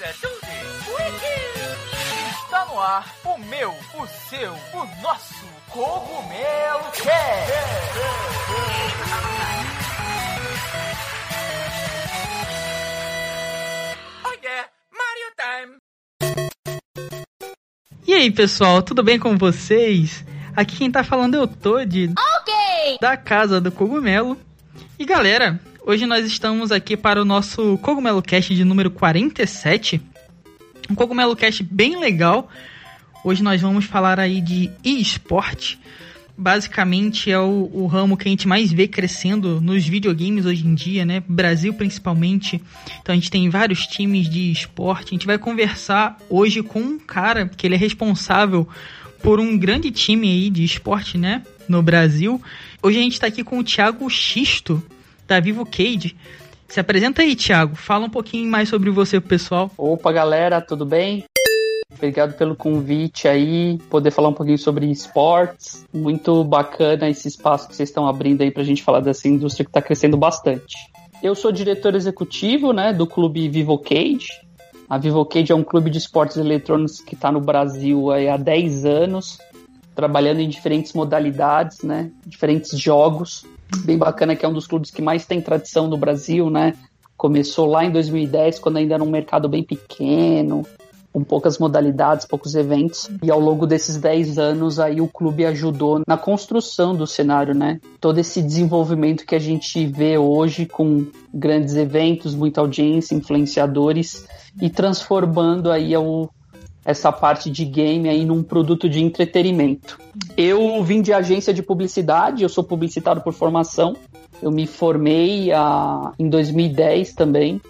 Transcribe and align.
é 0.00 0.12
tudo. 0.20 0.42
Está 2.44 2.64
no 2.66 2.78
ar 2.80 3.14
o 3.24 3.38
meu, 3.38 3.70
o 3.70 4.06
seu, 4.28 4.52
o 4.52 5.02
nosso 5.02 5.44
Cogumelo 5.70 6.90
Cast. 6.92 7.52
Oh 14.24 14.32
yeah, 14.42 14.68
Mario 14.92 15.30
Time. 15.38 15.76
E 18.06 18.14
aí, 18.14 18.30
pessoal, 18.30 18.82
tudo 18.82 19.02
bem 19.02 19.18
com 19.18 19.36
vocês? 19.38 20.24
Aqui 20.54 20.76
quem 20.76 20.90
tá 20.90 21.02
falando 21.02 21.36
é 21.36 21.40
o 21.40 21.46
Toad, 21.46 22.12
Ok! 22.38 22.98
da 23.00 23.16
Casa 23.16 23.60
do 23.60 23.72
Cogumelo. 23.72 24.38
E 24.98 25.04
galera, 25.04 25.58
hoje 25.84 26.06
nós 26.06 26.26
estamos 26.26 26.70
aqui 26.72 26.96
para 26.96 27.20
o 27.20 27.24
nosso 27.24 27.78
Cogumelo 27.78 28.22
Cast 28.22 28.54
de 28.54 28.64
número 28.64 28.90
47. 28.90 30.00
Um 30.90 30.94
Cogumelo 30.94 31.36
Cast 31.36 31.62
bem 31.62 31.98
legal. 31.98 32.48
Hoje 33.24 33.42
nós 33.42 33.60
vamos 33.60 33.84
falar 33.84 34.18
aí 34.18 34.40
de 34.40 34.70
esporte. 34.84 35.78
Basicamente 36.36 37.30
é 37.30 37.38
o, 37.38 37.70
o 37.72 37.86
ramo 37.86 38.16
que 38.16 38.26
a 38.26 38.30
gente 38.30 38.48
mais 38.48 38.72
vê 38.72 38.88
crescendo 38.88 39.60
nos 39.60 39.86
videogames 39.86 40.46
hoje 40.46 40.66
em 40.66 40.74
dia, 40.74 41.04
né? 41.04 41.22
Brasil 41.28 41.74
principalmente. 41.74 42.60
Então 43.00 43.12
a 43.12 43.16
gente 43.16 43.30
tem 43.30 43.48
vários 43.48 43.86
times 43.86 44.28
de 44.28 44.50
esporte. 44.50 45.08
A 45.08 45.10
gente 45.10 45.26
vai 45.26 45.38
conversar 45.38 46.18
hoje 46.30 46.62
com 46.62 46.80
um 46.80 46.98
cara 46.98 47.48
que 47.48 47.66
ele 47.66 47.74
é 47.74 47.78
responsável 47.78 48.68
por 49.22 49.38
um 49.38 49.56
grande 49.56 49.90
time 49.90 50.28
aí 50.28 50.50
de 50.50 50.64
esporte, 50.64 51.16
né? 51.16 51.42
No 51.68 51.82
Brasil. 51.82 52.40
Hoje 52.82 52.98
a 52.98 53.02
gente 53.02 53.20
tá 53.20 53.28
aqui 53.28 53.44
com 53.44 53.58
o 53.58 53.64
Thiago 53.64 54.08
Xisto, 54.10 54.82
da 55.26 55.40
Vivo 55.40 55.64
Cage. 55.64 56.16
Se 56.68 56.80
apresenta 56.80 57.22
aí, 57.22 57.36
Thiago. 57.36 57.76
Fala 57.76 58.06
um 58.06 58.10
pouquinho 58.10 58.50
mais 58.50 58.68
sobre 58.68 58.90
você 58.90 59.20
pro 59.20 59.28
pessoal. 59.28 59.70
Opa, 59.76 60.10
galera, 60.10 60.60
tudo 60.60 60.86
bem? 60.86 61.24
Obrigado 61.94 62.34
pelo 62.36 62.56
convite 62.56 63.28
aí, 63.28 63.78
poder 63.90 64.10
falar 64.10 64.28
um 64.28 64.32
pouquinho 64.32 64.58
sobre 64.58 64.90
esportes. 64.90 65.84
Muito 65.92 66.42
bacana 66.42 67.08
esse 67.08 67.28
espaço 67.28 67.68
que 67.68 67.76
vocês 67.76 67.88
estão 67.88 68.08
abrindo 68.08 68.42
aí 68.42 68.50
pra 68.50 68.64
gente 68.64 68.82
falar 68.82 69.00
dessa 69.00 69.28
indústria 69.28 69.64
que 69.64 69.70
está 69.70 69.82
crescendo 69.82 70.16
bastante. 70.16 70.76
Eu 71.22 71.34
sou 71.34 71.52
diretor 71.52 71.94
executivo, 71.94 72.72
né, 72.72 72.92
do 72.92 73.06
clube 73.06 73.48
Vivo 73.48 73.78
Cage. 73.78 74.28
A 74.88 74.98
Vivo 74.98 75.24
Cage 75.24 75.52
é 75.52 75.54
um 75.54 75.62
clube 75.62 75.90
de 75.90 75.98
esportes 75.98 76.36
eletrônicos 76.36 77.00
que 77.00 77.14
está 77.14 77.30
no 77.30 77.40
Brasil 77.40 78.10
há 78.10 78.36
10 78.36 78.84
anos, 78.84 79.38
trabalhando 79.94 80.40
em 80.40 80.48
diferentes 80.48 80.92
modalidades, 80.94 81.82
né, 81.82 82.10
diferentes 82.26 82.76
jogos. 82.78 83.46
Bem 83.84 83.98
bacana 83.98 84.36
que 84.36 84.44
é 84.44 84.48
um 84.48 84.52
dos 84.52 84.66
clubes 84.66 84.90
que 84.90 85.02
mais 85.02 85.26
tem 85.26 85.40
tradição 85.40 85.88
no 85.88 85.96
Brasil, 85.96 86.50
né? 86.50 86.74
Começou 87.16 87.66
lá 87.66 87.84
em 87.84 87.90
2010, 87.90 88.58
quando 88.58 88.78
ainda 88.78 88.94
era 88.94 89.02
um 89.02 89.10
mercado 89.10 89.48
bem 89.48 89.62
pequeno, 89.62 90.66
com 91.12 91.22
poucas 91.22 91.58
modalidades, 91.58 92.26
poucos 92.26 92.54
eventos. 92.54 93.10
E 93.22 93.30
ao 93.30 93.38
longo 93.38 93.66
desses 93.66 93.96
10 93.96 94.38
anos 94.38 94.80
aí 94.80 95.00
o 95.00 95.08
clube 95.08 95.44
ajudou 95.44 96.02
na 96.06 96.16
construção 96.16 96.94
do 96.94 97.06
cenário, 97.06 97.54
né? 97.54 97.80
Todo 98.00 98.18
esse 98.18 98.42
desenvolvimento 98.42 99.26
que 99.26 99.34
a 99.34 99.38
gente 99.38 99.86
vê 99.86 100.16
hoje 100.16 100.66
com 100.66 101.06
grandes 101.32 101.76
eventos, 101.76 102.34
muita 102.34 102.60
audiência, 102.60 103.14
influenciadores 103.14 104.26
e 104.60 104.70
transformando 104.70 105.70
aí 105.70 105.96
o, 105.96 106.28
essa 106.84 107.12
parte 107.12 107.50
de 107.50 107.64
game 107.64 108.08
aí 108.08 108.24
num 108.24 108.42
produto 108.42 108.88
de 108.88 109.02
entretenimento. 109.02 109.98
Eu 110.36 110.82
vim 110.82 111.00
de 111.00 111.12
agência 111.12 111.54
de 111.54 111.62
publicidade, 111.62 112.42
eu 112.42 112.48
sou 112.48 112.64
publicitário 112.64 113.22
por 113.22 113.32
formação. 113.32 113.96
Eu 114.40 114.50
me 114.50 114.66
formei 114.66 115.52
ah, 115.52 116.12
em 116.18 116.28
2010 116.28 117.14
também. 117.14 117.60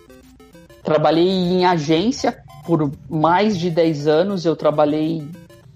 Trabalhei 0.82 1.28
em 1.28 1.66
agência 1.66 2.42
por 2.64 2.90
mais 3.08 3.58
de 3.58 3.70
10 3.70 4.06
anos. 4.06 4.46
Eu 4.46 4.56
trabalhei 4.56 5.22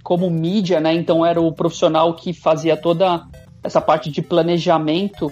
como 0.03 0.31
mídia, 0.31 0.81
né? 0.81 0.95
Então 0.95 1.25
era 1.25 1.41
o 1.41 1.53
profissional 1.53 2.15
que 2.15 2.33
fazia 2.33 2.77
toda 2.77 3.27
essa 3.63 3.81
parte 3.81 4.11
de 4.11 4.23
planejamento 4.23 5.31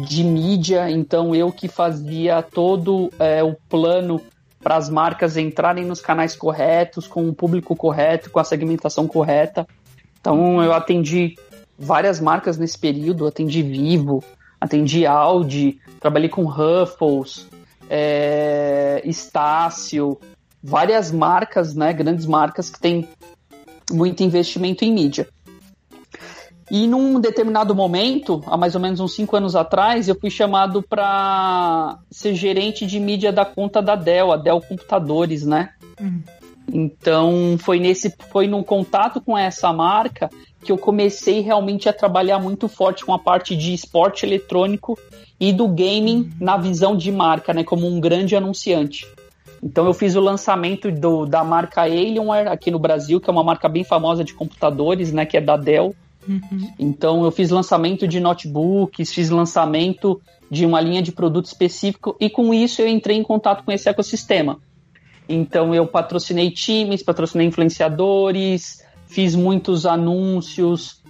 de 0.00 0.24
mídia. 0.24 0.90
Então 0.90 1.34
eu 1.34 1.52
que 1.52 1.68
fazia 1.68 2.42
todo 2.42 3.12
é, 3.18 3.44
o 3.44 3.54
plano 3.68 4.20
para 4.62 4.76
as 4.76 4.88
marcas 4.90 5.36
entrarem 5.36 5.84
nos 5.84 6.00
canais 6.00 6.36
corretos, 6.36 7.06
com 7.06 7.28
o 7.28 7.34
público 7.34 7.74
correto, 7.74 8.30
com 8.30 8.38
a 8.38 8.44
segmentação 8.44 9.06
correta. 9.06 9.66
Então 10.20 10.62
eu 10.62 10.72
atendi 10.72 11.36
várias 11.78 12.20
marcas 12.20 12.58
nesse 12.58 12.78
período, 12.78 13.26
atendi 13.26 13.62
Vivo, 13.62 14.22
atendi 14.60 15.06
Audi, 15.06 15.80
trabalhei 15.98 16.28
com 16.28 16.44
Ruffles, 16.44 17.48
é, 17.88 19.00
Estácio, 19.04 20.20
várias 20.62 21.10
marcas, 21.10 21.74
né, 21.74 21.92
grandes 21.92 22.26
marcas 22.26 22.68
que 22.68 22.78
têm 22.78 23.08
muito 23.90 24.22
investimento 24.22 24.84
em 24.84 24.92
mídia. 24.92 25.26
E 26.70 26.86
num 26.86 27.18
determinado 27.20 27.74
momento, 27.74 28.42
há 28.46 28.56
mais 28.56 28.74
ou 28.76 28.80
menos 28.80 29.00
uns 29.00 29.14
cinco 29.14 29.36
anos 29.36 29.56
atrás, 29.56 30.08
eu 30.08 30.14
fui 30.14 30.30
chamado 30.30 30.82
para 30.82 31.98
ser 32.10 32.34
gerente 32.34 32.86
de 32.86 33.00
mídia 33.00 33.32
da 33.32 33.44
conta 33.44 33.82
da 33.82 33.96
Dell, 33.96 34.30
a 34.30 34.36
Dell 34.36 34.60
Computadores, 34.60 35.44
né? 35.44 35.70
Uhum. 36.00 36.22
Então 36.72 37.56
foi 37.58 37.80
nesse, 37.80 38.14
foi 38.30 38.46
num 38.46 38.62
contato 38.62 39.20
com 39.20 39.36
essa 39.36 39.72
marca 39.72 40.30
que 40.62 40.70
eu 40.70 40.78
comecei 40.78 41.40
realmente 41.40 41.88
a 41.88 41.92
trabalhar 41.92 42.38
muito 42.38 42.68
forte 42.68 43.04
com 43.04 43.12
a 43.12 43.18
parte 43.18 43.56
de 43.56 43.74
esporte 43.74 44.24
eletrônico 44.24 44.96
e 45.40 45.52
do 45.52 45.66
gaming 45.66 46.30
na 46.38 46.56
visão 46.56 46.96
de 46.96 47.10
marca, 47.10 47.52
né? 47.52 47.64
Como 47.64 47.86
um 47.88 47.98
grande 47.98 48.36
anunciante. 48.36 49.08
Então 49.62 49.86
eu 49.86 49.92
fiz 49.92 50.14
o 50.14 50.20
lançamento 50.20 50.90
do, 50.92 51.26
da 51.26 51.42
marca 51.42 51.82
Alienware 51.82 52.48
aqui 52.48 52.70
no 52.70 52.78
Brasil, 52.78 53.20
que 53.20 53.28
é 53.28 53.32
uma 53.32 53.42
marca 53.42 53.68
bem 53.68 53.82
famosa 53.82 54.22
de 54.22 54.34
computadores, 54.34 55.12
né? 55.12 55.26
Que 55.26 55.36
é 55.36 55.40
da 55.40 55.56
Dell. 55.56 55.94
Então 56.78 57.24
eu 57.24 57.30
fiz 57.30 57.50
lançamento 57.50 58.06
de 58.06 58.20
notebooks, 58.20 59.12
fiz 59.12 59.30
lançamento 59.30 60.20
de 60.50 60.66
uma 60.66 60.80
linha 60.80 61.02
de 61.02 61.12
produto 61.12 61.46
específico 61.46 62.16
e 62.20 62.28
com 62.28 62.52
isso 62.52 62.82
eu 62.82 62.88
entrei 62.88 63.16
em 63.16 63.22
contato 63.22 63.64
com 63.64 63.72
esse 63.72 63.88
ecossistema. 63.88 64.58
Então 65.28 65.74
eu 65.74 65.86
patrocinei 65.86 66.50
times, 66.50 67.02
patrocinei 67.02 67.46
influenciadores, 67.46 68.84
fiz 69.06 69.34
muitos 69.34 69.86
anúncios 69.86 71.02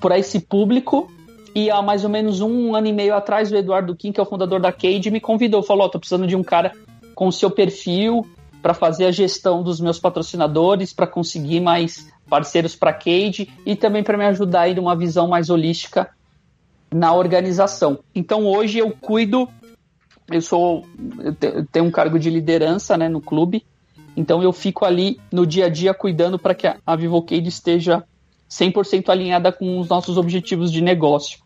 para 0.00 0.18
esse 0.18 0.40
público. 0.40 1.10
E 1.54 1.70
há 1.70 1.82
mais 1.82 2.02
ou 2.02 2.10
menos 2.10 2.40
um 2.40 2.74
ano 2.74 2.86
e 2.86 2.92
meio 2.92 3.14
atrás, 3.14 3.52
o 3.52 3.56
Eduardo 3.56 3.94
Kim, 3.94 4.10
que 4.10 4.18
é 4.18 4.22
o 4.22 4.26
fundador 4.26 4.58
da 4.58 4.72
Cade, 4.72 5.10
me 5.10 5.20
convidou, 5.20 5.62
falou: 5.62 5.86
oh, 5.86 5.88
tô 5.88 5.98
precisando 5.98 6.26
de 6.26 6.34
um 6.34 6.42
cara 6.42 6.72
com 7.14 7.30
seu 7.30 7.50
perfil 7.50 8.26
para 8.62 8.72
fazer 8.72 9.06
a 9.06 9.10
gestão 9.10 9.62
dos 9.62 9.80
meus 9.80 9.98
patrocinadores, 9.98 10.92
para 10.92 11.06
conseguir 11.06 11.60
mais 11.60 12.11
parceiros 12.32 12.74
para 12.74 12.94
Cade 12.94 13.46
e 13.66 13.76
também 13.76 14.02
para 14.02 14.16
me 14.16 14.24
ajudar 14.24 14.62
aí 14.62 14.74
numa 14.74 14.96
visão 14.96 15.28
mais 15.28 15.50
holística 15.50 16.08
na 16.90 17.12
organização. 17.12 17.98
Então 18.14 18.46
hoje 18.46 18.78
eu 18.78 18.90
cuido, 18.90 19.46
eu 20.30 20.40
sou, 20.40 20.86
eu 21.22 21.66
tenho 21.66 21.84
um 21.84 21.90
cargo 21.90 22.18
de 22.18 22.30
liderança, 22.30 22.96
né, 22.96 23.06
no 23.06 23.20
clube. 23.20 23.66
Então 24.16 24.42
eu 24.42 24.50
fico 24.50 24.86
ali 24.86 25.20
no 25.30 25.46
dia 25.46 25.66
a 25.66 25.68
dia 25.68 25.92
cuidando 25.92 26.38
para 26.38 26.54
que 26.54 26.66
a 26.66 26.96
Vivocade 26.96 27.46
esteja 27.46 28.02
100% 28.50 29.10
alinhada 29.10 29.52
com 29.52 29.78
os 29.78 29.90
nossos 29.90 30.16
objetivos 30.16 30.72
de 30.72 30.80
negócio. 30.80 31.38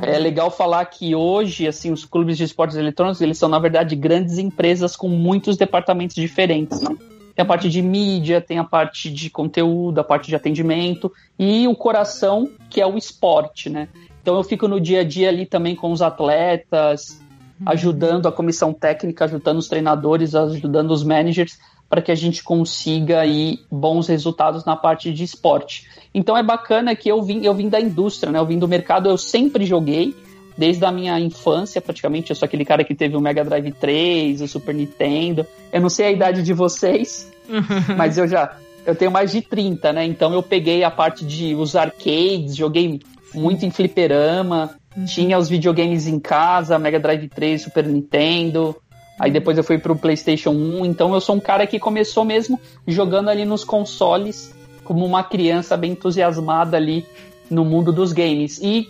É 0.00 0.18
legal 0.18 0.50
falar 0.50 0.86
que 0.86 1.14
hoje, 1.14 1.68
assim, 1.68 1.92
os 1.92 2.06
clubes 2.06 2.38
de 2.38 2.44
esportes 2.44 2.78
eletrônicos, 2.78 3.20
eles 3.20 3.36
são, 3.36 3.50
na 3.50 3.58
verdade, 3.58 3.94
grandes 3.94 4.38
empresas 4.38 4.96
com 4.96 5.06
muitos 5.06 5.58
departamentos 5.58 6.16
diferentes, 6.16 6.80
né? 6.80 6.96
Tem 7.34 7.42
a 7.42 7.46
parte 7.46 7.68
de 7.68 7.82
mídia, 7.82 8.40
tem 8.40 8.58
a 8.58 8.64
parte 8.64 9.10
de 9.10 9.28
conteúdo, 9.28 9.98
a 9.98 10.04
parte 10.04 10.28
de 10.28 10.36
atendimento 10.36 11.12
e 11.38 11.66
o 11.66 11.74
coração, 11.74 12.50
que 12.70 12.80
é 12.80 12.86
o 12.86 12.96
esporte, 12.96 13.68
né? 13.68 13.88
Então 14.22 14.36
eu 14.36 14.44
fico 14.44 14.68
no 14.68 14.80
dia 14.80 15.00
a 15.00 15.04
dia 15.04 15.28
ali 15.28 15.44
também 15.44 15.74
com 15.74 15.90
os 15.90 16.00
atletas, 16.00 17.20
ajudando 17.66 18.26
a 18.26 18.32
comissão 18.32 18.72
técnica, 18.72 19.24
ajudando 19.24 19.58
os 19.58 19.68
treinadores, 19.68 20.34
ajudando 20.34 20.90
os 20.90 21.02
managers 21.02 21.58
para 21.88 22.00
que 22.00 22.10
a 22.10 22.14
gente 22.14 22.42
consiga 22.42 23.20
aí 23.20 23.60
bons 23.70 24.08
resultados 24.08 24.64
na 24.64 24.74
parte 24.74 25.12
de 25.12 25.22
esporte. 25.22 25.88
Então 26.12 26.36
é 26.36 26.42
bacana 26.42 26.94
que 26.94 27.08
eu 27.08 27.22
vim, 27.22 27.44
eu 27.44 27.54
vim 27.54 27.68
da 27.68 27.80
indústria, 27.80 28.32
né? 28.32 28.38
Eu 28.38 28.46
vim 28.46 28.58
do 28.58 28.66
mercado, 28.66 29.08
eu 29.08 29.18
sempre 29.18 29.66
joguei, 29.66 30.14
desde 30.56 30.84
a 30.84 30.92
minha 30.92 31.18
infância, 31.18 31.80
praticamente. 31.80 32.30
Eu 32.30 32.36
sou 32.36 32.46
aquele 32.46 32.64
cara 32.64 32.84
que 32.84 32.94
teve 32.94 33.16
o 33.16 33.20
Mega 33.20 33.44
Drive 33.44 33.72
3, 33.72 34.40
o 34.40 34.48
Super 34.48 34.74
Nintendo. 34.74 35.46
Eu 35.72 35.80
não 35.80 35.88
sei 35.88 36.06
a 36.06 36.12
idade 36.12 36.42
de 36.42 36.52
vocês, 36.52 37.30
mas 37.96 38.18
eu 38.18 38.26
já 38.26 38.56
eu 38.86 38.94
tenho 38.94 39.10
mais 39.10 39.32
de 39.32 39.40
30, 39.40 39.92
né? 39.92 40.04
Então 40.04 40.32
eu 40.32 40.42
peguei 40.42 40.84
a 40.84 40.90
parte 40.90 41.24
de 41.24 41.54
os 41.54 41.74
arcades, 41.74 42.54
joguei 42.54 43.00
muito 43.32 43.64
em 43.64 43.70
fliperama, 43.70 44.76
tinha 45.06 45.38
os 45.38 45.48
videogames 45.48 46.06
em 46.06 46.18
casa, 46.18 46.78
Mega 46.78 47.00
Drive 47.00 47.28
3, 47.28 47.62
Super 47.62 47.86
Nintendo. 47.86 48.76
Aí 49.18 49.30
depois 49.30 49.56
eu 49.56 49.64
fui 49.64 49.78
pro 49.78 49.96
PlayStation 49.96 50.50
1, 50.50 50.84
então 50.84 51.14
eu 51.14 51.20
sou 51.20 51.36
um 51.36 51.40
cara 51.40 51.66
que 51.66 51.78
começou 51.78 52.24
mesmo 52.24 52.60
jogando 52.86 53.30
ali 53.30 53.44
nos 53.44 53.64
consoles, 53.64 54.52
como 54.82 55.04
uma 55.06 55.22
criança 55.22 55.76
bem 55.76 55.92
entusiasmada 55.92 56.76
ali 56.76 57.06
no 57.48 57.64
mundo 57.64 57.92
dos 57.92 58.12
games. 58.12 58.58
E 58.60 58.88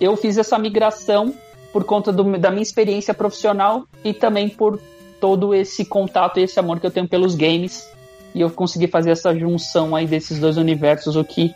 eu 0.00 0.16
fiz 0.16 0.36
essa 0.38 0.58
migração 0.58 1.34
por 1.72 1.84
conta 1.84 2.12
do, 2.12 2.38
da 2.38 2.50
minha 2.50 2.62
experiência 2.62 3.12
profissional 3.12 3.86
e 4.04 4.12
também 4.14 4.48
por 4.48 4.80
todo 5.20 5.54
esse 5.54 5.84
contato 5.84 6.38
e 6.38 6.42
esse 6.42 6.58
amor 6.58 6.80
que 6.80 6.86
eu 6.86 6.90
tenho 6.90 7.08
pelos 7.08 7.34
games. 7.34 7.86
E 8.34 8.40
eu 8.40 8.50
consegui 8.50 8.86
fazer 8.86 9.10
essa 9.10 9.34
junção 9.36 9.96
aí 9.96 10.06
desses 10.06 10.38
dois 10.38 10.56
universos, 10.56 11.16
o 11.16 11.24
que, 11.24 11.54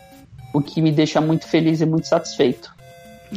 o 0.53 0.61
que 0.61 0.81
me 0.81 0.91
deixa 0.91 1.21
muito 1.21 1.47
feliz 1.47 1.81
e 1.81 1.85
muito 1.85 2.07
satisfeito. 2.07 2.73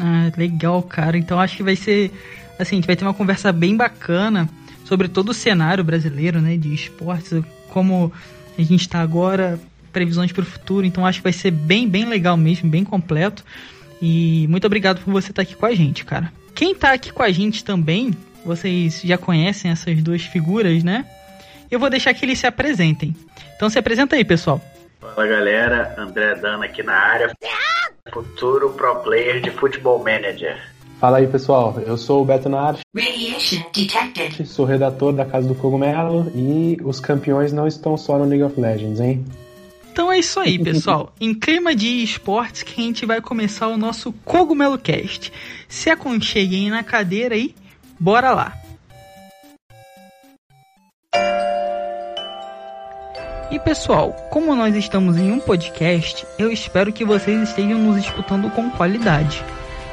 Ah, 0.00 0.32
legal, 0.36 0.82
cara. 0.82 1.16
Então 1.16 1.38
acho 1.38 1.56
que 1.56 1.62
vai 1.62 1.76
ser. 1.76 2.10
Assim, 2.58 2.76
a 2.76 2.78
gente 2.78 2.86
vai 2.86 2.96
ter 2.96 3.04
uma 3.04 3.14
conversa 3.14 3.52
bem 3.52 3.76
bacana 3.76 4.48
sobre 4.84 5.08
todo 5.08 5.30
o 5.30 5.34
cenário 5.34 5.82
brasileiro, 5.82 6.40
né? 6.40 6.56
De 6.56 6.72
esportes, 6.72 7.42
como 7.70 8.12
a 8.58 8.62
gente 8.62 8.82
está 8.82 9.00
agora, 9.00 9.58
previsões 9.92 10.32
para 10.32 10.42
o 10.42 10.46
futuro. 10.46 10.86
Então 10.86 11.06
acho 11.06 11.18
que 11.18 11.24
vai 11.24 11.32
ser 11.32 11.50
bem, 11.50 11.88
bem 11.88 12.04
legal 12.04 12.36
mesmo, 12.36 12.68
bem 12.68 12.84
completo. 12.84 13.44
E 14.00 14.46
muito 14.48 14.66
obrigado 14.66 15.00
por 15.00 15.12
você 15.12 15.30
estar 15.30 15.42
aqui 15.42 15.54
com 15.54 15.66
a 15.66 15.74
gente, 15.74 16.04
cara. 16.04 16.32
Quem 16.54 16.72
está 16.72 16.92
aqui 16.92 17.12
com 17.12 17.22
a 17.22 17.30
gente 17.30 17.64
também, 17.64 18.12
vocês 18.44 19.00
já 19.02 19.18
conhecem 19.18 19.70
essas 19.70 20.02
duas 20.02 20.22
figuras, 20.22 20.84
né? 20.84 21.04
Eu 21.70 21.80
vou 21.80 21.90
deixar 21.90 22.14
que 22.14 22.24
eles 22.24 22.38
se 22.38 22.46
apresentem. 22.46 23.14
Então 23.56 23.68
se 23.68 23.78
apresenta 23.78 24.16
aí, 24.16 24.24
pessoal. 24.24 24.60
Fala 25.00 25.26
galera, 25.26 25.94
André 25.98 26.34
Dana 26.36 26.64
aqui 26.64 26.82
na 26.82 26.94
área. 26.94 27.32
Futuro 28.12 28.70
pro 28.70 28.96
player 28.96 29.40
de 29.40 29.50
Futebol 29.50 29.98
Manager. 29.98 30.74
Fala 31.00 31.18
aí 31.18 31.26
pessoal, 31.26 31.74
eu 31.86 31.98
sou 31.98 32.22
o 32.22 32.24
Beto 32.24 32.48
Nard, 32.48 32.80
sou 34.46 34.64
redator 34.64 35.12
da 35.12 35.24
Casa 35.24 35.46
do 35.46 35.54
Cogumelo 35.54 36.32
e 36.34 36.78
os 36.82 37.00
campeões 37.00 37.52
não 37.52 37.66
estão 37.66 37.96
só 37.96 38.16
no 38.16 38.24
League 38.24 38.42
of 38.42 38.58
Legends, 38.58 39.00
hein? 39.00 39.24
Então 39.94 40.10
é 40.10 40.18
isso 40.18 40.40
aí, 40.40 40.58
pessoal. 40.58 41.14
em 41.20 41.32
clima 41.32 41.72
de 41.72 42.02
esportes 42.02 42.64
que 42.64 42.80
a 42.80 42.84
gente 42.84 43.06
vai 43.06 43.20
começar 43.20 43.68
o 43.68 43.76
nosso 43.76 44.12
Cogumelo 44.24 44.76
Cast. 44.76 45.32
Se 45.68 45.88
aconcheguem 45.88 46.68
na 46.68 46.82
cadeira 46.82 47.36
aí, 47.36 47.54
bora 48.00 48.32
lá. 48.32 48.58
E 53.52 53.60
pessoal, 53.60 54.12
como 54.32 54.56
nós 54.56 54.74
estamos 54.74 55.16
em 55.16 55.30
um 55.30 55.38
podcast, 55.38 56.26
eu 56.40 56.50
espero 56.50 56.92
que 56.92 57.04
vocês 57.04 57.48
estejam 57.48 57.78
nos 57.78 57.96
escutando 57.96 58.50
com 58.50 58.68
qualidade. 58.70 59.44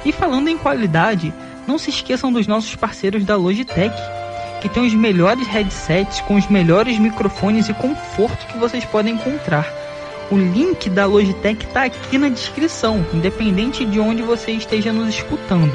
E 0.04 0.12
falando 0.12 0.48
em 0.48 0.58
qualidade, 0.58 1.32
não 1.68 1.78
se 1.78 1.92
esqueçam 1.92 2.34
dos 2.34 2.48
nossos 2.48 2.76
parceiros 2.76 3.24
da 3.24 3.36
Logitech, 3.36 3.96
que 4.62 4.68
tem 4.68 4.84
os 4.84 4.96
melhores 4.96 5.46
headsets 5.46 6.22
com 6.22 6.34
os 6.38 6.48
melhores 6.48 6.98
microfones 6.98 7.70
e 7.70 7.74
conforto 7.76 8.48
que 8.48 8.58
vocês 8.58 8.84
podem 8.84 9.14
encontrar. 9.14 9.81
O 10.32 10.38
link 10.38 10.90
da 10.90 11.06
Logitech 11.06 11.66
está 11.66 11.84
aqui 11.84 12.18
na 12.18 12.30
descrição, 12.30 13.06
independente 13.14 13.84
de 13.84 14.00
onde 14.00 14.22
você 14.22 14.52
esteja 14.54 14.94
nos 14.94 15.10
escutando. 15.10 15.74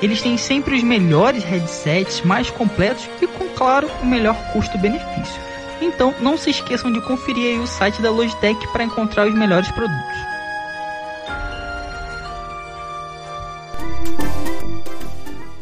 Eles 0.00 0.22
têm 0.22 0.38
sempre 0.38 0.74
os 0.74 0.82
melhores 0.82 1.44
headsets, 1.44 2.22
mais 2.22 2.48
completos 2.48 3.06
e, 3.20 3.26
com 3.26 3.46
claro, 3.50 3.90
o 4.00 4.06
melhor 4.06 4.34
custo-benefício. 4.54 5.38
Então, 5.82 6.14
não 6.18 6.38
se 6.38 6.48
esqueçam 6.48 6.90
de 6.90 7.02
conferir 7.02 7.60
o 7.60 7.66
site 7.66 8.00
da 8.00 8.10
Logitech 8.10 8.66
para 8.68 8.84
encontrar 8.84 9.28
os 9.28 9.34
melhores 9.34 9.70
produtos. 9.70 10.16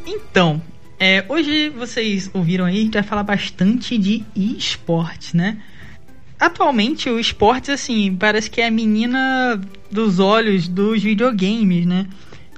Então, 0.06 0.62
é, 1.00 1.25
hoje 1.29 1.70
vocês 1.70 2.31
ouviram 2.32 2.67
aí, 2.67 2.79
a 2.79 2.82
gente 2.82 2.94
vai 2.94 3.02
falar 3.02 3.25
bastante 3.25 3.99
de 3.99 4.25
esportes, 4.37 5.35
né? 5.35 5.58
Atualmente 6.38 7.11
o 7.11 7.19
esportes, 7.19 7.70
assim, 7.70 8.14
parece 8.14 8.49
que 8.49 8.61
é 8.61 8.69
a 8.69 8.70
menina 8.70 9.61
dos 9.90 10.20
olhos 10.20 10.69
dos 10.69 11.02
videogames, 11.02 11.85
né? 11.85 12.06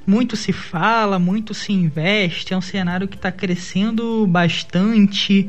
Muito 0.07 0.37
se 0.37 0.53
fala, 0.53 1.19
muito 1.19 1.55
se 1.55 1.73
investe, 1.73 2.53
é 2.53 2.57
um 2.57 2.61
cenário 2.61 3.09
que 3.09 3.17
está 3.17 3.33
crescendo 3.33 4.27
bastante. 4.27 5.47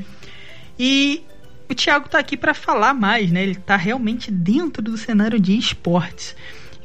E 0.79 1.23
o 1.69 1.75
Thiago 1.75 2.07
tá 2.07 2.19
aqui 2.19 2.37
para 2.37 2.53
falar 2.53 2.93
mais, 2.93 3.29
né? 3.31 3.43
Ele 3.43 3.55
tá 3.55 3.75
realmente 3.75 4.31
dentro 4.31 4.81
do 4.81 4.97
cenário 4.97 5.39
de 5.39 5.57
esportes. 5.57 6.35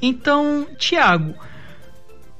Então, 0.03 0.67
Thiago, 0.79 1.35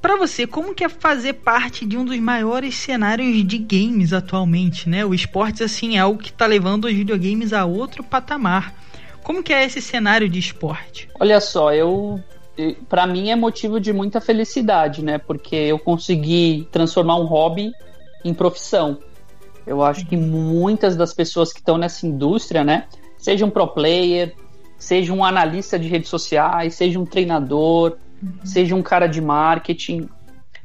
para 0.03 0.17
você, 0.17 0.47
como 0.47 0.75
que 0.75 0.85
é 0.85 0.89
fazer 0.89 1.35
parte 1.35 1.85
de 1.85 1.97
um 1.97 2.05
dos 2.05 2.19
maiores 2.19 2.75
cenários 2.75 3.45
de 3.45 3.59
games 3.59 4.13
atualmente, 4.13 4.89
né? 4.89 5.05
O 5.05 5.15
esportes 5.15 5.63
assim 5.63 5.97
é 5.97 6.01
algo 6.01 6.21
que 6.21 6.33
tá 6.33 6.47
levando 6.47 6.87
os 6.87 6.93
videogames 6.93 7.53
a 7.53 7.65
outro 7.65 8.03
patamar. 8.03 8.75
Como 9.27 9.43
que 9.43 9.53
é 9.53 9.65
esse 9.65 9.83
cenário 9.83 10.29
de 10.29 10.39
esporte? 10.39 11.11
Olha 11.19 11.41
só, 11.41 11.75
eu 11.75 12.23
para 12.89 13.09
mim 13.09 13.29
é 13.29 13.35
motivo 13.35 13.81
de 13.81 13.93
muita 13.93 14.21
felicidade, 14.21 15.05
né? 15.05 15.19
Porque 15.19 15.57
eu 15.57 15.81
consegui 15.81 16.69
transformar 16.71 17.17
um 17.17 17.25
hobby 17.25 17.73
em 18.25 18.33
profissão. 18.33 18.99
Eu 19.67 19.83
acho 19.83 20.07
que 20.07 20.17
muitas 20.17 20.95
das 20.95 21.13
pessoas 21.13 21.53
que 21.53 21.59
estão 21.59 21.77
nessa 21.77 22.07
indústria, 22.07 22.63
né, 22.63 22.87
seja 23.19 23.45
um 23.45 23.51
pro 23.51 23.67
player, 23.67 24.33
seja 24.79 25.13
um 25.13 25.25
analista 25.25 25.77
de 25.77 25.89
redes 25.89 26.09
sociais, 26.09 26.77
seja 26.77 27.01
um 27.01 27.05
treinador, 27.05 27.97
uhum. 28.23 28.47
seja 28.47 28.77
um 28.77 28.83
cara 28.83 29.09
de 29.09 29.21
marketing, 29.21 30.09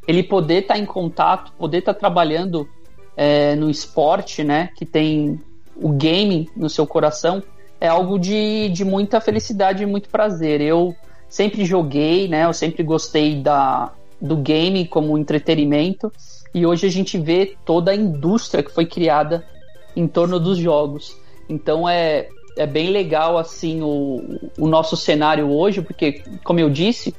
ele 0.07 0.21
poder 0.21 0.61
estar 0.61 0.75
tá 0.75 0.79
em 0.79 0.85
contato, 0.85 1.51
poder 1.53 1.79
estar 1.79 1.95
tá 1.95 1.99
trabalhando 1.99 2.69
é, 3.17 3.55
no 3.55 3.71
esporte, 3.71 4.43
né, 4.43 4.69
que 4.75 4.85
tem 4.85 5.41
o 5.75 5.89
game 5.89 6.47
no 6.55 6.69
seu 6.69 6.85
coração, 6.85 7.41
é 7.81 7.87
algo 7.87 8.19
de, 8.19 8.69
de 8.69 8.85
muita 8.85 9.19
felicidade 9.19 9.81
e 9.81 9.87
muito 9.87 10.07
prazer. 10.07 10.61
Eu 10.61 10.95
sempre 11.27 11.65
joguei, 11.65 12.27
né, 12.27 12.45
eu 12.45 12.53
sempre 12.53 12.83
gostei 12.83 13.35
da, 13.35 13.91
do 14.21 14.37
game 14.37 14.87
como 14.87 15.17
entretenimento 15.17 16.13
e 16.53 16.63
hoje 16.65 16.85
a 16.85 16.91
gente 16.91 17.17
vê 17.17 17.55
toda 17.65 17.91
a 17.91 17.95
indústria 17.95 18.63
que 18.63 18.71
foi 18.71 18.85
criada 18.85 19.43
em 19.95 20.07
torno 20.07 20.39
dos 20.39 20.59
jogos. 20.59 21.17
Então 21.49 21.89
é, 21.89 22.27
é 22.55 22.67
bem 22.67 22.91
legal 22.91 23.37
assim 23.37 23.81
o, 23.81 24.51
o 24.59 24.67
nosso 24.67 24.95
cenário 24.95 25.49
hoje, 25.49 25.81
porque, 25.81 26.21
como 26.43 26.59
eu 26.59 26.69
disse, 26.69 27.15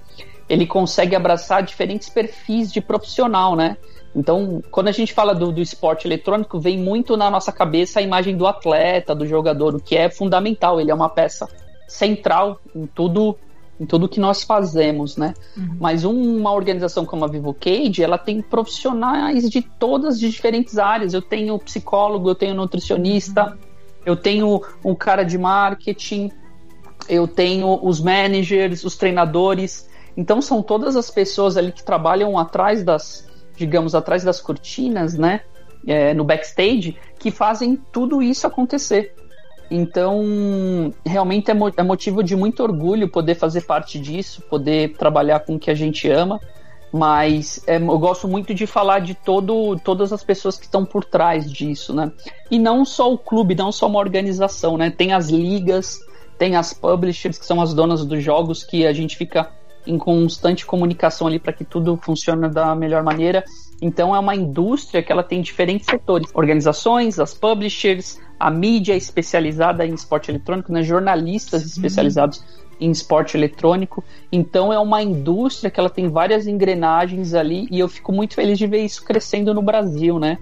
ele 0.48 0.66
consegue 0.66 1.16
abraçar 1.16 1.62
diferentes 1.62 2.08
perfis 2.08 2.70
de 2.72 2.80
profissional, 2.80 3.56
né? 3.56 3.76
Então, 4.14 4.62
quando 4.70 4.88
a 4.88 4.92
gente 4.92 5.12
fala 5.12 5.34
do, 5.34 5.50
do 5.50 5.60
esporte 5.60 6.06
eletrônico, 6.06 6.60
vem 6.60 6.78
muito 6.78 7.16
na 7.16 7.30
nossa 7.30 7.50
cabeça 7.50 7.98
a 7.98 8.02
imagem 8.02 8.36
do 8.36 8.46
atleta, 8.46 9.14
do 9.14 9.26
jogador, 9.26 9.74
o 9.74 9.80
que 9.80 9.96
é 9.96 10.10
fundamental. 10.10 10.80
Ele 10.80 10.90
é 10.90 10.94
uma 10.94 11.08
peça 11.08 11.48
central 11.88 12.60
em 12.74 12.86
tudo 12.86 13.36
em 13.80 13.86
tudo 13.86 14.08
que 14.08 14.20
nós 14.20 14.44
fazemos, 14.44 15.16
né? 15.16 15.34
Uhum. 15.56 15.76
Mas 15.80 16.04
uma 16.04 16.52
organização 16.52 17.04
como 17.04 17.24
a 17.24 17.28
VivoCade, 17.28 18.02
ela 18.02 18.16
tem 18.16 18.40
profissionais 18.40 19.50
de 19.50 19.60
todas 19.60 20.14
as 20.14 20.20
diferentes 20.20 20.78
áreas. 20.78 21.14
Eu 21.14 21.22
tenho 21.22 21.58
psicólogo, 21.58 22.28
eu 22.28 22.34
tenho 22.34 22.54
nutricionista, 22.54 23.46
uhum. 23.46 23.58
eu 24.06 24.14
tenho 24.14 24.62
um 24.84 24.94
cara 24.94 25.24
de 25.24 25.36
marketing, 25.36 26.30
eu 27.08 27.26
tenho 27.26 27.80
os 27.82 28.00
managers, 28.00 28.84
os 28.84 28.96
treinadores. 28.96 29.88
Então 30.16 30.40
são 30.40 30.62
todas 30.62 30.94
as 30.94 31.10
pessoas 31.10 31.56
ali 31.56 31.72
que 31.72 31.82
trabalham 31.82 32.38
atrás 32.38 32.84
das, 32.84 33.26
digamos, 33.62 33.94
atrás 33.94 34.24
das 34.24 34.40
cortinas, 34.40 35.16
né? 35.16 35.42
É, 35.86 36.12
no 36.14 36.24
backstage, 36.24 36.96
que 37.18 37.30
fazem 37.30 37.76
tudo 37.92 38.22
isso 38.22 38.46
acontecer. 38.46 39.14
Então, 39.70 40.92
realmente 41.04 41.50
é, 41.50 41.54
mo 41.54 41.72
é 41.76 41.82
motivo 41.82 42.22
de 42.22 42.36
muito 42.36 42.62
orgulho 42.62 43.08
poder 43.08 43.36
fazer 43.36 43.62
parte 43.62 43.98
disso, 43.98 44.42
poder 44.42 44.94
trabalhar 44.96 45.40
com 45.40 45.54
o 45.54 45.58
que 45.58 45.70
a 45.70 45.74
gente 45.74 46.08
ama. 46.08 46.40
Mas 46.92 47.62
é, 47.66 47.76
eu 47.76 47.98
gosto 47.98 48.28
muito 48.28 48.52
de 48.52 48.66
falar 48.66 48.98
de 48.98 49.14
todo, 49.14 49.76
todas 49.82 50.12
as 50.12 50.22
pessoas 50.22 50.58
que 50.58 50.66
estão 50.66 50.84
por 50.84 51.04
trás 51.04 51.50
disso, 51.50 51.94
né? 51.94 52.12
E 52.50 52.58
não 52.58 52.84
só 52.84 53.10
o 53.10 53.16
clube, 53.16 53.54
não 53.54 53.72
só 53.72 53.86
uma 53.86 53.98
organização, 53.98 54.76
né? 54.76 54.90
Tem 54.90 55.14
as 55.14 55.30
ligas, 55.30 55.98
tem 56.36 56.54
as 56.54 56.74
publishers, 56.74 57.38
que 57.38 57.46
são 57.46 57.60
as 57.62 57.72
donas 57.72 58.04
dos 58.04 58.22
jogos, 58.22 58.62
que 58.62 58.86
a 58.86 58.92
gente 58.92 59.16
fica 59.16 59.48
em 59.86 59.98
constante 59.98 60.64
comunicação 60.64 61.26
ali 61.26 61.38
para 61.38 61.52
que 61.52 61.64
tudo 61.64 61.96
funcione 61.96 62.48
da 62.48 62.74
melhor 62.74 63.02
maneira. 63.02 63.44
Então 63.80 64.14
é 64.14 64.18
uma 64.18 64.34
indústria 64.34 65.02
que 65.02 65.10
ela 65.10 65.22
tem 65.22 65.42
diferentes 65.42 65.86
setores, 65.86 66.30
organizações, 66.34 67.18
as 67.18 67.34
publishers, 67.34 68.20
a 68.38 68.50
mídia 68.50 68.94
especializada 68.94 69.84
em 69.84 69.92
esporte 69.92 70.30
eletrônico, 70.30 70.72
né, 70.72 70.82
jornalistas 70.82 71.64
especializados 71.64 72.44
em 72.80 72.90
esporte 72.90 73.36
eletrônico. 73.36 74.04
Então 74.30 74.72
é 74.72 74.78
uma 74.78 75.02
indústria 75.02 75.70
que 75.70 75.78
ela 75.78 75.90
tem 75.90 76.08
várias 76.08 76.46
engrenagens 76.46 77.34
ali 77.34 77.66
e 77.70 77.78
eu 77.78 77.88
fico 77.88 78.12
muito 78.12 78.34
feliz 78.34 78.58
de 78.58 78.66
ver 78.66 78.84
isso 78.84 79.04
crescendo 79.04 79.52
no 79.54 79.62
Brasil, 79.62 80.18
né? 80.18 80.38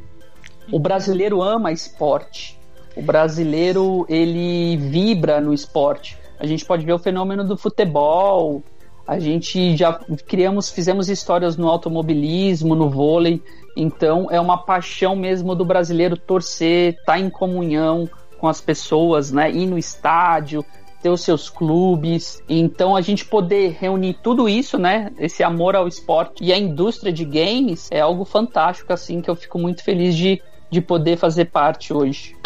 O 0.72 0.78
brasileiro 0.78 1.42
ama 1.42 1.72
esporte. 1.72 2.58
O 2.96 3.02
brasileiro 3.02 4.06
ele 4.08 4.76
vibra 4.76 5.40
no 5.40 5.52
esporte. 5.52 6.18
A 6.38 6.46
gente 6.46 6.64
pode 6.64 6.84
ver 6.84 6.92
o 6.92 6.98
fenômeno 6.98 7.44
do 7.44 7.56
futebol, 7.56 8.62
a 9.10 9.18
gente 9.18 9.76
já 9.76 9.92
criamos, 10.24 10.70
fizemos 10.70 11.08
histórias 11.08 11.56
no 11.56 11.66
automobilismo, 11.68 12.76
no 12.76 12.88
vôlei. 12.88 13.42
Então 13.76 14.28
é 14.30 14.40
uma 14.40 14.56
paixão 14.56 15.16
mesmo 15.16 15.52
do 15.56 15.64
brasileiro 15.64 16.16
torcer, 16.16 16.90
estar 16.90 17.14
tá 17.14 17.18
em 17.18 17.28
comunhão 17.28 18.08
com 18.38 18.46
as 18.46 18.60
pessoas, 18.60 19.32
né? 19.32 19.50
Ir 19.50 19.66
no 19.66 19.76
estádio, 19.76 20.64
ter 21.02 21.08
os 21.08 21.22
seus 21.22 21.50
clubes. 21.50 22.40
Então 22.48 22.94
a 22.94 23.00
gente 23.00 23.24
poder 23.24 23.76
reunir 23.80 24.14
tudo 24.22 24.48
isso, 24.48 24.78
né? 24.78 25.10
Esse 25.18 25.42
amor 25.42 25.74
ao 25.74 25.88
esporte 25.88 26.44
e 26.44 26.52
a 26.52 26.56
indústria 26.56 27.12
de 27.12 27.24
games 27.24 27.88
é 27.90 27.98
algo 27.98 28.24
fantástico, 28.24 28.92
assim, 28.92 29.20
que 29.20 29.28
eu 29.28 29.34
fico 29.34 29.58
muito 29.58 29.82
feliz 29.82 30.14
de, 30.14 30.40
de 30.70 30.80
poder 30.80 31.16
fazer 31.16 31.46
parte 31.46 31.92
hoje. 31.92 32.36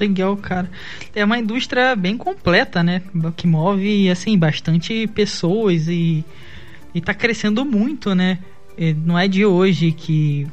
Legal, 0.00 0.34
cara. 0.38 0.70
É 1.14 1.22
uma 1.22 1.38
indústria 1.38 1.94
bem 1.94 2.16
completa, 2.16 2.82
né? 2.82 3.02
Que 3.36 3.46
move, 3.46 4.10
assim, 4.10 4.38
bastante 4.38 5.06
pessoas 5.08 5.88
e, 5.88 6.24
e 6.94 7.00
tá 7.02 7.12
crescendo 7.12 7.66
muito, 7.66 8.14
né? 8.14 8.38
Não 9.04 9.18
é 9.18 9.28
de 9.28 9.44
hoje 9.44 9.92
que 9.92 10.48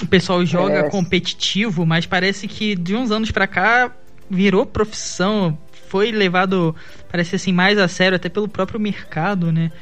o 0.00 0.06
pessoal 0.06 0.46
joga 0.46 0.78
é. 0.78 0.90
competitivo, 0.90 1.84
mas 1.84 2.06
parece 2.06 2.46
que 2.46 2.76
de 2.76 2.94
uns 2.94 3.10
anos 3.10 3.32
para 3.32 3.48
cá 3.48 3.90
virou 4.30 4.64
profissão, 4.64 5.58
foi 5.88 6.12
levado, 6.12 6.74
parece 7.10 7.34
assim, 7.36 7.52
mais 7.52 7.78
a 7.78 7.88
sério, 7.88 8.16
até 8.16 8.28
pelo 8.28 8.48
próprio 8.48 8.78
mercado, 8.78 9.50
né? 9.50 9.72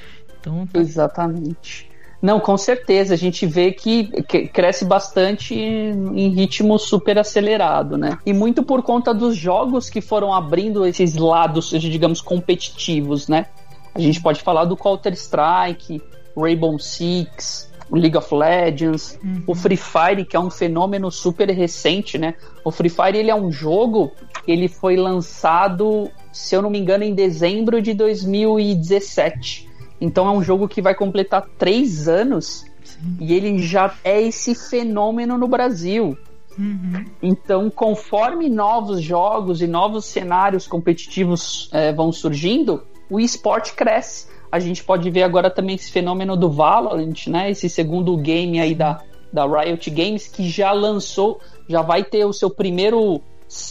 Então, 0.40 0.66
tá... 0.66 0.80
Exatamente. 0.80 1.91
Não, 2.22 2.38
com 2.38 2.56
certeza. 2.56 3.14
A 3.14 3.16
gente 3.16 3.44
vê 3.44 3.72
que, 3.72 4.04
cresce 4.52 4.84
bastante 4.84 5.54
em 5.54 6.28
ritmo 6.28 6.78
super 6.78 7.18
acelerado, 7.18 7.98
né? 7.98 8.16
E 8.24 8.32
muito 8.32 8.62
por 8.62 8.80
conta 8.82 9.12
dos 9.12 9.36
jogos 9.36 9.90
que 9.90 10.00
foram 10.00 10.32
abrindo 10.32 10.86
esses 10.86 11.16
lados, 11.16 11.70
digamos, 11.70 12.20
competitivos, 12.20 13.26
né? 13.26 13.46
A 13.92 14.00
gente 14.00 14.22
pode 14.22 14.40
falar 14.40 14.64
do 14.64 14.76
Counter-Strike, 14.76 16.00
Rainbow 16.36 16.78
Six, 16.78 17.72
o 17.90 17.96
League 17.96 18.16
of 18.16 18.32
Legends, 18.34 19.18
uhum. 19.22 19.42
o 19.48 19.54
Free 19.54 19.76
Fire, 19.76 20.24
que 20.24 20.36
é 20.36 20.40
um 20.40 20.48
fenômeno 20.48 21.10
super 21.10 21.50
recente, 21.50 22.16
né? 22.16 22.34
O 22.64 22.70
Free 22.70 22.88
Fire 22.88 23.18
ele 23.18 23.30
é 23.30 23.34
um 23.34 23.50
jogo, 23.50 24.12
ele 24.46 24.68
foi 24.68 24.96
lançado, 24.96 26.10
se 26.32 26.54
eu 26.54 26.62
não 26.62 26.70
me 26.70 26.78
engano, 26.78 27.04
em 27.04 27.14
dezembro 27.14 27.82
de 27.82 27.92
2017. 27.92 29.71
Então 30.02 30.26
é 30.26 30.30
um 30.32 30.42
jogo 30.42 30.66
que 30.66 30.82
vai 30.82 30.94
completar 30.94 31.46
três 31.56 32.08
anos 32.08 32.64
Sim. 32.82 33.16
e 33.20 33.32
ele 33.32 33.58
já 33.58 33.94
é 34.02 34.20
esse 34.20 34.54
fenômeno 34.54 35.38
no 35.38 35.46
Brasil. 35.46 36.18
Uhum. 36.58 37.04
Então, 37.22 37.70
conforme 37.70 38.50
novos 38.50 39.00
jogos 39.00 39.62
e 39.62 39.66
novos 39.66 40.04
cenários 40.04 40.66
competitivos 40.66 41.70
é, 41.72 41.92
vão 41.92 42.12
surgindo, 42.12 42.82
o 43.08 43.18
esporte 43.20 43.72
cresce 43.74 44.26
a 44.52 44.58
gente 44.58 44.84
pode 44.84 45.08
ver 45.08 45.22
agora 45.22 45.48
também 45.48 45.76
esse 45.76 45.90
fenômeno 45.90 46.36
do 46.36 46.50
Valorant, 46.50 47.26
né? 47.26 47.50
Esse 47.50 47.70
segundo 47.70 48.14
game 48.18 48.60
aí 48.60 48.74
da, 48.74 49.00
da 49.32 49.46
Riot 49.46 49.88
Games, 49.88 50.28
que 50.28 50.46
já 50.46 50.72
lançou, 50.72 51.40
já 51.66 51.80
vai 51.80 52.04
ter 52.04 52.26
o 52.26 52.34
seu 52.34 52.50
primeiro 52.50 53.22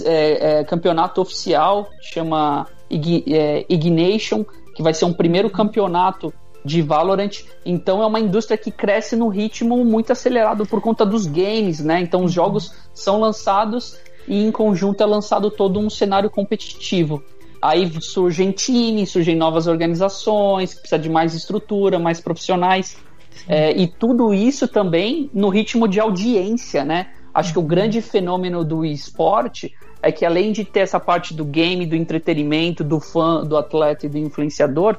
é, 0.03 0.59
é, 0.59 0.63
campeonato 0.63 1.21
oficial, 1.21 1.87
chama 2.01 2.65
Ig, 2.89 3.23
é, 3.31 3.63
Ignation, 3.69 4.43
que 4.75 4.83
vai 4.83 4.93
ser 4.93 5.05
um 5.05 5.13
primeiro 5.13 5.49
campeonato 5.49 6.33
de 6.63 6.81
Valorant. 6.81 7.43
Então 7.65 8.01
é 8.01 8.05
uma 8.05 8.19
indústria 8.19 8.57
que 8.57 8.71
cresce 8.71 9.15
num 9.15 9.29
ritmo 9.29 9.83
muito 9.83 10.11
acelerado 10.11 10.65
por 10.65 10.81
conta 10.81 11.05
dos 11.05 11.25
games, 11.25 11.79
né? 11.79 12.01
Então 12.01 12.23
os 12.23 12.31
jogos 12.31 12.73
são 12.93 13.19
lançados 13.19 13.97
e 14.27 14.43
em 14.43 14.51
conjunto 14.51 15.01
é 15.01 15.05
lançado 15.05 15.49
todo 15.49 15.79
um 15.79 15.89
cenário 15.89 16.29
competitivo. 16.29 17.23
Aí 17.61 17.91
surgem 18.01 18.51
times, 18.51 19.11
surgem 19.11 19.35
novas 19.35 19.67
organizações, 19.67 20.73
precisa 20.73 20.97
de 20.97 21.09
mais 21.09 21.35
estrutura, 21.35 21.99
mais 21.99 22.19
profissionais. 22.19 22.97
É, 23.47 23.71
e 23.71 23.87
tudo 23.87 24.33
isso 24.33 24.67
também 24.67 25.29
no 25.33 25.49
ritmo 25.49 25.87
de 25.87 25.99
audiência, 25.99 26.83
né? 26.83 27.11
Acho 27.33 27.53
que 27.53 27.59
o 27.59 27.63
grande 27.63 28.01
fenômeno 28.01 28.63
do 28.65 28.83
esporte 28.83 29.73
é 30.01 30.11
que 30.11 30.25
além 30.25 30.51
de 30.51 30.65
ter 30.65 30.81
essa 30.81 30.99
parte 30.99 31.33
do 31.33 31.45
game, 31.45 31.85
do 31.85 31.95
entretenimento, 31.95 32.83
do 32.83 32.99
fã, 32.99 33.43
do 33.43 33.57
atleta 33.57 34.05
e 34.05 34.09
do 34.09 34.17
influenciador, 34.17 34.97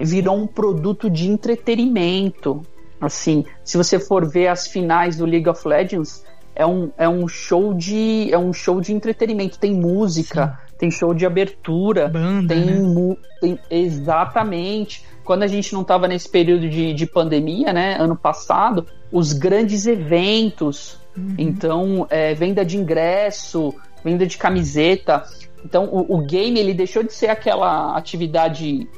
virou 0.00 0.36
um 0.36 0.46
produto 0.46 1.10
de 1.10 1.28
entretenimento. 1.28 2.62
Assim, 3.00 3.44
se 3.64 3.76
você 3.76 3.98
for 3.98 4.26
ver 4.26 4.48
as 4.48 4.66
finais 4.66 5.16
do 5.16 5.24
League 5.24 5.48
of 5.48 5.66
Legends, 5.66 6.24
é 6.54 6.66
um, 6.66 6.90
é 6.96 7.08
um 7.08 7.28
show 7.28 7.72
de 7.72 8.28
é 8.32 8.38
um 8.38 8.52
show 8.52 8.80
de 8.80 8.92
entretenimento, 8.92 9.58
tem 9.58 9.74
música, 9.74 10.58
Sim 10.62 10.68
tem 10.78 10.90
show 10.90 11.12
de 11.12 11.26
abertura, 11.26 12.08
Banda, 12.08 12.54
tem, 12.54 12.64
né? 12.64 13.16
tem, 13.40 13.58
exatamente. 13.68 15.04
Quando 15.24 15.42
a 15.42 15.46
gente 15.46 15.74
não 15.74 15.82
estava 15.82 16.06
nesse 16.06 16.28
período 16.28 16.70
de, 16.70 16.94
de 16.94 17.04
pandemia, 17.06 17.72
né, 17.72 17.96
ano 17.98 18.16
passado, 18.16 18.86
os 19.12 19.32
grandes 19.32 19.86
eventos, 19.86 20.98
uhum. 21.16 21.34
então 21.36 22.06
é, 22.08 22.32
venda 22.32 22.64
de 22.64 22.78
ingresso, 22.78 23.74
venda 24.08 24.26
de 24.26 24.38
camiseta, 24.38 25.24
então 25.64 25.84
o, 25.86 26.16
o 26.16 26.18
game 26.18 26.58
ele 26.58 26.72
deixou 26.72 27.02
de 27.02 27.12
ser 27.12 27.28
aquela 27.28 27.96
atividade 27.96 28.88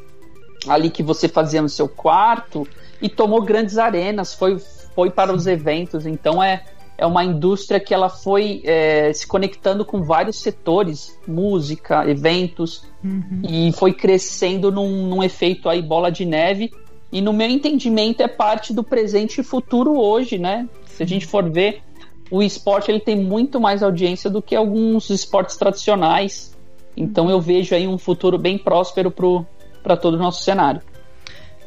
ali 0.69 0.91
que 0.91 1.03
você 1.03 1.29
fazia 1.29 1.61
no 1.61 1.69
seu 1.69 1.89
quarto 1.89 2.67
e 3.03 3.09
tomou 3.09 3.43
grandes 3.43 3.79
arenas, 3.79 4.33
foi, 4.35 4.59
foi 4.95 5.11
para 5.11 5.33
os 5.33 5.47
eventos, 5.47 6.07
então 6.07 6.43
é 6.43 6.63
é 7.01 7.07
uma 7.07 7.25
indústria 7.25 7.81
que 7.81 7.95
ela 7.95 8.11
foi 8.11 8.61
é, 8.63 9.11
se 9.15 9.27
conectando 9.27 9.87
com 9.87 10.03
vários 10.03 10.39
setores, 10.39 11.19
música, 11.27 12.07
eventos, 12.07 12.85
uhum. 13.03 13.41
e 13.43 13.73
foi 13.73 13.95
crescendo 13.95 14.71
num, 14.71 15.09
num 15.09 15.23
efeito 15.23 15.71
aí 15.71 15.81
bola 15.81 16.13
de 16.13 16.27
neve. 16.27 16.71
E 17.11 17.23
no 17.23 17.33
meu 17.33 17.49
entendimento 17.49 18.23
é 18.23 18.29
parte 18.29 18.75
do 18.75 18.85
presente 18.85 19.41
e 19.41 19.43
futuro 19.43 19.99
hoje, 19.99 20.37
né? 20.37 20.69
Se 20.85 21.03
a 21.03 21.07
gente 21.07 21.27
for 21.27 21.51
ver, 21.51 21.83
o 22.31 22.43
esporte 22.43 22.91
ele 22.91 23.01
tem 23.01 23.17
muito 23.17 23.61
mais 23.61 23.83
audiência 23.83 24.31
do 24.31 24.41
que 24.41 24.55
alguns 24.55 25.11
esportes 25.11 25.57
tradicionais. 25.57 26.57
Então 26.97 27.29
eu 27.29 27.41
vejo 27.41 27.75
aí 27.75 27.89
um 27.89 27.99
futuro 27.99 28.39
bem 28.39 28.57
próspero 28.57 29.13
para 29.83 29.97
todo 29.97 30.15
o 30.15 30.19
nosso 30.19 30.43
cenário. 30.43 30.81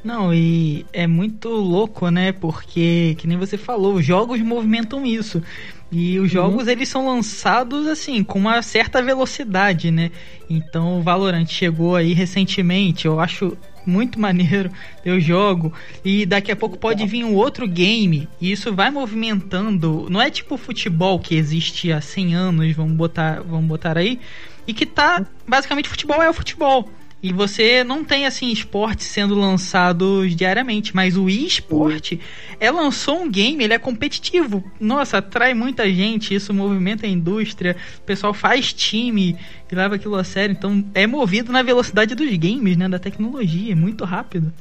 Não, 0.04 0.34
e 0.34 0.86
é 0.92 1.08
muito 1.08 1.48
louco, 1.50 2.10
né? 2.10 2.34
Porque, 2.34 3.16
que 3.18 3.26
nem 3.26 3.38
você 3.38 3.58
falou, 3.58 3.96
os 3.96 4.06
jogos 4.06 4.42
movimentam 4.42 5.06
isso. 5.06 5.42
E 5.90 6.20
os 6.20 6.24
uhum. 6.24 6.28
jogos, 6.28 6.64
uhum. 6.66 6.70
eles 6.70 6.90
são 6.90 7.08
lançados, 7.08 7.88
assim, 7.88 8.22
com 8.22 8.38
uma 8.38 8.62
certa 8.62 9.02
velocidade, 9.02 9.92
né? 9.92 10.12
Então, 10.50 11.00
o 11.00 11.02
Valorant 11.02 11.48
chegou 11.48 11.96
aí 11.96 12.12
recentemente, 12.12 13.06
eu 13.06 13.20
acho 13.20 13.58
muito 13.86 14.20
maneiro, 14.20 14.72
eu 15.06 15.20
jogo, 15.20 15.74
e 16.04 16.26
daqui 16.26 16.52
a 16.52 16.56
pouco 16.56 16.78
pode 16.78 17.06
vir 17.06 17.24
um 17.24 17.36
outro 17.36 17.68
game, 17.68 18.28
e 18.40 18.52
isso 18.52 18.74
vai 18.74 18.90
movimentando, 18.90 20.08
não 20.10 20.22
é 20.22 20.30
tipo 20.30 20.58
futebol 20.58 21.20
que 21.20 21.36
existe 21.36 21.92
há 21.92 22.02
100 22.02 22.36
anos, 22.36 22.76
vamos 22.76 22.94
botar, 22.94 23.42
vamos 23.42 23.68
botar 23.68 23.98
aí, 23.98 24.20
e 24.68 24.74
que 24.74 24.86
tá, 24.86 25.26
basicamente 25.48 25.90
futebol 25.90 26.22
é 26.22 26.30
o 26.30 26.34
futebol, 26.34 26.90
e 27.24 27.32
você 27.32 27.86
não 27.86 28.04
tem, 28.04 28.26
assim, 28.26 28.52
esportes 28.52 29.08
sendo 29.08 29.34
lançados 29.34 30.36
diariamente, 30.36 30.94
mas 30.94 31.16
o 31.16 31.30
eSport 31.30 32.20
é 32.60 32.70
lançou 32.70 33.22
um 33.22 33.32
game, 33.32 33.64
ele 33.64 33.74
é 33.74 33.80
competitivo. 33.80 34.62
Nossa, 34.78 35.20
atrai 35.20 35.54
muita 35.54 35.90
gente, 35.90 36.36
isso 36.36 36.54
movimenta 36.54 37.06
a 37.06 37.10
indústria, 37.10 37.78
o 37.98 38.02
pessoal 38.02 38.34
faz 38.34 38.74
time 38.74 39.38
e 39.72 39.76
leva 39.76 39.96
aquilo 39.96 40.18
a 40.18 40.24
sério. 40.26 40.52
Então 40.52 40.84
é 40.94 41.08
movido 41.08 41.50
na 41.50 41.62
velocidade 41.62 42.14
dos 42.14 42.36
games, 42.36 42.76
né? 42.76 42.90
Da 42.90 43.00
tecnologia, 43.00 43.72
é 43.72 43.76
muito 43.76 44.04
rápido. 44.04 44.52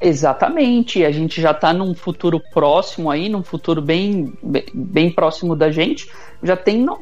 Exatamente, 0.00 1.04
a 1.04 1.10
gente 1.10 1.40
já 1.40 1.52
está 1.52 1.72
num 1.72 1.94
futuro 1.94 2.40
próximo 2.52 3.10
aí, 3.10 3.28
num 3.28 3.42
futuro 3.42 3.80
bem, 3.80 4.32
bem, 4.42 4.64
bem 4.74 5.10
próximo 5.10 5.56
da 5.56 5.70
gente. 5.70 6.10
Já 6.42 6.56
tem 6.56 6.78
no, 6.78 6.98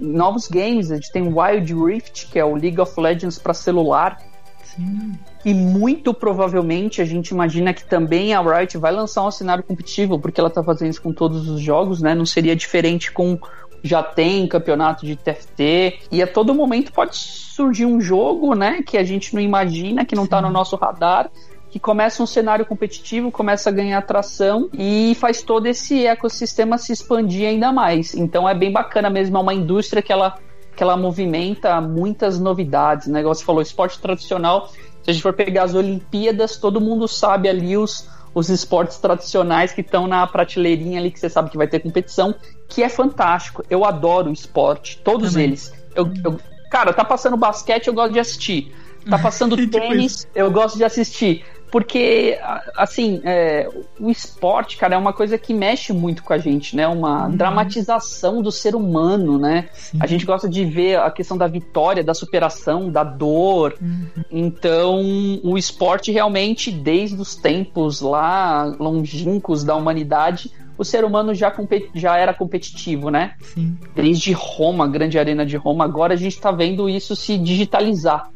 novos 0.00 0.48
games, 0.48 0.90
a 0.90 0.94
gente 0.94 1.12
tem 1.12 1.22
Wild 1.22 1.74
Rift, 1.74 2.28
que 2.28 2.38
é 2.38 2.44
o 2.44 2.54
League 2.54 2.80
of 2.80 2.98
Legends 2.98 3.38
para 3.38 3.52
celular. 3.52 4.18
Sim. 4.64 5.12
E 5.44 5.52
muito 5.52 6.14
provavelmente 6.14 7.02
a 7.02 7.04
gente 7.04 7.28
imagina 7.28 7.74
que 7.74 7.84
também 7.84 8.32
a 8.32 8.40
Riot 8.40 8.78
vai 8.78 8.90
lançar 8.90 9.22
um 9.24 9.30
cenário 9.30 9.62
competitivo, 9.62 10.18
porque 10.18 10.40
ela 10.40 10.48
está 10.48 10.64
fazendo 10.64 10.90
isso 10.90 11.02
com 11.02 11.12
todos 11.12 11.48
os 11.48 11.60
jogos, 11.60 12.00
né? 12.00 12.14
Não 12.14 12.24
seria 12.24 12.56
diferente 12.56 13.12
com 13.12 13.38
já 13.82 14.02
tem 14.02 14.48
campeonato 14.48 15.04
de 15.04 15.14
TFT 15.14 16.00
e 16.10 16.22
a 16.22 16.26
todo 16.26 16.54
momento 16.54 16.90
pode 16.90 17.16
surgir 17.16 17.84
um 17.84 18.00
jogo, 18.00 18.54
né, 18.54 18.82
que 18.82 18.96
a 18.96 19.04
gente 19.04 19.34
não 19.34 19.42
imagina, 19.42 20.06
que 20.06 20.16
não 20.16 20.24
está 20.24 20.40
no 20.40 20.48
nosso 20.48 20.74
radar 20.74 21.30
que 21.74 21.80
começa 21.80 22.22
um 22.22 22.26
cenário 22.26 22.64
competitivo, 22.64 23.32
começa 23.32 23.68
a 23.68 23.72
ganhar 23.72 23.98
atração 23.98 24.70
e 24.72 25.12
faz 25.18 25.42
todo 25.42 25.66
esse 25.66 26.06
ecossistema 26.06 26.78
se 26.78 26.92
expandir 26.92 27.48
ainda 27.48 27.72
mais. 27.72 28.14
Então 28.14 28.48
é 28.48 28.54
bem 28.54 28.70
bacana 28.70 29.10
mesmo, 29.10 29.36
é 29.38 29.40
uma 29.40 29.52
indústria 29.52 30.00
que 30.00 30.12
ela, 30.12 30.38
que 30.76 30.84
ela 30.84 30.96
movimenta 30.96 31.80
muitas 31.80 32.38
novidades. 32.38 33.08
Né? 33.08 33.14
negócio 33.14 33.44
falou, 33.44 33.60
esporte 33.60 33.98
tradicional, 33.98 34.68
se 34.68 35.10
a 35.10 35.12
gente 35.12 35.20
for 35.20 35.32
pegar 35.32 35.64
as 35.64 35.74
Olimpíadas, 35.74 36.56
todo 36.58 36.80
mundo 36.80 37.08
sabe 37.08 37.48
ali 37.48 37.76
os, 37.76 38.08
os 38.32 38.50
esportes 38.50 38.98
tradicionais 38.98 39.72
que 39.72 39.80
estão 39.80 40.06
na 40.06 40.24
prateleirinha 40.28 41.00
ali, 41.00 41.10
que 41.10 41.18
você 41.18 41.28
sabe 41.28 41.50
que 41.50 41.56
vai 41.56 41.66
ter 41.66 41.80
competição, 41.80 42.36
que 42.68 42.84
é 42.84 42.88
fantástico. 42.88 43.64
Eu 43.68 43.84
adoro 43.84 44.30
esporte, 44.30 45.00
todos 45.02 45.32
Também. 45.32 45.48
eles. 45.48 45.74
Eu, 45.92 46.08
eu, 46.24 46.38
cara, 46.70 46.92
tá 46.92 47.04
passando 47.04 47.36
basquete, 47.36 47.88
eu 47.88 47.94
gosto 47.94 48.12
de 48.12 48.20
assistir. 48.20 48.72
Tá 49.10 49.18
passando 49.18 49.56
tênis, 49.68 50.28
eu 50.36 50.48
gosto 50.52 50.78
de 50.78 50.84
assistir. 50.84 51.44
Porque, 51.74 52.38
assim, 52.76 53.20
é, 53.24 53.68
o 53.98 54.08
esporte, 54.08 54.76
cara, 54.76 54.94
é 54.94 54.96
uma 54.96 55.12
coisa 55.12 55.36
que 55.36 55.52
mexe 55.52 55.92
muito 55.92 56.22
com 56.22 56.32
a 56.32 56.38
gente, 56.38 56.76
né? 56.76 56.86
Uma 56.86 57.26
uhum. 57.26 57.36
dramatização 57.36 58.40
do 58.40 58.52
ser 58.52 58.76
humano, 58.76 59.40
né? 59.40 59.68
Sim. 59.72 59.98
A 60.00 60.06
gente 60.06 60.24
gosta 60.24 60.48
de 60.48 60.64
ver 60.64 61.00
a 61.00 61.10
questão 61.10 61.36
da 61.36 61.48
vitória, 61.48 62.04
da 62.04 62.14
superação, 62.14 62.92
da 62.92 63.02
dor. 63.02 63.74
Uhum. 63.82 64.06
Então, 64.30 65.02
o 65.42 65.58
esporte 65.58 66.12
realmente, 66.12 66.70
desde 66.70 67.20
os 67.20 67.34
tempos 67.34 68.00
lá 68.00 68.72
longínquos 68.78 69.64
da 69.64 69.74
humanidade, 69.74 70.52
o 70.78 70.84
ser 70.84 71.04
humano 71.04 71.34
já, 71.34 71.52
já 71.92 72.16
era 72.16 72.32
competitivo, 72.32 73.10
né? 73.10 73.34
Sim. 73.40 73.76
Desde 73.96 74.32
Roma, 74.32 74.84
a 74.84 74.88
grande 74.88 75.18
arena 75.18 75.44
de 75.44 75.56
Roma, 75.56 75.84
agora 75.84 76.14
a 76.14 76.16
gente 76.16 76.34
está 76.36 76.52
vendo 76.52 76.88
isso 76.88 77.16
se 77.16 77.36
digitalizar. 77.36 78.30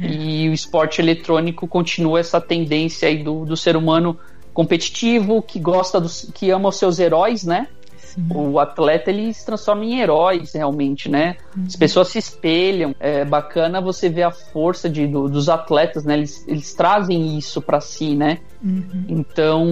É. 0.00 0.06
E 0.06 0.48
o 0.48 0.52
esporte 0.52 1.00
eletrônico 1.00 1.66
continua 1.68 2.20
essa 2.20 2.40
tendência 2.40 3.08
aí 3.08 3.22
do, 3.22 3.44
do 3.44 3.56
ser 3.56 3.76
humano 3.76 4.18
competitivo, 4.52 5.42
que 5.42 5.58
gosta 5.58 6.00
dos, 6.00 6.30
que 6.32 6.50
ama 6.50 6.68
os 6.68 6.76
seus 6.76 6.98
heróis, 6.98 7.44
né? 7.44 7.68
Sim. 8.14 8.28
O 8.32 8.60
atleta 8.60 9.10
ele 9.10 9.34
se 9.34 9.44
transforma 9.44 9.84
em 9.84 10.00
heróis 10.00 10.52
realmente, 10.52 11.08
né? 11.08 11.36
Uhum. 11.56 11.64
As 11.66 11.74
pessoas 11.74 12.08
se 12.08 12.18
espelham. 12.18 12.94
É 13.00 13.24
bacana 13.24 13.80
você 13.80 14.08
ver 14.08 14.22
a 14.22 14.30
força 14.30 14.88
de, 14.88 15.06
do, 15.06 15.28
dos 15.28 15.48
atletas, 15.48 16.04
né? 16.04 16.14
Eles, 16.14 16.46
eles 16.46 16.72
trazem 16.74 17.36
isso 17.36 17.60
para 17.60 17.80
si, 17.80 18.14
né? 18.14 18.38
Uhum. 18.62 19.04
Então, 19.08 19.66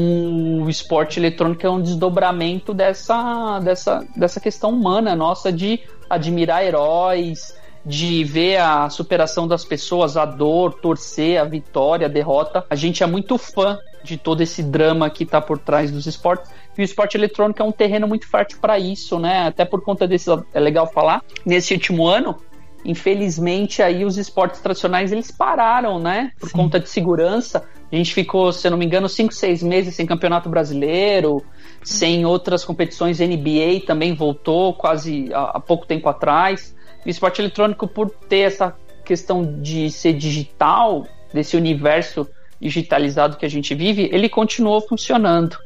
o 0.65 0.69
esporte 0.69 1.21
eletrônico 1.21 1.65
é 1.65 1.71
um 1.71 1.81
desdobramento 1.81 2.75
dessa, 2.75 3.61
dessa, 3.61 4.05
dessa 4.17 4.41
questão 4.41 4.71
humana 4.71 5.15
nossa 5.15 5.53
de 5.53 5.81
admirar 6.11 6.65
heróis, 6.65 7.55
de 7.85 8.23
ver 8.25 8.59
a 8.59 8.89
superação 8.89 9.47
das 9.47 9.65
pessoas, 9.65 10.17
a 10.17 10.25
dor, 10.25 10.75
torcer, 10.75 11.41
a 11.41 11.45
vitória, 11.45 12.07
a 12.07 12.11
derrota. 12.11 12.65
A 12.71 12.75
gente 12.75 13.03
é 13.03 13.07
muito 13.07 13.37
fã 13.37 13.79
de 14.05 14.17
todo 14.17 14.41
esse 14.41 14.63
drama 14.63 15.11
que 15.11 15.25
está 15.25 15.41
por 15.41 15.59
trás 15.59 15.91
dos 15.91 16.07
esportes. 16.07 16.51
E 16.77 16.81
o 16.81 16.85
esporte 16.85 17.17
eletrônico 17.17 17.63
é 17.63 17.65
um 17.65 17.73
terreno 17.73 18.07
muito 18.09 18.27
fértil 18.29 18.59
para 18.61 18.79
isso, 18.79 19.19
né? 19.19 19.47
Até 19.47 19.65
por 19.65 19.83
conta 19.83 20.07
desse, 20.07 20.31
é 20.55 20.61
legal 20.61 20.87
falar, 20.87 21.23
nesse 21.45 21.75
último 21.75 22.07
ano, 22.07 22.37
infelizmente 22.85 23.83
aí 23.83 24.05
os 24.05 24.17
esportes 24.17 24.61
tradicionais 24.61 25.13
eles 25.13 25.31
pararam, 25.31 25.99
né? 25.99 26.33
Por 26.39 26.49
Sim. 26.49 26.57
conta 26.57 26.81
de 26.81 26.89
segurança. 26.89 27.69
A 27.91 27.95
gente 27.95 28.15
ficou, 28.15 28.53
se 28.53 28.67
eu 28.67 28.71
não 28.71 28.79
me 28.79 28.87
engano, 28.87 29.09
5, 29.09 29.35
6 29.35 29.63
meses 29.63 29.95
sem 29.95 30.07
campeonato 30.07 30.49
brasileiro, 30.49 31.45
sem 31.83 32.25
outras 32.25 32.65
competições. 32.65 33.19
NBA 33.21 33.83
também 33.87 34.15
voltou 34.15 34.73
quase 34.73 35.31
há, 35.35 35.57
há 35.57 35.61
pouco 35.61 35.87
tempo 35.87 36.09
atrás. 36.09 36.75
O 37.05 37.09
esporte 37.09 37.41
eletrônico, 37.41 37.87
por 37.89 38.11
ter 38.11 38.41
essa 38.41 38.75
questão 39.05 39.61
de 39.61 39.91
ser 39.91 40.13
digital, 40.13 41.07
desse 41.33 41.57
universo 41.57 42.29
digitalizado 42.61 43.37
que 43.37 43.45
a 43.45 43.49
gente 43.49 43.75
vive, 43.75 44.09
ele 44.13 44.29
continuou 44.29 44.81
funcionando. 44.81 45.57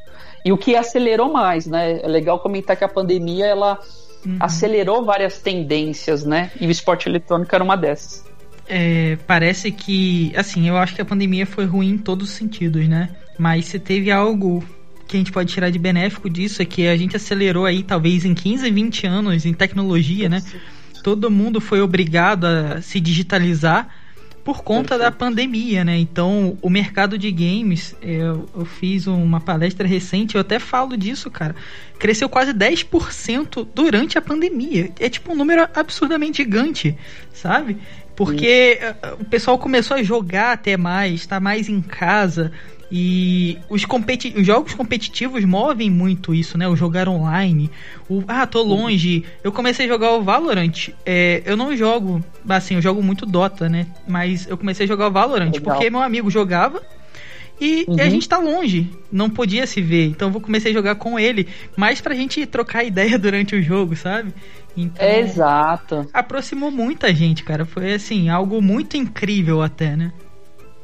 E 0.44 0.52
o 0.52 0.56
que 0.56 0.76
acelerou 0.76 1.32
mais, 1.32 1.66
né? 1.66 2.00
É 2.02 2.06
legal 2.06 2.38
comentar 2.38 2.76
que 2.76 2.84
a 2.84 2.88
pandemia 2.88 3.46
ela 3.46 3.78
uhum. 4.24 4.36
acelerou 4.40 5.04
várias 5.04 5.40
tendências, 5.40 6.24
né? 6.24 6.50
E 6.60 6.66
o 6.66 6.70
esporte 6.70 7.08
eletrônico 7.08 7.54
era 7.54 7.62
uma 7.62 7.76
dessas. 7.76 8.24
É, 8.68 9.18
parece 9.26 9.70
que, 9.70 10.32
assim, 10.36 10.68
eu 10.68 10.76
acho 10.76 10.94
que 10.94 11.02
a 11.02 11.04
pandemia 11.04 11.46
foi 11.46 11.66
ruim 11.66 11.90
em 11.90 11.98
todos 11.98 12.30
os 12.30 12.34
sentidos, 12.34 12.88
né? 12.88 13.10
Mas 13.38 13.66
se 13.66 13.78
teve 13.78 14.10
algo 14.10 14.64
que 15.06 15.16
a 15.16 15.18
gente 15.18 15.30
pode 15.30 15.52
tirar 15.52 15.70
de 15.70 15.78
benéfico 15.78 16.28
disso 16.28 16.62
é 16.62 16.64
que 16.64 16.88
a 16.88 16.96
gente 16.96 17.14
acelerou 17.14 17.64
aí, 17.64 17.82
talvez 17.82 18.24
em 18.24 18.34
15, 18.34 18.68
20 18.70 19.06
anos 19.06 19.46
em 19.46 19.52
tecnologia, 19.52 20.28
né? 20.28 20.42
Todo 21.06 21.30
mundo 21.30 21.60
foi 21.60 21.80
obrigado 21.80 22.46
a 22.46 22.82
se 22.82 22.98
digitalizar 22.98 23.88
por 24.42 24.64
conta 24.64 24.96
Perfeito. 24.96 25.02
da 25.02 25.12
pandemia, 25.12 25.84
né? 25.84 25.96
Então, 25.96 26.58
o 26.60 26.68
mercado 26.68 27.16
de 27.16 27.30
games, 27.30 27.94
eu, 28.02 28.48
eu, 28.52 28.64
fiz 28.64 29.06
uma 29.06 29.40
palestra 29.40 29.86
recente, 29.86 30.34
eu 30.34 30.40
até 30.40 30.58
falo 30.58 30.96
disso, 30.96 31.30
cara. 31.30 31.54
Cresceu 31.96 32.28
quase 32.28 32.52
10% 32.52 33.68
durante 33.72 34.18
a 34.18 34.20
pandemia. 34.20 34.90
É 34.98 35.08
tipo 35.08 35.30
um 35.30 35.36
número 35.36 35.68
absurdamente 35.76 36.38
gigante, 36.38 36.98
sabe? 37.32 37.78
Porque 38.16 38.80
Sim. 38.80 39.08
o 39.20 39.25
pessoal 39.26 39.60
começou 39.60 39.96
a 39.96 40.02
jogar 40.02 40.54
até 40.54 40.76
mais, 40.76 41.25
tá 41.25 41.38
mais 41.38 41.68
em 41.68 41.80
casa. 41.80 42.50
E 42.90 43.58
os, 43.68 43.84
competi 43.84 44.32
os 44.36 44.46
jogos 44.46 44.74
competitivos 44.74 45.44
movem 45.44 45.90
muito 45.90 46.34
isso, 46.34 46.56
né? 46.56 46.68
O 46.68 46.76
jogar 46.76 47.08
online. 47.08 47.70
O, 48.08 48.22
ah, 48.28 48.46
tô 48.46 48.62
longe. 48.62 49.24
Eu 49.42 49.50
comecei 49.50 49.86
a 49.86 49.88
jogar 49.88 50.12
o 50.12 50.22
Valorant. 50.22 50.90
É, 51.04 51.42
eu 51.44 51.56
não 51.56 51.76
jogo, 51.76 52.24
assim, 52.48 52.74
eu 52.76 52.82
jogo 52.82 53.02
muito 53.02 53.26
Dota, 53.26 53.68
né? 53.68 53.86
Mas 54.06 54.46
eu 54.48 54.56
comecei 54.56 54.84
a 54.84 54.88
jogar 54.88 55.08
o 55.08 55.10
Valorant 55.10 55.52
Legal. 55.52 55.74
porque 55.74 55.90
meu 55.90 56.00
amigo 56.00 56.30
jogava 56.30 56.80
e, 57.60 57.86
uhum. 57.88 57.96
a 57.99 58.08
gente 58.08 58.28
tá 58.28 58.38
longe, 58.38 58.90
não 59.10 59.30
podia 59.30 59.66
se 59.66 59.80
ver. 59.80 60.06
Então 60.06 60.30
eu 60.32 60.40
comecei 60.40 60.70
a 60.70 60.75
jogar 60.75 60.94
com 60.96 61.18
ele, 61.18 61.49
mais 61.76 62.00
pra 62.00 62.14
gente 62.14 62.44
trocar 62.46 62.84
ideia 62.86 63.18
durante 63.18 63.56
o 63.56 63.62
jogo, 63.62 63.96
sabe? 63.96 64.32
Então, 64.76 65.04
é 65.04 65.20
exato. 65.20 66.06
Aproximou 66.12 66.70
muita 66.70 67.14
gente, 67.14 67.42
cara. 67.42 67.64
Foi 67.64 67.94
assim, 67.94 68.28
algo 68.28 68.60
muito 68.60 68.96
incrível 68.96 69.62
até, 69.62 69.96
né? 69.96 70.12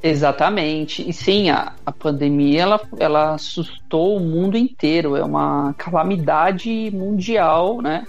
Exatamente. 0.02 1.08
E 1.08 1.12
sim, 1.12 1.50
a, 1.50 1.74
a 1.86 1.92
pandemia 1.92 2.62
ela, 2.62 2.80
ela 2.98 3.34
assustou 3.34 4.16
o 4.16 4.20
mundo 4.20 4.56
inteiro. 4.56 5.16
É 5.16 5.24
uma 5.24 5.74
calamidade 5.74 6.90
mundial, 6.92 7.80
né? 7.80 8.04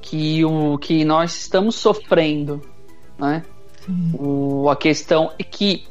Que, 0.00 0.44
o, 0.44 0.76
que 0.78 1.04
nós 1.04 1.36
estamos 1.36 1.76
sofrendo, 1.76 2.60
né? 3.16 3.44
O, 4.18 4.68
a 4.68 4.74
questão 4.74 5.30
é 5.38 5.44
que 5.44 5.84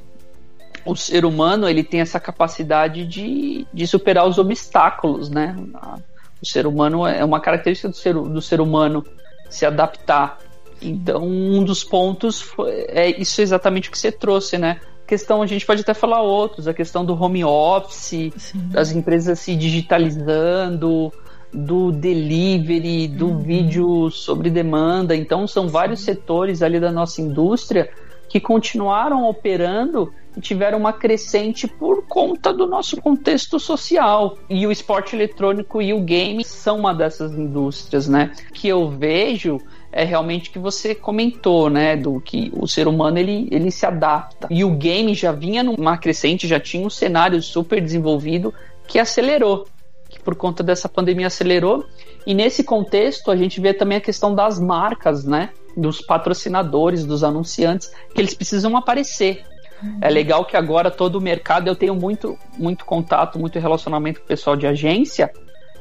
o 0.85 0.95
ser 0.95 1.23
humano 1.23 1.69
ele 1.69 1.83
tem 1.83 2.01
essa 2.01 2.19
capacidade 2.19 3.05
de, 3.05 3.65
de 3.73 3.87
superar 3.87 4.27
os 4.27 4.37
obstáculos, 4.37 5.29
né? 5.29 5.55
O 6.41 6.45
ser 6.45 6.67
humano 6.67 7.07
é 7.07 7.23
uma 7.23 7.39
característica 7.39 7.87
do 7.87 7.95
ser, 7.95 8.13
do 8.13 8.41
ser 8.41 8.59
humano 8.59 9.05
se 9.49 9.65
adaptar. 9.65 10.39
Então, 10.81 11.23
um 11.23 11.63
dos 11.63 11.83
pontos 11.83 12.41
foi, 12.41 12.71
é 12.89 13.21
isso 13.21 13.41
exatamente 13.41 13.87
o 13.87 13.91
que 13.91 13.97
você 13.97 14.11
trouxe, 14.11 14.57
né? 14.57 14.81
Questão, 15.11 15.41
a 15.41 15.45
gente 15.45 15.65
pode 15.65 15.81
até 15.81 15.93
falar 15.93 16.21
outros, 16.21 16.69
a 16.69 16.73
questão 16.73 17.03
do 17.03 17.21
home 17.21 17.43
office, 17.43 18.31
Sim. 18.37 18.69
das 18.69 18.93
empresas 18.93 19.39
se 19.39 19.57
digitalizando, 19.57 21.11
do 21.51 21.91
delivery, 21.91 23.09
do 23.09 23.27
uhum. 23.27 23.39
vídeo 23.39 24.09
sobre 24.09 24.49
demanda. 24.49 25.13
Então, 25.13 25.45
são 25.45 25.67
vários 25.67 25.99
setores 25.99 26.61
ali 26.61 26.79
da 26.79 26.93
nossa 26.93 27.21
indústria 27.21 27.89
que 28.29 28.39
continuaram 28.39 29.27
operando 29.27 30.13
e 30.37 30.39
tiveram 30.39 30.77
uma 30.77 30.93
crescente 30.93 31.67
por 31.67 32.07
conta 32.07 32.53
do 32.53 32.65
nosso 32.65 32.95
contexto 33.01 33.59
social. 33.59 34.37
E 34.49 34.65
o 34.65 34.71
esporte 34.71 35.13
eletrônico 35.13 35.81
e 35.81 35.93
o 35.93 35.99
game 35.99 36.41
são 36.45 36.79
uma 36.79 36.93
dessas 36.93 37.33
indústrias, 37.33 38.07
né? 38.07 38.31
Que 38.53 38.69
eu 38.69 38.89
vejo 38.89 39.59
é 39.91 40.03
realmente 40.03 40.49
o 40.49 40.53
que 40.53 40.59
você 40.59 40.95
comentou, 40.95 41.69
né? 41.69 41.95
Do 41.95 42.21
que 42.21 42.51
o 42.55 42.67
ser 42.67 42.87
humano 42.87 43.17
ele, 43.17 43.47
ele 43.51 43.69
se 43.69 43.85
adapta. 43.85 44.47
E 44.49 44.63
o 44.63 44.71
game 44.71 45.13
já 45.13 45.31
vinha 45.31 45.63
numa 45.63 45.97
crescente, 45.97 46.47
já 46.47 46.59
tinha 46.59 46.85
um 46.85 46.89
cenário 46.89 47.41
super 47.41 47.81
desenvolvido 47.81 48.53
que 48.87 48.97
acelerou. 48.97 49.67
Que 50.09 50.19
por 50.19 50.35
conta 50.35 50.63
dessa 50.63 50.87
pandemia 50.87 51.27
acelerou. 51.27 51.85
E 52.25 52.33
nesse 52.33 52.63
contexto 52.63 53.31
a 53.31 53.35
gente 53.35 53.59
vê 53.59 53.73
também 53.73 53.97
a 53.97 54.01
questão 54.01 54.33
das 54.33 54.59
marcas, 54.59 55.25
né? 55.25 55.49
Dos 55.75 56.01
patrocinadores, 56.01 57.05
dos 57.05 57.23
anunciantes, 57.23 57.91
que 58.13 58.21
eles 58.21 58.33
precisam 58.33 58.77
aparecer. 58.77 59.43
É 59.99 60.09
legal 60.09 60.45
que 60.45 60.55
agora 60.55 60.91
todo 60.91 61.15
o 61.15 61.21
mercado, 61.21 61.67
eu 61.67 61.75
tenho 61.75 61.95
muito, 61.95 62.37
muito 62.57 62.85
contato, 62.85 63.39
muito 63.39 63.57
relacionamento 63.59 64.19
com 64.19 64.25
o 64.25 64.27
pessoal 64.27 64.55
de 64.55 64.67
agência. 64.67 65.31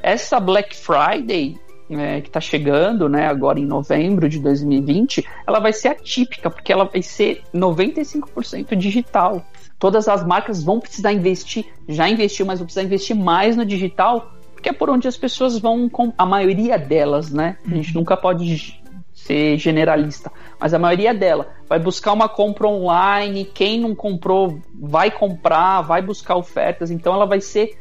Essa 0.02 0.40
Black 0.40 0.74
Friday, 0.74 1.58
é, 1.90 2.20
que 2.20 2.28
está 2.28 2.40
chegando, 2.40 3.08
né, 3.08 3.26
agora 3.26 3.58
em 3.58 3.66
novembro 3.66 4.28
de 4.28 4.38
2020, 4.38 5.26
ela 5.46 5.58
vai 5.58 5.72
ser 5.72 5.88
atípica, 5.88 6.50
porque 6.50 6.72
ela 6.72 6.84
vai 6.84 7.02
ser 7.02 7.42
95% 7.54 8.76
digital. 8.76 9.44
Todas 9.78 10.08
as 10.08 10.24
marcas 10.24 10.62
vão 10.62 10.78
precisar 10.78 11.12
investir, 11.12 11.66
já 11.88 12.08
investiu, 12.08 12.46
mas 12.46 12.58
vão 12.58 12.66
precisar 12.66 12.84
investir 12.84 13.16
mais 13.16 13.56
no 13.56 13.64
digital, 13.64 14.32
porque 14.52 14.68
é 14.68 14.72
por 14.72 14.90
onde 14.90 15.08
as 15.08 15.16
pessoas 15.16 15.58
vão, 15.58 15.90
a 16.18 16.26
maioria 16.26 16.78
delas, 16.78 17.32
né? 17.32 17.56
A 17.66 17.74
gente 17.74 17.94
nunca 17.94 18.16
pode 18.16 18.78
ser 19.12 19.58
generalista, 19.58 20.30
mas 20.58 20.74
a 20.74 20.78
maioria 20.78 21.14
dela 21.14 21.48
vai 21.68 21.78
buscar 21.78 22.12
uma 22.12 22.28
compra 22.28 22.68
online, 22.68 23.44
quem 23.44 23.80
não 23.80 23.94
comprou 23.94 24.60
vai 24.74 25.10
comprar, 25.10 25.82
vai 25.82 26.02
buscar 26.02 26.36
ofertas, 26.36 26.90
então 26.90 27.14
ela 27.14 27.26
vai 27.26 27.40
ser 27.40 27.78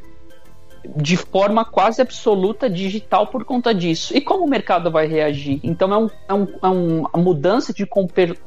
de 0.95 1.17
forma 1.17 1.65
quase 1.65 2.01
absoluta 2.01 2.69
digital 2.69 3.27
por 3.27 3.43
conta 3.43 3.73
disso. 3.73 4.15
E 4.15 4.21
como 4.21 4.45
o 4.45 4.49
mercado 4.49 4.89
vai 4.89 5.07
reagir? 5.07 5.59
Então 5.63 5.93
é, 5.93 5.97
um, 5.97 6.09
é, 6.27 6.33
um, 6.33 6.47
é 6.63 6.67
uma 6.67 7.23
mudança 7.23 7.73
de, 7.73 7.87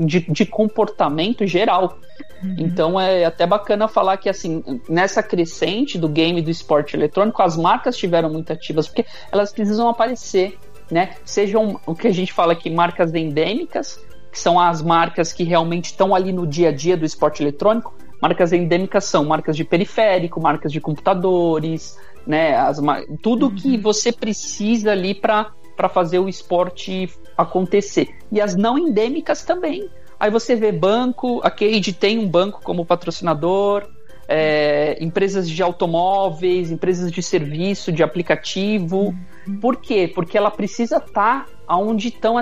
de, 0.01 0.21
de 0.21 0.47
comportamento 0.47 1.47
geral. 1.47 1.99
Uhum. 2.43 2.57
Então 2.59 3.01
é 3.01 3.25
até 3.25 3.47
bacana 3.47 3.89
falar 3.89 4.17
que 4.17 4.29
assim, 4.29 4.63
nessa 4.89 5.23
crescente 5.23 5.99
do 5.99 6.09
game 6.09 6.41
do 6.43 6.51
esporte 6.51 6.97
eletrônico, 6.97 7.43
as 7.43 7.57
marcas 7.57 7.97
tiveram 7.97 8.31
muito 8.31 8.53
ativas, 8.53 8.87
porque 8.87 9.05
elas 9.31 9.53
precisam 9.53 9.89
aparecer, 9.89 10.59
né? 10.91 11.11
Sejam 11.25 11.81
o 11.87 11.95
que 11.95 12.09
a 12.09 12.13
gente 12.13 12.33
fala 12.33 12.53
aqui, 12.53 12.71
marcas 12.71 13.15
endêmicas, 13.15 13.99
que 14.31 14.39
são 14.39 14.59
as 14.59 14.83
marcas 14.83 15.33
que 15.33 15.45
realmente 15.45 15.87
estão 15.87 16.15
ali 16.15 16.33
no 16.33 16.47
dia 16.47 16.71
a 16.71 16.73
dia 16.73 16.97
do 16.97 17.05
esporte 17.05 17.43
eletrônico. 17.43 17.95
Marcas 18.21 18.53
endêmicas 18.53 19.05
são 19.05 19.25
marcas 19.25 19.57
de 19.57 19.65
periférico, 19.65 20.41
marcas 20.41 20.71
de 20.71 20.81
computadores, 20.81 21.99
né? 22.27 22.57
As, 22.57 22.79
tudo 23.23 23.47
uhum. 23.47 23.55
que 23.55 23.77
você 23.77 24.13
precisa 24.13 24.93
ali 24.93 25.15
para 25.15 25.53
fazer 25.91 26.19
o 26.19 26.29
esporte 26.29 27.11
acontecer. 27.37 28.17
E 28.31 28.41
as 28.41 28.55
não 28.57 28.79
endêmicas 28.79 29.43
também. 29.43 29.89
Aí 30.19 30.31
você 30.31 30.55
vê 30.55 30.71
banco, 30.71 31.41
a 31.43 31.51
Cade 31.51 31.93
tem 31.93 32.19
um 32.19 32.29
banco 32.29 32.61
como 32.63 32.87
patrocinador, 32.87 33.89
é, 34.29 34.97
empresas 35.03 35.51
de 35.51 35.63
automóveis, 35.63 36.71
empresas 36.71 37.11
de 37.11 37.23
serviço, 37.23 37.91
de 37.91 38.03
aplicativo. 38.03 39.15
Por 39.61 39.77
quê? 39.77 40.11
Porque 40.13 40.39
ela 40.39 40.51
precisa 40.51 40.99
estar 40.99 41.47
tá 41.47 41.77
onde, 41.77 42.09
estão, 42.09 42.37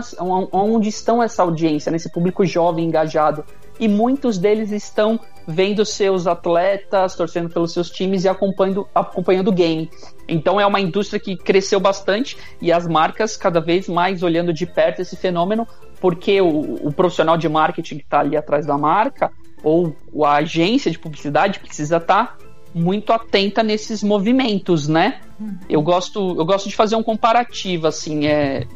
onde 0.53 0.89
estão 0.89 1.23
essa 1.23 1.43
audiência, 1.43 1.91
nesse 1.91 2.13
público 2.13 2.45
jovem 2.45 2.85
engajado. 2.87 3.45
E 3.81 3.89
muitos 3.89 4.39
deles 4.39 4.71
estão 4.71 5.19
vendo 5.49 5.85
seus 5.85 6.27
atletas, 6.27 7.17
torcendo 7.17 7.49
pelos 7.49 7.73
seus 7.73 7.91
times 7.91 8.25
e 8.25 8.29
acompanhando, 8.29 8.87
acompanhando 8.95 9.49
o 9.49 9.53
game. 9.53 9.91
Então 10.29 10.61
é 10.61 10.67
uma 10.67 10.81
indústria 10.81 11.19
que 11.19 11.37
cresceu 11.37 11.81
bastante 11.81 12.37
e 12.61 12.71
as 12.71 12.87
marcas 12.87 13.37
cada 13.37 13.61
vez 13.61 13.89
mais 13.89 14.23
olhando 14.23 14.53
de 14.53 14.67
perto 14.67 15.01
esse 15.01 15.17
fenômeno, 15.17 15.67
porque 16.01 16.41
o, 16.41 16.87
o 16.87 16.93
profissional 16.93 17.37
de 17.37 17.49
marketing 17.49 17.97
que 17.97 18.05
está 18.05 18.21
ali 18.21 18.37
atrás 18.37 18.67
da 18.67 18.77
marca 18.79 19.33
ou 19.63 19.97
a 20.25 20.35
agência 20.35 20.91
de 20.91 20.99
publicidade 20.99 21.59
precisa 21.59 21.97
estar 21.97 22.37
tá 22.37 22.37
muito 22.75 23.13
atenta 23.13 23.63
nesses 23.63 24.03
movimentos, 24.03 24.87
né? 24.87 25.21
Uhum. 25.41 25.59
Eu 25.69 25.83
gosto, 25.83 26.37
eu 26.39 26.45
gosto 26.45 26.69
de 26.69 26.77
fazer 26.77 26.95
um 26.97 27.03
comparativo, 27.03 27.87
assim, 27.87 28.27
é, 28.27 28.67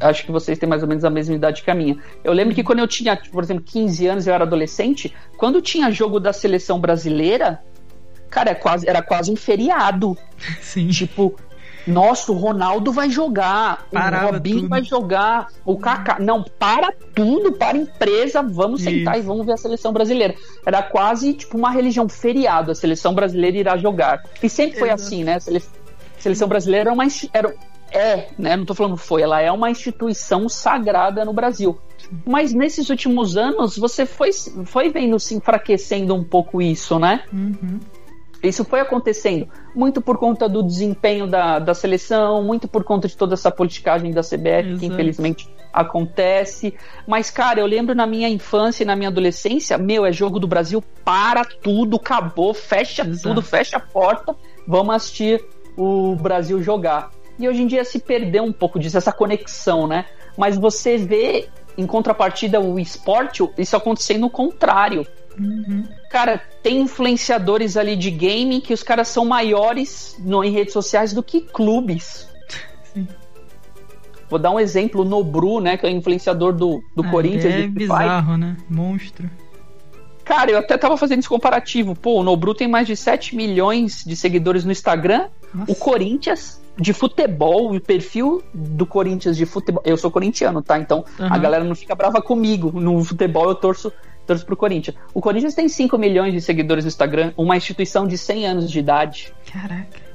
acho 0.00 0.24
que 0.24 0.32
vocês 0.32 0.58
têm 0.58 0.68
mais 0.68 0.82
ou 0.82 0.88
menos 0.88 1.04
a 1.04 1.10
mesma 1.10 1.34
idade 1.34 1.62
que 1.62 1.70
a 1.70 1.74
minha. 1.74 1.98
Eu 2.24 2.32
lembro 2.32 2.54
que 2.54 2.64
quando 2.64 2.78
eu 2.78 2.88
tinha, 2.88 3.16
por 3.30 3.42
exemplo, 3.42 3.62
15 3.64 4.06
anos, 4.06 4.26
eu 4.26 4.34
era 4.34 4.44
adolescente, 4.44 5.14
quando 5.36 5.60
tinha 5.60 5.90
jogo 5.90 6.18
da 6.18 6.32
seleção 6.32 6.80
brasileira, 6.80 7.62
cara, 8.30 8.50
é 8.50 8.54
quase, 8.54 8.88
era 8.88 9.02
quase 9.02 9.30
um 9.30 9.36
feriado. 9.36 10.16
Sim. 10.60 10.88
Tipo, 10.88 11.36
nossa, 11.86 12.30
o 12.32 12.34
Ronaldo 12.34 12.92
vai 12.92 13.10
jogar, 13.10 13.86
Parava 13.92 14.28
o 14.28 14.32
Robinho 14.32 14.56
tudo. 14.60 14.68
vai 14.68 14.84
jogar, 14.84 15.48
o 15.64 15.76
Kaká. 15.78 16.18
Não, 16.18 16.42
para 16.42 16.92
tudo, 17.14 17.52
para 17.52 17.76
a 17.76 17.80
empresa, 17.80 18.42
vamos 18.42 18.80
Isso. 18.80 18.90
sentar 18.90 19.18
e 19.18 19.22
vamos 19.22 19.46
ver 19.46 19.52
a 19.52 19.56
seleção 19.56 19.92
brasileira. 19.92 20.34
Era 20.64 20.82
quase 20.82 21.34
tipo 21.34 21.56
uma 21.56 21.70
religião 21.70 22.08
feriado, 22.08 22.70
a 22.70 22.74
seleção 22.74 23.14
brasileira 23.14 23.56
irá 23.56 23.76
jogar. 23.76 24.22
E 24.42 24.48
sempre 24.48 24.78
foi 24.78 24.88
Exato. 24.88 25.02
assim, 25.02 25.24
né? 25.24 25.36
A 25.36 26.20
seleção 26.20 26.48
brasileira 26.48 26.90
era 26.90 26.92
uma, 26.92 27.04
era, 27.32 27.54
é, 27.92 28.28
né? 28.38 28.56
Não 28.56 28.64
tô 28.64 28.74
falando 28.74 28.96
foi, 28.96 29.22
ela 29.22 29.40
é 29.40 29.50
uma 29.50 29.70
instituição 29.70 30.48
sagrada 30.48 31.24
no 31.24 31.32
Brasil. 31.32 31.78
Mas 32.26 32.52
nesses 32.52 32.90
últimos 32.90 33.36
anos 33.36 33.76
você 33.76 34.04
foi, 34.04 34.30
foi 34.64 34.90
vendo 34.90 35.18
se 35.18 35.34
enfraquecendo 35.34 36.14
um 36.14 36.24
pouco 36.24 36.60
isso, 36.60 36.98
né? 36.98 37.22
Uhum. 37.32 37.78
Isso 38.42 38.64
foi 38.64 38.80
acontecendo 38.80 39.46
muito 39.74 40.00
por 40.00 40.16
conta 40.16 40.48
do 40.48 40.62
desempenho 40.62 41.26
da, 41.26 41.58
da 41.58 41.74
seleção, 41.74 42.42
muito 42.42 42.66
por 42.66 42.84
conta 42.84 43.06
de 43.06 43.16
toda 43.16 43.34
essa 43.34 43.50
politicagem 43.50 44.12
da 44.12 44.22
CBF, 44.22 44.68
Exato. 44.68 44.78
que 44.78 44.86
infelizmente 44.86 45.48
acontece. 45.72 46.74
Mas, 47.06 47.30
cara, 47.30 47.60
eu 47.60 47.66
lembro 47.66 47.94
na 47.94 48.06
minha 48.06 48.28
infância 48.28 48.82
e 48.82 48.86
na 48.86 48.96
minha 48.96 49.10
adolescência, 49.10 49.76
meu, 49.76 50.06
é 50.06 50.12
jogo 50.12 50.40
do 50.40 50.48
Brasil, 50.48 50.82
para 51.04 51.44
tudo, 51.44 51.96
acabou, 51.96 52.54
fecha 52.54 53.02
Exato. 53.02 53.28
tudo, 53.28 53.42
fecha 53.42 53.76
a 53.76 53.80
porta, 53.80 54.34
vamos 54.66 54.94
assistir 54.94 55.44
o 55.76 56.16
Brasil 56.16 56.62
jogar. 56.62 57.10
E 57.40 57.48
hoje 57.48 57.62
em 57.62 57.66
dia 57.66 57.82
se 57.84 57.98
perdeu 57.98 58.44
um 58.44 58.52
pouco 58.52 58.78
disso, 58.78 58.98
essa 58.98 59.12
conexão, 59.12 59.86
né? 59.86 60.04
Mas 60.36 60.58
você 60.58 60.98
vê, 60.98 61.48
em 61.76 61.86
contrapartida, 61.86 62.60
o 62.60 62.78
esporte, 62.78 63.42
isso 63.56 63.74
acontecendo 63.74 64.26
o 64.26 64.30
contrário. 64.30 65.06
Uhum. 65.38 65.84
Cara, 66.10 66.42
tem 66.62 66.82
influenciadores 66.82 67.78
ali 67.78 67.96
de 67.96 68.10
game 68.10 68.60
que 68.60 68.74
os 68.74 68.82
caras 68.82 69.08
são 69.08 69.24
maiores 69.24 70.16
no, 70.18 70.44
em 70.44 70.50
redes 70.50 70.74
sociais 70.74 71.14
do 71.14 71.22
que 71.22 71.40
clubes. 71.40 72.28
Sim. 72.92 73.08
Vou 74.28 74.38
dar 74.38 74.50
um 74.50 74.60
exemplo, 74.60 75.00
o 75.00 75.04
Nobru, 75.04 75.60
né, 75.60 75.78
que 75.78 75.86
é 75.86 75.88
o 75.88 75.92
influenciador 75.92 76.52
do, 76.52 76.84
do 76.94 77.02
ah, 77.02 77.10
Corinthians. 77.10 77.54
É 77.54 77.66
bizarro, 77.66 78.36
né? 78.36 78.54
Monstro. 78.68 79.30
Cara, 80.24 80.50
eu 80.50 80.58
até 80.58 80.76
tava 80.76 80.96
fazendo 80.96 81.20
esse 81.20 81.28
comparativo. 81.28 81.96
Pô, 81.96 82.20
o 82.20 82.22
Nobru 82.22 82.54
tem 82.54 82.68
mais 82.68 82.86
de 82.86 82.94
7 82.94 83.34
milhões 83.34 84.04
de 84.04 84.14
seguidores 84.14 84.64
no 84.64 84.70
Instagram. 84.70 85.28
Nossa. 85.52 85.72
O 85.72 85.74
Corinthians 85.74 86.59
de 86.80 86.94
futebol, 86.94 87.74
o 87.74 87.80
perfil 87.80 88.42
do 88.54 88.86
Corinthians 88.86 89.36
de 89.36 89.44
futebol. 89.44 89.82
Eu 89.84 89.96
sou 89.98 90.10
corintiano, 90.10 90.62
tá? 90.62 90.78
Então 90.78 91.04
uhum. 91.18 91.28
a 91.30 91.36
galera 91.36 91.62
não 91.62 91.74
fica 91.74 91.94
brava 91.94 92.22
comigo. 92.22 92.72
No 92.80 93.04
futebol 93.04 93.48
eu 93.48 93.54
torço, 93.54 93.92
torço 94.26 94.46
pro 94.46 94.56
Corinthians. 94.56 94.96
O 95.12 95.20
Corinthians 95.20 95.54
tem 95.54 95.68
5 95.68 95.98
milhões 95.98 96.32
de 96.32 96.40
seguidores 96.40 96.84
no 96.84 96.88
Instagram, 96.88 97.32
uma 97.36 97.56
instituição 97.56 98.06
de 98.06 98.16
100 98.16 98.46
anos 98.46 98.70
de 98.70 98.78
idade. 98.78 99.32
Caraca. 99.52 100.10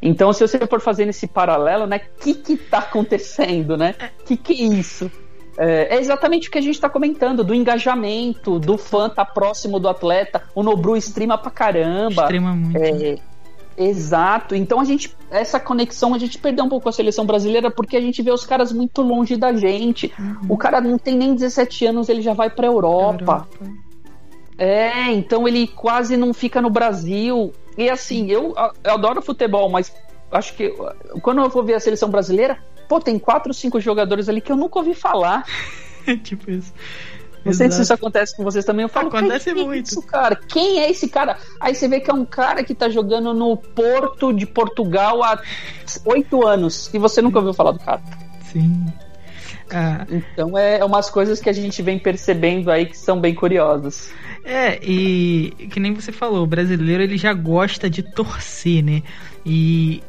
Então, 0.00 0.32
se 0.32 0.46
você 0.46 0.58
for 0.66 0.80
fazendo 0.80 1.10
esse 1.10 1.26
paralelo, 1.26 1.86
né? 1.86 2.00
O 2.16 2.22
que 2.22 2.34
que 2.34 2.56
tá 2.56 2.78
acontecendo, 2.78 3.76
né? 3.76 3.94
O 4.20 4.24
que 4.24 4.36
que 4.36 4.52
é 4.52 4.66
isso? 4.66 5.10
É, 5.56 5.96
é 5.96 5.98
exatamente 5.98 6.48
o 6.48 6.50
que 6.50 6.58
a 6.58 6.60
gente 6.60 6.74
está 6.74 6.88
comentando, 6.88 7.44
do 7.44 7.54
engajamento, 7.54 8.58
do 8.58 8.76
fã 8.76 9.08
tá 9.08 9.24
próximo 9.24 9.78
do 9.78 9.88
atleta. 9.88 10.42
O 10.54 10.62
Nobru 10.62 10.96
streama 10.96 11.38
pra 11.38 11.50
caramba. 11.50 12.22
Extrema 12.22 12.54
muito. 12.54 12.76
É, 12.76 13.18
exato. 13.76 14.54
Então 14.54 14.80
a 14.80 14.84
gente. 14.84 15.14
Essa 15.30 15.58
conexão 15.58 16.14
a 16.14 16.18
gente 16.18 16.38
perdeu 16.38 16.64
um 16.64 16.68
pouco 16.68 16.84
com 16.84 16.88
a 16.88 16.92
seleção 16.92 17.26
brasileira 17.26 17.70
porque 17.70 17.96
a 17.96 18.00
gente 18.00 18.22
vê 18.22 18.30
os 18.30 18.44
caras 18.44 18.72
muito 18.72 19.02
longe 19.02 19.36
da 19.36 19.52
gente. 19.52 20.12
Uhum. 20.18 20.36
O 20.50 20.56
cara 20.56 20.80
não 20.80 20.98
tem 20.98 21.16
nem 21.16 21.34
17 21.34 21.86
anos, 21.86 22.08
ele 22.08 22.22
já 22.22 22.32
vai 22.32 22.50
pra 22.50 22.66
Europa. 22.66 23.20
Europa. 23.22 23.48
É, 24.56 25.10
então 25.12 25.48
ele 25.48 25.66
quase 25.66 26.16
não 26.16 26.32
fica 26.32 26.62
no 26.62 26.70
Brasil. 26.70 27.52
E 27.76 27.90
assim, 27.90 28.30
eu, 28.30 28.54
eu 28.84 28.92
adoro 28.92 29.20
futebol, 29.20 29.68
mas 29.68 29.92
acho 30.30 30.54
que 30.54 30.72
quando 31.22 31.42
eu 31.42 31.48
vou 31.48 31.64
ver 31.64 31.74
a 31.74 31.80
seleção 31.80 32.08
brasileira, 32.08 32.58
Pô, 32.88 33.00
tem 33.00 33.18
quatro, 33.18 33.52
cinco 33.54 33.80
jogadores 33.80 34.28
ali 34.28 34.40
que 34.40 34.52
eu 34.52 34.56
nunca 34.56 34.78
ouvi 34.78 34.94
falar. 34.94 35.44
tipo 36.22 36.50
isso. 36.50 36.72
Não 37.44 37.52
sei 37.52 37.70
se 37.70 37.82
isso 37.82 37.92
acontece 37.92 38.36
com 38.36 38.42
vocês 38.42 38.64
também. 38.64 38.84
Eu 38.84 38.88
falo, 38.88 39.08
acontece 39.08 39.52
que 39.52 39.62
muito. 39.62 39.88
É 39.88 39.92
isso, 39.92 40.02
cara? 40.02 40.36
Quem 40.36 40.80
é 40.80 40.90
esse 40.90 41.08
cara? 41.08 41.36
Aí 41.60 41.74
você 41.74 41.86
vê 41.86 42.00
que 42.00 42.10
é 42.10 42.14
um 42.14 42.24
cara 42.24 42.64
que 42.64 42.74
tá 42.74 42.88
jogando 42.88 43.34
no 43.34 43.56
Porto 43.56 44.32
de 44.32 44.46
Portugal 44.46 45.22
há 45.22 45.40
oito 46.06 46.46
anos 46.46 46.90
e 46.92 46.98
você 46.98 47.20
nunca 47.20 47.38
ouviu 47.38 47.52
falar 47.52 47.72
do 47.72 47.80
cara. 47.80 48.02
Sim. 48.50 48.86
Ah. 49.70 50.06
Então 50.10 50.56
é, 50.56 50.78
é 50.78 50.84
umas 50.84 51.10
coisas 51.10 51.40
que 51.40 51.50
a 51.50 51.52
gente 51.52 51.82
vem 51.82 51.98
percebendo 51.98 52.70
aí 52.70 52.86
que 52.86 52.96
são 52.96 53.20
bem 53.20 53.34
curiosas. 53.34 54.10
É, 54.44 54.78
e 54.82 55.68
que 55.70 55.80
nem 55.80 55.94
você 55.94 56.12
falou, 56.12 56.44
o 56.44 56.46
brasileiro 56.46 57.02
ele 57.02 57.16
já 57.16 57.32
gosta 57.32 57.88
de 57.88 58.02
torcer, 58.02 58.84
né? 58.84 59.02
E 59.44 60.02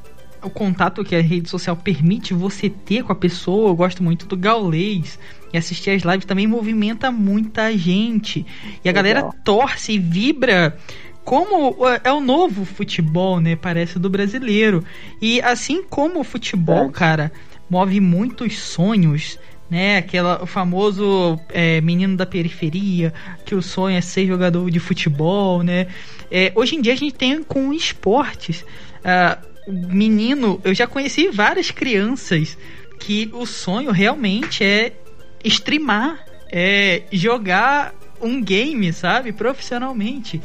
o 0.45 0.49
contato 0.49 1.03
que 1.03 1.15
a 1.15 1.21
rede 1.21 1.49
social 1.49 1.75
permite 1.75 2.33
você 2.33 2.69
ter 2.69 3.03
com 3.03 3.11
a 3.11 3.15
pessoa. 3.15 3.69
Eu 3.69 3.75
gosto 3.75 4.03
muito 4.03 4.25
do 4.27 4.37
Gaulês. 4.37 5.17
E 5.51 5.57
assistir 5.57 5.89
as 5.89 6.03
lives 6.03 6.25
também 6.25 6.45
movimenta 6.45 7.11
muita 7.11 7.75
gente. 7.75 8.45
E 8.83 8.89
a 8.89 8.91
Legal. 8.91 8.93
galera 8.93 9.29
torce 9.43 9.93
e 9.93 9.99
vibra 9.99 10.77
como 11.23 11.75
é 12.03 12.11
o 12.13 12.21
novo 12.21 12.63
futebol, 12.63 13.39
né? 13.39 13.55
Parece 13.55 13.97
do 13.97 14.09
brasileiro. 14.09 14.85
E 15.19 15.41
assim 15.41 15.83
como 15.83 16.19
o 16.19 16.23
futebol, 16.23 16.89
é. 16.89 16.91
cara, 16.91 17.31
move 17.67 17.99
muitos 17.99 18.59
sonhos, 18.59 19.39
né? 19.67 19.97
Aquela, 19.97 20.43
o 20.43 20.45
famoso 20.45 21.39
é, 21.49 21.81
menino 21.81 22.15
da 22.15 22.27
periferia, 22.27 23.11
que 23.43 23.55
o 23.55 23.61
sonho 23.61 23.97
é 23.97 24.01
ser 24.01 24.27
jogador 24.27 24.69
de 24.69 24.79
futebol, 24.79 25.63
né? 25.63 25.87
É, 26.29 26.51
hoje 26.53 26.75
em 26.75 26.81
dia 26.81 26.93
a 26.93 26.97
gente 26.97 27.15
tem 27.15 27.41
com 27.43 27.73
esportes. 27.73 28.61
Uh, 29.01 29.54
menino, 29.67 30.59
eu 30.63 30.73
já 30.73 30.87
conheci 30.87 31.29
várias 31.29 31.71
crianças 31.71 32.57
que 32.99 33.29
o 33.33 33.45
sonho 33.45 33.91
realmente 33.91 34.63
é 34.63 34.93
streamar, 35.43 36.25
é 36.51 37.03
jogar 37.11 37.93
um 38.21 38.41
game, 38.41 38.91
sabe, 38.93 39.31
profissionalmente. 39.31 40.41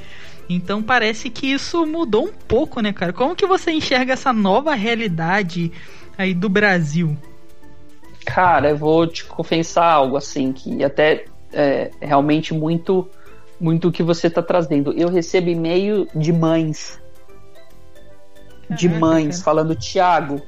Então 0.48 0.82
parece 0.82 1.30
que 1.30 1.46
isso 1.46 1.86
mudou 1.86 2.24
um 2.24 2.32
pouco, 2.32 2.80
né, 2.80 2.92
cara? 2.92 3.12
Como 3.12 3.36
que 3.36 3.46
você 3.46 3.70
enxerga 3.70 4.14
essa 4.14 4.32
nova 4.32 4.74
realidade 4.74 5.70
aí 6.18 6.34
do 6.34 6.48
Brasil? 6.48 7.16
Cara, 8.26 8.70
eu 8.70 8.76
vou 8.76 9.06
te 9.06 9.24
confessar 9.24 9.86
algo 9.86 10.16
assim 10.16 10.52
que 10.52 10.82
até 10.82 11.24
é 11.52 11.90
realmente 12.00 12.52
muito 12.54 13.08
muito 13.60 13.88
o 13.88 13.92
que 13.92 14.02
você 14.02 14.26
está 14.26 14.42
trazendo. 14.42 14.92
Eu 14.92 15.08
recebo 15.08 15.50
e-mail 15.50 16.08
de 16.14 16.32
mães 16.32 16.99
de 18.70 18.88
mães 18.88 19.42
falando: 19.42 19.74
Tiago, 19.74 20.40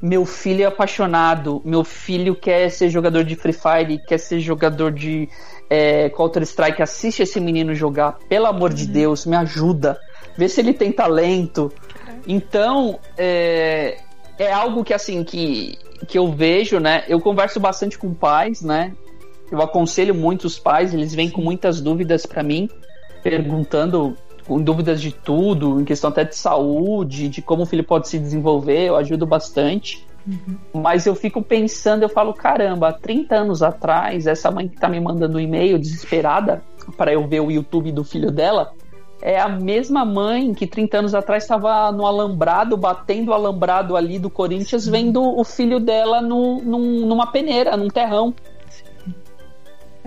meu 0.00 0.24
filho 0.24 0.62
é 0.62 0.66
apaixonado, 0.66 1.60
meu 1.64 1.84
filho 1.84 2.34
quer 2.34 2.70
ser 2.70 2.88
jogador 2.88 3.24
de 3.24 3.34
Free 3.34 3.52
Fire, 3.52 3.98
quer 4.06 4.18
ser 4.18 4.40
jogador 4.40 4.92
de 4.92 5.28
é, 5.68 6.08
Counter-Strike, 6.10 6.82
assiste 6.82 7.22
esse 7.22 7.40
menino 7.40 7.74
jogar, 7.74 8.18
pelo 8.28 8.46
amor 8.46 8.70
uhum. 8.70 8.76
de 8.76 8.86
Deus, 8.86 9.26
me 9.26 9.36
ajuda, 9.36 9.98
vê 10.36 10.48
se 10.48 10.60
ele 10.60 10.72
tem 10.72 10.92
talento. 10.92 11.72
Então, 12.26 12.98
é, 13.16 13.98
é 14.38 14.52
algo 14.52 14.84
que 14.84 14.94
assim, 14.94 15.24
que, 15.24 15.78
que 16.06 16.18
eu 16.18 16.30
vejo, 16.32 16.78
né? 16.78 17.04
Eu 17.08 17.20
converso 17.20 17.58
bastante 17.58 17.98
com 17.98 18.14
pais, 18.14 18.62
né? 18.62 18.92
Eu 19.50 19.62
aconselho 19.62 20.14
muitos 20.14 20.58
pais, 20.58 20.92
eles 20.92 21.14
vêm 21.14 21.30
com 21.30 21.40
muitas 21.40 21.80
dúvidas 21.80 22.26
para 22.26 22.42
mim, 22.42 22.68
perguntando 23.22 24.16
com 24.48 24.60
dúvidas 24.60 25.00
de 25.00 25.12
tudo, 25.12 25.78
em 25.78 25.84
questão 25.84 26.08
até 26.08 26.24
de 26.24 26.34
saúde, 26.34 27.28
de 27.28 27.42
como 27.42 27.64
o 27.64 27.66
filho 27.66 27.84
pode 27.84 28.08
se 28.08 28.18
desenvolver, 28.18 28.86
eu 28.86 28.96
ajudo 28.96 29.26
bastante. 29.26 30.06
Uhum. 30.26 30.82
Mas 30.82 31.06
eu 31.06 31.14
fico 31.14 31.42
pensando, 31.42 32.02
eu 32.02 32.08
falo, 32.08 32.32
caramba, 32.32 32.88
há 32.88 32.92
30 32.92 33.36
anos 33.36 33.62
atrás, 33.62 34.26
essa 34.26 34.50
mãe 34.50 34.66
que 34.66 34.76
tá 34.76 34.88
me 34.88 34.98
mandando 34.98 35.36
um 35.36 35.40
e-mail 35.40 35.78
desesperada 35.78 36.62
para 36.96 37.12
eu 37.12 37.28
ver 37.28 37.40
o 37.40 37.50
YouTube 37.50 37.92
do 37.92 38.02
filho 38.02 38.30
dela, 38.30 38.72
é 39.20 39.38
a 39.38 39.48
mesma 39.48 40.04
mãe 40.04 40.54
que 40.54 40.66
30 40.66 40.98
anos 40.98 41.14
atrás 41.14 41.42
estava 41.42 41.92
no 41.92 42.06
alambrado, 42.06 42.76
batendo 42.76 43.30
o 43.30 43.34
alambrado 43.34 43.96
ali 43.96 44.18
do 44.18 44.30
Corinthians, 44.30 44.86
vendo 44.86 45.22
o 45.22 45.44
filho 45.44 45.78
dela 45.78 46.22
no, 46.22 46.62
num, 46.62 47.06
numa 47.06 47.26
peneira, 47.26 47.76
num 47.76 47.88
terrão. 47.88 48.34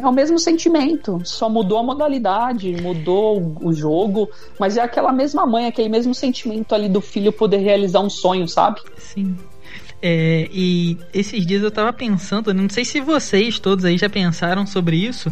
É 0.01 0.07
o 0.07 0.11
mesmo 0.11 0.39
sentimento, 0.39 1.21
só 1.23 1.47
mudou 1.47 1.77
a 1.77 1.83
modalidade, 1.83 2.75
mudou 2.81 3.55
o 3.61 3.71
jogo, 3.71 4.27
mas 4.59 4.75
é 4.75 4.81
aquela 4.81 5.13
mesma 5.13 5.45
mãe, 5.45 5.67
aquele 5.67 5.89
mesmo 5.89 6.15
sentimento 6.15 6.73
ali 6.73 6.89
do 6.89 6.99
filho 6.99 7.31
poder 7.31 7.57
realizar 7.57 7.99
um 7.99 8.09
sonho, 8.09 8.47
sabe? 8.47 8.81
Sim. 8.97 9.37
É, 10.01 10.49
e 10.51 10.97
esses 11.13 11.45
dias 11.45 11.61
eu 11.61 11.69
tava 11.69 11.93
pensando, 11.93 12.51
não 12.51 12.67
sei 12.67 12.83
se 12.83 12.99
vocês 12.99 13.59
todos 13.59 13.85
aí 13.85 13.95
já 13.95 14.09
pensaram 14.09 14.65
sobre 14.65 14.97
isso, 14.97 15.31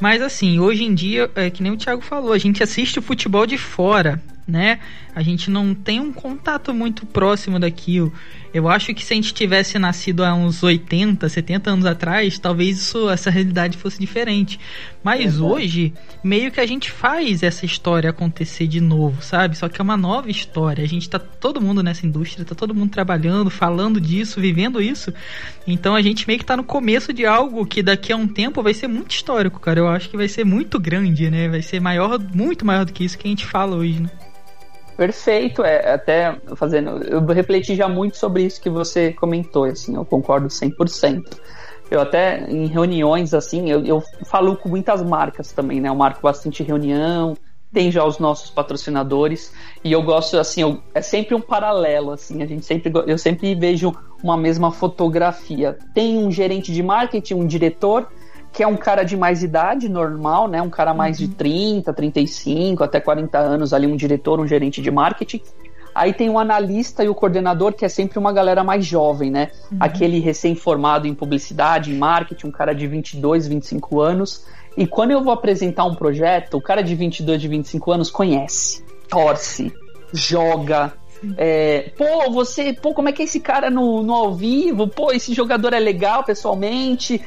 mas 0.00 0.20
assim, 0.20 0.58
hoje 0.58 0.82
em 0.82 0.92
dia, 0.92 1.30
é, 1.36 1.48
que 1.48 1.62
nem 1.62 1.70
o 1.70 1.76
Thiago 1.76 2.02
falou, 2.02 2.32
a 2.32 2.38
gente 2.38 2.60
assiste 2.60 2.98
o 2.98 3.02
futebol 3.02 3.46
de 3.46 3.56
fora, 3.56 4.20
né? 4.48 4.80
A 5.14 5.22
gente 5.22 5.48
não 5.48 5.74
tem 5.74 6.00
um 6.00 6.12
contato 6.12 6.74
muito 6.74 7.06
próximo 7.06 7.60
daquilo. 7.60 8.12
Eu 8.52 8.68
acho 8.68 8.94
que 8.94 9.04
se 9.04 9.12
a 9.12 9.16
gente 9.16 9.34
tivesse 9.34 9.78
nascido 9.78 10.24
há 10.24 10.34
uns 10.34 10.62
80, 10.62 11.28
70 11.28 11.70
anos 11.70 11.86
atrás, 11.86 12.38
talvez 12.38 12.78
isso, 12.78 13.08
essa 13.10 13.30
realidade 13.30 13.76
fosse 13.76 14.00
diferente. 14.00 14.58
Mas 15.02 15.40
hoje, 15.40 15.92
meio 16.24 16.50
que 16.50 16.60
a 16.60 16.66
gente 16.66 16.90
faz 16.90 17.42
essa 17.42 17.64
história 17.64 18.10
acontecer 18.10 18.66
de 18.66 18.80
novo, 18.80 19.22
sabe? 19.22 19.56
Só 19.56 19.68
que 19.68 19.80
é 19.80 19.84
uma 19.84 19.96
nova 19.96 20.30
história. 20.30 20.82
A 20.82 20.88
gente 20.88 21.08
tá 21.08 21.18
todo 21.18 21.60
mundo 21.60 21.82
nessa 21.82 22.06
indústria, 22.06 22.44
tá 22.44 22.54
todo 22.54 22.74
mundo 22.74 22.90
trabalhando, 22.90 23.50
falando 23.50 24.00
disso, 24.00 24.40
vivendo 24.40 24.80
isso. 24.82 25.12
Então 25.66 25.94
a 25.94 26.02
gente 26.02 26.26
meio 26.26 26.38
que 26.38 26.44
tá 26.44 26.56
no 26.56 26.64
começo 26.64 27.12
de 27.12 27.24
algo 27.26 27.64
que 27.66 27.82
daqui 27.82 28.12
a 28.12 28.16
um 28.16 28.26
tempo 28.26 28.62
vai 28.62 28.74
ser 28.74 28.88
muito 28.88 29.12
histórico, 29.12 29.60
cara. 29.60 29.80
Eu 29.80 29.88
acho 29.88 30.08
que 30.08 30.16
vai 30.16 30.28
ser 30.28 30.44
muito 30.44 30.78
grande, 30.80 31.30
né? 31.30 31.48
Vai 31.48 31.62
ser 31.62 31.80
maior, 31.80 32.18
muito 32.18 32.64
maior 32.64 32.84
do 32.84 32.92
que 32.92 33.04
isso 33.04 33.18
que 33.18 33.26
a 33.26 33.30
gente 33.30 33.46
fala 33.46 33.76
hoje, 33.76 34.00
né? 34.00 34.10
Perfeito, 34.98 35.62
é 35.62 35.92
até 35.92 36.36
fazendo, 36.56 37.04
eu 37.04 37.24
refleti 37.24 37.76
já 37.76 37.88
muito 37.88 38.16
sobre 38.16 38.42
isso 38.42 38.60
que 38.60 38.68
você 38.68 39.12
comentou, 39.12 39.62
assim, 39.62 39.94
eu 39.94 40.04
concordo 40.04 40.48
100%. 40.48 41.22
Eu 41.88 42.00
até 42.00 42.50
em 42.50 42.66
reuniões 42.66 43.32
assim, 43.32 43.70
eu, 43.70 43.86
eu 43.86 44.02
falo 44.26 44.56
com 44.56 44.68
muitas 44.68 45.00
marcas 45.00 45.52
também, 45.52 45.80
né? 45.80 45.88
Eu 45.88 45.94
marco 45.94 46.20
bastante 46.20 46.64
reunião, 46.64 47.36
tem 47.72 47.92
já 47.92 48.04
os 48.04 48.18
nossos 48.18 48.50
patrocinadores 48.50 49.52
e 49.84 49.92
eu 49.92 50.02
gosto 50.02 50.36
assim, 50.36 50.62
eu, 50.62 50.82
é 50.92 51.00
sempre 51.00 51.32
um 51.32 51.40
paralelo 51.40 52.10
assim, 52.10 52.42
a 52.42 52.46
gente 52.46 52.66
sempre 52.66 52.92
eu 53.06 53.16
sempre 53.16 53.54
vejo 53.54 53.94
uma 54.20 54.36
mesma 54.36 54.72
fotografia. 54.72 55.78
Tem 55.94 56.18
um 56.18 56.28
gerente 56.28 56.72
de 56.72 56.82
marketing, 56.82 57.34
um 57.34 57.46
diretor 57.46 58.08
que 58.52 58.62
é 58.62 58.66
um 58.66 58.76
cara 58.76 59.02
de 59.02 59.16
mais 59.16 59.42
idade, 59.42 59.88
normal, 59.88 60.48
né? 60.48 60.60
Um 60.60 60.70
cara 60.70 60.94
mais 60.94 61.20
uhum. 61.20 61.26
de 61.26 61.34
30, 61.34 61.92
35, 61.92 62.82
até 62.82 63.00
40 63.00 63.38
anos, 63.38 63.72
ali, 63.72 63.86
um 63.86 63.96
diretor, 63.96 64.40
um 64.40 64.46
gerente 64.46 64.80
de 64.80 64.90
marketing. 64.90 65.40
Aí 65.94 66.12
tem 66.12 66.30
o 66.30 66.38
analista 66.38 67.02
e 67.02 67.08
o 67.08 67.14
coordenador, 67.14 67.72
que 67.72 67.84
é 67.84 67.88
sempre 67.88 68.18
uma 68.18 68.32
galera 68.32 68.62
mais 68.62 68.84
jovem, 68.84 69.30
né? 69.30 69.50
Uhum. 69.70 69.78
Aquele 69.80 70.20
recém-formado 70.20 71.06
em 71.06 71.14
publicidade, 71.14 71.92
em 71.92 71.98
marketing, 71.98 72.46
um 72.46 72.52
cara 72.52 72.72
de 72.72 72.86
22, 72.86 73.48
25 73.48 74.00
anos. 74.00 74.46
E 74.76 74.86
quando 74.86 75.10
eu 75.10 75.22
vou 75.22 75.32
apresentar 75.32 75.84
um 75.84 75.94
projeto, 75.94 76.56
o 76.56 76.60
cara 76.60 76.82
de 76.82 76.94
22, 76.94 77.40
de 77.40 77.48
25 77.48 77.90
anos 77.90 78.10
conhece, 78.10 78.84
torce, 79.08 79.72
joga, 80.12 80.92
é, 81.36 81.90
pô, 81.96 82.30
você, 82.30 82.72
pô, 82.72 82.94
como 82.94 83.08
é 83.08 83.12
que 83.12 83.22
é 83.22 83.24
esse 83.24 83.40
cara 83.40 83.70
no, 83.70 84.02
no 84.02 84.14
ao 84.14 84.34
vivo? 84.34 84.86
Pô, 84.86 85.10
esse 85.10 85.34
jogador 85.34 85.72
é 85.72 85.80
legal 85.80 86.22
pessoalmente 86.22 87.20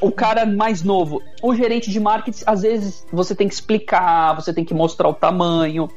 o 0.00 0.10
cara 0.10 0.44
mais 0.44 0.82
novo, 0.82 1.22
o 1.42 1.54
gerente 1.54 1.90
de 1.90 2.00
marketing, 2.00 2.42
às 2.46 2.62
vezes 2.62 3.06
você 3.12 3.34
tem 3.34 3.48
que 3.48 3.54
explicar, 3.54 4.34
você 4.34 4.52
tem 4.52 4.64
que 4.64 4.74
mostrar 4.74 5.08
o 5.08 5.14
tamanho. 5.14 5.88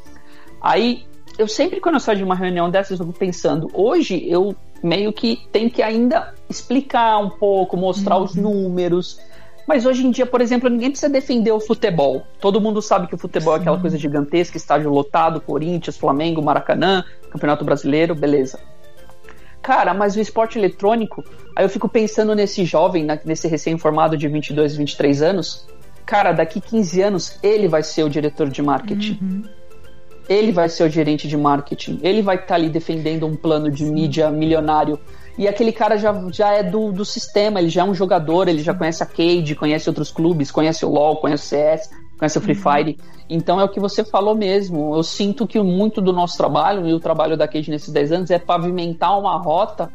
Aí, 0.62 1.06
eu 1.38 1.48
sempre 1.48 1.80
quando 1.80 1.96
eu 1.96 2.00
saio 2.00 2.20
de 2.20 2.24
uma 2.24 2.36
reunião 2.36 2.70
dessas, 2.70 3.00
eu 3.00 3.06
fico 3.06 3.18
pensando, 3.18 3.70
hoje 3.74 4.28
eu 4.30 4.56
meio 4.84 5.12
que 5.12 5.42
tenho 5.52 5.70
que 5.70 5.82
ainda 5.82 6.34
explicar 6.50 7.18
um 7.18 7.30
pouco, 7.30 7.76
mostrar 7.76 8.18
uhum. 8.18 8.24
os 8.24 8.36
números. 8.36 9.20
Mas 9.68 9.86
hoje 9.86 10.06
em 10.06 10.12
dia, 10.12 10.26
por 10.26 10.40
exemplo, 10.40 10.70
ninguém 10.70 10.90
precisa 10.90 11.12
defender 11.12 11.52
o 11.52 11.60
futebol. 11.60 12.24
Todo 12.40 12.62
mundo 12.62 12.82
sabe 12.82 13.08
que 13.08 13.16
o 13.16 13.18
futebol 13.18 13.54
Sim. 13.54 13.60
é 13.60 13.62
aquela 13.62 13.80
coisa 13.80 13.98
gigantesca, 13.98 14.56
estádio 14.56 14.90
lotado, 14.90 15.42
Corinthians, 15.42 15.98
Flamengo, 15.98 16.42
Maracanã, 16.42 17.04
Campeonato 17.30 17.66
Brasileiro, 17.66 18.16
beleza. 18.16 18.60
Cara, 19.68 19.94
mas 19.94 20.16
o 20.16 20.22
esporte 20.22 20.58
eletrônico, 20.58 21.22
aí 21.54 21.66
eu 21.66 21.68
fico 21.68 21.90
pensando 21.90 22.34
nesse 22.34 22.64
jovem, 22.64 23.06
nesse 23.26 23.50
recém-formado 23.50 24.16
de 24.16 24.26
22, 24.26 24.78
23 24.78 25.22
anos. 25.22 25.68
Cara, 26.06 26.32
daqui 26.32 26.62
15 26.62 27.02
anos, 27.02 27.38
ele 27.44 27.68
vai 27.68 27.84
ser 27.84 28.06
o 28.06 28.10
diretor 28.10 28.48
de 28.48 28.62
marketing. 28.62 29.20
Uhum. 29.22 29.44
Ele 30.30 30.54
vai 30.54 30.70
ser 30.70 30.86
o 30.86 30.90
gerente 30.90 31.28
de 31.28 31.36
marketing. 31.36 32.00
Ele 32.02 32.22
vai 32.22 32.36
estar 32.36 32.48
tá 32.48 32.56
ali 32.56 32.70
defendendo 32.70 33.28
um 33.28 33.36
plano 33.36 33.70
de 33.70 33.84
mídia 33.84 34.32
milionário. 34.32 34.98
E 35.38 35.50
aquele 35.50 35.74
cara 35.74 35.98
já, 35.98 36.16
já 36.32 36.54
é 36.54 36.64
do, 36.64 36.94
do 36.94 37.04
sistema, 37.04 37.60
ele 37.60 37.68
já 37.68 37.82
é 37.82 37.84
um 37.84 37.94
jogador, 37.94 38.48
ele 38.48 38.64
já 38.64 38.74
conhece 38.74 39.04
a 39.04 39.06
Cade, 39.06 39.54
conhece 39.54 39.90
outros 39.90 40.12
clubes, 40.12 40.50
conhece 40.50 40.86
o 40.86 40.90
LoL, 40.90 41.18
conhece 41.18 41.44
o 41.44 41.46
CS, 41.46 41.90
conhece 42.18 42.38
o 42.38 42.42
Free 42.42 42.56
uhum. 42.56 42.62
Fire. 42.62 42.98
Então 43.30 43.60
é 43.60 43.64
o 43.64 43.70
que 43.70 43.80
você 43.80 44.04
falou 44.04 44.36
mesmo. 44.36 44.96
Eu 44.96 45.04
sinto 45.04 45.48
que 45.48 45.60
muito 45.62 46.02
do 46.02 46.12
nosso 46.12 46.38
trabalho 46.38 46.88
e 46.88 46.94
o 46.94 47.00
trabalho 47.00 47.38
da 47.38 47.48
Cage 47.48 47.70
nesses 47.70 47.94
10 47.94 48.12
anos 48.12 48.32
é 48.32 48.40
pavimentar 48.40 49.18
uma 49.20 49.38
rota 49.38 49.90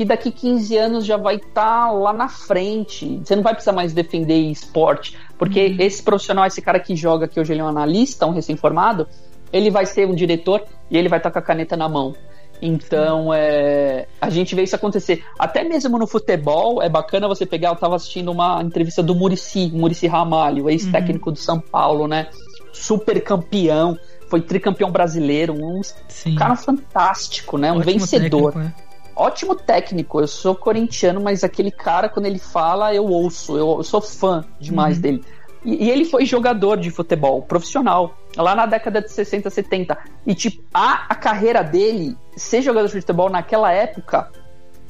que 0.00 0.04
daqui 0.04 0.30
15 0.30 0.76
anos 0.78 1.04
já 1.04 1.18
vai 1.18 1.36
estar 1.36 1.88
tá 1.88 1.90
lá 1.92 2.12
na 2.12 2.26
frente. 2.26 3.20
Você 3.22 3.36
não 3.36 3.42
vai 3.42 3.52
precisar 3.52 3.72
mais 3.72 3.92
defender 3.92 4.38
esporte, 4.50 5.14
porque 5.36 5.66
uhum. 5.66 5.76
esse 5.78 6.02
profissional, 6.02 6.46
esse 6.46 6.62
cara 6.62 6.80
que 6.80 6.96
joga, 6.96 7.28
que 7.28 7.38
hoje 7.38 7.52
ele 7.52 7.60
é 7.60 7.64
um 7.64 7.68
analista, 7.68 8.26
um 8.26 8.32
recém-formado, 8.32 9.06
ele 9.52 9.70
vai 9.70 9.84
ser 9.84 10.08
um 10.08 10.14
diretor 10.14 10.62
e 10.90 10.96
ele 10.96 11.08
vai 11.08 11.18
estar 11.18 11.30
tá 11.30 11.34
com 11.34 11.38
a 11.40 11.42
caneta 11.42 11.76
na 11.76 11.86
mão. 11.86 12.14
Então, 12.62 13.32
é, 13.32 14.06
a 14.20 14.28
gente 14.28 14.54
vê 14.54 14.62
isso 14.62 14.76
acontecer. 14.76 15.24
Até 15.38 15.64
mesmo 15.64 15.98
no 15.98 16.06
futebol, 16.06 16.82
é 16.82 16.88
bacana 16.88 17.26
você 17.26 17.46
pegar. 17.46 17.68
Eu 17.70 17.74
estava 17.74 17.96
assistindo 17.96 18.30
uma 18.30 18.62
entrevista 18.62 19.02
do 19.02 19.14
Murici, 19.14 19.70
Murici 19.72 20.06
Ramalho, 20.06 20.68
ex-técnico 20.68 21.30
uhum. 21.30 21.34
do 21.34 21.38
São 21.38 21.60
Paulo, 21.60 22.06
né? 22.06 22.28
Super 22.72 23.20
campeão, 23.22 23.98
foi 24.28 24.40
tricampeão 24.40 24.90
brasileiro, 24.90 25.54
um 25.54 25.80
Sim. 26.08 26.34
cara 26.34 26.54
fantástico, 26.54 27.58
né? 27.58 27.72
Um 27.72 27.78
Ótimo 27.78 27.92
vencedor. 27.92 28.52
Técnico, 28.52 28.80
é. 28.86 28.90
Ótimo 29.16 29.54
técnico. 29.54 30.20
Eu 30.20 30.26
sou 30.26 30.54
corintiano, 30.54 31.20
mas 31.20 31.44
aquele 31.44 31.70
cara, 31.70 32.08
quando 32.08 32.26
ele 32.26 32.38
fala, 32.38 32.94
eu 32.94 33.04
ouço. 33.04 33.56
Eu, 33.56 33.78
eu 33.78 33.82
sou 33.82 34.00
fã 34.00 34.44
demais 34.58 34.96
uhum. 34.96 35.02
dele. 35.02 35.24
E, 35.64 35.86
e, 35.86 35.90
ele 35.90 36.04
foi 36.04 36.24
jogador 36.24 36.76
de 36.78 36.90
futebol 36.90 37.42
profissional, 37.42 38.16
lá 38.36 38.54
na 38.54 38.66
década 38.66 39.00
de 39.00 39.10
60, 39.10 39.50
70. 39.50 39.98
E, 40.26 40.34
tipo, 40.34 40.62
a, 40.72 41.06
a 41.08 41.14
carreira 41.14 41.62
dele, 41.62 42.16
ser 42.36 42.62
jogador 42.62 42.86
de 42.86 43.00
futebol 43.00 43.28
naquela 43.28 43.70
época, 43.72 44.30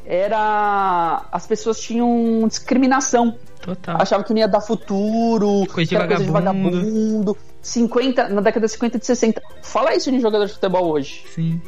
era. 0.04 1.24
As 1.30 1.46
pessoas 1.46 1.80
tinham 1.80 2.46
discriminação. 2.46 3.36
Total. 3.60 4.00
Achavam 4.00 4.24
que 4.24 4.32
não 4.32 4.40
ia 4.40 4.48
dar 4.48 4.60
futuro, 4.60 5.66
coisa 5.72 5.90
de, 5.90 6.06
coisa 6.06 6.24
de 6.24 6.30
vagabundo. 6.30 7.36
50, 7.60 8.28
na 8.28 8.40
década 8.40 8.66
de 8.66 8.72
50 8.72 8.96
e 8.96 9.04
60. 9.04 9.42
Fala 9.62 9.94
isso 9.94 10.10
de 10.10 10.16
um 10.16 10.20
jogador 10.20 10.46
de 10.46 10.54
futebol 10.54 10.90
hoje. 10.90 11.24
Sim. 11.34 11.60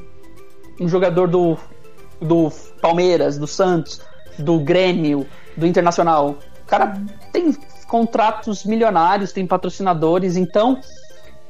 Um 0.81 0.89
jogador 0.89 1.29
do, 1.29 1.59
do 2.21 2.51
Palmeiras, 2.81 3.39
do 3.39 3.47
Santos, 3.47 4.01
do 4.39 4.59
Grêmio, 4.59 5.27
do 5.57 5.67
Internacional. 5.67 6.39
O 6.63 6.67
cara 6.67 6.97
tem 7.33 7.55
contratos 7.93 8.65
milionários, 8.65 9.33
tem 9.33 9.47
patrocinadores, 9.47 10.35
então, 10.35 10.81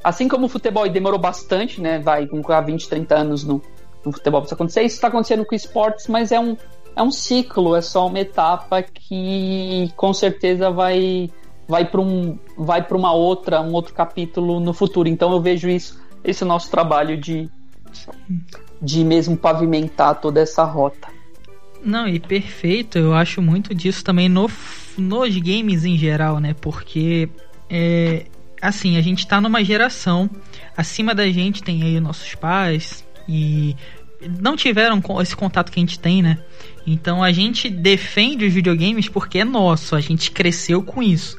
assim 0.03 0.27
como 0.27 0.47
o 0.47 0.49
futebol 0.49 0.89
demorou 0.89 1.17
bastante, 1.17 1.79
né? 1.79 1.99
Vai 1.99 2.27
com 2.27 2.41
20, 2.41 2.89
30 2.89 3.15
anos 3.15 3.45
no, 3.45 3.61
no 4.05 4.11
futebol 4.11 4.41
para 4.41 4.47
isso 4.47 4.53
acontecer, 4.53 4.81
isso 4.81 4.95
está 4.95 5.07
acontecendo 5.07 5.45
com 5.45 5.55
esportes, 5.55 6.09
mas 6.09 6.33
é 6.33 6.39
um, 6.41 6.57
é 6.97 7.01
um 7.01 7.11
ciclo, 7.11 7.77
é 7.77 7.81
só 7.81 8.07
uma 8.07 8.19
etapa 8.19 8.81
que 8.83 9.89
com 9.95 10.13
certeza 10.13 10.69
vai 10.69 11.29
vai 11.65 11.85
para 11.85 12.01
um 12.01 12.37
vai 12.57 12.83
para 12.83 12.97
uma 12.97 13.13
outra 13.13 13.61
um 13.61 13.71
outro 13.71 13.93
capítulo 13.93 14.59
no 14.59 14.73
futuro 14.73 15.07
então 15.07 15.31
eu 15.31 15.39
vejo 15.39 15.69
isso 15.69 15.97
esse 16.21 16.43
nosso 16.43 16.69
trabalho 16.69 17.15
de 17.15 17.49
de 18.81 19.05
mesmo 19.05 19.37
pavimentar 19.37 20.19
toda 20.19 20.41
essa 20.41 20.65
rota 20.65 21.07
não 21.81 22.05
e 22.05 22.19
perfeito 22.19 22.97
eu 22.97 23.13
acho 23.13 23.41
muito 23.41 23.73
disso 23.73 24.03
também 24.03 24.27
no 24.27 24.49
nos 24.97 25.35
games 25.37 25.85
em 25.85 25.97
geral, 25.97 26.39
né? 26.39 26.53
Porque 26.53 27.29
é, 27.69 28.25
assim, 28.61 28.97
a 28.97 29.01
gente 29.01 29.27
tá 29.27 29.41
numa 29.41 29.63
geração 29.63 30.29
acima 30.75 31.13
da 31.13 31.29
gente 31.29 31.61
tem 31.61 31.83
aí 31.83 31.99
nossos 31.99 32.33
pais 32.35 33.05
e 33.27 33.75
não 34.41 34.55
tiveram 34.55 35.01
esse 35.21 35.35
contato 35.35 35.71
que 35.71 35.79
a 35.79 35.81
gente 35.81 35.99
tem, 35.99 36.21
né? 36.21 36.39
Então 36.85 37.23
a 37.23 37.31
gente 37.31 37.69
defende 37.69 38.45
os 38.45 38.53
videogames 38.53 39.09
porque 39.09 39.39
é 39.39 39.45
nosso, 39.45 39.95
a 39.95 40.01
gente 40.01 40.31
cresceu 40.31 40.81
com 40.81 41.01
isso. 41.01 41.37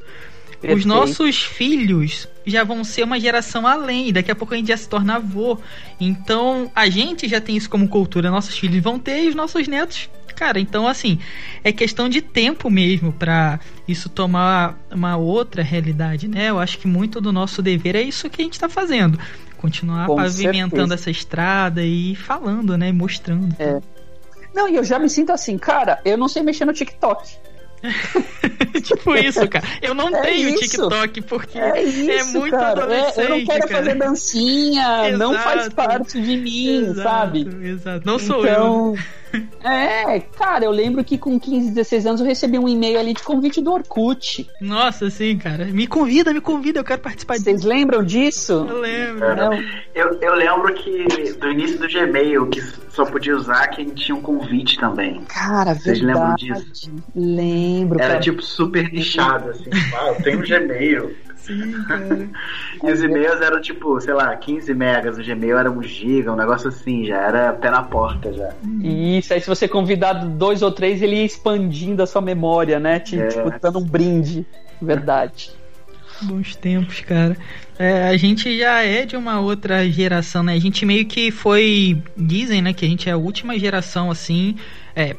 Perfeito. 0.60 0.78
Os 0.78 0.84
nossos 0.84 1.42
filhos 1.42 2.28
já 2.46 2.64
vão 2.64 2.84
ser 2.84 3.04
uma 3.04 3.20
geração 3.20 3.66
além, 3.66 4.12
daqui 4.12 4.30
a 4.30 4.34
pouco 4.34 4.54
a 4.54 4.56
gente 4.56 4.68
já 4.68 4.76
se 4.76 4.88
torna 4.88 5.16
avô. 5.16 5.58
Então 6.00 6.70
a 6.74 6.88
gente 6.88 7.28
já 7.28 7.40
tem 7.40 7.56
isso 7.56 7.68
como 7.68 7.88
cultura, 7.88 8.30
nossos 8.30 8.58
filhos 8.58 8.82
vão 8.82 8.98
ter 8.98 9.24
e 9.24 9.28
os 9.28 9.34
nossos 9.34 9.68
netos 9.68 10.08
Cara, 10.34 10.58
então 10.58 10.86
assim, 10.86 11.18
é 11.62 11.72
questão 11.72 12.08
de 12.08 12.20
tempo 12.20 12.68
mesmo 12.68 13.12
para 13.12 13.60
isso 13.86 14.08
tomar 14.08 14.78
uma 14.90 15.16
outra 15.16 15.62
realidade, 15.62 16.28
né? 16.28 16.50
Eu 16.50 16.58
acho 16.58 16.78
que 16.78 16.86
muito 16.86 17.20
do 17.20 17.32
nosso 17.32 17.62
dever 17.62 17.94
é 17.94 18.02
isso 18.02 18.28
que 18.28 18.42
a 18.42 18.44
gente 18.44 18.54
está 18.54 18.68
fazendo. 18.68 19.18
Continuar 19.56 20.06
Com 20.06 20.16
pavimentando 20.16 20.88
certeza. 20.88 20.94
essa 20.94 21.10
estrada 21.10 21.82
e 21.82 22.14
falando, 22.14 22.76
né? 22.76 22.92
Mostrando. 22.92 23.54
É. 23.58 23.80
Não, 24.54 24.68
e 24.68 24.76
eu 24.76 24.84
já 24.84 24.98
me 24.98 25.08
sinto 25.08 25.32
assim, 25.32 25.58
cara, 25.58 26.00
eu 26.04 26.16
não 26.16 26.28
sei 26.28 26.42
mexer 26.42 26.64
no 26.64 26.72
TikTok. 26.72 27.36
tipo 28.82 29.14
isso, 29.16 29.46
cara. 29.48 29.64
Eu 29.82 29.94
não 29.94 30.08
É 30.14 30.22
tenho 30.22 30.48
isso. 30.50 30.60
TikTok 30.60 31.22
porque 31.22 31.58
É 31.58 31.82
isso, 31.82 32.38
muito 32.38 32.56
cara. 32.56 32.80
É, 32.80 32.84
eu 32.84 32.88
não 32.88 32.96
adolescente, 32.96 33.46
quero 33.46 33.68
cara. 33.68 33.76
fazer 33.84 33.94
dancinha, 33.94 35.16
não 35.16 35.34
faz 35.34 35.60
Exato. 35.62 35.76
parte 35.76 36.20
de 36.20 36.36
mim, 36.36 36.76
Exato, 36.78 37.02
sabe? 37.02 37.48
Exato. 37.62 38.02
Não 38.06 38.18
sou 38.18 38.46
eu. 38.46 38.94
então, 38.94 38.94
É, 39.64 40.20
cara, 40.20 40.64
eu 40.64 40.70
lembro 40.70 41.02
que 41.02 41.18
com 41.18 41.40
15, 41.40 41.72
16 41.72 42.06
anos 42.06 42.20
eu 42.20 42.26
recebi 42.26 42.56
um 42.58 42.68
e-mail 42.68 43.00
ali 43.00 43.12
de 43.14 43.22
convite 43.22 43.60
do 43.60 43.72
Orkut. 43.72 44.48
Nossa, 44.60 45.10
sim, 45.10 45.36
cara. 45.36 45.64
Me 45.64 45.86
convida, 45.88 46.32
me 46.32 46.40
convida, 46.40 46.78
eu 46.80 46.84
quero 46.84 47.00
participar 47.00 47.34
disso. 47.34 47.44
Vocês 47.44 47.62
lembram 47.64 48.04
disso? 48.04 48.66
Eu 48.68 48.80
lembro. 48.80 49.24
É. 49.24 49.34
Não. 49.34 49.52
Eu, 49.94 50.18
eu 50.20 50.34
lembro 50.34 50.72
que 50.74 51.32
do 51.40 51.50
início 51.50 51.78
do 51.78 51.88
Gmail, 51.88 52.46
que 52.48 52.62
só 52.90 53.04
podia 53.04 53.34
usar 53.36 53.66
quem 53.68 53.86
tinha 53.88 54.14
um 54.16 54.20
convite 54.22 54.78
também. 54.78 55.20
Cara, 55.26 55.74
Vocês 55.74 56.00
lembram 56.00 56.36
verdade. 56.36 56.52
Lembro, 56.52 56.94
Era 57.82 58.08
cara. 58.08 58.20
tipo 58.20 58.42
super 58.42 58.92
nichado, 58.92 59.50
assim. 59.50 59.70
Ah, 59.96 60.08
eu 60.08 60.22
tenho 60.22 60.38
um 60.38 60.42
Gmail. 60.42 61.14
Sim, 61.44 61.72
cara. 61.86 62.28
E 62.82 62.90
os 62.90 63.02
e-mails 63.02 63.40
eram 63.42 63.60
tipo, 63.60 64.00
sei 64.00 64.14
lá, 64.14 64.34
15 64.34 64.72
megas, 64.72 65.18
o 65.18 65.22
Gmail 65.22 65.58
era 65.58 65.70
um 65.70 65.82
giga, 65.82 66.32
um 66.32 66.36
negócio 66.36 66.68
assim, 66.68 67.04
já 67.04 67.18
era 67.18 67.52
pé 67.52 67.70
na 67.70 67.82
porta 67.82 68.32
já. 68.32 68.54
Isso, 68.82 69.34
aí 69.34 69.40
se 69.42 69.46
você 69.46 69.68
convidar 69.68 70.14
dois 70.14 70.62
ou 70.62 70.72
três, 70.72 71.02
ele 71.02 71.16
ia 71.16 71.24
expandindo 71.24 72.02
a 72.02 72.06
sua 72.06 72.22
memória, 72.22 72.80
né? 72.80 72.98
Te, 72.98 73.20
É. 73.20 73.28
Tipo, 73.28 73.52
dando 73.60 73.78
um 73.78 73.84
brinde. 73.84 74.46
Verdade. 74.80 75.50
Bons 76.22 76.56
tempos, 76.56 77.00
cara. 77.00 77.36
É, 77.78 78.08
a 78.08 78.16
gente 78.16 78.56
já 78.56 78.82
é 78.82 79.04
de 79.04 79.16
uma 79.16 79.40
outra 79.40 79.88
geração, 79.90 80.42
né? 80.42 80.54
A 80.54 80.60
gente 80.60 80.86
meio 80.86 81.04
que 81.06 81.30
foi. 81.30 82.00
Dizem, 82.16 82.62
né? 82.62 82.72
Que 82.72 82.84
a 82.84 82.88
gente 82.88 83.08
é 83.08 83.12
a 83.12 83.16
última 83.16 83.58
geração, 83.58 84.10
assim. 84.10 84.56
É, 84.94 85.16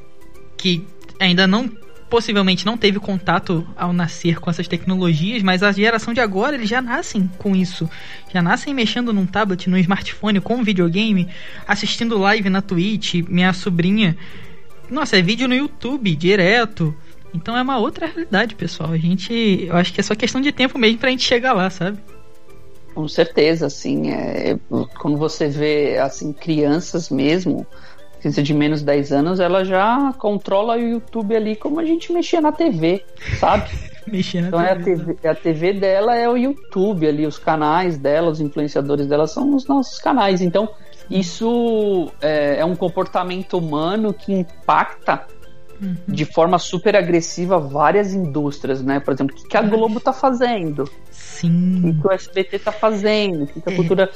que 0.58 0.86
ainda 1.20 1.46
não. 1.46 1.70
Possivelmente 2.16 2.66
não 2.66 2.78
teve 2.78 2.98
contato 2.98 3.68
ao 3.76 3.92
nascer 3.92 4.40
com 4.40 4.50
essas 4.50 4.70
tecnologias, 4.70 5.44
mas 5.44 5.62
a 5.62 5.70
geração 5.74 6.14
de 6.14 6.22
agora 6.22 6.56
eles 6.56 6.70
já 6.70 6.82
nascem 6.82 7.30
com 7.38 7.54
isso. 7.54 7.90
Já 8.34 8.42
nascem 8.42 8.74
mexendo 8.74 9.12
num 9.12 9.26
tablet, 9.26 9.70
no 9.70 9.78
smartphone, 9.78 10.40
com 10.40 10.56
um 10.56 10.64
videogame, 10.64 11.28
assistindo 11.68 12.18
live 12.18 12.50
na 12.50 12.62
Twitch. 12.62 13.16
Minha 13.28 13.52
sobrinha. 13.52 14.16
Nossa, 14.90 15.18
é 15.18 15.22
vídeo 15.22 15.46
no 15.46 15.54
YouTube 15.54 16.16
direto. 16.16 16.96
Então 17.34 17.58
é 17.58 17.62
uma 17.62 17.80
outra 17.80 18.06
realidade, 18.06 18.56
pessoal. 18.56 18.94
A 18.94 18.98
gente. 18.98 19.66
Eu 19.68 19.76
acho 19.76 19.92
que 19.92 20.00
é 20.00 20.04
só 20.04 20.16
questão 20.16 20.40
de 20.40 20.54
tempo 20.54 20.80
mesmo 20.80 21.00
pra 21.00 21.10
gente 21.10 21.24
chegar 21.24 21.52
lá, 21.52 21.70
sabe? 21.70 22.00
Com 22.94 23.10
certeza, 23.10 23.66
assim, 23.66 24.10
é, 24.12 24.58
quando 24.98 25.18
você 25.18 25.50
vê, 25.50 25.98
assim, 25.98 26.32
crianças 26.32 27.10
mesmo, 27.10 27.68
criança 28.26 28.42
de 28.42 28.54
menos 28.56 28.80
de 28.80 28.86
10 28.88 29.12
anos, 29.12 29.40
ela 29.40 29.64
já 29.64 30.12
controla 30.18 30.76
o 30.76 30.80
YouTube 30.80 31.36
ali 31.36 31.56
como 31.56 31.80
a 31.80 31.86
gente 31.86 32.12
mexia 32.12 32.42
na 32.42 32.52
TV, 32.52 33.06
sabe? 33.40 33.70
Mexendo 34.08 34.48
Então 34.48 34.62
é 34.62 34.72
a, 34.72 34.76
TV, 34.76 35.18
a 35.28 35.36
TV 35.36 35.74
dela 35.74 36.16
é 36.16 36.28
o 36.30 36.38
YouTube 36.38 37.08
ali, 37.08 37.26
os 37.26 37.38
canais 37.40 37.98
dela, 37.98 38.30
os 38.30 38.40
influenciadores 38.40 39.08
dela 39.08 39.28
são 39.28 39.56
os 39.56 39.68
nossos 39.68 40.00
canais. 40.00 40.42
Então, 40.42 40.70
isso 41.10 42.12
é, 42.22 42.60
é 42.60 42.66
um 42.66 42.76
comportamento 42.76 43.58
humano 43.58 44.14
que 44.14 44.34
impacta 44.34 45.26
Uhum. 45.82 45.98
de 46.08 46.24
forma 46.24 46.58
super 46.58 46.96
agressiva 46.96 47.60
várias 47.60 48.14
indústrias, 48.14 48.82
né? 48.82 49.02
Por 49.02 49.14
exemplo, 49.14 49.36
o 49.36 49.38
que, 49.38 49.46
que 49.46 49.58
a 49.58 49.62
Globo 49.62 50.00
tá 50.00 50.14
fazendo? 50.14 50.90
O 51.36 51.82
que, 51.82 51.94
Sim. 51.94 52.02
o 52.04 52.12
SBT 52.12 52.60
tá 52.60 52.72
fazendo? 52.72 53.44
O 53.44 53.48
que, 53.48 53.70
a 53.70 53.72
É. 53.72 53.76
cultura. 53.76 54.10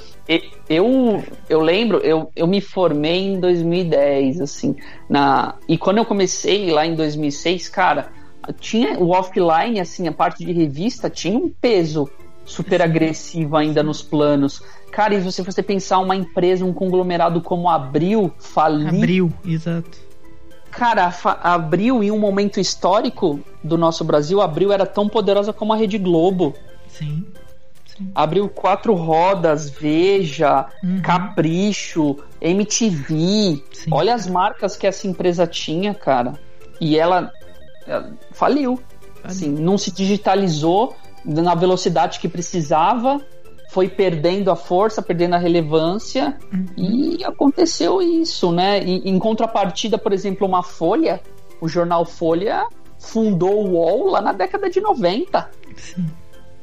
Eu, 0.67 1.23
eu 1.49 1.61
lembro, 1.61 1.97
eu, 1.99 2.31
eu 2.35 2.47
me 2.47 2.61
formei 2.61 3.33
em 3.33 3.39
2010, 3.39 4.41
assim, 4.41 4.75
na... 5.09 5.55
e 5.67 5.77
quando 5.77 5.97
eu 5.97 6.05
comecei 6.05 6.71
lá 6.71 6.85
em 6.85 6.95
2006, 6.95 7.67
cara, 7.69 8.09
tinha 8.59 8.97
o 8.99 9.09
offline, 9.09 9.79
assim, 9.79 10.07
a 10.07 10.11
parte 10.11 10.45
de 10.45 10.51
revista 10.51 11.09
tinha 11.09 11.37
um 11.37 11.49
peso 11.49 12.09
super 12.45 12.81
agressivo 12.81 13.55
ainda 13.57 13.83
nos 13.83 14.01
planos. 14.01 14.61
Cara, 14.91 15.13
e 15.13 15.31
se 15.31 15.41
você 15.41 15.61
pensar 15.61 15.99
uma 15.99 16.15
empresa, 16.15 16.65
um 16.65 16.73
conglomerado 16.73 17.41
como 17.41 17.69
Abril 17.69 18.31
falir, 18.39 18.87
Abriu, 18.87 19.31
exato. 19.45 20.09
Cara, 20.71 21.11
abriu 21.43 22.03
em 22.03 22.11
um 22.11 22.19
momento 22.19 22.59
histórico 22.59 23.39
do 23.63 23.77
nosso 23.77 24.03
Brasil, 24.03 24.39
abriu 24.39 24.71
era 24.71 24.85
tão 24.85 25.09
poderosa 25.09 25.51
como 25.51 25.73
a 25.73 25.75
Rede 25.75 25.97
Globo. 25.97 26.55
Sim. 26.99 27.25
Sim. 27.85 28.11
Abriu 28.15 28.47
quatro 28.47 28.93
rodas, 28.93 29.69
Veja, 29.69 30.67
Uhum. 30.83 31.01
Capricho, 31.01 32.17
MTV. 32.39 33.63
Sim. 33.73 33.89
Olha 33.91 34.13
as 34.13 34.27
marcas 34.27 34.77
que 34.77 34.87
essa 34.87 35.07
empresa 35.07 35.45
tinha, 35.47 35.93
cara. 35.93 36.33
E 36.79 36.97
ela, 36.97 37.31
ela 37.87 38.13
faliu. 38.31 38.79
Assim, 39.23 39.49
não 39.49 39.77
se 39.77 39.91
digitalizou 39.91 40.95
na 41.25 41.53
velocidade 41.53 42.19
que 42.19 42.29
precisava, 42.29 43.19
foi 43.69 43.89
perdendo 43.89 44.49
a 44.49 44.55
força, 44.55 45.01
perdendo 45.01 45.35
a 45.35 45.37
relevância. 45.37 46.37
Uhum. 46.53 46.65
E 46.77 47.23
aconteceu 47.23 48.01
isso, 48.01 48.51
né? 48.51 48.81
E, 48.81 49.09
em 49.09 49.19
contrapartida, 49.19 49.97
por 49.97 50.13
exemplo, 50.13 50.47
uma 50.47 50.63
Folha, 50.63 51.21
o 51.59 51.67
jornal 51.67 52.05
Folha 52.05 52.65
fundou 52.97 53.65
o 53.65 53.71
UOL 53.71 54.07
lá 54.07 54.21
na 54.21 54.31
década 54.31 54.69
de 54.69 54.79
90. 54.79 55.49
Sim. 55.75 56.05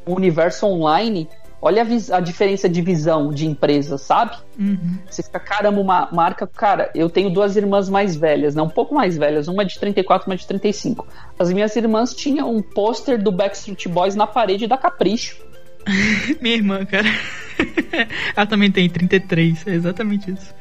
Universo 0.06 0.66
online. 0.66 1.28
Olha 1.60 1.82
a, 1.82 2.16
a 2.16 2.20
diferença 2.20 2.68
de 2.68 2.80
visão 2.82 3.32
de 3.32 3.46
empresa, 3.46 3.98
sabe? 3.98 4.36
Uhum. 4.58 4.98
Você 5.08 5.22
fica, 5.22 5.40
caramba, 5.40 5.80
uma 5.80 6.08
marca. 6.12 6.46
Cara, 6.46 6.90
eu 6.94 7.08
tenho 7.08 7.30
duas 7.30 7.56
irmãs 7.56 7.88
mais 7.88 8.14
velhas, 8.14 8.54
né? 8.54 8.62
Um 8.62 8.68
pouco 8.68 8.94
mais 8.94 9.16
velhas, 9.16 9.48
uma 9.48 9.64
de 9.64 9.78
34, 9.78 10.30
uma 10.30 10.36
de 10.36 10.46
35. 10.46 11.06
As 11.38 11.52
minhas 11.52 11.74
irmãs 11.74 12.14
tinham 12.14 12.54
um 12.54 12.62
pôster 12.62 13.20
do 13.20 13.32
Backstreet 13.32 13.88
Boys 13.88 14.14
na 14.14 14.26
parede 14.26 14.66
da 14.66 14.76
Capricho. 14.76 15.44
Minha 16.40 16.56
irmã, 16.56 16.84
cara. 16.84 17.08
Ela 18.36 18.46
também 18.46 18.70
tem 18.70 18.88
33, 18.88 19.66
é 19.66 19.70
exatamente 19.70 20.30
isso. 20.30 20.54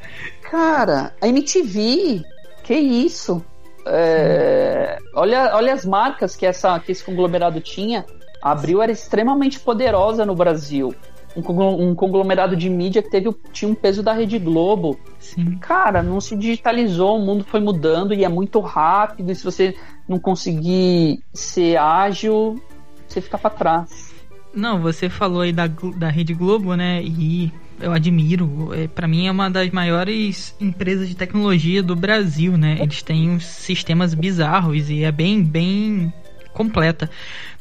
Cara, 0.50 1.12
a 1.20 1.28
MTV, 1.28 2.22
que 2.62 2.74
isso? 2.74 3.44
É, 3.86 4.98
olha, 5.14 5.54
olha 5.54 5.72
as 5.72 5.84
marcas 5.84 6.34
que, 6.34 6.46
essa, 6.46 6.78
que 6.80 6.92
esse 6.92 7.04
conglomerado 7.04 7.60
tinha. 7.60 8.04
A 8.46 8.52
Abril 8.52 8.80
era 8.80 8.92
extremamente 8.92 9.58
poderosa 9.58 10.24
no 10.24 10.32
Brasil. 10.32 10.94
Um, 11.36 11.42
conglo- 11.42 11.96
conglomerado 11.96 12.54
de 12.54 12.70
mídia 12.70 13.02
que 13.02 13.10
teve, 13.10 13.34
tinha 13.52 13.68
um 13.68 13.74
peso 13.74 14.04
da 14.04 14.12
Rede 14.12 14.38
Globo. 14.38 14.96
Sim. 15.18 15.58
Cara, 15.58 16.00
não 16.00 16.20
se 16.20 16.36
digitalizou, 16.36 17.18
o 17.18 17.26
mundo 17.26 17.42
foi 17.42 17.58
mudando 17.58 18.14
e 18.14 18.22
é 18.24 18.28
muito 18.28 18.60
rápido. 18.60 19.32
E 19.32 19.34
se 19.34 19.42
você 19.42 19.74
não 20.08 20.20
conseguir 20.20 21.24
ser 21.34 21.76
ágil, 21.76 22.62
você 23.08 23.20
fica 23.20 23.36
pra 23.36 23.50
trás. 23.50 24.14
Não, 24.54 24.80
você 24.80 25.08
falou 25.08 25.40
aí 25.40 25.52
da, 25.52 25.66
da 25.96 26.08
Rede 26.08 26.32
Globo, 26.32 26.76
né? 26.76 27.02
E 27.02 27.52
eu 27.80 27.92
admiro. 27.92 28.72
É, 28.72 28.86
para 28.86 29.08
mim 29.08 29.26
é 29.26 29.30
uma 29.32 29.50
das 29.50 29.70
maiores 29.70 30.54
empresas 30.60 31.08
de 31.08 31.16
tecnologia 31.16 31.82
do 31.82 31.96
Brasil, 31.96 32.56
né? 32.56 32.78
Eles 32.80 33.02
têm 33.02 33.28
uns 33.28 33.44
sistemas 33.44 34.14
bizarros 34.14 34.88
e 34.88 35.02
é 35.02 35.10
bem, 35.10 35.42
bem 35.42 36.12
completa. 36.56 37.10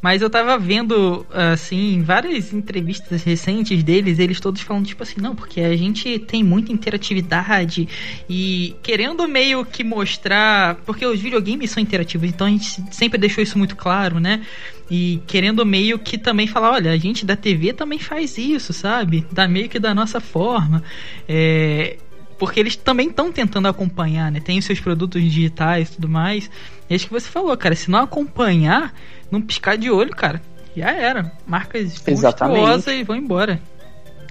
Mas 0.01 0.21
eu 0.21 0.29
tava 0.29 0.58
vendo, 0.58 1.25
assim, 1.31 2.03
várias 2.03 2.53
entrevistas 2.53 3.23
recentes 3.23 3.84
deles, 3.84 4.19
eles 4.19 4.39
todos 4.39 4.62
falando, 4.62 4.86
tipo 4.86 5.01
assim, 5.01 5.19
não, 5.19 5.36
porque 5.36 5.62
a 5.62 5.75
gente 5.75 6.19
tem 6.19 6.43
muita 6.43 6.71
interatividade 6.71 7.88
e 8.29 8.75
querendo 8.84 9.27
meio 9.27 9.65
que 9.65 9.84
mostrar. 9.84 10.75
Porque 10.86 11.05
os 11.05 11.19
videogames 11.19 11.71
são 11.71 11.81
interativos, 11.81 12.29
então 12.29 12.45
a 12.45 12.49
gente 12.51 12.84
sempre 12.91 13.17
deixou 13.17 13.43
isso 13.43 13.58
muito 13.58 13.75
claro, 13.75 14.19
né? 14.19 14.45
E 14.91 15.19
querendo 15.25 15.65
meio 15.65 15.97
que 15.97 16.17
também 16.17 16.45
falar, 16.45 16.73
olha, 16.73 16.91
a 16.91 16.97
gente 16.97 17.25
da 17.25 17.36
TV 17.36 17.73
também 17.73 17.97
faz 17.97 18.38
isso, 18.38 18.71
sabe? 18.71 19.25
Da 19.31 19.47
meio 19.47 19.67
que 19.67 19.79
da 19.79 19.95
nossa 19.95 20.19
forma. 20.19 20.84
É, 21.27 21.97
porque 22.38 22.60
eles 22.60 22.76
também 22.76 23.10
estão 23.10 23.32
tentando 23.32 23.67
acompanhar, 23.67 24.32
né? 24.32 24.39
Tem 24.39 24.58
os 24.58 24.65
seus 24.65 24.80
produtos 24.80 25.21
digitais 25.21 25.90
e 25.90 25.92
tudo 25.94 26.10
mais. 26.10 26.50
E 26.90 26.94
é 26.94 26.96
isso 26.96 27.08
que 27.08 27.13
você 27.13 27.29
falou, 27.29 27.56
cara. 27.56 27.75
Se 27.75 27.90
não 27.90 28.00
acompanhar, 28.00 28.94
não 29.31 29.42
piscar 29.42 29.77
de 29.77 29.90
olho, 29.90 30.12
cara, 30.12 30.42
já 30.75 30.92
era. 30.92 31.31
Marcas 31.48 32.04
monstruosas 32.06 32.88
e 32.88 33.04
vão 33.04 33.15
embora. 33.15 33.62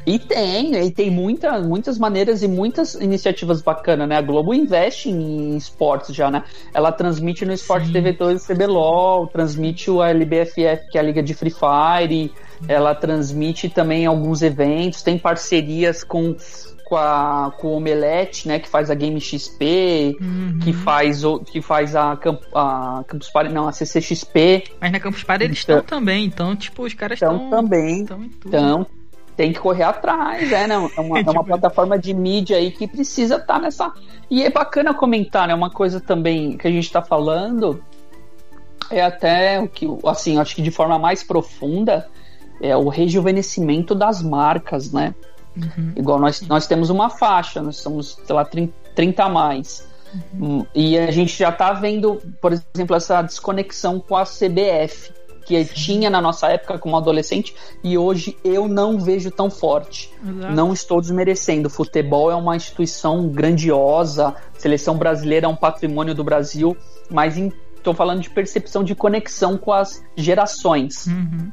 E 0.06 0.18
tem, 0.18 0.74
e 0.74 0.90
tem 0.90 1.10
muita, 1.10 1.58
muitas 1.60 1.98
maneiras 1.98 2.42
e 2.42 2.48
muitas 2.48 2.94
iniciativas 2.94 3.62
bacanas, 3.62 4.06
né? 4.06 4.18
A 4.18 4.20
Globo 4.20 4.52
investe 4.52 5.08
em 5.08 5.56
esportes 5.56 6.14
já, 6.14 6.30
né? 6.30 6.44
Ela 6.74 6.92
transmite 6.92 7.46
no 7.46 7.54
Sport 7.54 7.86
Sim. 7.86 7.92
TV 7.92 8.12
2 8.12 8.46
CBLOL, 8.46 9.26
transmite 9.28 9.90
o 9.90 10.02
LBFF, 10.02 10.90
que 10.90 10.98
é 10.98 11.00
a 11.00 11.02
Liga 11.02 11.22
de 11.22 11.32
Free 11.32 11.50
Fire, 11.50 12.30
ela 12.68 12.94
transmite 12.94 13.70
também 13.70 14.04
alguns 14.04 14.42
eventos, 14.42 15.02
tem 15.02 15.18
parcerias 15.18 16.04
com, 16.04 16.36
com, 16.84 16.96
a, 16.96 17.52
com 17.58 17.68
o 17.68 17.76
Omelete, 17.76 18.46
né? 18.46 18.58
Que 18.58 18.68
faz 18.68 18.90
a 18.90 18.94
Game 18.94 19.20
XP, 19.20 20.16
Uhum. 20.20 20.58
que 20.62 20.72
faz, 20.72 21.24
o, 21.24 21.38
que 21.40 21.60
faz 21.62 21.96
a, 21.96 22.16
Camp, 22.16 22.42
a 22.54 23.02
Campus 23.06 23.30
Party, 23.30 23.52
não, 23.52 23.66
a 23.66 23.72
CCXP. 23.72 24.64
Mas 24.80 24.92
na 24.92 25.00
Campus 25.00 25.22
Party 25.24 25.44
eles 25.44 25.62
Então- 25.64 25.78
estão 25.78 25.98
também, 25.98 26.24
então, 26.24 26.54
tipo, 26.54 26.82
os 26.84 26.94
caras 26.94 27.18
Então 27.20 27.34
estão 27.36 27.50
também. 27.50 28.02
estão. 28.02 28.22
Então, 28.46 28.86
tem 29.36 29.52
que 29.52 29.58
correr 29.58 29.82
atrás, 29.82 30.52
é, 30.52 30.66
né? 30.66 30.74
É 30.96 31.00
uma, 31.00 31.18
é 31.20 31.30
uma 31.30 31.42
plataforma 31.44 31.98
de 31.98 32.14
mídia 32.14 32.56
aí 32.56 32.70
que 32.70 32.86
precisa 32.86 33.34
estar 33.36 33.54
tá 33.54 33.58
nessa. 33.58 33.92
E 34.30 34.42
é 34.44 34.50
bacana 34.50 34.94
comentar, 34.94 35.48
né? 35.48 35.54
Uma 35.54 35.70
coisa 35.70 36.00
também 36.00 36.56
que 36.56 36.66
a 36.68 36.70
gente 36.70 36.84
está 36.84 37.02
falando 37.02 37.82
é 38.90 39.02
até 39.02 39.58
o 39.60 39.66
que, 39.68 39.86
assim, 40.06 40.38
acho 40.38 40.54
que 40.54 40.62
de 40.62 40.70
forma 40.70 40.98
mais 40.98 41.22
profunda 41.24 42.06
é 42.60 42.76
o 42.76 42.88
rejuvenescimento 42.88 43.94
das 43.94 44.22
marcas, 44.22 44.92
né? 44.92 45.14
Uhum. 45.56 45.92
Igual 45.96 46.18
nós, 46.18 46.40
nós 46.42 46.66
temos 46.66 46.90
uma 46.90 47.10
faixa, 47.10 47.62
nós 47.62 47.76
somos, 47.76 48.18
sei 48.24 48.34
lá, 48.34 48.44
30, 48.44 48.72
30 48.94 49.24
a 49.24 49.28
mais. 49.28 49.86
Uhum. 50.32 50.66
E 50.74 50.98
a 50.98 51.10
gente 51.10 51.36
já 51.36 51.48
está 51.48 51.72
vendo, 51.72 52.20
por 52.40 52.52
exemplo, 52.52 52.94
essa 52.94 53.22
desconexão 53.22 53.98
com 53.98 54.16
a 54.16 54.24
CBF 54.24 55.12
que 55.44 55.62
Sim. 55.64 55.74
tinha 55.74 56.10
na 56.10 56.20
nossa 56.20 56.48
época 56.48 56.78
como 56.78 56.96
adolescente 56.96 57.54
e 57.82 57.98
hoje 57.98 58.36
eu 58.42 58.66
não 58.66 58.98
vejo 58.98 59.30
tão 59.30 59.50
forte. 59.50 60.10
Exato. 60.26 60.54
Não 60.54 60.72
estou 60.72 61.00
desmerecendo. 61.00 61.68
Futebol 61.68 62.30
é 62.30 62.34
uma 62.34 62.56
instituição 62.56 63.28
grandiosa, 63.28 64.34
seleção 64.56 64.96
brasileira 64.96 65.46
é 65.46 65.48
um 65.48 65.56
patrimônio 65.56 66.14
do 66.14 66.24
Brasil, 66.24 66.76
mas 67.10 67.36
estou 67.36 67.92
falando 67.94 68.20
de 68.20 68.30
percepção 68.30 68.82
de 68.82 68.94
conexão 68.94 69.58
com 69.58 69.72
as 69.72 70.02
gerações. 70.16 71.06
Uhum. 71.06 71.52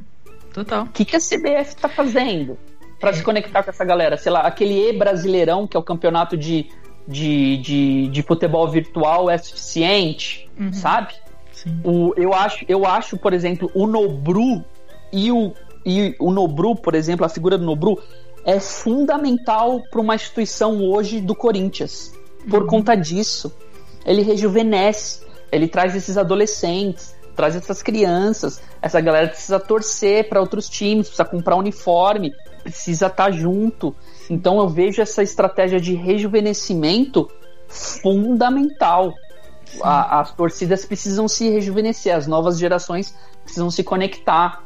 Total. 0.53 0.83
O 0.83 0.89
que, 0.89 1.05
que 1.05 1.15
a 1.15 1.19
CBF 1.19 1.75
está 1.75 1.89
fazendo 1.89 2.57
para 3.01 3.13
se 3.13 3.23
conectar 3.23 3.63
com 3.63 3.71
essa 3.71 3.83
galera? 3.83 4.15
Sei 4.15 4.31
lá, 4.31 4.41
aquele 4.41 4.89
E-Brasileirão, 4.89 5.67
que 5.67 5.75
é 5.75 5.79
o 5.79 5.83
campeonato 5.83 6.37
de, 6.37 6.69
de, 7.07 7.57
de, 7.57 8.07
de 8.07 8.21
futebol 8.21 8.67
virtual, 8.69 9.29
é 9.29 9.37
suficiente, 9.39 10.47
uhum. 10.57 10.71
sabe? 10.71 11.13
O, 11.83 12.13
eu, 12.15 12.33
acho, 12.33 12.63
eu 12.67 12.85
acho, 12.85 13.17
por 13.17 13.33
exemplo, 13.33 13.69
o 13.73 13.87
Nobru 13.87 14.63
e 15.11 15.31
o, 15.31 15.53
e 15.85 16.15
o 16.19 16.31
Nobru, 16.31 16.75
por 16.75 16.95
exemplo, 16.95 17.25
a 17.25 17.29
figura 17.29 17.57
do 17.57 17.65
Nobru 17.65 17.99
é 18.45 18.59
fundamental 18.59 19.81
para 19.91 19.99
uma 20.01 20.15
instituição 20.15 20.83
hoje 20.83 21.19
do 21.19 21.35
Corinthians. 21.35 22.13
Por 22.49 22.61
uhum. 22.61 22.67
conta 22.67 22.95
disso. 22.95 23.51
Ele 24.05 24.21
rejuvenesce, 24.21 25.21
ele 25.51 25.67
traz 25.67 25.95
esses 25.95 26.17
adolescentes, 26.17 27.15
traz 27.41 27.55
essas 27.55 27.81
crianças. 27.81 28.61
Essa 28.79 29.01
galera 29.01 29.27
precisa 29.27 29.59
torcer 29.59 30.29
para 30.29 30.39
outros 30.39 30.69
times, 30.69 31.07
precisa 31.07 31.25
comprar 31.25 31.55
uniforme, 31.55 32.31
precisa 32.61 33.07
estar 33.07 33.25
tá 33.25 33.31
junto. 33.31 33.95
Então 34.29 34.59
eu 34.59 34.69
vejo 34.69 35.01
essa 35.01 35.23
estratégia 35.23 35.79
de 35.79 35.95
rejuvenescimento 35.95 37.27
fundamental 37.67 39.13
a, 39.81 40.19
as 40.19 40.31
torcidas 40.33 40.85
precisam 40.85 41.27
se 41.27 41.49
rejuvenescer, 41.49 42.15
as 42.15 42.27
novas 42.27 42.59
gerações 42.59 43.15
precisam 43.43 43.71
se 43.71 43.83
conectar. 43.83 44.63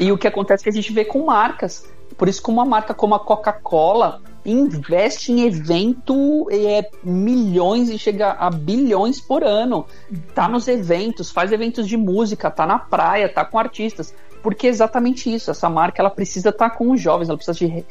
E 0.00 0.10
o 0.10 0.16
que 0.16 0.26
acontece 0.26 0.62
é 0.62 0.64
que 0.64 0.70
a 0.70 0.80
gente 0.80 0.92
vê 0.92 1.04
com 1.04 1.26
marcas. 1.26 1.84
Por 2.16 2.28
isso 2.28 2.42
que 2.42 2.50
uma 2.50 2.64
marca 2.64 2.94
como 2.94 3.14
a 3.14 3.20
Coca-Cola 3.20 4.22
investe 4.46 5.32
em 5.32 5.44
evento 5.44 6.48
é, 6.50 6.88
milhões 7.02 7.90
e 7.90 7.98
chega 7.98 8.32
a 8.32 8.48
bilhões 8.48 9.20
por 9.20 9.42
ano. 9.42 9.86
Tá 10.34 10.48
nos 10.48 10.68
eventos, 10.68 11.30
faz 11.30 11.50
eventos 11.52 11.88
de 11.88 11.96
música, 11.96 12.50
tá 12.50 12.64
na 12.64 12.78
praia, 12.78 13.28
tá 13.28 13.44
com 13.44 13.58
artistas. 13.58 14.14
Porque 14.42 14.68
é 14.68 14.70
exatamente 14.70 15.32
isso. 15.34 15.50
Essa 15.50 15.68
marca 15.68 16.00
ela 16.00 16.10
precisa 16.10 16.50
estar 16.50 16.70
tá 16.70 16.76
com 16.76 16.92
os 16.92 17.00
jovens, 17.00 17.28
ela 17.28 17.36
precisa, 17.36 17.58
de, 17.58 17.84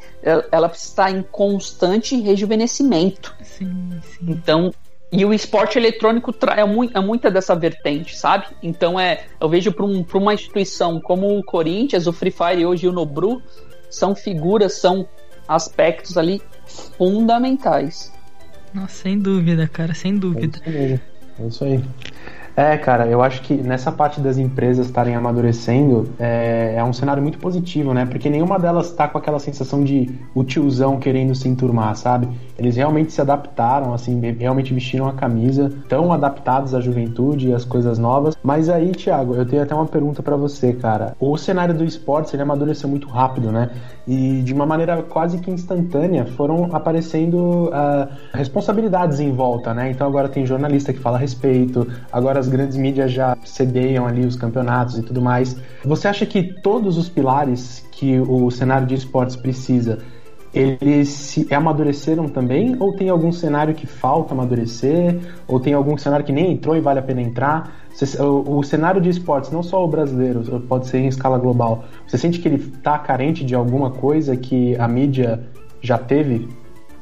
ela 0.51 0.69
precisa 0.69 0.89
estar 0.89 1.11
em 1.11 1.21
constante 1.21 2.19
rejuvenescimento. 2.19 3.35
Sim, 3.43 3.99
sim. 4.01 4.25
Então, 4.29 4.71
e 5.11 5.23
o 5.23 5.33
esporte 5.33 5.77
eletrônico 5.77 6.33
é, 6.55 6.65
mu 6.65 6.89
é 6.93 6.99
muita 6.99 7.29
dessa 7.29 7.55
vertente, 7.55 8.17
sabe? 8.17 8.47
Então 8.61 8.99
é, 8.99 9.25
eu 9.39 9.47
vejo 9.47 9.71
para 9.71 9.85
um, 9.85 10.05
uma 10.13 10.33
instituição 10.33 10.99
como 10.99 11.37
o 11.37 11.43
Corinthians, 11.43 12.07
o 12.07 12.13
Free 12.13 12.31
Fire 12.31 12.65
hoje 12.65 12.85
e 12.85 12.89
o 12.89 12.91
Nobru 12.91 13.41
são 13.89 14.15
figuras, 14.15 14.73
são 14.73 15.07
aspectos 15.47 16.17
ali 16.17 16.41
fundamentais. 16.97 18.11
Nossa, 18.73 19.03
sem 19.03 19.17
dúvida, 19.19 19.67
cara, 19.67 19.93
sem 19.93 20.17
dúvida. 20.17 20.59
É 20.65 20.69
isso, 20.69 20.79
mesmo. 20.79 21.01
é 21.39 21.47
isso 21.47 21.63
aí. 21.63 21.83
É, 22.55 22.77
cara, 22.77 23.05
eu 23.05 23.21
acho 23.21 23.41
que 23.41 23.53
nessa 23.53 23.91
parte 23.91 24.21
das 24.21 24.37
empresas 24.37 24.85
estarem 24.85 25.13
amadurecendo 25.13 26.07
é, 26.17 26.75
é, 26.77 26.83
um 26.83 26.93
cenário 26.93 27.21
muito 27.21 27.37
positivo, 27.37 27.93
né? 27.93 28.05
Porque 28.05 28.29
nenhuma 28.29 28.57
delas 28.57 28.87
está 28.87 29.09
com 29.09 29.17
aquela 29.17 29.39
sensação 29.39 29.83
de 29.83 30.09
o 30.33 30.41
tiozão 30.41 30.97
querendo 30.97 31.35
se 31.35 31.49
enturmar, 31.49 31.95
sabe? 31.97 32.29
Eles 32.57 32.77
realmente 32.77 33.11
se 33.11 33.19
adaptaram, 33.19 33.93
assim, 33.93 34.21
realmente 34.39 34.73
vestiram 34.73 35.05
a 35.07 35.13
camisa, 35.13 35.69
estão 35.83 36.13
adaptados 36.13 36.73
à 36.73 36.79
juventude 36.79 37.49
e 37.49 37.53
às 37.53 37.65
coisas 37.65 37.99
novas. 37.99 38.37
Mas 38.41 38.69
aí, 38.69 38.91
Thiago, 38.91 39.35
eu 39.35 39.45
tenho 39.45 39.61
até 39.61 39.75
uma 39.75 39.85
pergunta 39.85 40.23
para 40.23 40.37
você, 40.37 40.71
cara. 40.71 41.13
O 41.19 41.35
cenário 41.37 41.73
do 41.73 41.83
esporte, 41.83 42.33
ele 42.33 42.43
amadureceu 42.43 42.87
muito 42.87 43.09
rápido, 43.09 43.51
né? 43.51 43.69
E 44.07 44.41
de 44.43 44.53
uma 44.53 44.65
maneira 44.65 45.01
quase 45.01 45.39
que 45.39 45.51
instantânea 45.51 46.25
foram 46.25 46.69
aparecendo 46.73 47.65
uh, 47.65 48.07
responsabilidades 48.33 49.19
em 49.19 49.33
volta, 49.33 49.73
né? 49.73 49.91
Então 49.91 50.07
agora 50.07 50.29
tem 50.29 50.45
jornalista 50.45 50.93
que 50.93 50.99
fala 50.99 51.17
a 51.17 51.19
respeito, 51.19 51.85
agora 52.11 52.44
as 52.45 52.49
grandes 52.49 52.77
mídias 52.77 53.11
já 53.11 53.35
cedeiam 53.43 54.05
ali 54.05 54.25
os 54.25 54.35
campeonatos 54.35 54.97
e 54.97 55.01
tudo 55.01 55.21
mais. 55.21 55.55
Você 55.83 56.07
acha 56.07 56.25
que 56.25 56.43
todos 56.61 56.97
os 56.97 57.09
pilares 57.09 57.85
que 57.91 58.19
o 58.19 58.49
cenário 58.51 58.87
de 58.87 58.95
esportes 58.95 59.35
precisa 59.35 59.99
eles 60.55 61.09
se 61.09 61.53
amadureceram 61.53 62.29
também? 62.29 62.77
Ou 62.79 62.93
tem 62.93 63.09
algum 63.09 63.29
cenário 63.29 63.75
que 63.75 63.85
falta 63.85 64.33
amadurecer? 64.33 65.19
Ou 65.49 65.59
tem 65.59 65.73
algum 65.73 65.97
cenário 65.97 66.25
que 66.25 66.31
nem 66.31 66.53
entrou 66.53 66.77
e 66.77 66.79
vale 66.79 66.99
a 66.99 67.01
pena 67.01 67.21
entrar? 67.21 67.75
O, 68.19 68.59
o 68.59 68.63
cenário 68.63 69.01
de 69.01 69.09
esportes, 69.09 69.51
não 69.51 69.61
só 69.61 69.83
o 69.83 69.87
brasileiro, 69.87 70.61
pode 70.61 70.87
ser 70.87 70.99
em 70.99 71.07
escala 71.07 71.37
global, 71.37 71.83
você 72.07 72.17
sente 72.17 72.39
que 72.39 72.47
ele 72.47 72.55
está 72.55 72.97
carente 72.97 73.43
de 73.43 73.53
alguma 73.53 73.91
coisa 73.91 74.35
que 74.37 74.77
a 74.77 74.87
mídia 74.87 75.43
já 75.81 75.97
teve? 75.97 76.47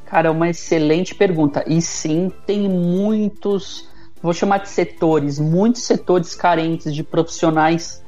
Cara, 0.06 0.30
é 0.30 0.32
uma 0.32 0.50
excelente 0.50 1.14
pergunta. 1.14 1.64
E 1.68 1.80
sim, 1.80 2.32
tem 2.48 2.68
muitos 2.68 3.88
vou 4.24 4.34
chamar 4.34 4.60
de 4.60 4.70
setores, 4.70 5.38
muitos 5.38 5.84
setores 5.84 6.34
carentes 6.34 6.96
de 6.96 7.04
profissionais 7.04 8.02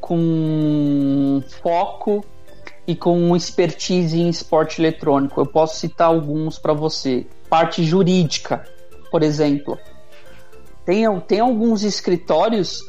com 0.00 1.40
foco 1.62 2.24
e 2.86 2.96
com 2.96 3.36
expertise 3.36 4.18
em 4.18 4.28
esporte 4.28 4.80
eletrônico. 4.80 5.40
Eu 5.40 5.46
posso 5.46 5.78
citar 5.78 6.08
alguns 6.08 6.58
para 6.58 6.72
você. 6.72 7.24
Parte 7.48 7.84
jurídica, 7.84 8.64
por 9.12 9.22
exemplo. 9.22 9.78
Tem, 10.84 11.04
tem 11.20 11.38
alguns 11.38 11.84
escritórios 11.84 12.82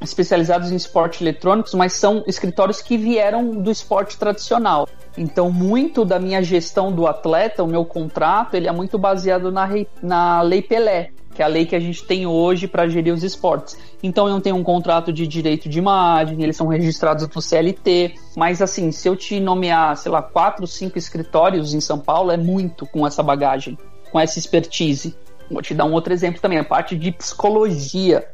especializados 0.00 0.70
em 0.70 0.76
esporte 0.76 1.22
eletrônicos, 1.22 1.74
mas 1.74 1.94
são 1.94 2.22
escritórios 2.26 2.80
que 2.80 2.96
vieram 2.96 3.50
do 3.50 3.70
esporte 3.70 4.16
tradicional. 4.16 4.88
Então, 5.16 5.50
muito 5.50 6.04
da 6.04 6.18
minha 6.18 6.42
gestão 6.42 6.92
do 6.92 7.06
atleta, 7.06 7.62
o 7.62 7.66
meu 7.66 7.84
contrato, 7.84 8.54
ele 8.54 8.68
é 8.68 8.72
muito 8.72 8.98
baseado 8.98 9.50
na, 9.50 9.68
na 10.02 10.42
Lei 10.42 10.60
Pelé, 10.60 11.10
que 11.36 11.42
é 11.42 11.44
a 11.44 11.48
lei 11.48 11.66
que 11.66 11.76
a 11.76 11.80
gente 11.80 12.02
tem 12.04 12.26
hoje 12.26 12.66
para 12.66 12.88
gerir 12.88 13.12
os 13.12 13.22
esportes. 13.22 13.76
Então 14.02 14.26
eu 14.26 14.32
não 14.32 14.40
tenho 14.40 14.56
um 14.56 14.62
contrato 14.62 15.12
de 15.12 15.26
direito 15.26 15.68
de 15.68 15.78
imagem, 15.78 16.42
eles 16.42 16.56
são 16.56 16.66
registrados 16.66 17.28
no 17.28 17.42
CLT, 17.42 18.14
mas 18.34 18.62
assim, 18.62 18.90
se 18.90 19.06
eu 19.06 19.14
te 19.14 19.38
nomear, 19.38 19.94
sei 19.98 20.10
lá, 20.10 20.22
quatro, 20.22 20.66
cinco 20.66 20.96
escritórios 20.96 21.74
em 21.74 21.80
São 21.80 21.98
Paulo, 21.98 22.30
é 22.30 22.38
muito 22.38 22.86
com 22.86 23.06
essa 23.06 23.22
bagagem, 23.22 23.76
com 24.10 24.18
essa 24.18 24.38
expertise. 24.38 25.14
Vou 25.50 25.60
te 25.60 25.74
dar 25.74 25.84
um 25.84 25.92
outro 25.92 26.10
exemplo 26.10 26.40
também, 26.40 26.58
a 26.58 26.64
parte 26.64 26.96
de 26.96 27.12
psicologia. 27.12 28.26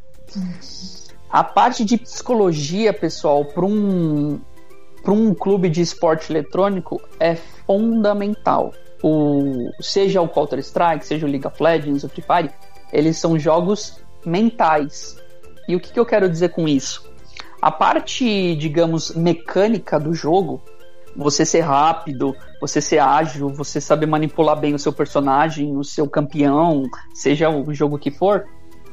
A 1.32 1.42
parte 1.42 1.82
de 1.82 1.96
psicologia, 1.96 2.92
pessoal, 2.92 3.42
para 3.42 3.64
um, 3.64 4.38
para 5.02 5.14
um 5.14 5.32
clube 5.34 5.70
de 5.70 5.80
esporte 5.80 6.30
eletrônico 6.30 7.00
é 7.18 7.34
fundamental. 7.34 8.74
O, 9.02 9.70
seja 9.80 10.20
o 10.20 10.28
Counter-Strike, 10.28 11.06
seja 11.06 11.26
o 11.26 11.30
League 11.30 11.46
of 11.46 11.60
Legends, 11.60 12.04
o 12.04 12.08
Free 12.10 12.22
Fire, 12.22 12.50
eles 12.92 13.16
são 13.16 13.38
jogos 13.38 13.98
mentais. 14.26 15.16
E 15.66 15.74
o 15.74 15.80
que, 15.80 15.90
que 15.90 15.98
eu 15.98 16.04
quero 16.04 16.28
dizer 16.28 16.50
com 16.50 16.68
isso? 16.68 17.10
A 17.62 17.70
parte, 17.70 18.54
digamos, 18.56 19.14
mecânica 19.14 19.98
do 19.98 20.12
jogo, 20.12 20.60
você 21.16 21.46
ser 21.46 21.60
rápido, 21.60 22.36
você 22.60 22.78
ser 22.78 22.98
ágil, 22.98 23.48
você 23.48 23.80
saber 23.80 24.04
manipular 24.04 24.60
bem 24.60 24.74
o 24.74 24.78
seu 24.78 24.92
personagem, 24.92 25.78
o 25.78 25.82
seu 25.82 26.06
campeão, 26.06 26.82
seja 27.14 27.48
o 27.48 27.72
jogo 27.72 27.98
que 27.98 28.10
for, 28.10 28.44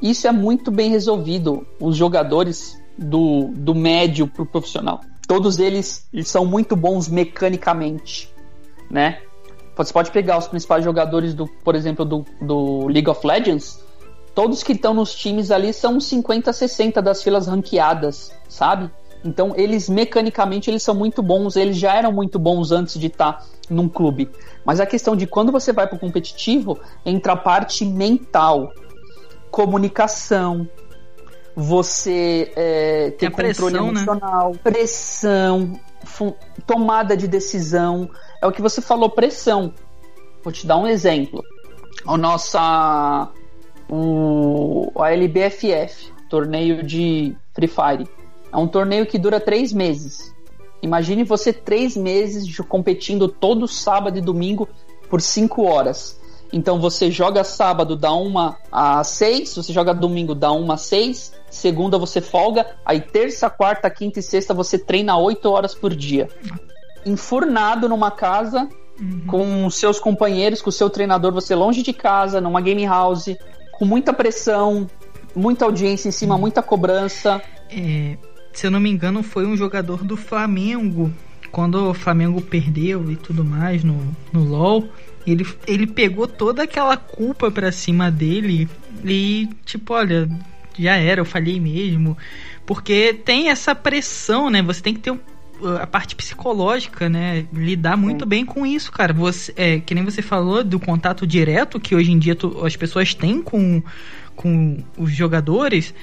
isso 0.02 0.28
é 0.28 0.32
muito 0.32 0.72
bem 0.72 0.90
resolvido. 0.90 1.66
Os 1.80 1.96
jogadores 1.96 2.78
do, 2.98 3.52
do 3.56 3.74
médio 3.74 4.28
pro 4.28 4.46
profissional, 4.46 5.02
todos 5.28 5.60
eles 5.60 6.08
são 6.24 6.46
muito 6.46 6.76
bons 6.76 7.08
mecanicamente, 7.08 8.34
né? 8.90 9.20
Você 9.76 9.94
pode 9.94 10.12
pegar 10.12 10.38
os 10.38 10.48
principais 10.48 10.84
jogadores 10.84 11.34
do, 11.34 11.48
por 11.48 11.74
exemplo, 11.74 12.04
do, 12.04 12.26
do 12.42 12.88
League 12.88 13.10
of 13.10 13.26
Legends, 13.26 13.80
todos 14.36 14.62
que 14.62 14.74
estão 14.74 14.94
nos 14.94 15.16
times 15.16 15.52
ali 15.52 15.72
são 15.72 16.00
50, 16.02 16.52
60 16.52 17.02
das 17.02 17.24
filas 17.24 17.48
ranqueadas, 17.48 18.34
sabe? 18.50 18.92
Então 19.24 19.54
eles 19.56 19.90
mecanicamente 19.90 20.70
eles 20.70 20.84
são 20.84 20.96
muito 20.96 21.22
bons, 21.22 21.56
eles 21.56 21.78
já 21.78 21.96
eram 21.96 22.12
muito 22.12 22.40
bons 22.40 22.72
antes 22.72 23.00
de 23.00 23.08
estar 23.08 23.34
tá 23.34 23.46
num 23.70 23.88
clube. 23.88 24.30
Mas 24.66 24.80
a 24.80 24.86
questão 24.86 25.16
de 25.16 25.28
quando 25.28 25.52
você 25.52 25.72
vai 25.72 25.88
para 25.88 25.96
o 25.96 26.00
competitivo, 26.00 26.78
entra 27.06 27.34
a 27.34 27.38
parte 27.38 27.86
mental, 27.86 28.74
comunicação. 29.64 30.68
você 31.56 32.52
é, 32.56 33.12
ter 33.12 33.30
controle 33.30 33.54
pressão, 33.54 33.72
né? 33.72 34.02
emocional, 34.02 34.52
pressão, 34.64 35.80
fu- 36.06 36.36
tomada 36.66 37.18
de 37.18 37.28
decisão. 37.28 38.10
É 38.42 38.48
o 38.48 38.52
que 38.52 38.62
você 38.62 38.82
falou, 38.82 39.10
pressão. 39.10 39.74
Vou 40.42 40.54
te 40.54 40.66
dar 40.66 40.78
um 40.78 40.88
exemplo. 40.88 41.44
A 42.08 42.18
nossa. 42.18 43.28
O, 43.90 44.92
a 44.98 45.12
LBFF, 45.12 46.14
torneio 46.30 46.84
de 46.84 47.36
Free 47.54 47.68
Fire. 47.68 48.08
É 48.52 48.58
um 48.58 48.68
torneio 48.68 49.06
que 49.06 49.18
dura 49.18 49.40
três 49.40 49.74
meses. 49.74 50.34
Imagine 50.82 51.24
você 51.24 51.52
três 51.52 51.98
meses 51.98 52.58
competindo 52.60 53.28
todo 53.28 53.68
sábado 53.68 54.18
e 54.18 54.22
domingo 54.22 54.70
por 55.10 55.20
cinco 55.20 55.64
horas. 55.64 56.19
Então 56.52 56.80
você 56.80 57.12
joga 57.12 57.44
sábado 57.44 57.96
da 57.96 58.12
1 58.14 58.56
às 58.72 59.08
6, 59.08 59.56
você 59.56 59.72
joga 59.72 59.94
domingo 59.94 60.34
da 60.34 60.52
1 60.52 60.72
às 60.72 60.82
6, 60.82 61.34
segunda 61.50 61.98
você 61.98 62.22
folga, 62.22 62.66
aí 62.84 63.00
terça, 63.00 63.50
quarta, 63.50 63.90
quinta 63.90 64.20
e 64.20 64.24
sexta 64.24 64.54
você 64.54 64.78
treina 64.78 65.18
8 65.18 65.50
horas 65.50 65.76
por 65.76 65.96
dia. 65.96 66.28
Enfurnado 67.06 67.88
numa 67.88 68.12
casa, 68.12 68.68
com 69.28 69.66
os 69.66 69.76
seus 69.76 70.00
companheiros, 70.00 70.62
com 70.62 70.70
o 70.70 70.74
seu 70.74 70.90
treinador, 70.90 71.32
você 71.32 71.56
longe 71.56 71.82
de 71.82 71.94
casa, 71.94 72.42
numa 72.42 72.60
game 72.62 72.86
house, 72.86 73.36
com 73.72 73.86
muita 73.86 74.12
pressão, 74.12 74.88
muita 75.36 75.66
audiência 75.66 76.10
em 76.10 76.12
cima, 76.12 76.38
muita 76.38 76.62
cobrança. 76.62 77.42
É, 77.70 78.18
se 78.52 78.68
eu 78.68 78.72
não 78.72 78.80
me 78.80 78.90
engano, 78.90 79.24
foi 79.24 79.46
um 79.46 79.56
jogador 79.56 80.04
do 80.04 80.18
Flamengo. 80.18 81.14
Quando 81.52 81.90
o 81.90 81.94
Flamengo 81.94 82.42
perdeu 82.42 83.12
e 83.12 83.16
tudo 83.16 83.44
mais 83.44 83.84
no, 83.84 84.16
no 84.32 84.44
LoL, 84.44 84.88
ele, 85.26 85.46
ele 85.68 85.88
pegou 85.88 86.28
toda 86.28 86.64
aquela 86.64 86.96
culpa 86.98 87.50
pra 87.52 87.72
cima 87.72 88.10
dele 88.12 88.70
e, 89.04 89.50
tipo, 89.66 89.94
olha, 89.94 90.30
já 90.78 90.96
era, 90.96 91.22
eu 91.22 91.26
falhei 91.26 91.60
mesmo. 91.60 92.18
Porque 92.66 93.14
tem 93.14 93.50
essa 93.50 93.74
pressão, 93.74 94.50
né? 94.50 94.62
Você 94.62 94.82
tem 94.82 94.94
que 94.94 95.00
ter 95.00 95.12
um- 95.12 95.20
a 95.82 95.86
parte 95.86 96.16
psicológica, 96.16 97.10
né? 97.10 97.46
Lidar 97.52 97.98
muito 97.98 98.26
bem 98.26 98.46
com 98.46 98.66
isso, 98.66 98.92
cara. 98.92 99.12
Você, 99.12 99.54
é, 99.58 99.80
que 99.80 99.94
nem 99.94 100.06
você 100.06 100.22
falou 100.22 100.64
do 100.64 100.80
contato 100.80 101.28
direto 101.28 101.80
que 101.80 101.94
hoje 101.96 102.12
em 102.12 102.20
dia 102.20 102.34
tu- 102.36 102.64
as 102.66 102.76
pessoas 102.78 103.14
têm 103.14 103.42
com, 103.42 103.84
com 104.36 104.78
os 104.98 105.12
jogadores. 105.12 105.94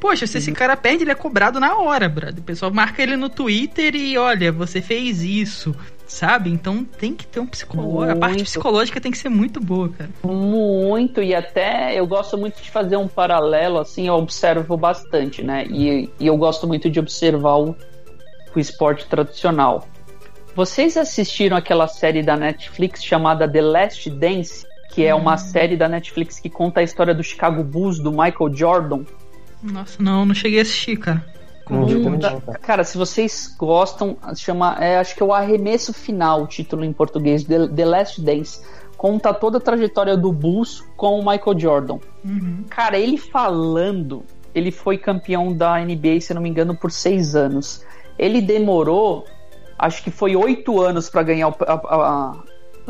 Poxa, 0.00 0.26
se 0.26 0.38
esse 0.38 0.52
cara 0.52 0.76
perde, 0.76 1.04
ele 1.04 1.12
é 1.12 1.14
cobrado 1.14 1.58
na 1.58 1.76
hora, 1.78 2.08
brother. 2.08 2.40
O 2.40 2.42
pessoal 2.42 2.72
marca 2.72 3.02
ele 3.02 3.16
no 3.16 3.28
Twitter 3.28 3.94
e 3.94 4.18
olha, 4.18 4.52
você 4.52 4.82
fez 4.82 5.22
isso, 5.22 5.74
sabe? 6.06 6.50
Então 6.50 6.84
tem 6.84 7.14
que 7.14 7.26
ter 7.26 7.40
um 7.40 7.46
psicólogo. 7.46 8.02
A 8.02 8.16
parte 8.16 8.36
Muito. 8.36 8.44
psicológica 8.44 9.00
tem 9.00 9.10
que 9.10 9.18
ser 9.18 9.28
muito 9.28 9.60
boa, 9.60 9.88
cara. 9.88 10.10
Muito, 10.22 11.22
e 11.22 11.34
até 11.34 11.98
eu 11.98 12.06
gosto 12.06 12.36
muito 12.36 12.60
de 12.62 12.70
fazer 12.70 12.96
um 12.96 13.08
paralelo, 13.08 13.78
assim, 13.78 14.06
eu 14.06 14.14
observo 14.14 14.76
bastante, 14.76 15.42
né? 15.42 15.64
E, 15.68 16.10
e 16.20 16.26
eu 16.26 16.36
gosto 16.36 16.66
muito 16.66 16.90
de 16.90 17.00
observar 17.00 17.56
o, 17.56 17.76
o 18.54 18.60
esporte 18.60 19.06
tradicional. 19.06 19.88
Vocês 20.54 20.96
assistiram 20.96 21.56
aquela 21.56 21.88
série 21.88 22.22
da 22.22 22.36
Netflix 22.36 23.02
chamada 23.02 23.48
The 23.48 23.60
Last 23.60 24.10
Dance? 24.10 24.66
Que 24.90 25.04
é 25.04 25.12
uma 25.12 25.36
série 25.36 25.76
da 25.76 25.88
Netflix 25.88 26.38
que 26.38 26.48
conta 26.48 26.78
a 26.78 26.82
história 26.84 27.12
do 27.12 27.24
Chicago 27.24 27.64
Bulls, 27.64 27.98
do 27.98 28.12
Michael 28.12 28.54
Jordan. 28.54 29.02
Nossa, 29.72 30.02
não, 30.02 30.24
não 30.26 30.34
cheguei 30.34 30.58
a 30.58 30.62
assistir, 30.62 30.96
cara. 30.98 31.24
Não 31.70 31.86
vi 31.86 31.96
Um 31.96 32.04
também 32.04 32.20
da- 32.20 32.30
não, 32.32 32.40
cara. 32.42 32.58
Cara, 32.58 32.84
se 32.84 32.98
vocês 32.98 33.54
gostam, 33.58 34.16
chama, 34.36 34.76
é, 34.78 34.98
acho 34.98 35.14
que 35.16 35.22
é 35.22 35.26
o 35.26 35.32
Arremesso 35.32 35.92
Final, 35.94 36.42
o 36.42 36.46
título 36.46 36.84
em 36.84 36.92
português, 36.92 37.42
The, 37.44 37.68
The 37.68 37.84
Last 37.86 38.20
Dance. 38.20 38.60
Conta 38.98 39.32
toda 39.32 39.58
a 39.58 39.60
trajetória 39.60 40.16
do 40.16 40.30
Bulls 40.32 40.82
com 40.96 41.18
o 41.18 41.24
Michael 41.24 41.58
Jordan. 41.58 41.98
Uhum. 42.24 42.64
Cara, 42.68 42.98
ele 42.98 43.16
falando, 43.16 44.22
ele 44.54 44.70
foi 44.70 44.98
campeão 44.98 45.52
da 45.56 45.78
NBA, 45.80 46.20
se 46.20 46.32
eu 46.32 46.34
não 46.36 46.42
me 46.42 46.48
engano, 46.50 46.76
por 46.76 46.90
seis 46.92 47.34
anos. 47.34 47.82
Ele 48.18 48.40
demorou, 48.40 49.24
acho 49.78 50.02
que 50.04 50.10
foi 50.10 50.36
oito 50.36 50.80
anos 50.80 51.08
para 51.10 51.22
ganhar 51.22 51.48
o, 51.48 51.54
a- 51.66 51.72
a- 51.74 52.42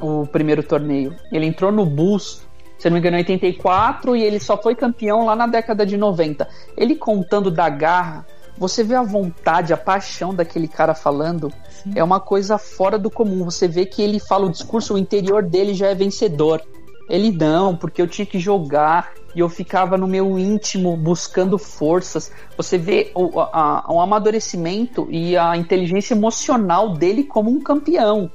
o 0.04 0.26
primeiro 0.26 0.62
torneio. 0.62 1.14
Ele 1.32 1.46
entrou 1.46 1.70
no 1.72 1.86
Bulls, 1.86 2.43
se 2.84 2.90
não 2.90 2.94
me 2.96 3.00
engano, 3.00 3.16
em 3.16 3.20
84 3.20 4.14
e 4.14 4.22
ele 4.22 4.38
só 4.38 4.60
foi 4.60 4.74
campeão 4.74 5.24
lá 5.24 5.34
na 5.34 5.46
década 5.46 5.86
de 5.86 5.96
90. 5.96 6.46
Ele 6.76 6.94
contando 6.94 7.50
da 7.50 7.66
garra, 7.70 8.26
você 8.58 8.84
vê 8.84 8.94
a 8.94 9.02
vontade, 9.02 9.72
a 9.72 9.76
paixão 9.76 10.34
daquele 10.34 10.68
cara 10.68 10.94
falando, 10.94 11.50
é 11.94 12.04
uma 12.04 12.20
coisa 12.20 12.58
fora 12.58 12.98
do 12.98 13.10
comum. 13.10 13.42
Você 13.44 13.66
vê 13.66 13.86
que 13.86 14.02
ele 14.02 14.18
fala 14.20 14.44
o 14.44 14.50
discurso, 14.50 14.92
o 14.94 14.98
interior 14.98 15.42
dele 15.42 15.72
já 15.72 15.86
é 15.86 15.94
vencedor. 15.94 16.60
Ele 17.08 17.32
não, 17.32 17.74
porque 17.74 18.02
eu 18.02 18.06
tinha 18.06 18.26
que 18.26 18.38
jogar 18.38 19.12
e 19.34 19.40
eu 19.40 19.48
ficava 19.48 19.96
no 19.96 20.06
meu 20.06 20.38
íntimo 20.38 20.94
buscando 20.94 21.56
forças. 21.58 22.30
Você 22.54 22.76
vê 22.76 23.10
o, 23.14 23.40
a- 23.40 23.86
o 23.88 23.98
amadurecimento 23.98 25.08
e 25.10 25.38
a 25.38 25.56
inteligência 25.56 26.12
emocional 26.12 26.92
dele 26.92 27.24
como 27.24 27.50
um 27.50 27.60
campeão. 27.60 28.30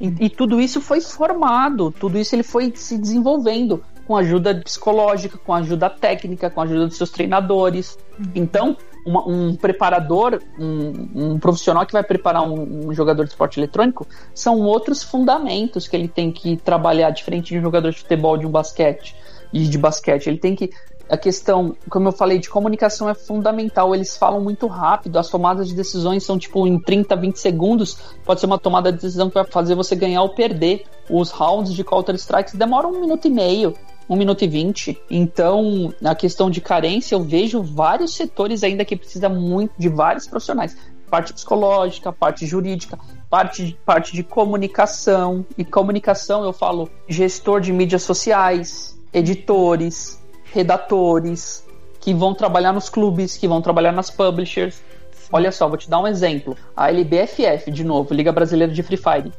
E, 0.00 0.26
e 0.26 0.30
tudo 0.30 0.60
isso 0.60 0.80
foi 0.80 1.00
formado, 1.00 1.90
tudo 1.90 2.18
isso 2.18 2.34
ele 2.34 2.42
foi 2.42 2.72
se 2.74 2.98
desenvolvendo 2.98 3.82
com 4.06 4.16
ajuda 4.16 4.54
psicológica, 4.64 5.36
com 5.36 5.52
ajuda 5.52 5.90
técnica, 5.90 6.48
com 6.48 6.60
ajuda 6.60 6.86
dos 6.86 6.96
seus 6.96 7.10
treinadores. 7.10 7.98
Então, 8.34 8.76
uma- 9.04 9.28
um 9.28 9.56
preparador, 9.56 10.40
um, 10.58 11.08
um 11.14 11.38
profissional 11.38 11.84
que 11.84 11.92
vai 11.92 12.04
preparar 12.04 12.42
um, 12.48 12.88
um 12.88 12.92
jogador 12.94 13.24
de 13.24 13.30
esporte 13.30 13.58
eletrônico, 13.58 14.06
são 14.34 14.60
outros 14.60 15.02
fundamentos 15.02 15.88
que 15.88 15.96
ele 15.96 16.08
tem 16.08 16.30
que 16.30 16.56
trabalhar, 16.56 17.10
diferente 17.10 17.48
de 17.52 17.58
um 17.58 17.62
jogador 17.62 17.90
de 17.90 17.98
futebol, 17.98 18.36
de 18.36 18.46
um 18.46 18.50
basquete 18.50 19.14
e 19.52 19.64
de 19.64 19.78
basquete. 19.78 20.28
Ele 20.28 20.38
tem 20.38 20.54
que. 20.54 20.70
A 21.08 21.16
questão, 21.16 21.76
como 21.88 22.08
eu 22.08 22.12
falei, 22.12 22.38
de 22.38 22.50
comunicação 22.50 23.08
é 23.08 23.14
fundamental. 23.14 23.94
Eles 23.94 24.16
falam 24.16 24.40
muito 24.40 24.66
rápido, 24.66 25.18
as 25.18 25.28
tomadas 25.28 25.68
de 25.68 25.74
decisões 25.74 26.24
são 26.24 26.36
tipo 26.36 26.66
em 26.66 26.80
30, 26.80 27.14
20 27.14 27.36
segundos. 27.36 27.96
Pode 28.24 28.40
ser 28.40 28.46
uma 28.46 28.58
tomada 28.58 28.90
de 28.90 29.00
decisão 29.00 29.28
que 29.28 29.34
vai 29.34 29.44
fazer 29.44 29.76
você 29.76 29.94
ganhar 29.94 30.22
ou 30.22 30.30
perder. 30.30 30.84
Os 31.08 31.30
rounds 31.30 31.72
de 31.72 31.84
Counter-Strike 31.84 32.56
demoram 32.56 32.90
um 32.90 33.00
minuto 33.00 33.28
e 33.28 33.30
meio, 33.30 33.74
um 34.08 34.16
minuto 34.16 34.42
e 34.42 34.48
vinte. 34.48 35.00
Então, 35.08 35.94
na 36.00 36.14
questão 36.16 36.50
de 36.50 36.60
carência, 36.60 37.14
eu 37.14 37.22
vejo 37.22 37.62
vários 37.62 38.14
setores 38.14 38.64
ainda 38.64 38.84
que 38.84 38.96
precisa 38.96 39.28
muito 39.28 39.72
de 39.78 39.88
vários 39.88 40.26
profissionais. 40.26 40.76
Parte 41.08 41.32
psicológica, 41.32 42.12
parte 42.12 42.44
jurídica, 42.46 42.98
parte 43.30 43.78
parte 43.86 44.12
de 44.12 44.24
comunicação. 44.24 45.46
E 45.56 45.64
comunicação, 45.64 46.42
eu 46.42 46.52
falo 46.52 46.90
gestor 47.08 47.60
de 47.60 47.72
mídias 47.72 48.02
sociais, 48.02 48.98
editores, 49.12 50.20
redatores, 50.56 51.64
que 52.00 52.14
vão 52.14 52.34
trabalhar 52.34 52.72
nos 52.72 52.88
clubes, 52.88 53.36
que 53.36 53.46
vão 53.46 53.60
trabalhar 53.60 53.92
nas 53.92 54.10
publishers. 54.10 54.82
Olha 55.30 55.52
só, 55.52 55.68
vou 55.68 55.76
te 55.76 55.88
dar 55.90 56.00
um 56.00 56.06
exemplo. 56.06 56.56
A 56.74 56.90
LBFF, 56.90 57.70
de 57.70 57.84
novo, 57.84 58.14
Liga 58.14 58.32
Brasileira 58.32 58.72
de 58.72 58.82
Free 58.82 58.96
Fire. 58.96 59.32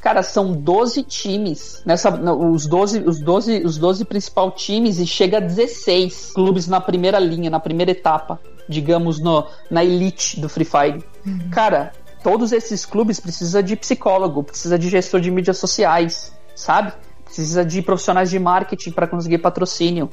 Cara, 0.00 0.22
são 0.22 0.52
12 0.52 1.02
times. 1.02 1.82
Nessa, 1.84 2.10
os, 2.10 2.66
12, 2.66 3.00
os, 3.00 3.18
12, 3.20 3.64
os 3.64 3.76
12 3.76 4.04
principal 4.04 4.52
times 4.52 4.98
e 4.98 5.06
chega 5.06 5.38
a 5.38 5.40
16 5.40 6.32
clubes 6.32 6.68
na 6.68 6.80
primeira 6.80 7.18
linha, 7.18 7.50
na 7.50 7.58
primeira 7.58 7.90
etapa, 7.90 8.40
digamos, 8.68 9.18
no, 9.18 9.44
na 9.70 9.84
elite 9.84 10.40
do 10.40 10.48
Free 10.48 10.64
Fire. 10.64 11.04
Cara, 11.50 11.92
todos 12.22 12.52
esses 12.52 12.86
clubes 12.86 13.18
precisam 13.18 13.62
de 13.62 13.74
psicólogo, 13.74 14.44
precisa 14.44 14.78
de 14.78 14.88
gestor 14.88 15.20
de 15.20 15.30
mídias 15.30 15.58
sociais, 15.58 16.32
sabe? 16.54 16.92
Precisa 17.24 17.64
de 17.64 17.82
profissionais 17.82 18.30
de 18.30 18.38
marketing 18.38 18.92
para 18.92 19.08
conseguir 19.08 19.38
patrocínio, 19.38 20.08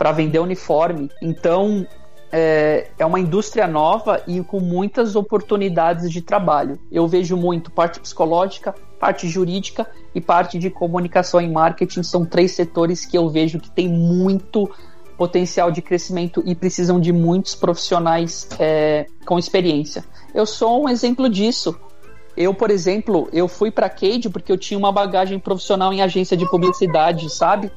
para 0.00 0.12
vender 0.12 0.38
uniforme. 0.38 1.10
Então, 1.20 1.86
é, 2.32 2.88
é 2.98 3.04
uma 3.04 3.20
indústria 3.20 3.66
nova 3.66 4.22
e 4.26 4.42
com 4.42 4.58
muitas 4.58 5.14
oportunidades 5.14 6.10
de 6.10 6.22
trabalho. 6.22 6.78
Eu 6.90 7.06
vejo 7.06 7.36
muito 7.36 7.70
parte 7.70 8.00
psicológica, 8.00 8.74
parte 8.98 9.28
jurídica 9.28 9.86
e 10.14 10.20
parte 10.20 10.58
de 10.58 10.70
comunicação 10.70 11.38
e 11.38 11.46
marketing. 11.46 12.02
São 12.02 12.24
três 12.24 12.52
setores 12.52 13.04
que 13.04 13.18
eu 13.18 13.28
vejo 13.28 13.60
que 13.60 13.70
tem 13.70 13.88
muito 13.90 14.70
potencial 15.18 15.70
de 15.70 15.82
crescimento 15.82 16.42
e 16.46 16.54
precisam 16.54 16.98
de 16.98 17.12
muitos 17.12 17.54
profissionais 17.54 18.48
é, 18.58 19.04
com 19.26 19.38
experiência. 19.38 20.02
Eu 20.34 20.46
sou 20.46 20.84
um 20.84 20.88
exemplo 20.88 21.28
disso. 21.28 21.78
Eu, 22.34 22.54
por 22.54 22.70
exemplo, 22.70 23.28
eu 23.34 23.46
fui 23.46 23.70
para 23.70 23.90
Cade 23.90 24.30
porque 24.30 24.50
eu 24.50 24.56
tinha 24.56 24.78
uma 24.78 24.90
bagagem 24.90 25.38
profissional 25.38 25.92
em 25.92 26.00
agência 26.00 26.38
de 26.38 26.48
publicidade, 26.48 27.28
sabe? 27.28 27.70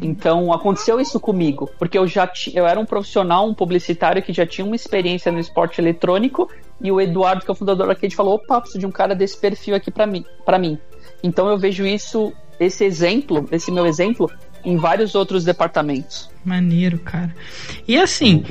Então 0.00 0.52
aconteceu 0.52 1.00
isso 1.00 1.18
comigo, 1.20 1.70
porque 1.78 1.98
eu 1.98 2.06
já 2.06 2.26
ti- 2.26 2.52
eu 2.54 2.66
era 2.66 2.78
um 2.78 2.84
profissional, 2.86 3.48
um 3.48 3.54
publicitário 3.54 4.22
que 4.22 4.32
já 4.32 4.46
tinha 4.46 4.64
uma 4.64 4.76
experiência 4.76 5.30
no 5.30 5.38
esporte 5.38 5.80
eletrônico 5.80 6.48
e 6.80 6.90
o 6.90 7.00
Eduardo, 7.00 7.44
que 7.44 7.50
é 7.50 7.52
o 7.52 7.56
fundador 7.56 7.86
da 7.86 7.94
Cade, 7.94 8.14
falou: 8.16 8.34
"Opa, 8.34 8.60
preciso 8.60 8.80
de 8.80 8.86
um 8.86 8.90
cara 8.90 9.14
desse 9.14 9.38
perfil 9.38 9.74
aqui 9.74 9.90
para 9.90 10.06
mim, 10.06 10.24
para 10.44 10.58
mim". 10.58 10.78
Então 11.22 11.48
eu 11.48 11.58
vejo 11.58 11.86
isso, 11.86 12.32
esse 12.58 12.84
exemplo, 12.84 13.48
esse 13.52 13.70
meu 13.70 13.86
exemplo 13.86 14.30
em 14.64 14.76
vários 14.76 15.14
outros 15.14 15.44
departamentos. 15.44 16.30
Maneiro, 16.44 16.98
cara. 16.98 17.34
E 17.86 17.98
assim, 17.98 18.44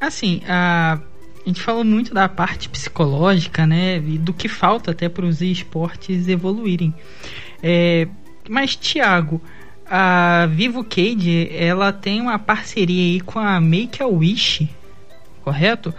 assim, 0.00 0.40
a, 0.48 1.00
a 1.44 1.48
gente 1.48 1.60
falou 1.60 1.84
muito 1.84 2.14
da 2.14 2.28
parte 2.28 2.68
psicológica, 2.68 3.66
né? 3.66 3.96
E 3.96 4.18
do 4.18 4.32
que 4.32 4.48
falta 4.48 4.92
até 4.92 5.08
para 5.08 5.24
os 5.26 5.40
esportes 5.40 6.28
evoluírem. 6.28 6.94
É, 7.62 8.06
mas, 8.48 8.76
Thiago, 8.76 9.40
a 9.90 10.46
Vivo 10.46 10.84
Cade, 10.84 11.48
ela 11.52 11.92
tem 11.92 12.20
uma 12.20 12.38
parceria 12.38 13.14
aí 13.14 13.20
com 13.20 13.38
a 13.38 13.60
Make 13.60 14.02
a 14.02 14.06
Wish, 14.06 14.68
correto? 15.42 15.94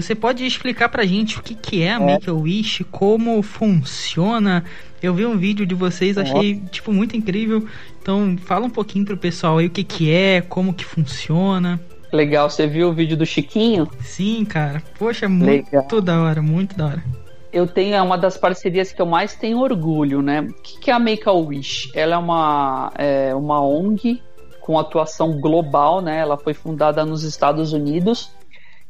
Você 0.00 0.14
pode 0.14 0.46
explicar 0.46 0.88
pra 0.88 1.04
gente 1.04 1.38
o 1.38 1.42
que, 1.42 1.56
que 1.56 1.82
é 1.82 1.92
a 1.92 1.98
Make-A-Wish, 1.98 2.84
como 2.84 3.42
funciona? 3.42 4.64
Eu 5.02 5.12
vi 5.12 5.26
um 5.26 5.36
vídeo 5.36 5.66
de 5.66 5.74
vocês, 5.74 6.16
achei, 6.16 6.60
tipo, 6.70 6.92
muito 6.92 7.16
incrível. 7.16 7.66
Então, 8.00 8.36
fala 8.44 8.64
um 8.64 8.70
pouquinho 8.70 9.04
pro 9.04 9.16
pessoal 9.16 9.58
aí 9.58 9.66
o 9.66 9.70
que, 9.70 9.82
que 9.82 10.12
é, 10.12 10.40
como 10.40 10.72
que 10.72 10.84
funciona. 10.84 11.80
Legal, 12.12 12.48
você 12.48 12.64
viu 12.68 12.90
o 12.90 12.92
vídeo 12.92 13.16
do 13.16 13.26
Chiquinho? 13.26 13.88
Sim, 14.00 14.44
cara. 14.44 14.80
Poxa, 14.96 15.28
muito 15.28 15.68
Legal. 15.72 16.00
da 16.00 16.22
hora, 16.22 16.40
muito 16.40 16.76
da 16.76 16.86
hora. 16.86 17.04
Eu 17.52 17.66
tenho 17.66 17.94
é 17.94 18.02
uma 18.02 18.18
das 18.18 18.36
parcerias 18.36 18.92
que 18.92 19.00
eu 19.00 19.06
mais 19.06 19.34
tenho 19.34 19.58
orgulho, 19.58 20.20
né? 20.20 20.42
O 20.42 20.62
que 20.62 20.90
é 20.90 20.94
a 20.94 20.98
Make-A-Wish? 20.98 21.90
Ela 21.94 22.14
é 22.14 22.18
uma, 22.18 22.92
é 22.96 23.34
uma 23.34 23.60
ONG 23.64 24.22
com 24.60 24.78
atuação 24.78 25.40
global, 25.40 26.02
né? 26.02 26.18
Ela 26.18 26.36
foi 26.36 26.52
fundada 26.52 27.04
nos 27.06 27.22
Estados 27.22 27.72
Unidos 27.72 28.30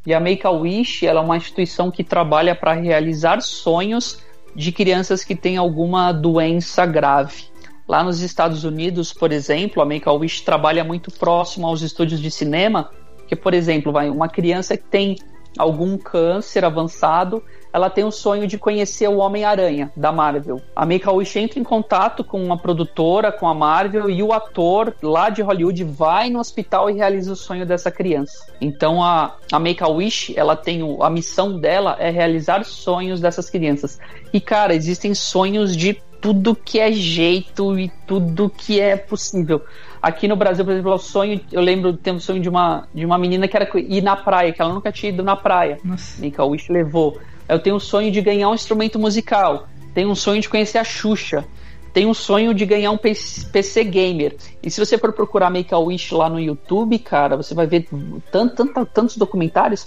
e 0.08 0.14
a 0.14 0.20
Make-A-Wish 0.20 1.06
é 1.06 1.12
uma 1.20 1.36
instituição 1.36 1.90
que 1.90 2.02
trabalha 2.02 2.54
para 2.54 2.72
realizar 2.72 3.42
sonhos 3.42 4.18
de 4.56 4.72
crianças 4.72 5.22
que 5.22 5.36
têm 5.36 5.56
alguma 5.56 6.12
doença 6.12 6.86
grave. 6.86 7.44
Lá 7.86 8.02
nos 8.02 8.20
Estados 8.20 8.64
Unidos, 8.64 9.12
por 9.12 9.32
exemplo, 9.32 9.82
a 9.82 9.84
Make-A-Wish 9.84 10.44
trabalha 10.44 10.82
muito 10.82 11.10
próximo 11.10 11.66
aos 11.66 11.82
estúdios 11.82 12.20
de 12.20 12.30
cinema, 12.30 12.90
que, 13.26 13.36
por 13.36 13.52
exemplo, 13.52 13.92
vai 13.92 14.08
uma 14.08 14.28
criança 14.28 14.76
que 14.76 14.84
tem 14.84 15.16
algum 15.58 15.98
câncer 15.98 16.64
avançado, 16.64 17.42
ela 17.72 17.90
tem 17.90 18.04
o 18.04 18.10
sonho 18.10 18.46
de 18.46 18.58
conhecer 18.58 19.08
o 19.08 19.18
Homem-Aranha 19.18 19.90
da 19.96 20.10
Marvel. 20.10 20.60
A 20.74 20.86
Make-A-Wish 20.86 21.38
entra 21.38 21.58
em 21.58 21.64
contato 21.64 22.24
com 22.24 22.42
uma 22.42 22.56
produtora, 22.56 23.30
com 23.30 23.46
a 23.46 23.54
Marvel, 23.54 24.08
e 24.08 24.22
o 24.22 24.32
ator 24.32 24.94
lá 25.02 25.28
de 25.28 25.42
Hollywood 25.42 25.84
vai 25.84 26.30
no 26.30 26.38
hospital 26.38 26.90
e 26.90 26.94
realiza 26.94 27.32
o 27.32 27.36
sonho 27.36 27.66
dessa 27.66 27.90
criança. 27.90 28.46
Então 28.60 29.02
a, 29.02 29.36
a 29.52 29.58
Make-A-Wish, 29.58 30.36
ela 30.36 30.56
tem 30.56 30.82
o, 30.82 31.02
a 31.02 31.10
missão 31.10 31.58
dela 31.58 31.96
é 31.98 32.10
realizar 32.10 32.64
sonhos 32.64 33.20
dessas 33.20 33.50
crianças. 33.50 33.98
E 34.32 34.40
cara, 34.40 34.74
existem 34.74 35.14
sonhos 35.14 35.76
de 35.76 36.00
tudo 36.20 36.54
que 36.54 36.78
é 36.78 36.90
jeito 36.92 37.78
e 37.78 37.90
tudo 38.06 38.50
que 38.50 38.80
é 38.80 38.96
possível. 38.96 39.62
Aqui 40.00 40.28
no 40.28 40.36
Brasil, 40.36 40.64
por 40.64 40.72
exemplo, 40.72 40.92
o 40.92 40.98
sonho, 40.98 41.40
eu 41.52 41.60
lembro 41.60 41.92
de 41.92 41.98
ter 41.98 42.12
um 42.12 42.20
sonho 42.20 42.40
de 42.40 42.48
uma, 42.48 42.88
de 42.94 43.04
uma 43.04 43.18
menina 43.18 43.48
que 43.48 43.56
era 43.56 43.68
ir 43.78 44.02
na 44.02 44.16
praia, 44.16 44.52
que 44.52 44.60
ela 44.60 44.72
nunca 44.72 44.92
tinha 44.92 45.10
ido 45.10 45.22
na 45.22 45.36
praia. 45.36 45.78
Nossa. 45.84 46.20
Make-A-Wish 46.20 46.72
levou. 46.72 47.18
Eu 47.48 47.58
tenho 47.58 47.76
um 47.76 47.80
sonho 47.80 48.10
de 48.10 48.20
ganhar 48.20 48.50
um 48.50 48.54
instrumento 48.54 48.98
musical. 48.98 49.68
Tenho 49.94 50.10
um 50.10 50.14
sonho 50.14 50.40
de 50.40 50.48
conhecer 50.48 50.78
a 50.78 50.84
Xuxa. 50.84 51.44
Tenho 51.92 52.10
um 52.10 52.14
sonho 52.14 52.52
de 52.52 52.66
ganhar 52.66 52.90
um 52.90 52.98
PC 52.98 53.84
gamer. 53.84 54.36
E 54.62 54.70
se 54.70 54.78
você 54.78 54.98
for 54.98 55.12
procurar 55.12 55.50
Make 55.50 55.72
a 55.72 55.78
Wish 55.78 56.14
lá 56.14 56.28
no 56.28 56.38
YouTube, 56.38 56.98
cara, 56.98 57.36
você 57.36 57.54
vai 57.54 57.66
ver 57.66 57.88
tant, 58.30 58.54
tant, 58.54 58.86
tantos 58.92 59.16
documentários. 59.16 59.86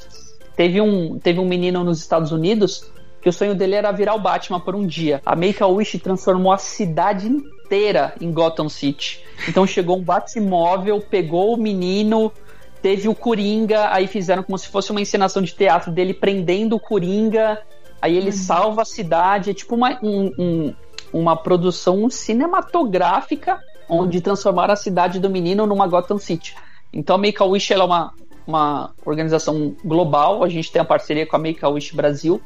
Teve 0.55 0.81
um, 0.81 1.19
teve 1.19 1.39
um 1.39 1.45
menino 1.45 1.83
nos 1.83 1.99
Estados 1.99 2.31
Unidos 2.31 2.91
que 3.21 3.29
o 3.29 3.33
sonho 3.33 3.53
dele 3.53 3.75
era 3.75 3.91
virar 3.91 4.15
o 4.15 4.19
Batman 4.19 4.59
por 4.59 4.75
um 4.75 4.85
dia. 4.85 5.21
A 5.23 5.35
Make 5.35 5.61
a 5.61 5.67
Wish 5.67 5.99
transformou 5.99 6.51
a 6.51 6.57
cidade 6.57 7.27
inteira 7.27 8.15
em 8.19 8.31
Gotham 8.31 8.67
City. 8.67 9.23
Então 9.47 9.65
chegou 9.67 9.97
um 9.97 10.01
Batmóvel, 10.01 10.99
pegou 10.99 11.53
o 11.53 11.57
menino, 11.57 12.31
Teve 12.81 13.07
o 13.07 13.15
Coringa, 13.15 13.93
aí 13.93 14.07
fizeram 14.07 14.43
como 14.43 14.57
se 14.57 14.67
fosse 14.67 14.91
uma 14.91 15.01
encenação 15.01 15.41
de 15.41 15.53
teatro 15.53 15.91
dele 15.91 16.13
prendendo 16.13 16.75
o 16.75 16.79
Coringa, 16.79 17.61
aí 18.01 18.17
ele 18.17 18.27
uhum. 18.27 18.31
salva 18.31 18.81
a 18.81 18.85
cidade, 18.85 19.51
é 19.51 19.53
tipo 19.53 19.75
uma, 19.75 19.99
um, 20.01 20.31
um, 20.37 20.73
uma 21.13 21.35
produção 21.35 22.09
cinematográfica 22.09 23.59
onde 23.87 24.21
transformaram 24.21 24.73
a 24.73 24.77
cidade 24.77 25.19
do 25.19 25.29
menino 25.29 25.67
numa 25.67 25.85
Gotham 25.85 26.17
City. 26.17 26.55
Então 26.93 27.17
a 27.17 27.19
Make-A-Wish 27.19 27.73
é 27.73 27.83
uma, 27.83 28.13
uma 28.47 28.91
organização 29.05 29.75
global, 29.83 30.43
a 30.43 30.49
gente 30.49 30.71
tem 30.71 30.81
a 30.81 30.85
parceria 30.85 31.27
com 31.27 31.35
a 31.35 31.39
Make-A-Wish 31.39 31.95
Brasil, 31.95 32.41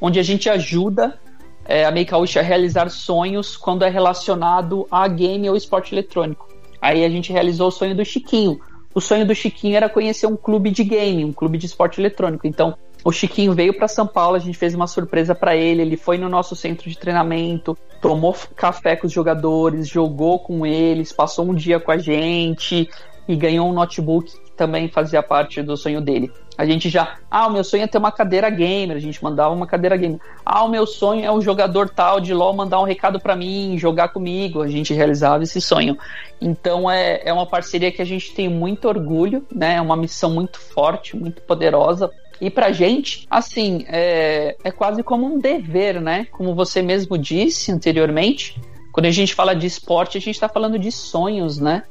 onde 0.00 0.18
a 0.18 0.22
gente 0.22 0.48
ajuda 0.48 1.18
é, 1.66 1.84
a 1.84 1.90
Make-A-Wish 1.90 2.38
a 2.38 2.42
realizar 2.42 2.88
sonhos 2.88 3.56
quando 3.56 3.84
é 3.84 3.88
relacionado 3.88 4.86
a 4.90 5.06
game 5.06 5.48
ou 5.50 5.56
esporte 5.56 5.94
eletrônico. 5.94 6.48
Aí 6.80 7.04
a 7.04 7.08
gente 7.08 7.32
realizou 7.32 7.68
o 7.68 7.72
sonho 7.72 7.94
do 7.94 8.04
Chiquinho, 8.04 8.60
o 8.96 9.00
sonho 9.02 9.26
do 9.26 9.34
Chiquinho 9.34 9.76
era 9.76 9.90
conhecer 9.90 10.26
um 10.26 10.38
clube 10.38 10.70
de 10.70 10.82
game, 10.82 11.22
um 11.22 11.30
clube 11.30 11.58
de 11.58 11.66
esporte 11.66 12.00
eletrônico. 12.00 12.46
Então, 12.46 12.74
o 13.04 13.12
Chiquinho 13.12 13.52
veio 13.52 13.76
para 13.76 13.86
São 13.86 14.06
Paulo, 14.06 14.36
a 14.36 14.38
gente 14.38 14.56
fez 14.56 14.74
uma 14.74 14.86
surpresa 14.86 15.34
para 15.34 15.54
ele. 15.54 15.82
Ele 15.82 15.98
foi 15.98 16.16
no 16.16 16.30
nosso 16.30 16.56
centro 16.56 16.88
de 16.88 16.96
treinamento, 16.96 17.76
tomou 18.00 18.34
café 18.56 18.96
com 18.96 19.06
os 19.06 19.12
jogadores, 19.12 19.86
jogou 19.86 20.38
com 20.38 20.64
eles, 20.64 21.12
passou 21.12 21.44
um 21.44 21.54
dia 21.54 21.78
com 21.78 21.92
a 21.92 21.98
gente 21.98 22.88
e 23.28 23.36
ganhou 23.36 23.68
um 23.68 23.72
notebook 23.74 24.32
também 24.56 24.88
fazia 24.88 25.22
parte 25.22 25.62
do 25.62 25.76
sonho 25.76 26.00
dele. 26.00 26.32
A 26.58 26.64
gente 26.64 26.88
já, 26.88 27.18
ah, 27.30 27.46
o 27.46 27.52
meu 27.52 27.62
sonho 27.62 27.84
é 27.84 27.86
ter 27.86 27.98
uma 27.98 28.10
cadeira 28.10 28.48
gamer, 28.48 28.96
a 28.96 29.00
gente 29.00 29.22
mandava 29.22 29.54
uma 29.54 29.66
cadeira 29.66 29.96
gamer. 29.96 30.18
Ah, 30.44 30.64
o 30.64 30.68
meu 30.68 30.86
sonho 30.86 31.24
é 31.24 31.30
um 31.30 31.40
jogador 31.40 31.90
tal 31.90 32.18
de 32.18 32.32
LoL 32.32 32.54
mandar 32.54 32.80
um 32.80 32.84
recado 32.84 33.20
para 33.20 33.36
mim, 33.36 33.76
jogar 33.78 34.08
comigo, 34.08 34.62
a 34.62 34.68
gente 34.68 34.94
realizava 34.94 35.42
esse 35.42 35.60
sonho. 35.60 35.98
Então 36.40 36.90
é, 36.90 37.20
é 37.24 37.32
uma 37.32 37.46
parceria 37.46 37.92
que 37.92 38.00
a 38.00 38.06
gente 38.06 38.32
tem 38.32 38.48
muito 38.48 38.88
orgulho, 38.88 39.46
né? 39.54 39.74
É 39.74 39.80
uma 39.80 39.96
missão 39.96 40.30
muito 40.30 40.58
forte, 40.58 41.14
muito 41.14 41.42
poderosa. 41.42 42.10
E 42.40 42.50
pra 42.50 42.72
gente, 42.72 43.26
assim, 43.30 43.84
é, 43.88 44.56
é 44.64 44.70
quase 44.70 45.02
como 45.02 45.26
um 45.26 45.38
dever, 45.38 46.00
né? 46.00 46.26
Como 46.32 46.54
você 46.54 46.80
mesmo 46.80 47.18
disse 47.18 47.70
anteriormente, 47.70 48.58
quando 48.92 49.06
a 49.06 49.10
gente 49.10 49.34
fala 49.34 49.54
de 49.54 49.66
esporte, 49.66 50.16
a 50.16 50.20
gente 50.20 50.40
tá 50.40 50.48
falando 50.48 50.78
de 50.78 50.90
sonhos, 50.90 51.58
né? 51.58 51.82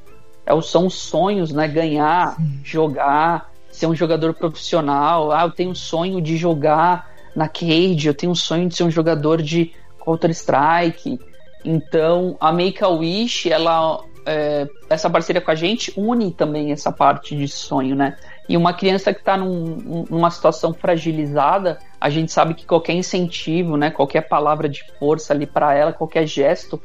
É, 0.45 0.61
são 0.61 0.87
os 0.87 0.95
sonhos, 0.95 1.51
né? 1.51 1.67
Ganhar, 1.67 2.37
jogar, 2.63 3.51
ser 3.71 3.87
um 3.87 3.95
jogador 3.95 4.33
profissional. 4.33 5.31
Ah, 5.31 5.43
eu 5.43 5.51
tenho 5.51 5.71
um 5.71 5.75
sonho 5.75 6.21
de 6.21 6.37
jogar 6.37 7.11
na 7.35 7.47
Cage, 7.47 8.07
eu 8.07 8.13
tenho 8.13 8.31
um 8.31 8.35
sonho 8.35 8.69
de 8.69 8.75
ser 8.75 8.83
um 8.83 8.91
jogador 8.91 9.41
de 9.41 9.73
Counter-Strike. 9.99 11.19
Então, 11.63 12.37
a 12.39 12.51
Make-A-Wish, 12.51 13.51
ela, 13.51 13.99
é, 14.25 14.67
essa 14.89 15.09
parceria 15.09 15.41
com 15.41 15.51
a 15.51 15.55
gente 15.55 15.91
une 15.97 16.31
também 16.31 16.71
essa 16.71 16.91
parte 16.91 17.35
de 17.35 17.47
sonho, 17.47 17.95
né? 17.95 18.15
E 18.47 18.55
uma 18.55 18.73
criança 18.73 19.11
que 19.11 19.19
está 19.19 19.35
num, 19.35 20.05
numa 20.09 20.29
situação 20.29 20.73
fragilizada, 20.73 21.79
a 21.99 22.09
gente 22.09 22.31
sabe 22.31 22.53
que 22.53 22.65
qualquer 22.65 22.93
incentivo, 22.93 23.75
né, 23.75 23.89
qualquer 23.89 24.21
palavra 24.21 24.69
de 24.69 24.83
força 24.99 25.33
ali 25.33 25.47
para 25.47 25.73
ela, 25.73 25.91
qualquer 25.91 26.27
gesto, 26.27 26.79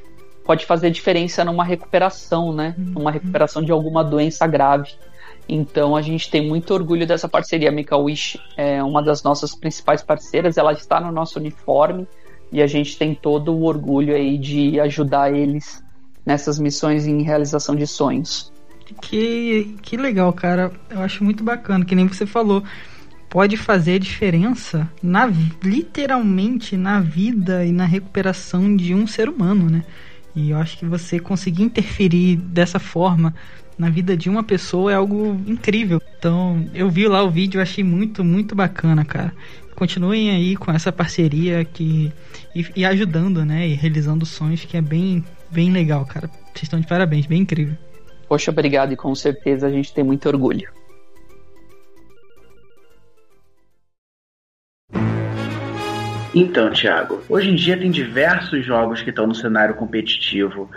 pode 0.51 0.67
fazer 0.67 0.91
diferença 0.91 1.45
numa 1.45 1.63
recuperação, 1.63 2.53
né? 2.53 2.75
Numa 2.77 3.13
recuperação 3.13 3.63
de 3.63 3.71
alguma 3.71 4.03
doença 4.03 4.49
grave. 4.49 4.91
Então 5.49 5.95
a 5.95 6.03
gente 6.03 6.29
tem 6.29 6.45
muito 6.45 6.75
orgulho 6.75 7.07
dessa 7.07 7.29
parceria. 7.29 7.69
A 7.69 7.73
Make 7.73 7.95
a 7.95 7.97
Wish 7.97 8.37
é 8.57 8.83
uma 8.83 9.01
das 9.01 9.23
nossas 9.23 9.55
principais 9.55 10.03
parceiras, 10.03 10.59
ela 10.59 10.73
está 10.73 11.01
no 11.01 11.13
nosso 11.13 11.39
uniforme 11.39 12.05
e 12.51 12.61
a 12.61 12.67
gente 12.67 12.99
tem 12.99 13.15
todo 13.15 13.55
o 13.55 13.63
orgulho 13.63 14.13
aí 14.13 14.37
de 14.37 14.81
ajudar 14.81 15.33
eles 15.33 15.85
nessas 16.27 16.59
missões 16.59 17.07
em 17.07 17.23
realização 17.23 17.77
de 17.77 17.87
sonhos. 17.87 18.53
Que, 19.01 19.77
que 19.83 19.97
legal, 19.97 20.33
cara. 20.33 20.73
Eu 20.91 21.01
acho 21.01 21.23
muito 21.23 21.45
bacana, 21.45 21.85
que 21.85 21.95
nem 21.95 22.09
você 22.09 22.27
falou. 22.27 22.65
Pode 23.29 23.57
fazer 23.57 24.01
diferença 24.01 24.91
na 25.01 25.31
literalmente 25.63 26.77
na 26.77 26.99
vida 26.99 27.65
e 27.65 27.71
na 27.71 27.85
recuperação 27.85 28.75
de 28.75 28.93
um 28.93 29.07
ser 29.07 29.29
humano, 29.29 29.71
né? 29.71 29.85
E 30.35 30.51
eu 30.51 30.59
acho 30.59 30.79
que 30.79 30.85
você 30.85 31.19
conseguir 31.19 31.63
interferir 31.63 32.37
dessa 32.37 32.79
forma 32.79 33.35
na 33.79 33.89
vida 33.89 34.17
de 34.17 34.29
uma 34.29 34.43
pessoa 34.43 34.93
é 34.93 34.95
algo 34.95 35.41
incrível. 35.47 36.01
Então, 36.19 36.69
eu 36.75 36.91
vi 36.91 37.09
lá 37.09 37.23
o 37.23 37.31
vídeo, 37.31 37.61
achei 37.61 37.83
muito, 37.83 38.23
muito 38.23 38.55
bacana, 38.55 39.05
cara. 39.05 39.33
Continuem 39.75 40.31
aí 40.31 40.57
com 40.57 40.71
essa 40.71 40.93
parceria 40.93 41.65
que 41.65 42.13
e, 42.55 42.67
e 42.77 42.85
ajudando, 42.85 43.45
né, 43.45 43.67
e 43.67 43.75
realizando 43.75 44.27
sonhos 44.27 44.65
que 44.65 44.77
é 44.77 44.83
bem, 44.83 45.25
bem 45.51 45.73
legal, 45.73 46.05
cara. 46.05 46.29
Vocês 46.53 46.65
estão 46.65 46.79
de 46.79 46.87
parabéns, 46.87 47.27
bem 47.27 47.41
incrível. 47.41 47.75
Poxa, 48.29 48.51
obrigado 48.51 48.93
e 48.93 48.97
com 48.97 49.15
certeza 49.15 49.67
a 49.67 49.71
gente 49.71 49.93
tem 49.93 50.05
muito 50.05 50.29
orgulho. 50.29 50.69
Então, 56.35 56.71
Thiago, 56.71 57.23
hoje 57.29 57.51
em 57.51 57.55
dia 57.55 57.77
tem 57.77 57.91
diversos 57.91 58.65
jogos 58.65 59.03
que 59.03 59.11
estão 59.11 59.27
no 59.27 59.35
cenário 59.35 59.75
competitivo 59.75 60.71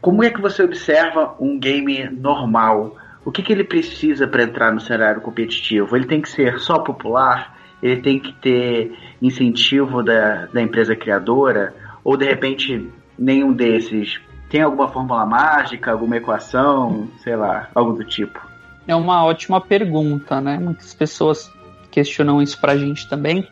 como 0.00 0.22
é 0.22 0.30
que 0.30 0.40
você 0.40 0.62
observa 0.62 1.34
um 1.40 1.58
game 1.58 2.08
normal? 2.10 2.96
O 3.24 3.32
que, 3.32 3.42
que 3.42 3.52
ele 3.52 3.64
precisa 3.64 4.26
para 4.28 4.44
entrar 4.44 4.72
no 4.72 4.80
cenário 4.80 5.20
competitivo? 5.20 5.96
Ele 5.96 6.06
tem 6.06 6.20
que 6.20 6.28
ser 6.28 6.60
só 6.60 6.78
popular? 6.78 7.56
Ele 7.82 8.00
tem 8.00 8.18
que 8.18 8.32
ter 8.32 8.96
incentivo 9.20 10.02
da, 10.02 10.46
da 10.46 10.62
empresa 10.62 10.94
criadora? 10.94 11.74
Ou 12.04 12.16
de 12.16 12.24
repente 12.24 12.88
nenhum 13.18 13.52
desses? 13.52 14.20
Tem 14.48 14.62
alguma 14.62 14.88
fórmula 14.88 15.26
mágica, 15.26 15.90
alguma 15.90 16.16
equação, 16.16 17.08
sei 17.18 17.36
lá, 17.36 17.68
algo 17.74 17.92
do 17.92 18.04
tipo? 18.04 18.40
É 18.86 18.94
uma 18.94 19.24
ótima 19.24 19.60
pergunta, 19.60 20.40
né? 20.40 20.58
Muitas 20.58 20.94
pessoas 20.94 21.52
questionam 21.90 22.40
isso 22.40 22.58
pra 22.58 22.76
gente 22.76 23.08
também. 23.08 23.46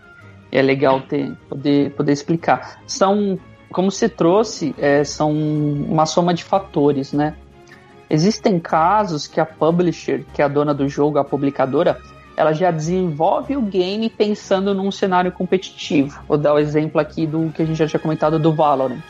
É 0.50 0.62
legal 0.62 1.00
ter, 1.00 1.32
poder, 1.48 1.90
poder 1.92 2.12
explicar. 2.12 2.80
São 2.86 3.38
como 3.70 3.90
se 3.90 4.08
trouxe, 4.08 4.74
é, 4.78 5.04
são 5.04 5.32
uma 5.32 6.06
soma 6.06 6.32
de 6.32 6.44
fatores, 6.44 7.12
né? 7.12 7.34
Existem 8.08 8.60
casos 8.60 9.26
que 9.26 9.40
a 9.40 9.44
publisher, 9.44 10.24
que 10.32 10.40
é 10.40 10.44
a 10.44 10.48
dona 10.48 10.72
do 10.72 10.88
jogo, 10.88 11.18
a 11.18 11.24
publicadora, 11.24 11.98
ela 12.36 12.52
já 12.52 12.70
desenvolve 12.70 13.56
o 13.56 13.62
game 13.62 14.08
pensando 14.08 14.72
num 14.72 14.90
cenário 14.90 15.32
competitivo. 15.32 16.22
Vou 16.28 16.38
dar 16.38 16.54
o 16.54 16.58
exemplo 16.58 17.00
aqui 17.00 17.26
do 17.26 17.50
que 17.50 17.62
a 17.62 17.66
gente 17.66 17.76
já 17.76 17.88
tinha 17.88 17.98
comentado 17.98 18.38
do 18.38 18.52
Valorant. 18.52 19.02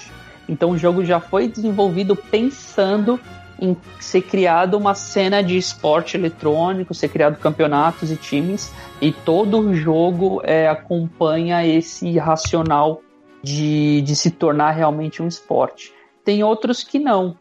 Então 0.49 0.71
o 0.71 0.79
jogo 0.79 1.05
já 1.05 1.21
foi 1.21 1.49
desenvolvido 1.49 2.15
pensando 2.15 3.21
em 3.61 3.77
ser 3.99 4.23
criado 4.23 4.77
uma 4.77 4.95
cena 4.95 5.43
de 5.43 5.57
esporte 5.57 6.17
eletrônico, 6.17 6.95
ser 6.95 7.09
criado 7.09 7.39
campeonatos 7.39 8.11
e 8.11 8.17
times, 8.17 8.73
e 9.01 9.13
todo 9.13 9.75
jogo 9.75 10.41
é, 10.45 10.69
acompanha 10.69 11.67
esse 11.67 12.19
racional 12.19 13.01
de, 13.43 14.03
de 14.03 14.17
se 14.17 14.31
tornar 14.31 14.73
realmente 14.73 15.23
um 15.23 15.29
esporte. 15.29 15.93
Tem 16.25 16.43
outros 16.43 16.83
que 16.83 16.99
não. 16.99 17.37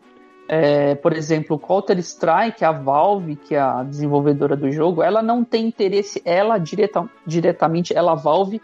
É, 0.48 0.94
por 0.94 1.12
exemplo, 1.12 1.58
Counter 1.58 1.98
Strike, 2.00 2.64
a 2.64 2.72
Valve, 2.72 3.36
que 3.36 3.56
é 3.56 3.60
a 3.60 3.82
desenvolvedora 3.84 4.56
do 4.56 4.72
jogo, 4.72 5.02
ela 5.02 5.22
não 5.22 5.44
tem 5.44 5.66
interesse, 5.66 6.22
ela 6.24 6.60
direta, 6.60 7.10
diretamente, 7.26 7.96
ela 7.98 8.14
Valve, 8.14 8.62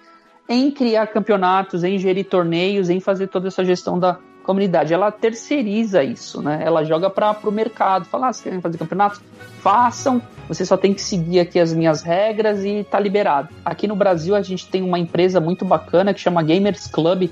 em 0.47 0.69
criar 0.69 1.07
campeonatos, 1.07 1.83
em 1.83 1.97
gerir 1.97 2.25
torneios, 2.25 2.89
em 2.89 2.99
fazer 2.99 3.27
toda 3.27 3.47
essa 3.47 3.65
gestão 3.65 3.97
da 3.97 4.19
comunidade. 4.51 4.93
Ela 4.93 5.11
terceiriza 5.11 6.03
isso, 6.03 6.41
né? 6.41 6.61
Ela 6.63 6.83
joga 6.83 7.09
para 7.09 7.37
o 7.43 7.51
mercado, 7.51 8.05
fala, 8.05 8.27
ah, 8.27 8.33
vocês 8.33 8.43
querem 8.43 8.61
fazer 8.61 8.77
campeonatos? 8.77 9.21
Façam, 9.61 10.21
você 10.47 10.65
só 10.65 10.75
tem 10.75 10.93
que 10.93 11.01
seguir 11.01 11.39
aqui 11.39 11.59
as 11.59 11.73
minhas 11.73 12.01
regras 12.01 12.65
e 12.65 12.83
tá 12.83 12.99
liberado. 12.99 13.49
Aqui 13.63 13.87
no 13.87 13.95
Brasil 13.95 14.35
a 14.35 14.41
gente 14.41 14.67
tem 14.67 14.81
uma 14.81 14.99
empresa 14.99 15.39
muito 15.39 15.63
bacana 15.63 16.13
que 16.13 16.19
chama 16.19 16.43
Gamers 16.43 16.87
Club, 16.87 17.29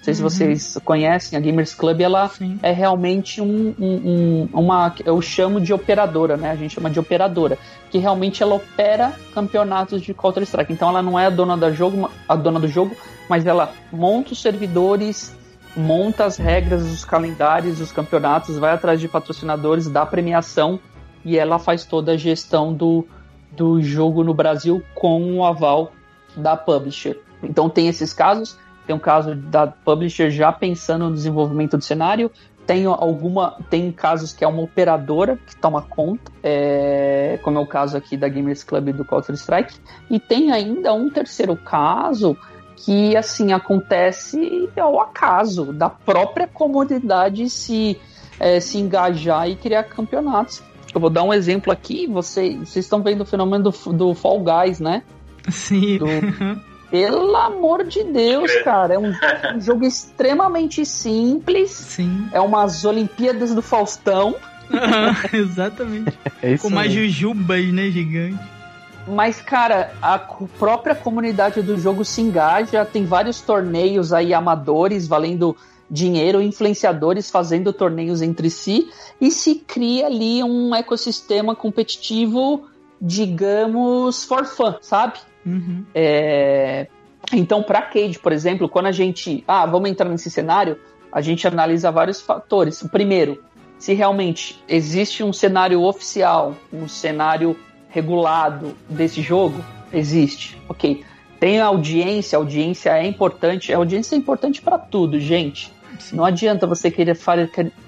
não 0.00 0.04
sei 0.04 0.14
se 0.14 0.22
uhum. 0.22 0.30
vocês 0.30 0.78
conhecem, 0.82 1.38
a 1.38 1.42
Gamers 1.42 1.74
Club 1.74 2.00
ela 2.00 2.28
Sim. 2.28 2.58
é 2.62 2.72
realmente 2.72 3.40
um, 3.42 3.74
um, 3.78 3.84
um, 3.84 4.48
uma. 4.54 4.94
Eu 5.04 5.20
chamo 5.20 5.60
de 5.60 5.74
operadora, 5.74 6.38
né? 6.38 6.50
A 6.50 6.56
gente 6.56 6.74
chama 6.74 6.88
de 6.88 6.98
operadora. 6.98 7.58
Que 7.90 7.98
realmente 7.98 8.42
ela 8.42 8.54
opera 8.54 9.12
campeonatos 9.34 10.00
de 10.00 10.14
Counter-Strike. 10.14 10.72
Então 10.72 10.88
ela 10.88 11.02
não 11.02 11.18
é 11.18 11.26
a 11.26 11.30
dona, 11.30 11.54
da 11.54 11.70
jogo, 11.70 12.10
a 12.26 12.34
dona 12.34 12.58
do 12.58 12.66
jogo, 12.66 12.96
mas 13.28 13.44
ela 13.44 13.74
monta 13.92 14.32
os 14.32 14.40
servidores, 14.40 15.36
monta 15.76 16.24
as 16.24 16.36
regras, 16.36 16.82
os 16.82 17.04
calendários, 17.04 17.80
os 17.80 17.92
campeonatos, 17.92 18.58
vai 18.58 18.72
atrás 18.72 19.00
de 19.00 19.08
patrocinadores, 19.08 19.88
dá 19.88 20.04
premiação 20.04 20.78
e 21.24 21.38
ela 21.38 21.58
faz 21.58 21.84
toda 21.84 22.12
a 22.12 22.16
gestão 22.16 22.72
do, 22.72 23.06
do 23.52 23.80
jogo 23.82 24.24
no 24.24 24.34
Brasil 24.34 24.82
com 24.94 25.36
o 25.36 25.44
aval 25.44 25.92
da 26.36 26.56
publisher. 26.56 27.18
Então 27.42 27.68
tem 27.68 27.88
esses 27.88 28.12
casos 28.12 28.58
tem 28.90 28.96
um 28.96 28.98
caso 28.98 29.36
da 29.36 29.68
publisher 29.68 30.30
já 30.30 30.50
pensando 30.50 31.08
no 31.08 31.14
desenvolvimento 31.14 31.76
do 31.76 31.84
cenário. 31.84 32.28
Tem 32.66 32.86
alguma, 32.86 33.56
tem 33.70 33.92
casos 33.92 34.32
que 34.32 34.44
é 34.44 34.48
uma 34.48 34.62
operadora 34.62 35.38
que 35.46 35.54
toma 35.54 35.80
conta, 35.80 36.32
é, 36.42 37.38
como 37.44 37.56
é 37.56 37.60
o 37.60 37.66
caso 37.66 37.96
aqui 37.96 38.16
da 38.16 38.28
Gamers 38.28 38.64
Club 38.64 38.90
do 38.90 39.04
Counter 39.04 39.36
Strike. 39.36 39.78
E 40.10 40.18
tem 40.18 40.50
ainda 40.50 40.92
um 40.92 41.08
terceiro 41.08 41.54
caso 41.56 42.36
que 42.84 43.16
assim 43.16 43.52
acontece 43.52 44.68
ao 44.78 45.00
acaso 45.00 45.72
da 45.72 45.88
própria 45.90 46.46
comunidade 46.46 47.48
se 47.50 47.98
é, 48.38 48.58
se 48.58 48.78
engajar 48.78 49.48
e 49.48 49.54
criar 49.54 49.84
campeonatos. 49.84 50.62
Eu 50.94 51.00
vou 51.00 51.10
dar 51.10 51.22
um 51.22 51.32
exemplo 51.32 51.72
aqui. 51.72 52.06
Vocês, 52.06 52.56
vocês 52.56 52.84
estão 52.84 53.02
vendo 53.02 53.20
o 53.20 53.26
fenômeno 53.26 53.70
do, 53.70 53.92
do 53.92 54.14
Fall 54.14 54.42
Guys, 54.42 54.80
né? 54.80 55.02
Sim. 55.48 55.98
Do, 55.98 56.06
Pelo 56.90 57.36
amor 57.36 57.84
de 57.84 58.02
Deus, 58.02 58.50
cara. 58.64 58.94
É 58.94 58.98
um, 58.98 59.12
um 59.54 59.60
jogo 59.60 59.84
extremamente 59.84 60.84
simples. 60.84 61.70
Sim. 61.70 62.28
É 62.32 62.40
umas 62.40 62.84
Olimpíadas 62.84 63.54
do 63.54 63.62
Faustão. 63.62 64.34
exatamente. 65.32 66.12
É 66.42 66.58
Com 66.58 66.70
mais 66.70 66.92
jujubas, 66.92 67.72
né, 67.72 67.90
gigante. 67.90 68.40
Mas, 69.10 69.40
cara, 69.40 69.92
a 70.00 70.18
própria 70.18 70.94
comunidade 70.94 71.60
do 71.62 71.78
jogo 71.78 72.04
se 72.04 72.20
engaja. 72.20 72.84
Tem 72.84 73.04
vários 73.04 73.40
torneios 73.40 74.12
aí 74.12 74.32
amadores 74.32 75.06
valendo 75.06 75.56
dinheiro, 75.90 76.40
influenciadores 76.40 77.30
fazendo 77.30 77.72
torneios 77.72 78.22
entre 78.22 78.48
si. 78.48 78.88
E 79.20 79.30
se 79.30 79.56
cria 79.56 80.06
ali 80.06 80.42
um 80.42 80.74
ecossistema 80.74 81.54
competitivo, 81.56 82.68
digamos, 83.00 84.24
for 84.24 84.44
fun, 84.44 84.74
sabe? 84.80 85.18
Uhum. 85.44 85.84
É... 85.94 86.86
Então, 87.32 87.62
para 87.62 87.82
Cade, 87.82 88.18
por 88.18 88.32
exemplo, 88.32 88.68
quando 88.68 88.86
a 88.86 88.92
gente. 88.92 89.44
Ah, 89.46 89.66
vamos 89.66 89.90
entrar 89.90 90.08
nesse 90.08 90.30
cenário, 90.30 90.78
a 91.12 91.20
gente 91.20 91.46
analisa 91.46 91.90
vários 91.90 92.20
fatores. 92.20 92.80
O 92.82 92.88
primeiro, 92.88 93.42
se 93.78 93.94
realmente 93.94 94.62
existe 94.68 95.22
um 95.22 95.32
cenário 95.32 95.82
oficial, 95.82 96.56
um 96.72 96.88
cenário 96.88 97.56
regulado 97.90 98.76
desse 98.88 99.20
jogo, 99.20 99.64
existe. 99.92 100.60
Ok. 100.68 101.04
Tem 101.38 101.60
audiência, 101.60 102.36
audiência 102.36 102.90
é 102.90 103.06
importante. 103.06 103.72
A 103.72 103.76
audiência 103.76 104.14
é 104.14 104.18
importante 104.18 104.60
para 104.60 104.78
tudo, 104.78 105.18
gente. 105.18 105.72
Não 106.12 106.24
adianta 106.24 106.66
você 106.66 106.90
querer, 106.90 107.18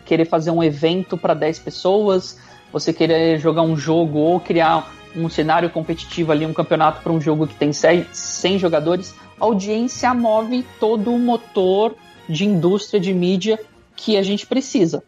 querer 0.05 0.25
fazer 0.25 0.51
um 0.51 0.63
evento 0.63 1.17
para 1.17 1.35
10 1.35 1.59
pessoas, 1.61 2.39
você 2.73 2.93
querer 2.93 3.39
jogar 3.39 3.63
um 3.63 3.77
jogo 3.77 4.19
ou 4.19 4.41
criar 4.41 4.91
um 5.15 5.29
cenário 5.29 5.69
competitivo 5.71 6.33
ali, 6.33 6.47
um 6.47 6.55
campeonato 6.55 7.03
para 7.03 7.13
um 7.13 7.21
jogo 7.21 7.47
que 7.47 7.55
tem 7.55 7.73
100 7.73 8.59
jogadores, 8.59 9.15
a 9.39 9.45
audiência 9.45 10.13
move 10.15 10.65
todo 10.81 11.13
o 11.13 11.19
motor 11.19 11.95
de 12.29 12.47
indústria 12.47 12.99
de 12.99 13.13
mídia 13.13 13.59
que 13.95 14.17
a 14.17 14.23
gente 14.23 14.47
precisa. 14.47 15.03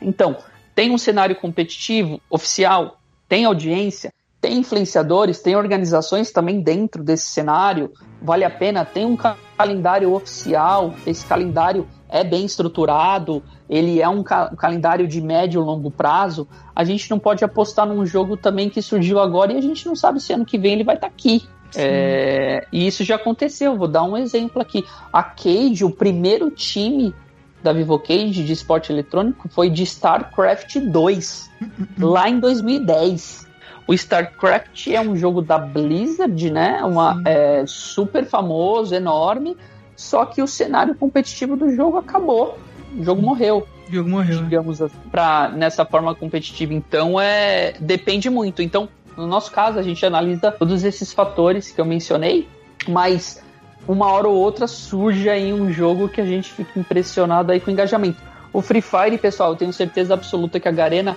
Então, 0.00 0.36
tem 0.74 0.90
um 0.90 0.98
cenário 0.98 1.36
competitivo 1.36 2.20
oficial, 2.28 3.00
tem 3.32 3.46
audiência, 3.46 4.12
tem 4.42 4.58
influenciadores, 4.58 5.40
tem 5.40 5.56
organizações 5.56 6.30
também 6.30 6.60
dentro 6.60 7.02
desse 7.02 7.30
cenário, 7.30 7.90
vale 8.20 8.44
a 8.44 8.50
pena, 8.50 8.84
tem 8.84 9.06
um 9.06 9.16
calendário 9.56 10.12
oficial, 10.12 10.92
esse 11.06 11.24
calendário 11.24 11.88
é 12.10 12.22
bem 12.22 12.44
estruturado, 12.44 13.42
ele 13.70 14.02
é 14.02 14.06
um, 14.06 14.22
ca 14.22 14.50
um 14.52 14.56
calendário 14.56 15.08
de 15.08 15.18
médio 15.22 15.62
e 15.62 15.64
longo 15.64 15.90
prazo, 15.90 16.46
a 16.76 16.84
gente 16.84 17.10
não 17.10 17.18
pode 17.18 17.42
apostar 17.42 17.86
num 17.86 18.04
jogo 18.04 18.36
também 18.36 18.68
que 18.68 18.82
surgiu 18.82 19.18
agora 19.18 19.54
e 19.54 19.56
a 19.56 19.62
gente 19.62 19.86
não 19.86 19.96
sabe 19.96 20.20
se 20.20 20.34
ano 20.34 20.44
que 20.44 20.58
vem 20.58 20.74
ele 20.74 20.84
vai 20.84 20.96
estar 20.96 21.08
tá 21.08 21.14
aqui. 21.14 21.48
É, 21.74 22.66
e 22.70 22.86
isso 22.86 23.02
já 23.02 23.16
aconteceu. 23.16 23.78
Vou 23.78 23.88
dar 23.88 24.02
um 24.02 24.14
exemplo 24.14 24.60
aqui. 24.60 24.84
A 25.10 25.22
Cade, 25.22 25.86
o 25.86 25.90
primeiro 25.90 26.50
time 26.50 27.14
da 27.62 27.72
Vivocade 27.72 28.44
de 28.44 28.52
esporte 28.52 28.92
eletrônico 28.92 29.48
foi 29.48 29.70
de 29.70 29.82
StarCraft 29.82 30.76
2, 30.78 31.50
lá 31.98 32.28
em 32.28 32.38
2010. 32.40 33.46
O 33.86 33.94
StarCraft 33.94 34.88
é 34.88 35.00
um 35.00 35.16
jogo 35.16 35.42
da 35.42 35.58
Blizzard, 35.58 36.50
né? 36.50 36.82
Uma, 36.84 37.20
é, 37.24 37.64
super 37.66 38.24
famoso, 38.24 38.94
enorme. 38.94 39.56
Só 39.96 40.24
que 40.24 40.40
o 40.40 40.46
cenário 40.46 40.94
competitivo 40.94 41.56
do 41.56 41.74
jogo 41.74 41.98
acabou. 41.98 42.58
O 42.96 43.04
jogo 43.04 43.22
morreu. 43.22 43.66
O 43.88 43.92
jogo 43.92 44.08
morreu. 44.08 44.42
Digamos, 44.42 44.78
pra, 45.10 45.48
nessa 45.48 45.84
forma 45.84 46.14
competitiva. 46.14 46.72
Então, 46.72 47.20
é 47.20 47.74
depende 47.80 48.30
muito. 48.30 48.62
Então, 48.62 48.88
no 49.16 49.26
nosso 49.26 49.50
caso, 49.50 49.78
a 49.78 49.82
gente 49.82 50.04
analisa 50.06 50.50
todos 50.50 50.84
esses 50.84 51.12
fatores 51.12 51.70
que 51.70 51.80
eu 51.80 51.84
mencionei, 51.84 52.48
mas 52.88 53.42
uma 53.86 54.10
hora 54.10 54.28
ou 54.28 54.36
outra 54.36 54.66
surge 54.66 55.28
aí 55.28 55.52
um 55.52 55.72
jogo 55.72 56.08
que 56.08 56.20
a 56.20 56.24
gente 56.24 56.52
fica 56.52 56.78
impressionado 56.78 57.52
aí 57.52 57.60
com 57.60 57.70
o 57.70 57.72
engajamento. 57.72 58.20
O 58.52 58.60
Free 58.60 58.82
Fire, 58.82 59.16
pessoal, 59.18 59.50
eu 59.50 59.56
tenho 59.56 59.72
certeza 59.72 60.14
absoluta 60.14 60.60
que 60.60 60.68
a 60.68 60.72
Garena 60.72 61.16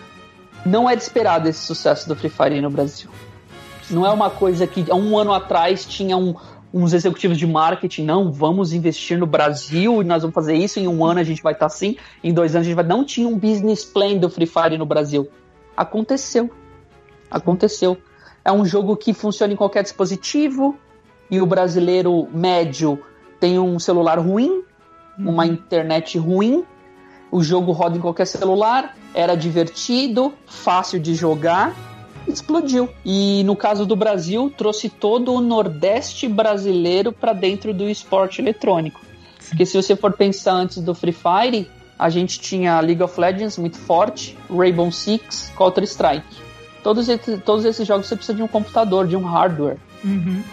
não 0.66 0.90
é 0.90 0.96
de 0.96 1.04
esperado 1.04 1.48
esse 1.48 1.60
sucesso 1.60 2.08
do 2.08 2.16
Free 2.16 2.30
Fire 2.30 2.62
no 2.62 2.70
Brasil. 2.70 3.10
Não 3.90 4.06
é 4.06 4.10
uma 4.10 4.30
coisa 4.30 4.66
que 4.66 4.90
há 4.90 4.96
um 4.96 5.18
ano 5.18 5.32
atrás 5.32 5.86
tinha 5.86 6.18
um, 6.18 6.34
uns 6.74 6.92
executivos 6.92 7.38
de 7.38 7.46
marketing, 7.46 8.04
não, 8.04 8.32
vamos 8.32 8.74
investir 8.74 9.18
no 9.18 9.28
Brasil 9.28 10.02
e 10.02 10.06
nós 10.06 10.24
vamos 10.24 10.34
fazer 10.34 10.56
isso, 10.56 10.80
em 10.80 10.88
um 10.88 11.06
ano 11.06 11.20
a 11.20 11.24
gente 11.24 11.44
vai 11.44 11.54
estar 11.54 11.68
assim, 11.68 11.98
em 12.24 12.34
dois 12.34 12.56
anos 12.56 12.66
a 12.66 12.70
gente 12.70 12.76
vai. 12.76 12.86
Não 12.86 13.04
tinha 13.06 13.28
um 13.28 13.38
business 13.38 13.86
plan 13.86 14.18
do 14.18 14.30
Free 14.30 14.48
Fire 14.48 14.78
no 14.78 14.86
Brasil. 14.86 15.30
Aconteceu. 15.78 16.50
Aconteceu. 17.30 17.98
É 18.44 18.52
um 18.52 18.66
jogo 18.66 18.96
que 18.96 19.14
funciona 19.14 19.54
em 19.54 19.56
qualquer 19.56 19.84
dispositivo 19.84 20.78
e 21.30 21.42
o 21.42 21.46
brasileiro 21.46 22.28
médio 22.34 23.00
tem 23.40 23.60
um 23.60 23.80
celular 23.80 24.20
ruim, 24.20 24.64
uma 25.18 25.46
uhum. 25.46 25.52
internet 25.52 26.18
ruim, 26.18 26.64
o 27.32 27.44
jogo 27.44 27.72
roda 27.72 27.98
em 27.98 28.02
qualquer 28.02 28.26
celular, 28.26 28.96
era 29.14 29.36
divertido, 29.36 30.34
fácil 30.46 31.00
de 31.00 31.16
jogar 31.16 31.76
explodiu. 32.28 32.90
E 33.04 33.44
no 33.44 33.56
caso 33.56 33.86
do 33.86 33.96
Brasil, 33.96 34.52
trouxe 34.56 34.90
todo 34.90 35.34
o 35.34 35.42
Nordeste 35.42 36.28
brasileiro 36.28 37.12
para 37.12 37.34
dentro 37.34 37.74
do 37.74 37.90
esporte 37.90 38.42
eletrônico. 38.42 39.02
Porque 39.48 39.66
se 39.66 39.80
você 39.80 39.96
for 39.96 40.14
pensar 40.14 40.54
antes 40.54 40.80
do 40.80 40.96
Free 40.96 41.14
Fire, 41.14 41.70
a 41.98 42.10
gente 42.10 42.40
tinha 42.40 42.80
League 42.80 43.02
of 43.02 43.20
Legends 43.20 43.58
muito 43.58 43.78
forte, 43.78 44.38
Rainbow 44.50 44.92
Six, 44.92 45.52
Counter 45.56 45.84
Strike. 45.84 46.26
Todos 46.84 47.08
esses, 47.10 47.42
todos 47.44 47.66
esses 47.66 47.88
jogos 47.88 48.08
você 48.08 48.16
precisa 48.16 48.36
de 48.36 48.44
um 48.44 48.48
computador, 48.48 49.08
de 49.08 49.16
um 49.16 49.24
hardware. 49.24 49.78
Uhum. 50.04 50.44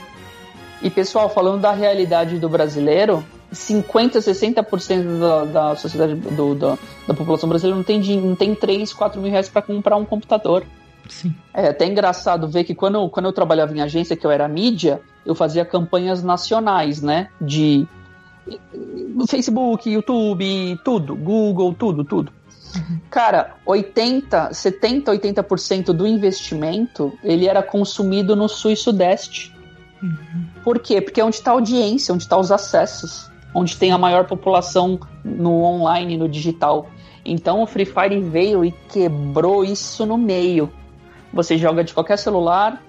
E 0.83 0.91
pessoal, 0.91 1.29
falando 1.29 1.61
da 1.61 1.73
realidade 1.73 2.39
do 2.39 2.49
brasileiro, 2.49 3.25
50, 3.53 4.19
60% 4.19 5.21
da, 5.21 5.45
da 5.45 5.77
sociedade, 5.77 6.15
do, 6.15 6.55
da, 6.55 6.79
da 7.07 7.15
população 7.15 7.49
brasileira 7.49 7.77
não 7.77 7.85
tem, 7.85 8.01
não 8.21 8.35
tem 8.35 8.55
3, 8.55 8.93
4 8.93 9.21
mil 9.21 9.31
reais 9.31 9.49
para 9.49 9.63
comprar 9.63 9.97
um 9.97 10.05
computador. 10.05 10.65
Sim. 11.09 11.35
É 11.53 11.69
até 11.69 11.87
engraçado 11.87 12.49
ver 12.49 12.65
que 12.65 12.75
quando, 12.75 13.09
quando 13.11 13.27
eu 13.27 13.33
trabalhava 13.33 13.77
em 13.77 13.81
agência, 13.81 14.17
que 14.17 14.27
eu 14.27 14.31
era 14.31 14.49
mídia, 14.49 15.01
eu 15.25 15.35
fazia 15.35 15.65
campanhas 15.65 16.23
nacionais, 16.23 17.01
né? 17.03 17.29
De 17.41 17.87
Facebook, 19.29 19.89
YouTube, 19.89 20.81
tudo, 20.85 21.15
Google, 21.15 21.75
tudo, 21.75 22.05
tudo. 22.05 22.33
Cara, 23.11 23.55
80, 23.67 24.53
70, 24.55 25.13
80% 25.13 25.93
do 25.93 26.07
investimento 26.07 27.13
ele 27.23 27.47
era 27.47 27.63
consumido 27.63 28.35
no 28.35 28.49
sul 28.49 28.71
e 28.71 28.77
sudeste. 28.77 29.55
Por 30.63 30.79
quê? 30.79 31.01
Porque 31.01 31.21
é 31.21 31.25
onde 31.25 31.37
está 31.37 31.51
a 31.51 31.55
audiência, 31.55 32.15
onde 32.15 32.25
estão 32.25 32.39
tá 32.39 32.43
os 32.43 32.51
acessos, 32.51 33.31
onde 33.55 33.77
tem 33.77 33.93
a 33.93 33.99
maior 33.99 34.27
população 34.27 34.99
no 35.25 35.63
online, 35.63 36.17
no 36.17 36.29
digital. 36.29 36.89
Então 37.25 37.63
o 37.63 37.67
Free 37.67 37.85
Fire 37.85 38.21
veio 38.21 38.65
e 38.65 38.73
quebrou 38.73 39.65
isso 39.65 40.05
no 40.05 40.19
meio. 40.19 40.73
Você 41.33 41.57
joga 41.57 41.85
de 41.85 41.95
qualquer 41.95 42.19
celular, 42.19 42.83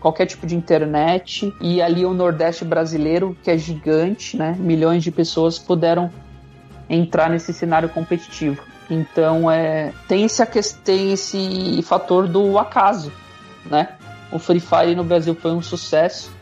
qualquer 0.00 0.26
tipo 0.26 0.46
de 0.46 0.54
internet, 0.54 1.52
e 1.60 1.80
ali 1.80 2.04
o 2.04 2.12
Nordeste 2.12 2.64
brasileiro, 2.64 3.36
que 3.42 3.50
é 3.50 3.56
gigante, 3.56 4.36
né? 4.36 4.56
Milhões 4.58 5.02
de 5.02 5.10
pessoas 5.10 5.58
puderam 5.58 6.10
entrar 6.88 7.30
nesse 7.30 7.52
cenário 7.52 7.88
competitivo. 7.88 8.62
Então 8.90 9.50
é, 9.50 9.92
tem, 10.06 10.24
esse, 10.24 10.44
tem 10.84 11.12
esse 11.12 11.82
fator 11.82 12.28
do 12.28 12.58
acaso, 12.58 13.12
né? 13.64 13.94
O 14.30 14.38
Free 14.38 14.60
Fire 14.60 14.94
no 14.94 15.04
Brasil 15.04 15.34
foi 15.34 15.52
um 15.52 15.62
sucesso, 15.62 16.35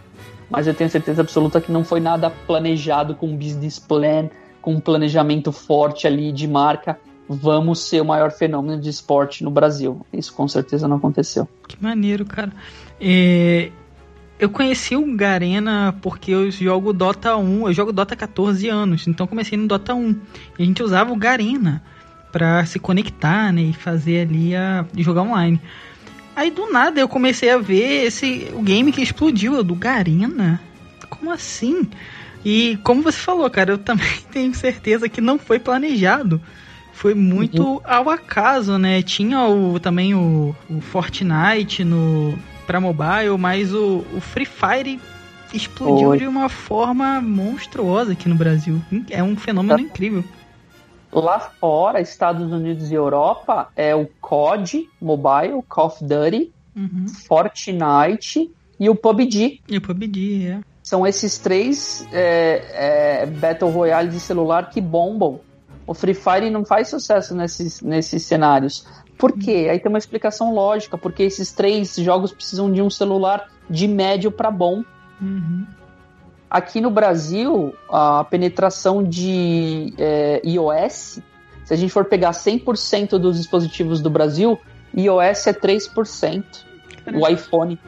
mas 0.50 0.66
eu 0.66 0.74
tenho 0.74 0.90
certeza 0.90 1.22
absoluta 1.22 1.60
que 1.60 1.72
não 1.72 1.84
foi 1.84 2.00
nada 2.00 2.30
planejado 2.30 3.14
com 3.14 3.28
um 3.28 3.36
business 3.36 3.78
plan, 3.78 4.28
com 4.60 4.74
um 4.74 4.80
planejamento 4.80 5.52
forte 5.52 6.06
ali 6.06 6.32
de 6.32 6.48
marca. 6.48 6.98
Vamos 7.28 7.80
ser 7.80 8.00
o 8.00 8.04
maior 8.04 8.30
fenômeno 8.30 8.80
de 8.80 8.88
esporte 8.88 9.42
no 9.42 9.50
Brasil. 9.50 10.04
Isso 10.12 10.32
com 10.34 10.46
certeza 10.46 10.86
não 10.86 10.96
aconteceu. 10.96 11.48
Que 11.66 11.82
maneiro, 11.82 12.24
cara. 12.24 12.52
É, 13.00 13.70
eu 14.38 14.50
conheci 14.50 14.96
o 14.96 15.16
Garena 15.16 15.94
porque 16.02 16.30
eu 16.30 16.50
jogo 16.50 16.92
Dota 16.92 17.36
1, 17.36 17.68
eu 17.68 17.72
jogo 17.72 17.92
Dota 17.92 18.14
14 18.16 18.68
anos, 18.68 19.06
então 19.06 19.26
comecei 19.26 19.56
no 19.56 19.66
Dota 19.66 19.94
1. 19.94 20.10
E 20.58 20.62
a 20.62 20.66
gente 20.66 20.82
usava 20.82 21.12
o 21.12 21.16
Garena 21.16 21.82
para 22.32 22.64
se 22.66 22.80
conectar, 22.80 23.52
né, 23.52 23.62
e 23.62 23.72
fazer 23.72 24.26
ali 24.26 24.56
a 24.56 24.84
jogar 24.96 25.22
online. 25.22 25.60
Aí 26.36 26.50
do 26.50 26.70
nada 26.70 27.00
eu 27.00 27.08
comecei 27.08 27.50
a 27.50 27.58
ver 27.58 28.04
esse 28.04 28.48
o 28.52 28.62
game 28.62 28.92
que 28.92 29.02
explodiu, 29.02 29.62
do 29.62 29.74
Garena. 29.74 30.60
Como 31.08 31.30
assim? 31.30 31.88
E 32.44 32.78
como 32.82 33.02
você 33.02 33.18
falou, 33.18 33.48
cara, 33.48 33.72
eu 33.72 33.78
também 33.78 34.06
tenho 34.30 34.54
certeza 34.54 35.08
que 35.08 35.20
não 35.20 35.38
foi 35.38 35.58
planejado. 35.58 36.40
Foi 36.92 37.14
muito 37.14 37.62
uhum. 37.62 37.80
ao 37.84 38.08
acaso, 38.08 38.78
né? 38.78 39.02
Tinha 39.02 39.46
o, 39.46 39.80
também 39.80 40.14
o, 40.14 40.54
o 40.70 40.80
Fortnite 40.80 41.82
no 41.82 42.38
para 42.66 42.80
mobile, 42.80 43.36
mas 43.38 43.74
o, 43.74 44.04
o 44.14 44.20
Free 44.20 44.46
Fire 44.46 45.00
explodiu 45.52 46.10
Oi. 46.10 46.18
de 46.18 46.26
uma 46.26 46.48
forma 46.48 47.20
monstruosa 47.20 48.12
aqui 48.12 48.28
no 48.28 48.34
Brasil. 48.34 48.80
É 49.10 49.22
um 49.22 49.36
fenômeno 49.36 49.76
tá. 49.76 49.82
incrível. 49.82 50.24
Lá 51.14 51.38
fora, 51.38 52.00
Estados 52.00 52.50
Unidos 52.50 52.90
e 52.90 52.94
Europa, 52.94 53.68
é 53.76 53.94
o 53.94 54.06
COD 54.20 54.88
Mobile, 55.00 55.62
Call 55.68 55.86
of 55.86 56.04
Duty, 56.04 56.52
uhum. 56.76 57.06
Fortnite 57.08 58.50
e 58.80 58.90
o 58.90 58.96
PUBG. 58.96 59.60
E 59.68 59.76
o 59.76 59.80
PUBG, 59.80 60.48
é. 60.48 60.60
São 60.82 61.06
esses 61.06 61.38
três 61.38 62.06
é, 62.12 63.22
é, 63.22 63.26
Battle 63.26 63.70
Royale 63.70 64.10
de 64.10 64.20
celular 64.20 64.70
que 64.70 64.80
bombam. 64.80 65.40
O 65.86 65.94
Free 65.94 66.14
Fire 66.14 66.50
não 66.50 66.64
faz 66.64 66.88
sucesso 66.88 67.34
nesses, 67.34 67.80
nesses 67.80 68.24
cenários. 68.24 68.86
Por 69.16 69.32
quê? 69.32 69.68
Aí 69.70 69.78
tem 69.78 69.88
uma 69.88 69.98
explicação 69.98 70.52
lógica, 70.52 70.98
porque 70.98 71.22
esses 71.22 71.52
três 71.52 71.94
jogos 71.96 72.32
precisam 72.32 72.70
de 72.72 72.82
um 72.82 72.90
celular 72.90 73.48
de 73.70 73.86
médio 73.86 74.30
para 74.30 74.50
bom. 74.50 74.82
Uhum. 75.20 75.66
Aqui 76.50 76.80
no 76.80 76.90
Brasil, 76.90 77.74
a 77.88 78.24
penetração 78.24 79.02
de 79.02 79.92
é, 79.98 80.40
iOS, 80.44 81.20
se 81.64 81.72
a 81.72 81.76
gente 81.76 81.92
for 81.92 82.04
pegar 82.04 82.30
100% 82.30 83.18
dos 83.18 83.38
dispositivos 83.38 84.00
do 84.00 84.10
Brasil, 84.10 84.58
iOS 84.96 85.46
é 85.46 85.52
3%. 85.52 86.44
O 87.14 87.28
iPhone. 87.28 87.78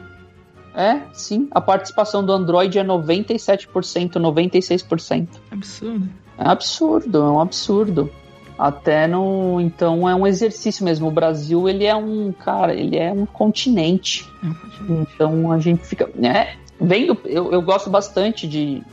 É, 0.75 1.01
sim. 1.13 1.47
A 1.51 1.59
participação 1.59 2.23
do 2.23 2.31
Android 2.31 2.77
é 2.77 2.83
97%, 2.83 3.67
96%. 4.13 5.27
Absurdo. 5.49 6.09
É 6.37 6.47
absurdo, 6.47 7.17
é 7.17 7.31
um 7.31 7.39
absurdo. 7.39 8.11
Até 8.57 9.07
no. 9.07 9.59
Então 9.61 10.09
é 10.09 10.15
um 10.15 10.25
exercício 10.25 10.83
mesmo. 10.83 11.07
O 11.07 11.11
Brasil, 11.11 11.69
ele 11.69 11.85
é 11.85 11.95
um. 11.95 12.31
Cara, 12.31 12.73
ele 12.73 12.97
é 12.97 13.11
um 13.11 13.25
continente. 13.25 14.27
É 14.43 14.47
um 14.47 14.53
continente. 14.53 15.11
Então 15.13 15.51
a 15.51 15.59
gente 15.59 15.83
fica. 15.85 16.09
Né? 16.15 16.57
Vendo, 16.79 17.17
eu, 17.25 17.51
eu 17.51 17.61
gosto 17.61 17.89
bastante 17.89 18.47
de. 18.47 18.83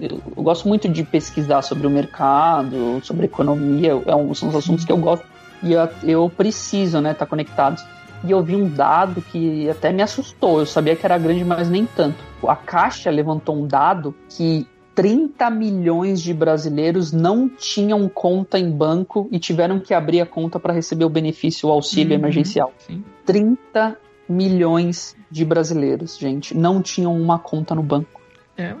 Eu, 0.00 0.20
eu, 0.36 0.42
gosto 0.42 0.66
muito 0.66 0.88
de 0.88 1.04
pesquisar 1.04 1.62
sobre 1.62 1.86
o 1.86 1.90
mercado, 1.90 3.00
sobre 3.02 3.26
economia, 3.26 3.92
é 4.06 4.14
um, 4.14 4.34
são 4.34 4.48
os 4.48 4.56
assuntos 4.56 4.84
que 4.84 4.90
eu 4.90 4.96
gosto 4.96 5.24
e 5.62 5.72
eu, 5.72 5.88
eu 6.02 6.30
preciso, 6.30 7.00
né, 7.00 7.12
estar 7.12 7.24
tá 7.24 7.30
conectado. 7.30 7.82
E 8.22 8.30
eu 8.30 8.42
vi 8.42 8.54
um 8.54 8.68
dado 8.68 9.20
que 9.20 9.68
até 9.68 9.92
me 9.92 10.02
assustou. 10.02 10.60
Eu 10.60 10.66
sabia 10.66 10.96
que 10.96 11.04
era 11.04 11.18
grande, 11.18 11.44
mas 11.44 11.68
nem 11.68 11.86
tanto. 11.86 12.16
A 12.46 12.56
Caixa 12.56 13.10
levantou 13.10 13.56
um 13.56 13.66
dado 13.66 14.14
que 14.28 14.66
30 14.94 15.50
milhões 15.50 16.22
de 16.22 16.32
brasileiros 16.32 17.12
não 17.12 17.48
tinham 17.48 18.08
conta 18.08 18.58
em 18.58 18.70
banco 18.70 19.28
e 19.30 19.38
tiveram 19.38 19.78
que 19.78 19.92
abrir 19.92 20.20
a 20.20 20.26
conta 20.26 20.58
para 20.58 20.72
receber 20.72 21.04
o 21.04 21.08
benefício, 21.08 21.68
o 21.68 21.72
auxílio 21.72 22.12
uhum, 22.12 22.20
emergencial. 22.20 22.72
Sim. 22.78 23.04
30 23.26 23.96
milhões 24.28 25.16
de 25.30 25.44
brasileiros, 25.44 26.18
gente, 26.18 26.56
não 26.56 26.80
tinham 26.80 27.14
uma 27.20 27.38
conta 27.38 27.74
no 27.74 27.82
banco. 27.82 28.20
É. 28.56 28.74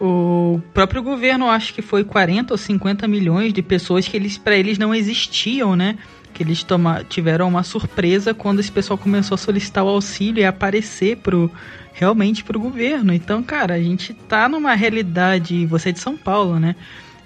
O 0.00 0.60
próprio 0.72 1.02
governo, 1.02 1.48
acho 1.48 1.74
que 1.74 1.82
foi 1.82 2.04
40 2.04 2.54
ou 2.54 2.58
50 2.58 3.08
milhões 3.08 3.52
de 3.52 3.62
pessoas 3.62 4.06
que 4.06 4.16
eles 4.16 4.38
para 4.38 4.56
eles 4.56 4.78
não 4.78 4.94
existiam, 4.94 5.74
né? 5.74 5.98
Que 6.32 6.42
eles 6.42 6.62
toma, 6.62 7.04
tiveram 7.04 7.48
uma 7.48 7.62
surpresa 7.62 8.32
quando 8.32 8.60
esse 8.60 8.70
pessoal 8.70 8.98
começou 8.98 9.34
a 9.34 9.38
solicitar 9.38 9.84
o 9.84 9.88
auxílio 9.88 10.40
e 10.40 10.44
aparecer 10.44 11.16
pro 11.18 11.50
realmente 11.92 12.42
pro 12.42 12.58
governo. 12.58 13.12
Então, 13.12 13.42
cara, 13.42 13.74
a 13.74 13.80
gente 13.80 14.12
tá 14.14 14.48
numa 14.48 14.74
realidade, 14.74 15.64
você 15.66 15.90
é 15.90 15.92
de 15.92 16.00
São 16.00 16.16
Paulo, 16.16 16.58
né? 16.58 16.74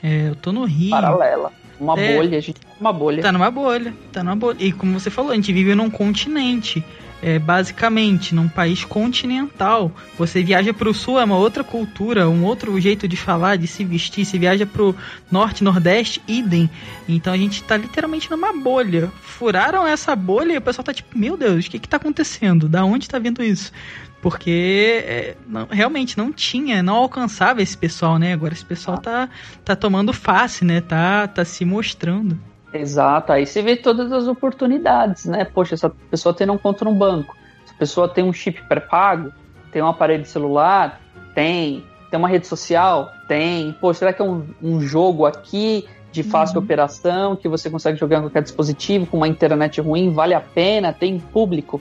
É, 0.03 0.28
eu 0.28 0.36
tô 0.36 0.53
no 0.53 0.64
Rio. 0.64 0.91
Paralela. 0.91 1.53
Uma 1.80 1.99
é, 1.99 2.16
bolha, 2.16 2.39
a 2.39 2.41
gente 2.41 2.61
tá 2.61 2.68
numa 2.78 2.93
bolha. 2.93 3.22
Tá 3.22 3.32
numa 3.32 3.51
bolha, 3.51 3.95
tá 4.12 4.22
numa 4.22 4.36
bolha. 4.36 4.57
E 4.59 4.72
como 4.72 4.99
você 4.99 5.11
falou, 5.11 5.32
a 5.32 5.34
gente 5.34 5.53
vive 5.53 5.74
num 5.74 5.89
continente 5.89 6.84
é, 7.22 7.38
basicamente 7.38 8.34
num 8.34 8.48
país 8.48 8.84
continental. 8.84 9.92
Você 10.16 10.42
viaja 10.42 10.72
para 10.72 10.88
o 10.88 10.94
sul 10.94 11.18
é 11.18 11.24
uma 11.24 11.36
outra 11.36 11.64
cultura, 11.64 12.28
um 12.28 12.44
outro 12.44 12.80
jeito 12.80 13.08
de 13.08 13.16
falar, 13.16 13.56
de 13.56 13.66
se 13.66 13.84
vestir. 13.84 14.24
Se 14.24 14.38
viaja 14.38 14.66
para 14.66 14.82
o 14.82 14.94
norte, 15.30 15.64
nordeste, 15.64 16.22
idem. 16.26 16.70
Então 17.08 17.32
a 17.32 17.36
gente 17.36 17.62
está 17.62 17.76
literalmente 17.76 18.30
numa 18.30 18.52
bolha. 18.52 19.10
Furaram 19.22 19.86
essa 19.86 20.14
bolha 20.14 20.52
e 20.52 20.58
o 20.58 20.62
pessoal 20.62 20.84
tá 20.84 20.94
tipo, 20.94 21.16
meu 21.18 21.36
Deus, 21.36 21.66
o 21.66 21.70
que 21.70 21.78
que 21.78 21.88
tá 21.88 21.96
acontecendo? 21.96 22.68
Da 22.68 22.84
onde 22.84 23.04
está 23.04 23.18
vindo 23.18 23.42
isso? 23.42 23.72
Porque 24.20 25.04
é, 25.06 25.36
não, 25.46 25.68
realmente 25.70 26.18
não 26.18 26.32
tinha, 26.32 26.82
não 26.82 26.96
alcançava 26.96 27.62
esse 27.62 27.76
pessoal, 27.76 28.18
né? 28.18 28.32
Agora 28.32 28.52
esse 28.52 28.64
pessoal 28.64 28.98
tá, 28.98 29.28
tá 29.64 29.76
tomando 29.76 30.12
face, 30.12 30.64
né? 30.64 30.80
Tá, 30.80 31.28
tá 31.28 31.44
se 31.44 31.64
mostrando. 31.64 32.38
Exato, 32.72 33.32
aí 33.32 33.46
você 33.46 33.62
vê 33.62 33.76
todas 33.76 34.12
as 34.12 34.26
oportunidades, 34.26 35.24
né? 35.24 35.44
Poxa, 35.44 35.74
essa 35.74 35.88
pessoa 35.88 36.34
tem 36.34 36.48
um 36.50 36.58
conta 36.58 36.84
no 36.84 36.94
banco, 36.94 37.34
essa 37.64 37.74
pessoa 37.74 38.08
tem 38.08 38.24
um 38.24 38.32
chip 38.32 38.62
pré-pago, 38.68 39.32
tem 39.72 39.82
um 39.82 39.86
aparelho 39.86 40.26
celular, 40.26 41.00
tem, 41.34 41.84
tem 42.10 42.18
uma 42.18 42.28
rede 42.28 42.46
social, 42.46 43.10
tem. 43.26 43.72
Pô, 43.80 43.92
será 43.94 44.12
que 44.12 44.20
é 44.20 44.24
um, 44.24 44.44
um 44.62 44.80
jogo 44.80 45.24
aqui 45.24 45.86
de 46.12 46.22
fácil 46.22 46.58
uhum. 46.58 46.64
operação 46.64 47.36
que 47.36 47.48
você 47.48 47.70
consegue 47.70 47.98
jogar 47.98 48.18
em 48.18 48.22
qualquer 48.22 48.42
dispositivo 48.42 49.06
com 49.06 49.18
uma 49.18 49.28
internet 49.28 49.80
ruim, 49.80 50.12
vale 50.12 50.34
a 50.34 50.40
pena? 50.40 50.92
Tem 50.92 51.18
público? 51.18 51.80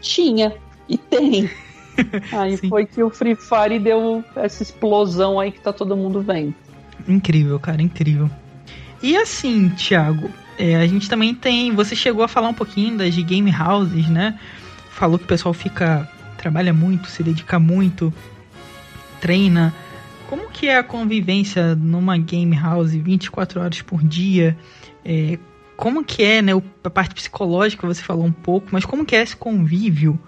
Tinha 0.00 0.54
e 0.88 0.98
tem. 0.98 1.50
aí 2.32 2.56
Sim. 2.56 2.68
foi 2.68 2.86
que 2.86 3.02
o 3.02 3.10
Free 3.10 3.34
Fire 3.34 3.78
deu 3.78 4.24
essa 4.36 4.62
explosão 4.62 5.40
aí 5.40 5.52
que 5.52 5.60
tá 5.60 5.72
todo 5.72 5.96
mundo 5.96 6.20
vendo. 6.20 6.54
Incrível, 7.06 7.58
cara, 7.58 7.80
incrível. 7.80 8.30
E 9.02 9.16
assim, 9.16 9.68
Thiago, 9.70 10.30
é, 10.58 10.76
a 10.76 10.86
gente 10.86 11.08
também 11.08 11.34
tem. 11.34 11.72
Você 11.72 11.94
chegou 11.94 12.24
a 12.24 12.28
falar 12.28 12.48
um 12.48 12.54
pouquinho 12.54 12.98
das 12.98 13.16
game 13.16 13.52
houses, 13.54 14.08
né? 14.08 14.38
Falou 14.90 15.18
que 15.18 15.24
o 15.24 15.28
pessoal 15.28 15.54
fica. 15.54 16.08
trabalha 16.36 16.72
muito, 16.72 17.08
se 17.08 17.22
dedica 17.22 17.58
muito, 17.58 18.12
treina. 19.20 19.72
Como 20.28 20.50
que 20.50 20.68
é 20.68 20.76
a 20.76 20.82
convivência 20.82 21.74
numa 21.74 22.18
game 22.18 22.54
house 22.56 22.92
24 22.92 23.60
horas 23.60 23.80
por 23.82 24.02
dia? 24.02 24.58
É, 25.04 25.38
como 25.76 26.04
que 26.04 26.24
é, 26.24 26.42
né? 26.42 26.52
A 26.82 26.90
parte 26.90 27.14
psicológica 27.14 27.86
você 27.86 28.02
falou 28.02 28.24
um 28.24 28.32
pouco, 28.32 28.68
mas 28.72 28.84
como 28.84 29.06
que 29.06 29.14
é 29.14 29.22
esse 29.22 29.36
convívio 29.36 30.18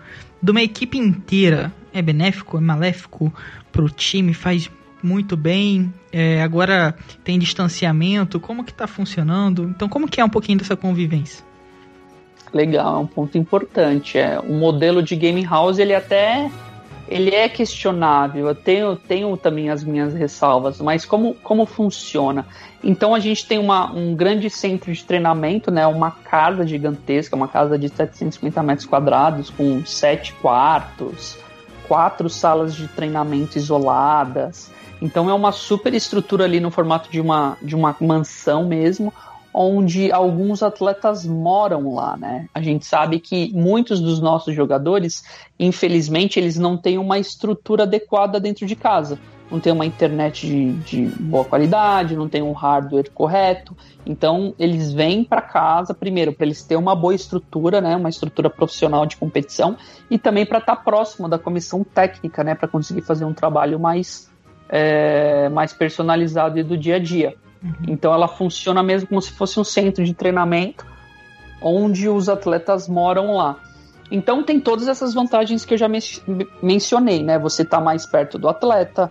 de 0.40 0.50
uma 0.52 0.62
equipe 0.62 0.96
inteira? 0.96 1.72
É 1.92 2.00
benéfico, 2.00 2.56
é 2.56 2.60
maléfico 2.60 3.34
pro 3.72 3.90
time? 3.90 4.32
Faz 4.32 4.70
muito 5.02 5.36
bem. 5.36 5.92
É, 6.12 6.42
agora 6.42 6.94
tem 7.24 7.38
distanciamento. 7.38 8.40
Como 8.40 8.64
que 8.64 8.72
está 8.72 8.86
funcionando? 8.86 9.64
Então, 9.64 9.88
como 9.88 10.08
que 10.08 10.20
é 10.20 10.24
um 10.24 10.28
pouquinho 10.28 10.58
dessa 10.58 10.76
convivência? 10.76 11.44
Legal, 12.52 12.96
é 12.96 12.98
um 12.98 13.06
ponto 13.06 13.38
importante. 13.38 14.18
É, 14.18 14.40
o 14.40 14.52
modelo 14.52 15.02
de 15.02 15.14
game 15.14 15.44
house 15.44 15.78
ele 15.78 15.94
até 15.94 16.50
ele 17.10 17.34
é 17.34 17.48
questionável. 17.48 18.46
Eu 18.46 18.54
tenho, 18.54 18.96
tenho 18.96 19.36
também 19.36 19.68
as 19.68 19.82
minhas 19.82 20.14
ressalvas, 20.14 20.80
mas 20.80 21.04
como, 21.04 21.34
como 21.42 21.66
funciona? 21.66 22.46
Então 22.82 23.14
a 23.14 23.18
gente 23.18 23.46
tem 23.46 23.58
uma, 23.58 23.92
um 23.92 24.14
grande 24.14 24.48
centro 24.48 24.92
de 24.92 25.04
treinamento, 25.04 25.70
né? 25.70 25.86
Uma 25.86 26.12
casa 26.12 26.66
gigantesca, 26.66 27.34
uma 27.34 27.48
casa 27.48 27.76
de 27.76 27.88
750 27.88 28.62
metros 28.62 28.86
quadrados 28.86 29.50
com 29.50 29.84
sete 29.84 30.32
quartos, 30.34 31.36
quatro 31.88 32.30
salas 32.30 32.74
de 32.74 32.86
treinamento 32.86 33.58
isoladas. 33.58 34.70
Então 35.00 35.30
é 35.30 35.34
uma 35.34 35.52
super 35.52 35.94
estrutura 35.94 36.44
ali 36.44 36.60
no 36.60 36.70
formato 36.70 37.10
de 37.10 37.20
uma, 37.20 37.56
de 37.62 37.74
uma 37.74 37.96
mansão 38.00 38.66
mesmo, 38.66 39.12
onde 39.52 40.12
alguns 40.12 40.62
atletas 40.62 41.26
moram 41.26 41.94
lá, 41.94 42.16
né? 42.16 42.46
A 42.54 42.60
gente 42.60 42.86
sabe 42.86 43.18
que 43.18 43.52
muitos 43.52 44.00
dos 44.00 44.20
nossos 44.20 44.54
jogadores, 44.54 45.24
infelizmente, 45.58 46.38
eles 46.38 46.56
não 46.56 46.76
têm 46.76 46.98
uma 46.98 47.18
estrutura 47.18 47.82
adequada 47.82 48.38
dentro 48.38 48.66
de 48.66 48.76
casa. 48.76 49.18
Não 49.50 49.58
tem 49.58 49.72
uma 49.72 49.84
internet 49.84 50.46
de, 50.46 50.72
de 50.74 51.06
boa 51.20 51.44
qualidade, 51.44 52.14
não 52.14 52.28
tem 52.28 52.40
um 52.40 52.52
hardware 52.52 53.10
correto. 53.10 53.76
Então, 54.06 54.54
eles 54.56 54.92
vêm 54.92 55.24
para 55.24 55.42
casa, 55.42 55.92
primeiro, 55.92 56.32
para 56.32 56.46
eles 56.46 56.62
terem 56.62 56.80
uma 56.80 56.94
boa 56.94 57.14
estrutura, 57.14 57.80
né? 57.80 57.96
Uma 57.96 58.08
estrutura 58.08 58.48
profissional 58.48 59.04
de 59.04 59.16
competição, 59.16 59.76
e 60.08 60.16
também 60.16 60.46
para 60.46 60.58
estar 60.58 60.76
tá 60.76 60.82
próximo 60.82 61.28
da 61.28 61.36
comissão 61.36 61.82
técnica, 61.82 62.44
né? 62.44 62.54
Para 62.54 62.68
conseguir 62.68 63.02
fazer 63.02 63.24
um 63.24 63.34
trabalho 63.34 63.80
mais, 63.80 64.29
é, 64.70 65.48
mais 65.48 65.72
personalizado 65.72 66.58
e 66.58 66.62
do 66.62 66.78
dia 66.78 66.96
a 66.96 66.98
dia. 66.98 67.34
Uhum. 67.62 67.72
Então 67.88 68.14
ela 68.14 68.28
funciona 68.28 68.82
mesmo 68.82 69.08
como 69.08 69.20
se 69.20 69.32
fosse 69.32 69.58
um 69.58 69.64
centro 69.64 70.04
de 70.04 70.14
treinamento 70.14 70.86
onde 71.60 72.08
os 72.08 72.28
atletas 72.28 72.88
moram 72.88 73.36
lá. 73.36 73.56
Então 74.10 74.42
tem 74.42 74.58
todas 74.58 74.88
essas 74.88 75.12
vantagens 75.12 75.64
que 75.64 75.74
eu 75.74 75.78
já 75.78 75.88
me 75.88 75.98
mencionei, 76.62 77.22
né? 77.22 77.38
Você 77.38 77.62
está 77.62 77.80
mais 77.80 78.06
perto 78.06 78.38
do 78.38 78.48
atleta. 78.48 79.10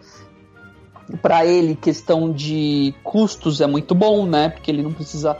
Para 1.21 1.45
ele, 1.45 1.75
questão 1.75 2.31
de 2.31 2.93
custos 3.03 3.61
é 3.61 3.67
muito 3.67 3.95
bom, 3.95 4.25
né? 4.25 4.49
Porque 4.49 4.69
ele 4.69 4.83
não 4.83 4.93
precisa 4.93 5.37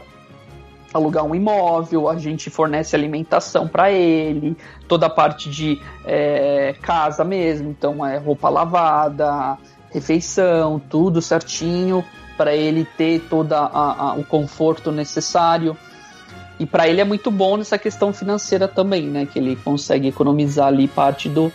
alugar 0.92 1.24
um 1.24 1.34
imóvel, 1.34 2.08
a 2.08 2.18
gente 2.18 2.50
fornece 2.50 2.96
alimentação 2.96 3.68
para 3.68 3.92
ele, 3.92 4.56
toda 4.88 5.06
a 5.06 5.10
parte 5.10 5.48
de 5.48 5.80
é, 6.04 6.74
casa 6.82 7.24
mesmo, 7.24 7.70
então 7.70 8.04
é 8.04 8.18
roupa 8.18 8.48
lavada, 8.48 9.56
refeição, 9.92 10.80
tudo 10.88 11.20
certinho 11.20 12.04
para 12.36 12.54
ele 12.54 12.86
ter 12.96 13.20
todo 13.28 13.54
o 14.16 14.24
conforto 14.24 14.90
necessário. 14.90 15.76
E 16.58 16.66
para 16.66 16.88
ele 16.88 17.00
é 17.00 17.04
muito 17.04 17.30
bom 17.30 17.56
nessa 17.56 17.78
questão 17.78 18.12
financeira 18.12 18.66
também, 18.66 19.06
né? 19.06 19.26
Que 19.26 19.38
ele 19.38 19.56
consegue 19.56 20.08
economizar 20.08 20.68
ali 20.68 20.88
parte 20.88 21.28
do, 21.28 21.52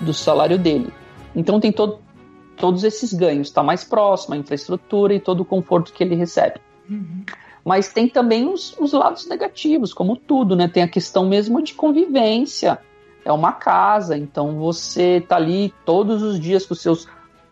do 0.00 0.14
salário 0.14 0.58
dele. 0.58 0.92
Então 1.34 1.58
tem 1.58 1.72
todo, 1.72 1.98
todos 2.56 2.84
esses 2.84 3.12
ganhos, 3.12 3.48
está 3.48 3.62
mais 3.62 3.84
próximo, 3.84 4.34
a 4.34 4.38
infraestrutura 4.38 5.14
e 5.14 5.20
todo 5.20 5.40
o 5.40 5.44
conforto 5.44 5.92
que 5.92 6.02
ele 6.02 6.14
recebe. 6.14 6.60
Uhum. 6.88 7.24
Mas 7.64 7.92
tem 7.92 8.08
também 8.08 8.48
os, 8.48 8.76
os 8.78 8.92
lados 8.92 9.26
negativos, 9.26 9.92
como 9.92 10.16
tudo, 10.16 10.56
né? 10.56 10.68
Tem 10.68 10.82
a 10.82 10.88
questão 10.88 11.26
mesmo 11.26 11.62
de 11.62 11.74
convivência. 11.74 12.78
É 13.24 13.32
uma 13.32 13.52
casa, 13.52 14.16
então 14.16 14.56
você 14.56 15.20
tá 15.20 15.36
ali 15.36 15.74
todos 15.84 16.22
os 16.22 16.40
dias 16.40 16.64
com 16.64 16.74
seus 16.74 17.06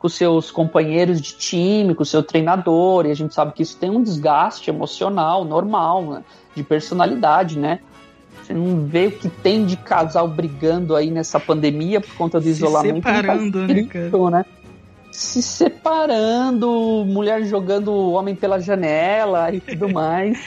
com 0.07 0.09
seus 0.09 0.52
companheiros 0.52 1.20
de 1.20 1.32
time, 1.32 1.92
com 1.92 2.04
o 2.04 2.07
seu 2.07 2.22
treinador, 2.22 3.07
e 3.07 3.11
a 3.11 3.14
gente 3.14 3.34
sabe 3.34 3.52
que 3.52 3.62
isso 3.62 3.76
tem 3.76 3.90
um 3.90 4.00
desgaste 4.00 4.70
emocional 4.70 5.44
normal, 5.44 6.04
né? 6.04 6.24
de 6.54 6.62
personalidade, 6.62 7.59
né? 7.59 7.80
Você 8.40 8.54
não 8.54 8.86
vê 8.86 9.09
o 9.09 9.11
que 9.11 9.28
tem 9.28 9.66
de 9.66 9.76
casal 9.76 10.28
brigando 10.28 10.94
aí 10.94 11.11
nessa 11.11 11.40
pandemia 11.40 12.00
por 12.00 12.14
conta 12.14 12.38
do 12.38 12.44
Se 12.44 12.50
isolamento. 12.50 13.04
Separando, 13.04 13.66
né, 13.66 13.82
cara? 13.82 14.30
Né? 14.30 14.44
Se 15.11 15.42
separando, 15.42 17.04
mulher 17.04 17.44
jogando 17.44 17.90
o 17.90 18.12
homem 18.12 18.36
pela 18.36 18.61
janela 18.61 19.52
e 19.52 19.59
tudo 19.59 19.88
mais. 19.88 20.38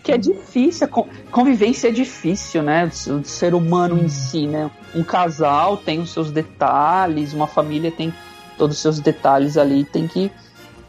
que 0.00 0.12
é 0.12 0.16
difícil, 0.16 0.86
a 0.86 1.30
convivência 1.32 1.88
é 1.88 1.90
difícil, 1.90 2.62
né? 2.62 2.86
Do 2.86 3.26
ser 3.26 3.52
humano 3.52 3.98
em 3.98 4.08
si, 4.08 4.46
né? 4.46 4.70
Um 4.94 5.02
casal 5.02 5.76
tem 5.76 5.98
os 5.98 6.12
seus 6.12 6.30
detalhes, 6.30 7.34
uma 7.34 7.48
família 7.48 7.90
tem 7.90 8.14
todos 8.58 8.76
os 8.76 8.82
seus 8.82 8.98
detalhes 8.98 9.56
ali, 9.56 9.84
tem 9.84 10.06
que 10.06 10.30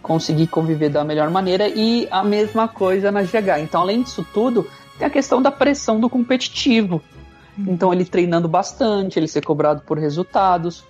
conseguir 0.01 0.47
conviver 0.47 0.89
da 0.89 1.03
melhor 1.03 1.29
maneira 1.29 1.67
e 1.67 2.07
a 2.09 2.23
mesma 2.23 2.67
coisa 2.67 3.11
na 3.11 3.21
GH. 3.21 3.59
Então, 3.61 3.81
além 3.81 4.01
disso 4.01 4.25
tudo, 4.33 4.67
tem 4.97 5.07
a 5.07 5.09
questão 5.09 5.41
da 5.41 5.51
pressão 5.51 5.99
do 5.99 6.09
competitivo. 6.09 7.01
Uhum. 7.57 7.65
Então, 7.67 7.93
ele 7.93 8.05
treinando 8.05 8.47
bastante, 8.47 9.19
ele 9.19 9.27
ser 9.27 9.45
cobrado 9.45 9.81
por 9.81 9.99
resultados. 9.99 10.83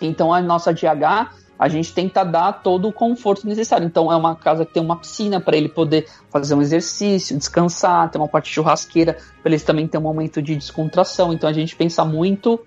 Então, 0.00 0.32
a 0.32 0.40
nossa 0.40 0.72
GH, 0.72 1.32
a 1.58 1.68
gente 1.68 1.92
tenta 1.92 2.22
dar 2.22 2.52
todo 2.52 2.88
o 2.88 2.92
conforto 2.92 3.46
necessário. 3.46 3.86
Então, 3.86 4.12
é 4.12 4.16
uma 4.16 4.36
casa 4.36 4.64
que 4.64 4.74
tem 4.74 4.82
uma 4.82 4.96
piscina 4.96 5.40
para 5.40 5.56
ele 5.56 5.68
poder 5.68 6.06
fazer 6.30 6.54
um 6.54 6.62
exercício, 6.62 7.36
descansar, 7.36 8.10
tem 8.10 8.20
uma 8.20 8.28
parte 8.28 8.52
churrasqueira 8.52 9.16
para 9.42 9.52
ele 9.52 9.60
também 9.60 9.88
ter 9.88 9.98
um 9.98 10.02
momento 10.02 10.42
de 10.42 10.54
descontração. 10.54 11.32
Então, 11.32 11.48
a 11.48 11.52
gente 11.52 11.74
pensa 11.74 12.04
muito 12.04 12.60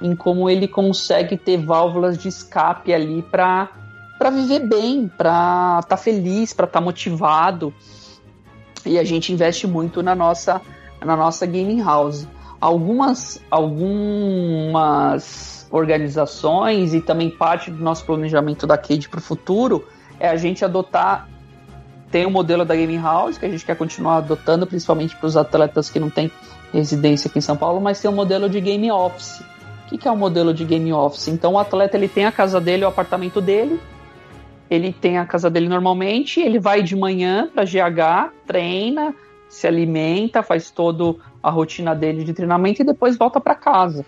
em 0.00 0.14
como 0.14 0.48
ele 0.50 0.68
consegue 0.68 1.36
ter 1.36 1.58
válvulas 1.58 2.16
de 2.18 2.28
escape 2.28 2.92
ali 2.92 3.22
para 3.22 3.70
para 4.18 4.30
viver 4.30 4.60
bem, 4.60 5.08
para 5.08 5.80
estar 5.82 5.88
tá 5.88 5.96
feliz, 5.96 6.54
para 6.54 6.64
estar 6.64 6.80
tá 6.80 6.84
motivado. 6.84 7.72
E 8.84 8.98
a 8.98 9.04
gente 9.04 9.32
investe 9.32 9.66
muito 9.66 10.02
na 10.02 10.14
nossa 10.14 10.60
na 11.04 11.16
nossa 11.16 11.46
gaming 11.46 11.82
house. 11.82 12.26
Algumas 12.60 13.42
algumas 13.50 15.66
organizações 15.70 16.94
e 16.94 17.00
também 17.00 17.30
parte 17.30 17.70
do 17.70 17.82
nosso 17.82 18.04
planejamento 18.04 18.66
da 18.66 18.78
Cade 18.78 19.08
para 19.08 19.18
o 19.18 19.22
futuro 19.22 19.86
é 20.18 20.28
a 20.28 20.36
gente 20.36 20.64
adotar 20.64 21.28
tem 22.10 22.24
o 22.24 22.28
um 22.28 22.32
modelo 22.32 22.64
da 22.64 22.74
gaming 22.74 23.02
house 23.02 23.36
que 23.36 23.44
a 23.44 23.48
gente 23.48 23.66
quer 23.66 23.76
continuar 23.76 24.18
adotando, 24.18 24.66
principalmente 24.66 25.16
para 25.16 25.26
os 25.26 25.36
atletas 25.36 25.90
que 25.90 25.98
não 25.98 26.08
têm 26.08 26.30
residência 26.72 27.28
aqui 27.28 27.38
em 27.38 27.42
São 27.42 27.56
Paulo, 27.56 27.80
mas 27.80 28.00
tem 28.00 28.08
o 28.08 28.14
um 28.14 28.16
modelo 28.16 28.48
de 28.48 28.60
game 28.60 28.90
office 28.90 29.42
o 29.86 29.88
que, 29.88 29.98
que 29.98 30.08
é 30.08 30.10
o 30.10 30.16
modelo 30.16 30.52
de 30.52 30.64
game 30.64 30.92
office? 30.92 31.28
Então 31.28 31.52
o 31.52 31.58
atleta 31.58 31.96
ele 31.96 32.08
tem 32.08 32.26
a 32.26 32.32
casa 32.32 32.60
dele, 32.60 32.84
o 32.84 32.88
apartamento 32.88 33.40
dele, 33.40 33.80
ele 34.68 34.92
tem 34.92 35.16
a 35.16 35.24
casa 35.24 35.48
dele 35.48 35.68
normalmente, 35.68 36.40
ele 36.40 36.58
vai 36.58 36.82
de 36.82 36.96
manhã 36.96 37.48
para 37.54 37.64
GH, 37.64 38.32
treina, 38.44 39.14
se 39.48 39.64
alimenta, 39.64 40.42
faz 40.42 40.72
todo 40.72 41.20
a 41.40 41.50
rotina 41.50 41.94
dele 41.94 42.24
de 42.24 42.34
treinamento 42.34 42.82
e 42.82 42.84
depois 42.84 43.16
volta 43.16 43.40
para 43.40 43.54
casa. 43.54 44.04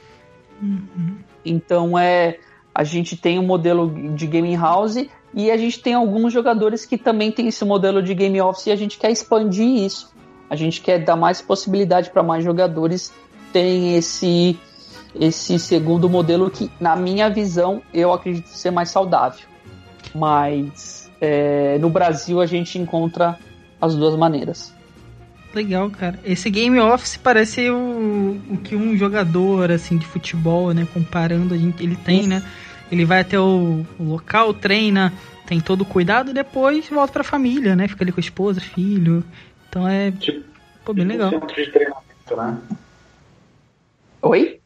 Uhum. 0.61 1.19
Então 1.45 1.97
é 1.97 2.41
a 2.75 2.83
gente 2.83 3.17
tem 3.17 3.39
um 3.39 3.47
modelo 3.47 3.89
de 4.15 4.27
gaming 4.27 4.57
house 4.57 5.07
e 5.33 5.49
a 5.49 5.57
gente 5.57 5.81
tem 5.81 5.95
alguns 5.95 6.33
jogadores 6.33 6.85
que 6.85 6.99
também 6.99 7.31
tem 7.31 7.47
esse 7.47 7.65
modelo 7.65 8.03
de 8.03 8.15
game 8.15 8.41
office 8.41 8.67
e 8.67 8.73
a 8.73 8.77
gente 8.77 8.99
quer 8.99 9.13
expandir 9.13 9.85
isso. 9.85 10.13
A 10.51 10.57
gente 10.57 10.81
quer 10.81 10.99
dar 10.99 11.15
mais 11.15 11.41
possibilidade 11.41 12.11
para 12.11 12.23
mais 12.23 12.43
jogadores 12.43 13.13
terem 13.53 13.97
esse 13.97 14.59
esse 15.15 15.59
segundo 15.59 16.09
modelo 16.09 16.51
que, 16.51 16.71
na 16.81 16.97
minha 16.97 17.29
visão, 17.29 17.83
eu 17.93 18.13
acredito 18.13 18.49
ser 18.49 18.71
mais 18.71 18.91
saudável. 18.91 19.47
Mas 20.15 21.11
é, 21.21 21.79
no 21.79 21.91
Brasil 21.91 22.41
a 22.41 22.47
gente 22.47 22.79
encontra 22.79 23.39
as 23.81 23.95
duas 23.95 24.17
maneiras. 24.17 24.75
Legal, 25.55 25.91
cara. 25.91 26.19
Esse 26.25 26.51
Game 26.51 26.79
Office 26.79 27.17
parece 27.17 27.71
o, 27.71 28.41
o 28.51 28.59
que 28.59 28.77
um 28.77 28.97
jogador 28.97 29.71
assim 29.71 29.97
de 29.97 30.07
futebol, 30.07 30.73
né, 30.73 30.87
comparando 30.93 31.55
a 31.55 31.57
gente, 31.57 31.83
ele 31.83 31.97
tem, 31.97 32.21
Isso. 32.21 32.29
né? 32.29 32.43
Ele 32.91 33.05
vai 33.05 33.21
até 33.21 33.39
o, 33.39 33.85
o, 33.99 34.03
local, 34.03 34.55
treina, 34.55 35.13
tem 35.47 35.61
todo 35.61 35.83
o 35.83 35.87
cuidado 35.87 36.31
e 36.31 36.35
depois 36.35 36.89
volta 36.89 37.13
para 37.13 37.21
a 37.23 37.25
família, 37.25 37.77
né? 37.77 37.87
Fica 37.87 38.05
ali 38.05 38.13
com 38.13 38.21
a 38.21 38.23
esposa, 38.23 38.61
filho. 38.61 39.23
Então 39.69 39.87
é 39.87 40.11
tipo, 40.11 40.43
pô, 40.85 40.95
bem 40.95 41.05
tipo 41.07 41.13
legal. 41.13 41.31
Centro 41.31 41.55
de 41.55 41.71
treinamento, 41.71 42.37
né? 42.37 42.59
Oi? 44.23 44.61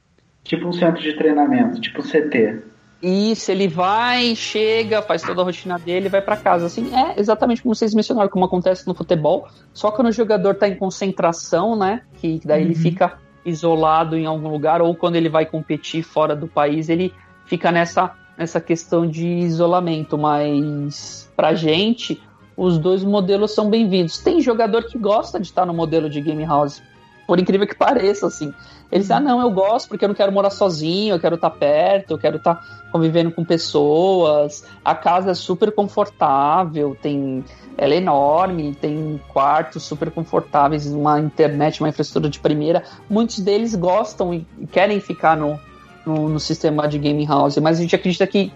Tipo 0.53 0.69
um 0.69 0.73
centro 0.73 1.01
de 1.01 1.15
treinamento, 1.15 1.81
tipo 1.81 2.03
um 2.03 2.05
CT. 2.05 2.63
Isso, 3.03 3.51
ele 3.51 3.69
vai, 3.69 4.37
chega, 4.37 5.01
faz 5.01 5.23
toda 5.23 5.41
a 5.41 5.45
rotina 5.45 5.79
dele 5.79 6.07
e 6.07 6.09
vai 6.11 6.21
para 6.21 6.37
casa. 6.37 6.67
Assim, 6.67 6.95
é 6.95 7.19
exatamente 7.19 7.63
como 7.63 7.75
vocês 7.75 7.95
mencionaram, 7.95 8.29
como 8.29 8.45
acontece 8.45 8.87
no 8.87 8.93
futebol. 8.93 9.49
Só 9.73 9.91
quando 9.91 10.09
o 10.09 10.13
jogador 10.13 10.55
tá 10.57 10.69
em 10.69 10.75
concentração, 10.75 11.75
né? 11.75 12.03
Que 12.19 12.39
daí 12.45 12.61
uhum. 12.61 12.67
ele 12.67 12.75
fica 12.75 13.15
isolado 13.47 14.15
em 14.15 14.27
algum 14.27 14.51
lugar, 14.51 14.83
ou 14.83 14.95
quando 14.95 15.17
ele 15.17 15.31
vai 15.31 15.47
competir 15.47 16.03
fora 16.03 16.37
do 16.37 16.47
país, 16.47 16.91
ele 16.91 17.15
fica 17.47 17.73
nessa, 17.73 18.13
nessa 18.37 18.61
questão 18.61 19.07
de 19.07 19.27
isolamento. 19.27 20.19
Mas 20.19 21.33
pra 21.35 21.55
gente, 21.55 22.23
os 22.55 22.77
dois 22.77 23.03
modelos 23.03 23.55
são 23.55 23.71
bem-vindos. 23.71 24.19
Tem 24.19 24.39
jogador 24.43 24.85
que 24.85 24.99
gosta 24.99 25.41
de 25.41 25.47
estar 25.47 25.65
no 25.65 25.73
modelo 25.73 26.11
de 26.11 26.21
Game 26.21 26.45
House 26.45 26.83
Por 27.27 27.39
incrível 27.39 27.67
que 27.67 27.75
pareça, 27.75 28.27
assim. 28.27 28.53
Eles 28.91 29.11
ah, 29.11 29.19
não, 29.19 29.41
eu 29.41 29.51
gosto 29.51 29.89
porque 29.89 30.05
eu 30.05 30.09
não 30.09 30.15
quero 30.15 30.31
morar 30.31 30.51
sozinho, 30.51 31.15
eu 31.15 31.21
quero 31.21 31.37
estar 31.37 31.49
tá 31.49 31.57
perto, 31.57 32.11
eu 32.11 32.19
quero 32.19 32.37
estar 32.37 32.57
tá 32.57 32.83
convivendo 32.93 33.31
com 33.31 33.43
pessoas. 33.43 34.65
A 34.85 34.95
casa 34.95 35.31
é 35.31 35.35
super 35.35 35.73
confortável, 35.73 36.95
tem, 37.01 37.43
ela 37.79 37.95
é 37.95 37.97
enorme, 37.97 38.75
tem 38.75 39.19
quartos 39.33 39.83
super 39.83 40.11
confortáveis, 40.11 40.87
uma 40.87 41.19
internet, 41.19 41.81
uma 41.81 41.89
infraestrutura 41.89 42.29
de 42.29 42.39
primeira. 42.39 42.83
Muitos 43.09 43.39
deles 43.41 43.75
gostam 43.75 44.35
e 44.35 44.47
querem 44.71 45.01
ficar 45.01 45.39
no, 45.39 45.59
no, 46.05 46.29
no 46.29 46.39
sistema 46.39 46.87
de 46.87 46.99
gaming 46.99 47.27
house, 47.27 47.57
mas 47.59 47.79
a 47.79 47.81
gente 47.81 47.97
acredita 47.97 48.27
que 48.27 48.53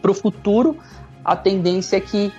para 0.00 0.12
o 0.12 0.14
futuro 0.14 0.76
a 1.24 1.34
tendência 1.34 1.96
é 1.96 2.00
que 2.00 2.32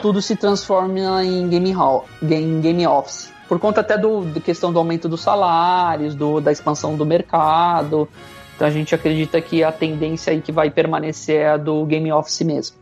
tudo 0.00 0.22
se 0.22 0.36
transforme 0.36 1.00
em 1.00 1.48
game 1.48 1.72
hall, 1.72 2.06
game, 2.22 2.60
game 2.60 2.86
office 2.86 3.32
por 3.48 3.58
conta 3.58 3.80
até 3.80 3.96
do, 3.96 4.20
do 4.20 4.40
questão 4.40 4.70
do 4.70 4.78
aumento 4.78 5.08
dos 5.08 5.22
salários, 5.22 6.14
do, 6.14 6.40
da 6.40 6.52
expansão 6.52 6.96
do 6.96 7.06
mercado. 7.06 8.06
Então 8.54 8.68
a 8.68 8.70
gente 8.70 8.94
acredita 8.94 9.40
que 9.40 9.64
a 9.64 9.72
tendência 9.72 10.32
aí 10.32 10.42
que 10.42 10.52
vai 10.52 10.70
permanecer 10.70 11.36
é 11.36 11.48
a 11.50 11.56
do 11.56 11.84
game 11.86 12.12
office 12.12 12.42
mesmo. 12.42 12.76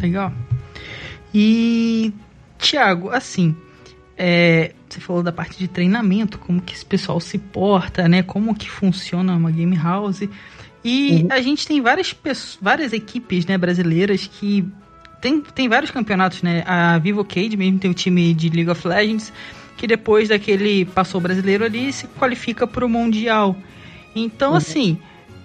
Legal. 0.00 0.30
E 1.32 2.12
Thiago, 2.58 3.08
assim, 3.08 3.56
é, 4.18 4.72
você 4.88 5.00
falou 5.00 5.22
da 5.22 5.32
parte 5.32 5.58
de 5.58 5.66
treinamento, 5.66 6.38
como 6.38 6.60
que 6.60 6.74
esse 6.74 6.84
pessoal 6.84 7.18
se 7.20 7.38
porta, 7.38 8.06
né? 8.06 8.22
Como 8.22 8.54
que 8.54 8.70
funciona 8.70 9.34
uma 9.34 9.50
game 9.50 9.76
house. 9.76 10.28
E 10.84 11.22
uhum. 11.22 11.28
a 11.30 11.40
gente 11.40 11.66
tem 11.66 11.80
várias, 11.80 12.14
várias 12.60 12.92
equipes 12.92 13.46
né, 13.46 13.56
brasileiras 13.56 14.26
que 14.26 14.68
tem, 15.24 15.40
tem 15.40 15.68
vários 15.70 15.90
campeonatos, 15.90 16.42
né? 16.42 16.62
A 16.66 16.98
Vivo 16.98 17.24
Cade 17.24 17.56
mesmo 17.56 17.78
tem 17.78 17.90
o 17.90 17.94
time 17.94 18.34
de 18.34 18.50
League 18.50 18.68
of 18.68 18.86
Legends, 18.86 19.32
que 19.74 19.86
depois 19.86 20.28
daquele 20.28 20.84
passou 20.84 21.18
brasileiro 21.18 21.64
ali 21.64 21.90
se 21.94 22.06
qualifica 22.06 22.66
para 22.66 22.84
o 22.84 22.90
Mundial. 22.90 23.56
Então, 24.14 24.50
uhum. 24.50 24.58
assim, 24.58 24.98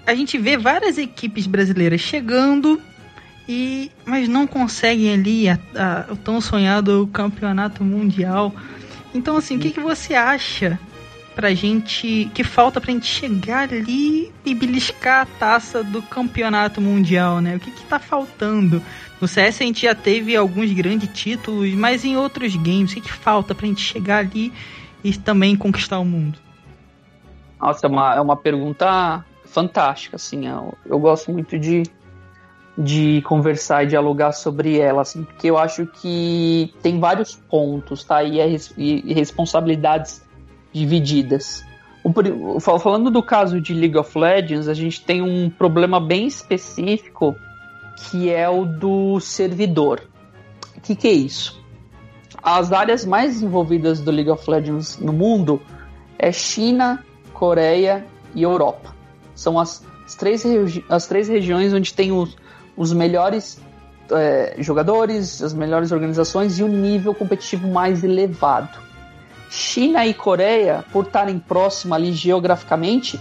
a 0.05 0.13
gente 0.13 0.37
vê 0.37 0.57
várias 0.57 0.97
equipes 0.97 1.47
brasileiras 1.47 2.01
chegando 2.01 2.81
e 3.47 3.89
mas 4.05 4.27
não 4.27 4.45
conseguem 4.45 5.13
ali 5.13 5.47
a, 5.47 5.57
a, 5.73 6.11
o 6.11 6.17
tão 6.17 6.41
sonhado 6.41 7.09
campeonato 7.13 7.81
mundial. 7.81 8.53
Então, 9.15 9.37
assim, 9.37 9.55
o 9.55 9.59
que, 9.59 9.71
que 9.71 9.79
você 9.79 10.13
acha 10.13 10.77
pra 11.39 11.53
gente 11.53 12.29
que 12.33 12.43
falta 12.43 12.81
pra 12.81 12.91
gente 12.91 13.05
chegar 13.05 13.71
ali 13.71 14.29
e 14.43 14.53
beliscar 14.53 15.21
a 15.21 15.25
taça 15.25 15.81
do 15.81 16.01
campeonato 16.01 16.81
mundial, 16.81 17.39
né? 17.39 17.55
O 17.55 17.59
que 17.61 17.71
que 17.71 17.83
tá 17.85 17.97
faltando? 17.97 18.83
No 19.21 19.25
CS 19.25 19.61
a 19.61 19.63
gente 19.63 19.83
já 19.83 19.95
teve 19.95 20.35
alguns 20.35 20.69
grandes 20.73 21.07
títulos, 21.13 21.73
mas 21.75 22.03
em 22.03 22.17
outros 22.17 22.57
games, 22.57 22.91
o 22.91 22.95
que, 22.95 22.99
que 22.99 23.13
falta 23.13 23.55
pra 23.55 23.65
gente 23.67 23.79
chegar 23.79 24.17
ali 24.17 24.51
e 25.01 25.17
também 25.17 25.55
conquistar 25.55 25.99
o 25.99 26.03
mundo? 26.03 26.37
Nossa, 27.57 27.87
é 27.87 27.89
uma, 27.89 28.15
é 28.15 28.19
uma 28.19 28.35
pergunta 28.35 29.23
fantástica, 29.45 30.17
assim. 30.17 30.45
Eu, 30.45 30.73
eu 30.85 30.99
gosto 30.99 31.31
muito 31.31 31.57
de, 31.57 31.83
de 32.77 33.21
conversar 33.21 33.85
e 33.85 33.87
dialogar 33.87 34.33
sobre 34.33 34.77
ela, 34.77 35.03
assim, 35.03 35.23
porque 35.23 35.49
eu 35.49 35.57
acho 35.57 35.85
que 35.85 36.73
tem 36.81 36.99
vários 36.99 37.33
pontos, 37.33 38.03
tá? 38.03 38.21
E, 38.23 38.41
é, 38.41 38.57
e, 38.77 39.13
responsabilidades 39.13 40.27
divididas. 40.71 41.65
O, 42.03 42.59
falando 42.59 43.11
do 43.11 43.21
caso 43.21 43.59
de 43.59 43.73
League 43.73 43.97
of 43.97 44.17
Legends, 44.17 44.67
a 44.67 44.73
gente 44.73 45.03
tem 45.03 45.21
um 45.21 45.49
problema 45.49 45.99
bem 45.99 46.27
específico 46.27 47.35
que 48.09 48.29
é 48.29 48.49
o 48.49 48.65
do 48.65 49.19
servidor. 49.19 50.01
O 50.77 50.81
que, 50.81 50.95
que 50.95 51.07
é 51.07 51.11
isso? 51.11 51.61
As 52.41 52.71
áreas 52.71 53.05
mais 53.05 53.33
desenvolvidas 53.33 53.99
do 53.99 54.11
League 54.11 54.29
of 54.29 54.49
Legends 54.49 54.97
no 54.97 55.11
mundo 55.11 55.61
é 56.17 56.31
China, 56.31 57.03
Coreia 57.33 58.05
e 58.33 58.43
Europa. 58.43 58.95
São 59.35 59.59
as, 59.59 59.85
as 60.05 60.15
três, 60.15 60.43
as 60.87 61.07
três 61.07 61.27
regiões 61.27 61.73
onde 61.73 61.93
tem 61.93 62.11
os, 62.11 62.37
os 62.77 62.93
melhores 62.93 63.61
é, 64.11 64.55
jogadores, 64.59 65.41
as 65.41 65.53
melhores 65.53 65.91
organizações 65.91 66.59
e 66.59 66.63
o 66.63 66.67
nível 66.67 67.13
competitivo 67.13 67.67
mais 67.67 68.03
elevado. 68.03 68.88
China 69.49 70.05
e 70.05 70.13
Coreia, 70.13 70.85
por 70.91 71.05
estarem 71.05 71.39
próximos 71.39 71.95
ali 71.95 72.13
geograficamente, 72.13 73.19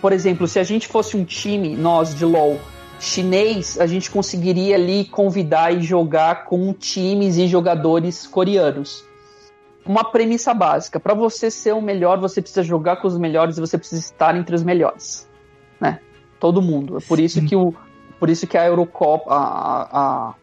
por 0.00 0.12
exemplo, 0.12 0.46
se 0.46 0.58
a 0.58 0.62
gente 0.62 0.86
fosse 0.86 1.16
um 1.16 1.24
time, 1.24 1.76
nós 1.76 2.14
de 2.14 2.24
LoL, 2.24 2.58
chinês, 2.98 3.78
a 3.80 3.86
gente 3.86 4.10
conseguiria 4.10 4.76
ali 4.76 5.04
convidar 5.06 5.72
e 5.72 5.82
jogar 5.82 6.44
com 6.44 6.72
times 6.72 7.36
e 7.36 7.46
jogadores 7.46 8.26
coreanos. 8.26 9.04
Uma 9.84 10.04
premissa 10.04 10.52
básica: 10.54 11.00
para 11.00 11.14
você 11.14 11.50
ser 11.50 11.72
o 11.72 11.80
melhor, 11.80 12.18
você 12.18 12.40
precisa 12.40 12.62
jogar 12.62 12.96
com 12.96 13.08
os 13.08 13.18
melhores 13.18 13.56
e 13.56 13.60
você 13.60 13.78
precisa 13.78 14.00
estar 14.00 14.36
entre 14.36 14.54
os 14.54 14.62
melhores, 14.62 15.28
né? 15.80 16.00
Todo 16.38 16.62
mundo. 16.62 16.98
É 16.98 17.00
por 17.00 17.18
isso 17.18 17.44
que 17.44 17.56
o, 17.56 17.74
por 18.18 18.28
isso 18.28 18.46
que 18.46 18.56
a 18.56 18.66
Eurocopa, 18.66 19.34
a, 19.34 20.28
a 20.28 20.34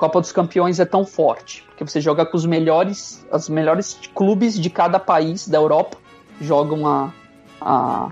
Copa 0.00 0.18
dos 0.18 0.32
Campeões 0.32 0.80
é 0.80 0.86
tão 0.86 1.04
forte, 1.04 1.62
porque 1.68 1.84
você 1.84 2.00
joga 2.00 2.24
com 2.24 2.34
os 2.34 2.46
melhores, 2.46 3.22
os 3.30 3.50
melhores 3.50 3.98
clubes 4.14 4.58
de 4.58 4.70
cada 4.70 4.98
país 4.98 5.46
da 5.46 5.58
Europa 5.58 5.98
jogam 6.40 6.86
a, 6.86 7.12
a 7.60 8.10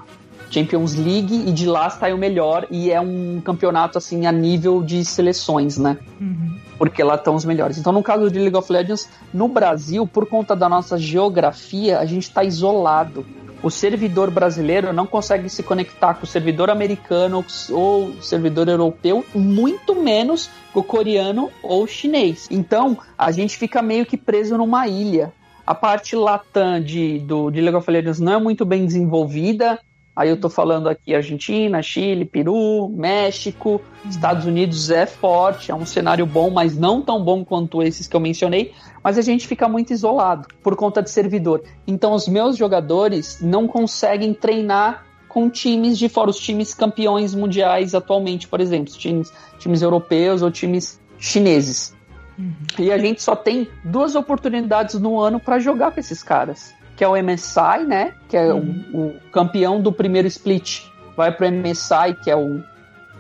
Champions 0.51 0.95
League 0.95 1.49
e 1.49 1.51
de 1.51 1.67
lá 1.67 1.89
sai 1.89 2.13
o 2.13 2.19
melhor 2.19 2.67
e 2.71 2.91
é 2.91 3.01
um 3.01 3.41
campeonato 3.41 3.97
assim 3.97 4.27
a 4.27 4.33
nível 4.33 4.83
de 4.83 5.03
seleções, 5.03 5.79
né? 5.79 5.97
Uhum. 6.21 6.59
Porque 6.77 7.03
lá 7.03 7.15
estão 7.15 7.35
os 7.35 7.47
melhores. 7.47 7.79
Então, 7.79 7.91
no 7.91 8.03
caso 8.03 8.31
de 8.31 8.39
League 8.39 8.57
of 8.57 8.71
Legends, 8.71 9.09
no 9.33 9.49
Brasil, 9.49 10.07
por 10.07 10.27
conta 10.27 10.55
da 10.55 10.69
nossa 10.69 10.99
geografia, 10.99 12.01
a 12.01 12.05
gente 12.05 12.25
está 12.25 12.45
isolado. 12.45 13.25
O 13.63 13.71
servidor 13.71 14.31
brasileiro 14.31 14.93
não 14.93 15.07
consegue 15.07 15.49
se 15.49 15.63
conectar 15.63 16.15
com 16.15 16.25
o 16.25 16.29
servidor 16.29 16.71
americano 16.71 17.45
ou 17.71 18.15
servidor 18.23 18.69
europeu, 18.69 19.25
muito 19.35 19.97
menos 19.97 20.49
com 20.73 20.81
o 20.81 20.85
coreano 20.85 21.51
ou 21.63 21.87
chinês. 21.87 22.47
Então, 22.51 22.97
a 23.17 23.33
gente 23.33 23.57
fica 23.57 23.83
meio 23.83 24.07
que 24.07 24.17
preso 24.17 24.57
numa 24.57 24.87
ilha. 24.87 25.33
A 25.67 25.75
parte 25.75 26.15
latam 26.17 26.81
de, 26.81 27.19
do, 27.19 27.51
de 27.51 27.61
League 27.61 27.77
of 27.77 27.91
Legends 27.91 28.21
não 28.21 28.33
é 28.35 28.39
muito 28.39 28.65
bem 28.65 28.87
desenvolvida, 28.87 29.79
Aí 30.19 30.31
eu 30.31 30.37
tô 30.37 30.51
falando 30.51 30.89
aqui 30.89 31.15
Argentina, 31.15 31.81
Chile, 31.81 32.25
Peru, 32.25 32.89
México, 32.89 33.81
Estados 34.05 34.47
Unidos 34.47 34.91
é 34.91 35.07
forte, 35.07 35.71
é 35.71 35.75
um 35.77 35.87
cenário 35.87 36.27
bom, 36.27 36.51
mas 36.51 36.77
não 36.77 37.01
tão 37.01 37.23
bom 37.23 37.45
quanto 37.45 37.81
esses 37.85 38.09
que 38.09 38.17
eu 38.17 38.19
mencionei, 38.19 38.73
mas 39.01 39.17
a 39.17 39.23
gente 39.23 39.47
fica 39.47 39.69
muito 39.69 39.93
isolado 39.93 40.49
por 40.61 40.75
conta 40.75 41.01
de 41.01 41.09
servidor. 41.09 41.63
Então 41.87 42.15
os 42.15 42.27
meus 42.27 42.57
jogadores 42.57 43.39
não 43.41 43.69
conseguem 43.69 44.35
treinar 44.35 45.07
com 45.29 45.49
times 45.49 45.97
de 45.97 46.09
fora, 46.09 46.31
os 46.31 46.41
times 46.41 46.75
campeões 46.75 47.33
mundiais 47.33 47.95
atualmente, 47.95 48.49
por 48.49 48.61
exemplo, 48.61 48.93
times, 48.95 49.33
times 49.61 49.83
europeus 49.83 50.43
ou 50.43 50.51
times 50.51 51.01
chineses. 51.17 51.95
Uhum. 52.37 52.53
E 52.77 52.91
a 52.91 52.99
gente 52.99 53.23
só 53.23 53.37
tem 53.37 53.69
duas 53.85 54.17
oportunidades 54.17 54.97
no 54.97 55.21
ano 55.21 55.39
para 55.39 55.61
jogar 55.61 55.93
com 55.93 56.01
esses 56.01 56.25
caras 56.25 56.77
que 56.99 57.05
é 57.05 57.09
o 57.09 57.17
MSI, 57.17 57.87
né? 57.87 58.15
Que 58.29 58.37
é 58.37 58.53
uhum. 58.53 58.85
o, 58.93 58.99
o, 58.99 59.15
campeão 59.31 59.81
do 59.81 59.93
primeiro 59.93 60.27
split. 60.27 60.83
Vai 61.17 61.31
para 61.31 61.47
o 61.47 61.53
MSI, 61.53 62.17
que 62.25 62.29
é 62.29 62.37
o 62.37 62.61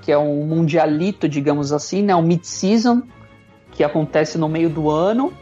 que 0.03 0.11
é 0.11 0.18
um 0.18 0.45
mundialito, 0.45 1.29
digamos 1.29 1.72
assim, 1.72 2.03
né? 2.03 2.14
O 2.16 2.22
mid-season, 2.22 3.03
que 3.70 3.85
acontece 3.85 4.37
no 4.37 4.49
meio 4.49 4.68
do 4.68 4.91
ano. 4.91 5.33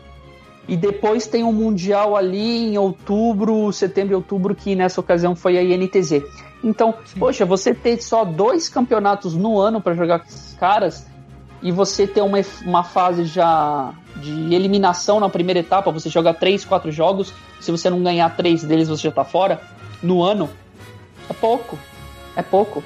E 0.69 0.77
depois 0.77 1.27
tem 1.27 1.45
um 1.45 1.53
mundial 1.53 2.15
ali 2.15 2.67
em 2.67 2.77
outubro, 2.77 3.73
setembro 3.73 4.13
e 4.13 4.17
outubro, 4.17 4.55
que 4.55 4.75
nessa 4.75 5.01
ocasião 5.01 5.35
foi 5.35 5.57
a 5.57 5.63
INTZ. 5.63 6.23
Então, 6.63 6.95
Sim. 7.07 7.19
poxa, 7.19 7.47
você 7.47 7.73
ter 7.73 8.03
só 8.03 8.23
dois 8.23 8.69
campeonatos 8.69 9.35
no 9.35 9.59
ano 9.59 9.81
para 9.81 9.95
jogar 9.95 10.19
com 10.19 10.27
esses 10.27 10.53
caras 10.55 11.07
e 11.63 11.73
você 11.73 12.07
ter 12.07 12.21
uma, 12.21 12.39
uma 12.65 12.85
fase 12.85 13.25
já 13.25 13.93
de 14.17 14.55
eliminação 14.55 15.21
na 15.21 15.29
primeira 15.29 15.61
etapa, 15.61 15.91
você 15.91 16.09
joga 16.09 16.33
três, 16.33 16.65
quatro 16.65 16.91
jogos, 16.93 17.33
se 17.61 17.71
você 17.71 17.91
não 17.91 18.03
ganhar 18.03 18.37
três 18.37 18.63
deles, 18.63 18.89
você 18.89 19.05
já 19.05 19.13
tá 19.13 19.25
fora, 19.25 19.61
no 20.03 20.23
ano, 20.23 20.49
é 21.29 21.33
pouco. 21.33 21.79
É 22.37 22.43
pouco. 22.43 22.83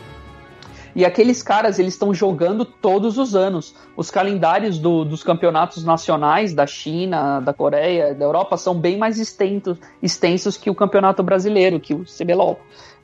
E 0.94 1.04
aqueles 1.04 1.42
caras, 1.42 1.78
eles 1.78 1.94
estão 1.94 2.12
jogando 2.12 2.64
todos 2.64 3.16
os 3.16 3.36
anos. 3.36 3.74
Os 3.96 4.10
calendários 4.10 4.78
do, 4.78 5.04
dos 5.04 5.22
campeonatos 5.22 5.84
nacionais 5.84 6.52
da 6.52 6.66
China, 6.66 7.40
da 7.40 7.52
Coreia, 7.52 8.14
da 8.14 8.24
Europa 8.24 8.56
são 8.56 8.74
bem 8.74 8.98
mais 8.98 9.18
extensos, 9.18 9.78
extensos 10.02 10.56
que 10.56 10.68
o 10.68 10.74
campeonato 10.74 11.22
brasileiro, 11.22 11.78
que 11.78 11.94
o 11.94 12.04
CBLOL. 12.04 12.60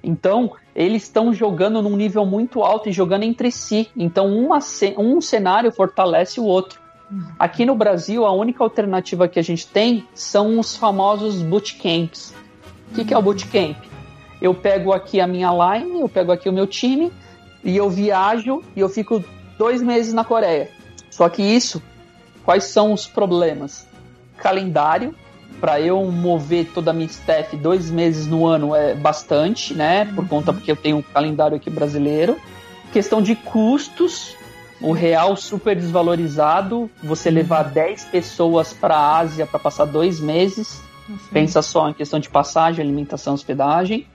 Então, 0.06 0.52
eles 0.72 1.02
estão 1.02 1.34
jogando 1.34 1.82
num 1.82 1.96
nível 1.96 2.24
muito 2.24 2.62
alto 2.62 2.88
e 2.88 2.92
jogando 2.92 3.24
entre 3.24 3.50
si. 3.50 3.90
Então, 3.96 4.28
uma, 4.38 4.60
um 4.96 5.20
cenário 5.20 5.72
fortalece 5.72 6.38
o 6.38 6.44
outro. 6.44 6.80
Aqui 7.36 7.66
no 7.66 7.74
Brasil, 7.74 8.24
a 8.24 8.30
única 8.30 8.62
alternativa 8.62 9.26
que 9.26 9.40
a 9.40 9.42
gente 9.42 9.66
tem 9.66 10.06
são 10.14 10.60
os 10.60 10.76
famosos 10.76 11.42
bootcamps. 11.42 12.32
O 12.90 12.94
que, 12.94 13.04
que 13.04 13.12
é 13.12 13.18
o 13.18 13.22
bootcamp? 13.22 13.76
Eu 14.40 14.54
pego 14.54 14.92
aqui 14.92 15.20
a 15.20 15.26
minha 15.26 15.50
line, 15.50 16.00
eu 16.00 16.08
pego 16.08 16.30
aqui 16.30 16.48
o 16.48 16.52
meu 16.52 16.68
time 16.68 17.12
e 17.64 17.76
eu 17.76 17.90
viajo 17.90 18.62
e 18.76 18.80
eu 18.80 18.88
fico 18.88 19.24
dois 19.58 19.82
meses 19.82 20.12
na 20.12 20.24
Coreia. 20.24 20.70
Só 21.10 21.28
que 21.28 21.42
isso, 21.42 21.82
quais 22.44 22.62
são 22.64 22.92
os 22.92 23.08
problemas? 23.08 23.88
Calendário, 24.36 25.14
para 25.60 25.80
eu 25.80 26.04
mover 26.04 26.66
toda 26.72 26.90
a 26.90 26.94
minha 26.94 27.06
staff 27.06 27.56
dois 27.56 27.90
meses 27.90 28.26
no 28.26 28.46
ano 28.46 28.74
é 28.74 28.94
bastante, 28.94 29.74
né? 29.74 30.04
Por 30.04 30.26
conta 30.28 30.52
porque 30.52 30.70
eu 30.70 30.76
tenho 30.76 30.98
um 30.98 31.02
calendário 31.02 31.56
aqui 31.56 31.70
brasileiro. 31.70 32.36
Questão 32.92 33.20
de 33.20 33.34
custos, 33.34 34.36
o 34.80 34.92
real 34.92 35.36
super 35.36 35.74
desvalorizado, 35.74 36.90
você 37.02 37.30
levar 37.30 37.64
10 37.64 38.06
pessoas 38.06 38.72
para 38.72 38.96
a 38.96 39.18
Ásia 39.18 39.46
para 39.46 39.58
passar 39.58 39.84
dois 39.84 40.20
meses. 40.20 40.80
Pensa 41.32 41.62
só 41.62 41.88
em 41.88 41.94
questão 41.94 42.18
de 42.18 42.28
passagem, 42.28 42.84
alimentação, 42.84 43.34
hospedagem. 43.34 44.06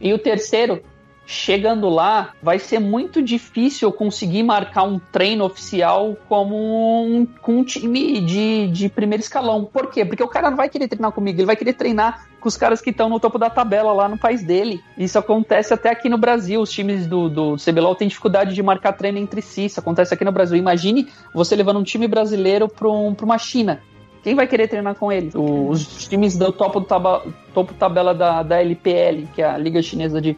E 0.00 0.12
o 0.12 0.18
terceiro, 0.18 0.82
chegando 1.26 1.88
lá, 1.88 2.32
vai 2.42 2.58
ser 2.58 2.78
muito 2.78 3.22
difícil 3.22 3.90
conseguir 3.92 4.42
marcar 4.42 4.82
um 4.82 4.98
treino 4.98 5.44
oficial 5.44 6.16
como 6.28 6.54
um, 6.54 7.26
com 7.40 7.58
um 7.58 7.64
time 7.64 8.20
de, 8.20 8.68
de 8.68 8.88
primeiro 8.88 9.22
escalão. 9.22 9.64
Por 9.64 9.90
quê? 9.90 10.04
Porque 10.04 10.22
o 10.22 10.28
cara 10.28 10.50
não 10.50 10.56
vai 10.56 10.68
querer 10.68 10.88
treinar 10.88 11.12
comigo, 11.12 11.38
ele 11.38 11.46
vai 11.46 11.56
querer 11.56 11.72
treinar 11.72 12.26
com 12.40 12.48
os 12.48 12.58
caras 12.58 12.82
que 12.82 12.90
estão 12.90 13.08
no 13.08 13.18
topo 13.18 13.38
da 13.38 13.48
tabela 13.48 13.92
lá 13.92 14.06
no 14.06 14.18
país 14.18 14.42
dele. 14.42 14.82
Isso 14.98 15.18
acontece 15.18 15.72
até 15.72 15.88
aqui 15.88 16.10
no 16.10 16.18
Brasil. 16.18 16.60
Os 16.60 16.70
times 16.70 17.06
do, 17.06 17.30
do 17.30 17.56
CBLOL 17.56 17.94
têm 17.94 18.06
dificuldade 18.06 18.54
de 18.54 18.62
marcar 18.62 18.92
treino 18.92 19.16
entre 19.16 19.40
si. 19.40 19.64
Isso 19.64 19.80
acontece 19.80 20.12
aqui 20.12 20.26
no 20.26 20.32
Brasil. 20.32 20.58
Imagine 20.58 21.08
você 21.32 21.56
levando 21.56 21.78
um 21.78 21.82
time 21.82 22.06
brasileiro 22.06 22.68
para 22.68 22.86
um, 22.86 23.16
uma 23.22 23.38
China. 23.38 23.80
Quem 24.22 24.34
vai 24.34 24.46
querer 24.46 24.68
treinar 24.68 24.94
com 24.94 25.10
ele? 25.10 25.30
Os 25.34 26.06
times 26.06 26.36
do 26.36 26.52
topo, 26.52 26.80
do 26.80 26.86
taba, 26.86 27.22
topo 27.54 27.72
tabela 27.72 28.14
da, 28.14 28.42
da 28.42 28.60
LPL, 28.60 29.26
que 29.34 29.40
é 29.40 29.46
a 29.46 29.56
Liga 29.56 29.80
Chinesa 29.80 30.20
de 30.20 30.36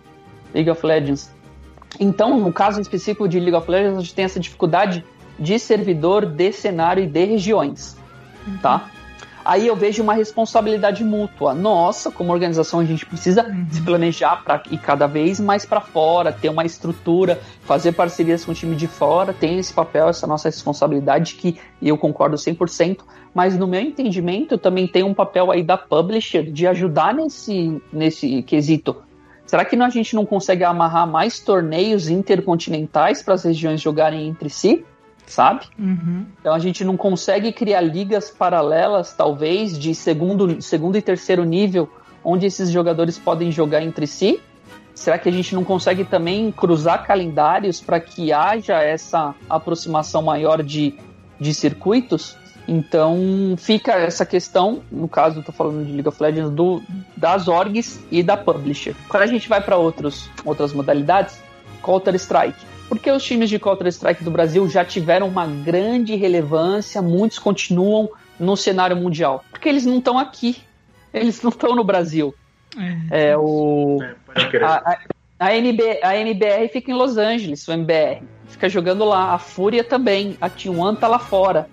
League 0.57 0.71
of 0.71 0.85
Legends. 0.85 1.31
Então, 2.01 2.41
no 2.41 2.53
caso 2.53 2.81
específico 2.81 3.29
de 3.29 3.39
League 3.39 3.55
of 3.55 3.71
Legends, 3.71 3.99
a 3.99 4.01
gente 4.01 4.15
tem 4.15 4.25
essa 4.25 4.41
dificuldade 4.41 5.05
de 5.39 5.59
servidor, 5.59 6.25
de 6.27 6.51
cenário 6.51 7.05
e 7.05 7.07
de 7.07 7.25
regiões, 7.25 7.97
uhum. 8.47 8.57
tá? 8.59 8.91
Aí 9.45 9.69
eu 9.69 9.77
vejo 9.77 10.03
uma 10.03 10.13
responsabilidade 10.13 11.05
mútua. 11.05 11.55
Nossa, 11.55 12.11
como 12.11 12.33
organização 12.33 12.81
a 12.81 12.85
gente 12.85 13.07
precisa 13.07 13.47
uhum. 13.47 13.67
se 13.71 13.81
planejar 13.81 14.43
para 14.43 14.61
ir 14.73 14.79
cada 14.79 15.07
vez 15.07 15.39
mais 15.39 15.65
para 15.65 15.81
fora, 15.81 16.33
ter 16.33 16.49
uma 16.49 16.65
estrutura, 16.65 17.41
fazer 17.63 17.93
parcerias 17.93 18.45
com 18.45 18.51
o 18.51 18.55
time 18.55 18.75
de 18.75 18.89
fora, 18.89 19.33
tem 19.33 19.57
esse 19.59 19.73
papel, 19.73 20.09
essa 20.09 20.27
nossa 20.27 20.49
responsabilidade 20.49 21.35
que 21.35 21.61
eu 21.81 21.97
concordo 21.97 22.37
100%, 22.37 22.99
mas 23.33 23.57
no 23.57 23.69
meu 23.69 23.81
entendimento 23.81 24.59
também 24.59 24.89
tem 24.89 25.05
um 25.05 25.15
papel 25.15 25.53
aí 25.53 25.63
da 25.63 25.79
publisher 25.79 26.51
de 26.51 26.67
ajudar 26.67 27.15
nesse 27.15 27.81
nesse 27.93 28.43
quesito 28.43 29.06
Será 29.47 29.65
que 29.65 29.81
a 29.81 29.89
gente 29.89 30.15
não 30.15 30.27
consegue 30.27 30.65
amarrar 30.65 31.07
mais 31.07 31.39
torneios 31.39 32.09
intercontinentais 32.09 33.23
para 33.23 33.35
as 33.35 33.45
regiões 33.45 33.81
jogarem 33.81 34.27
entre 34.27 34.51
si? 34.51 34.85
Sabe? 35.25 35.67
Uhum. 35.79 36.27
Então 36.41 36.55
a 36.55 36.59
gente 36.59 36.85
não 36.85 36.97
consegue 36.97 37.53
criar 37.53 37.81
ligas 37.81 38.31
paralelas, 38.31 39.13
talvez, 39.13 39.79
de 39.79 39.95
segundo, 39.95 40.61
segundo 40.61 40.99
e 40.99 41.03
terceiro 41.03 41.45
nível, 41.45 41.89
onde 42.25 42.47
esses 42.47 42.71
jogadores 42.71 43.19
podem 43.19 43.51
jogar 43.51 43.83
entre 43.83 44.07
si? 44.07 44.41
Será 44.95 45.19
que 45.19 45.29
a 45.29 45.33
gente 45.33 45.55
não 45.55 45.63
consegue 45.63 46.05
também 46.05 46.51
cruzar 46.51 47.07
calendários 47.07 47.81
para 47.81 48.01
que 48.01 48.33
haja 48.33 48.83
essa 48.83 49.35
aproximação 49.49 50.23
maior 50.23 50.63
de, 50.63 50.95
de 51.39 51.53
circuitos? 51.53 52.37
Então 52.69 53.55
fica 53.57 53.93
essa 53.93 54.27
questão, 54.27 54.83
no 54.91 55.09
caso 55.09 55.39
eu 55.39 55.43
tô 55.43 55.53
falando 55.53 55.85
de 55.85 55.93
League 55.93 56.09
of 56.09 56.21
Legends, 56.21 56.51
do, 56.51 56.83
das 57.17 57.47
orgs 57.47 58.01
e 58.11 58.23
da 58.23 58.37
publisher. 58.37 58.95
Quando 59.09 59.23
a 59.23 59.27
gente 59.27 59.49
vai 59.49 59.61
para 59.61 59.77
outras 59.77 60.73
modalidades, 60.73 61.41
Counter-Strike. 61.83 62.77
Porque 62.89 63.11
os 63.11 63.23
times 63.23 63.49
de 63.49 63.59
Counter-Strike 63.59 64.23
do 64.23 64.31
Brasil 64.31 64.69
já 64.69 64.85
tiveram 64.85 65.29
uma 65.29 65.47
grande 65.47 66.15
relevância, 66.17 67.01
muitos 67.03 67.39
continuam 67.39 68.09
no 68.39 68.57
cenário 68.57 68.97
mundial. 68.97 69.45
Porque 69.51 69.69
eles 69.69 69.85
não 69.87 69.99
estão 69.99 70.19
aqui, 70.19 70.59
eles 71.13 71.43
não 71.43 71.51
estão 71.51 71.75
no 71.75 71.85
Brasil. 71.85 72.35
É, 73.11 73.31
é 73.31 73.37
o. 73.37 73.99
É, 74.03 74.65
a, 74.65 74.75
a, 74.77 74.99
a, 75.39 75.57
NB, 75.57 76.01
a 76.03 76.17
NBR 76.17 76.69
fica 76.69 76.91
em 76.91 76.95
Los 76.95 77.17
Angeles, 77.17 77.67
o 77.67 77.73
MBR. 77.73 78.23
Fica 78.49 78.69
jogando 78.69 79.05
lá. 79.05 79.35
A 79.35 79.39
Fúria 79.39 79.83
também. 79.83 80.37
A 80.41 80.49
T1 80.49 80.99
tá 80.99 81.09
lá 81.09 81.19
fora. 81.19 81.69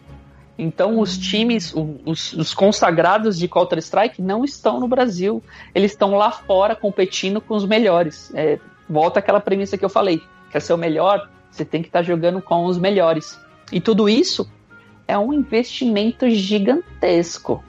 Então, 0.57 0.99
os 0.99 1.17
times, 1.17 1.73
os, 2.05 2.33
os 2.33 2.53
consagrados 2.53 3.37
de 3.37 3.47
Counter-Strike 3.47 4.21
não 4.21 4.45
estão 4.45 4.79
no 4.79 4.87
Brasil. 4.87 5.43
Eles 5.73 5.91
estão 5.91 6.15
lá 6.15 6.31
fora 6.31 6.75
competindo 6.75 7.41
com 7.41 7.55
os 7.55 7.65
melhores. 7.65 8.31
É, 8.35 8.59
volta 8.87 9.19
aquela 9.19 9.39
premissa 9.39 9.77
que 9.77 9.85
eu 9.85 9.89
falei: 9.89 10.21
quer 10.51 10.61
ser 10.61 10.73
o 10.73 10.77
melhor, 10.77 11.27
você 11.49 11.65
tem 11.65 11.81
que 11.81 11.87
estar 11.87 11.99
tá 11.99 12.03
jogando 12.03 12.41
com 12.41 12.65
os 12.65 12.77
melhores. 12.77 13.39
E 13.71 13.81
tudo 13.81 14.07
isso 14.07 14.47
é 15.07 15.17
um 15.17 15.33
investimento 15.33 16.29
gigantesco. 16.29 17.63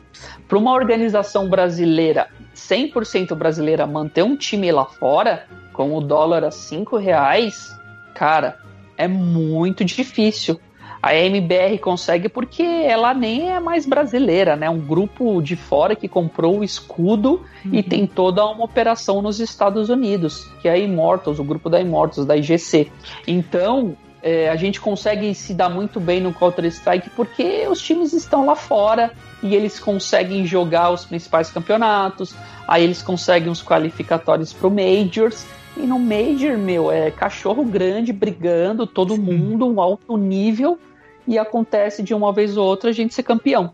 Para 0.47 0.59
uma 0.59 0.73
organização 0.73 1.49
brasileira, 1.49 2.29
100% 2.55 3.35
brasileira, 3.35 3.87
manter 3.87 4.23
um 4.23 4.37
time 4.37 4.71
lá 4.71 4.85
fora, 4.85 5.47
com 5.73 5.97
o 5.97 6.01
dólar 6.01 6.45
a 6.45 6.51
5 6.51 6.97
reais, 6.97 7.75
cara, 8.15 8.59
é 8.97 9.09
muito 9.09 9.85
difícil. 9.85 10.61
A 11.05 11.15
MBR 11.15 11.77
consegue 11.81 12.31
porque 12.31 12.63
ela 12.63 13.13
nem 13.13 13.51
é 13.51 13.61
mais 13.61 13.85
brasileira, 13.85 14.57
né? 14.57 14.71
Um 14.71 14.81
grupo 14.81 15.43
de 15.43 15.55
fora 15.55 15.95
que 15.95 16.09
comprou 16.09 16.61
o 16.61 16.65
escudo 16.65 17.43
uhum. 17.63 17.75
e 17.75 17.83
tem 17.83 18.07
toda 18.07 18.43
uma 18.47 18.65
operação 18.65 19.21
nos 19.21 19.39
Estados 19.39 19.91
Unidos, 19.91 20.49
que 20.63 20.67
é 20.67 20.71
a 20.73 20.79
Immortals, 20.79 21.39
o 21.39 21.45
grupo 21.45 21.69
da 21.69 21.79
Immortals, 21.79 22.27
da 22.27 22.35
IGC. 22.39 22.91
Então, 23.27 23.95
é, 24.23 24.49
a 24.49 24.57
gente 24.57 24.81
consegue 24.81 25.35
se 25.35 25.53
dar 25.53 25.69
muito 25.69 26.01
bem 26.01 26.23
no 26.23 26.33
Counter-Strike 26.33 27.11
porque 27.11 27.69
os 27.69 27.83
times 27.83 28.15
estão 28.15 28.47
lá 28.47 28.57
fora 28.57 29.13
e 29.43 29.55
eles 29.55 29.79
conseguem 29.79 30.47
jogar 30.47 30.89
os 30.89 31.05
principais 31.05 31.51
campeonatos, 31.51 32.35
aí 32.67 32.83
eles 32.83 33.03
conseguem 33.03 33.51
os 33.51 33.63
qualificatórios 33.63 34.55
para 34.55 34.69
o 34.69 34.71
Majors. 34.71 35.45
E 35.77 35.81
no 35.81 35.99
Major, 35.99 36.57
meu, 36.57 36.91
é 36.91 37.11
cachorro 37.11 37.63
grande 37.63 38.11
brigando, 38.11 38.87
todo 38.87 39.19
mundo, 39.19 39.67
um 39.67 39.83
alto 39.83 40.17
nível 40.17 40.79
e 41.27 41.39
acontece 41.39 42.03
de 42.03 42.15
uma 42.15 42.33
vez 42.33 42.57
ou 42.57 42.67
outra 42.67 42.91
a 42.91 42.93
gente 42.93 43.15
ser 43.15 43.23
campeão. 43.23 43.73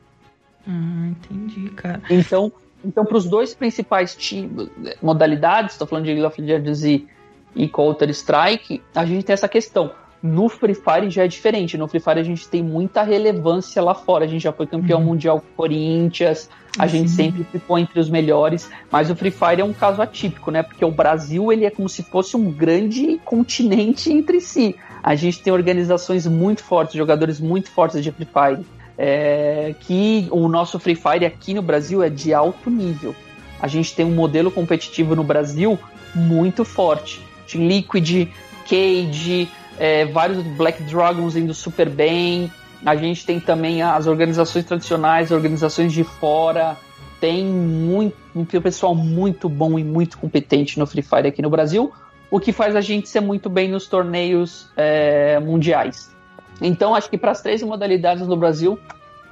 Ah, 0.66 1.08
entendi, 1.08 1.70
cara. 1.70 2.02
Então, 2.10 2.52
então 2.84 3.04
para 3.04 3.16
os 3.16 3.26
dois 3.26 3.54
principais 3.54 4.14
times, 4.14 4.68
modalidades, 5.02 5.72
estou 5.72 5.86
falando 5.86 6.04
de 6.04 6.12
League 6.12 6.26
of 6.26 6.40
Legends 6.40 6.84
e, 6.84 7.06
e 7.54 7.68
Counter 7.68 8.08
Strike, 8.10 8.82
a 8.94 9.04
gente 9.04 9.24
tem 9.24 9.34
essa 9.34 9.48
questão. 9.48 9.92
No 10.22 10.50
Free 10.50 10.74
Fire 10.74 11.08
já 11.08 11.24
é 11.24 11.28
diferente. 11.28 11.78
No 11.78 11.88
Free 11.88 12.00
Fire 12.00 12.20
a 12.20 12.22
gente 12.22 12.46
tem 12.46 12.62
muita 12.62 13.02
relevância 13.02 13.82
lá 13.82 13.94
fora. 13.94 14.26
A 14.26 14.28
gente 14.28 14.42
já 14.42 14.52
foi 14.52 14.66
campeão 14.66 15.00
uhum. 15.00 15.06
mundial 15.06 15.40
com 15.40 15.46
Corinthians, 15.56 16.50
a 16.78 16.82
uhum. 16.82 16.88
gente 16.90 17.10
sempre 17.10 17.42
ficou 17.44 17.78
entre 17.78 17.98
os 17.98 18.10
melhores. 18.10 18.70
Mas 18.90 19.10
o 19.10 19.16
Free 19.16 19.30
Fire 19.30 19.62
é 19.62 19.64
um 19.64 19.72
caso 19.72 20.02
atípico, 20.02 20.50
né? 20.50 20.62
Porque 20.62 20.84
o 20.84 20.90
Brasil 20.90 21.50
ele 21.50 21.64
é 21.64 21.70
como 21.70 21.88
se 21.88 22.02
fosse 22.02 22.36
um 22.36 22.52
grande 22.52 23.18
continente 23.24 24.12
entre 24.12 24.42
si 24.42 24.76
a 25.02 25.14
gente 25.14 25.40
tem 25.40 25.52
organizações 25.52 26.26
muito 26.26 26.62
fortes, 26.62 26.94
jogadores 26.94 27.40
muito 27.40 27.70
fortes 27.70 28.02
de 28.02 28.10
Free 28.12 28.26
Fire. 28.26 28.66
É, 29.02 29.74
que 29.80 30.28
o 30.30 30.46
nosso 30.46 30.78
Free 30.78 30.94
Fire 30.94 31.24
aqui 31.24 31.54
no 31.54 31.62
Brasil 31.62 32.02
é 32.02 32.10
de 32.10 32.34
alto 32.34 32.68
nível. 32.68 33.14
A 33.58 33.66
gente 33.66 33.94
tem 33.94 34.04
um 34.04 34.14
modelo 34.14 34.50
competitivo 34.50 35.16
no 35.16 35.24
Brasil 35.24 35.78
muito 36.14 36.66
forte. 36.66 37.22
Liquid, 37.54 38.28
Cage, 38.68 39.48
é, 39.78 40.04
vários 40.04 40.42
Black 40.44 40.82
Dragons 40.82 41.34
indo 41.34 41.54
super 41.54 41.88
bem. 41.88 42.52
A 42.84 42.94
gente 42.94 43.24
tem 43.24 43.40
também 43.40 43.82
as 43.82 44.06
organizações 44.06 44.66
tradicionais, 44.66 45.30
organizações 45.30 45.92
de 45.92 46.04
fora. 46.04 46.76
Tem 47.18 47.44
muito, 47.44 48.16
um 48.34 48.44
pessoal 48.44 48.94
muito 48.94 49.48
bom 49.48 49.78
e 49.78 49.84
muito 49.84 50.18
competente 50.18 50.78
no 50.78 50.86
Free 50.86 51.02
Fire 51.02 51.26
aqui 51.26 51.40
no 51.40 51.48
Brasil 51.48 51.90
o 52.30 52.38
que 52.38 52.52
faz 52.52 52.76
a 52.76 52.80
gente 52.80 53.08
ser 53.08 53.20
muito 53.20 53.50
bem 53.50 53.68
nos 53.68 53.86
torneios 53.86 54.70
é, 54.76 55.38
mundiais. 55.40 56.14
Então, 56.60 56.94
acho 56.94 57.10
que 57.10 57.18
para 57.18 57.32
as 57.32 57.40
três 57.40 57.62
modalidades 57.62 58.26
no 58.26 58.36
Brasil, 58.36 58.78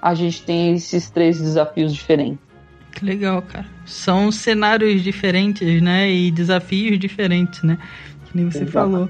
a 0.00 0.14
gente 0.14 0.42
tem 0.42 0.74
esses 0.74 1.10
três 1.10 1.40
desafios 1.40 1.94
diferentes. 1.94 2.38
Que 2.92 3.04
legal, 3.04 3.42
cara. 3.42 3.66
São 3.84 4.32
cenários 4.32 5.02
diferentes, 5.02 5.80
né? 5.80 6.10
E 6.10 6.30
desafios 6.30 6.98
diferentes, 6.98 7.62
né? 7.62 7.78
Que 8.26 8.36
nem 8.36 8.50
você 8.50 8.58
Exato. 8.58 8.72
falou. 8.72 9.08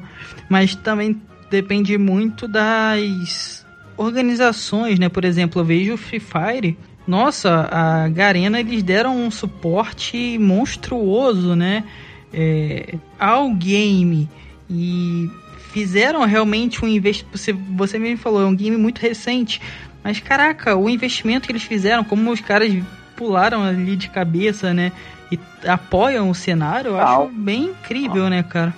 Mas 0.48 0.74
também 0.74 1.20
depende 1.50 1.96
muito 1.96 2.46
das 2.46 3.66
organizações, 3.96 4.98
né? 4.98 5.08
Por 5.08 5.24
exemplo, 5.24 5.60
eu 5.62 5.64
vejo 5.64 5.94
o 5.94 5.96
Free 5.96 6.20
Fire. 6.20 6.78
Nossa, 7.06 7.68
a 7.70 8.08
Garena 8.08 8.60
eles 8.60 8.82
deram 8.82 9.16
um 9.16 9.30
suporte 9.30 10.36
monstruoso, 10.38 11.56
né? 11.56 11.84
É, 12.32 12.94
ao 13.18 13.50
game 13.50 14.28
e 14.70 15.30
fizeram 15.72 16.24
realmente 16.24 16.84
um 16.84 16.88
investimento. 16.88 17.38
Você, 17.38 17.52
você 17.52 17.98
mesmo 17.98 18.18
falou, 18.18 18.42
é 18.42 18.46
um 18.46 18.54
game 18.54 18.76
muito 18.76 18.98
recente, 18.98 19.60
mas 20.02 20.20
caraca, 20.20 20.76
o 20.76 20.88
investimento 20.88 21.46
que 21.46 21.52
eles 21.52 21.62
fizeram, 21.62 22.04
como 22.04 22.30
os 22.30 22.40
caras 22.40 22.72
pularam 23.16 23.62
ali 23.62 23.96
de 23.96 24.08
cabeça, 24.08 24.72
né? 24.72 24.92
E 25.30 25.38
apoiam 25.66 26.30
o 26.30 26.34
cenário, 26.34 26.92
eu 26.92 27.00
acho 27.00 27.28
bem 27.28 27.64
incrível, 27.64 28.30
né, 28.30 28.42
cara? 28.42 28.74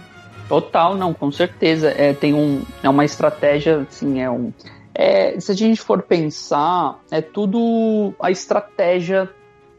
Total, 0.49 0.97
não, 0.97 1.15
com 1.15 1.31
certeza. 1.31 1.95
É, 1.97 2.13
tem 2.13 2.35
um, 2.35 2.63
é 2.83 2.89
uma 2.89 3.05
estratégia, 3.05 3.87
assim, 3.89 4.21
é 4.21 4.29
um. 4.29 4.53
É, 4.93 5.39
se 5.39 5.53
a 5.53 5.55
gente 5.55 5.81
for 5.81 6.03
pensar, 6.03 6.99
é 7.09 7.21
tudo 7.21 8.13
a 8.21 8.33
estratégia 8.33 9.31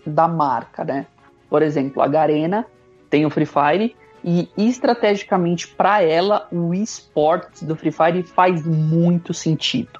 da 0.06 0.30
marca, 0.30 0.86
né? 0.86 1.08
Por 1.50 1.62
exemplo, 1.62 2.02
a 2.02 2.08
Garena 2.08 2.66
tem 3.12 3.26
o 3.26 3.30
Free 3.30 3.46
Fire 3.46 3.96
e 4.24 4.50
estrategicamente 4.58 5.68
para 5.68 6.02
ela 6.02 6.48
o 6.52 6.74
esportes 6.74 7.62
do 7.64 7.76
Free 7.76 7.92
Fire 7.92 8.24
faz 8.24 8.66
muito 8.66 9.34
sentido. 9.34 10.00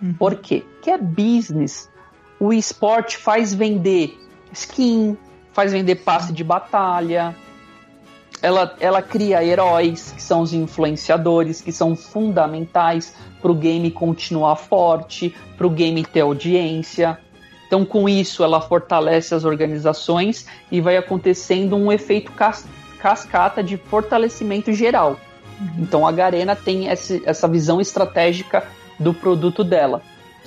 Uhum. 0.00 0.14
Por 0.14 0.36
quê? 0.36 0.62
Que 0.82 0.90
é 0.90 0.98
business. 0.98 1.88
O 2.38 2.52
esporte 2.52 3.16
faz 3.16 3.54
vender 3.54 4.18
skin, 4.52 5.16
faz 5.52 5.72
vender 5.72 5.96
passe 5.96 6.32
de 6.32 6.44
batalha. 6.44 7.34
Ela, 8.42 8.74
ela 8.80 9.02
cria 9.02 9.44
heróis, 9.44 10.12
que 10.12 10.22
são 10.22 10.40
os 10.40 10.54
influenciadores, 10.54 11.60
que 11.60 11.70
são 11.70 11.94
fundamentais 11.94 13.14
para 13.40 13.50
o 13.50 13.54
game 13.54 13.90
continuar 13.90 14.56
forte, 14.56 15.34
para 15.56 15.66
o 15.66 15.70
game 15.70 16.02
ter 16.04 16.20
audiência. 16.20 17.18
Então, 17.70 17.84
com 17.84 18.08
isso, 18.08 18.42
ela 18.42 18.60
fortalece 18.60 19.32
as 19.32 19.44
organizações 19.44 20.44
e 20.72 20.80
vai 20.80 20.96
acontecendo 20.96 21.76
um 21.76 21.92
efeito 21.92 22.32
cas 22.32 22.66
cascata 22.98 23.62
de 23.62 23.76
fortalecimento 23.76 24.72
geral. 24.72 25.20
Uhum. 25.60 25.68
Então, 25.78 26.04
a 26.04 26.10
Garena 26.10 26.56
tem 26.56 26.88
esse, 26.88 27.22
essa 27.24 27.46
visão 27.46 27.80
estratégica 27.80 28.64
do 28.98 29.14
produto 29.14 29.62
dela. 29.62 30.02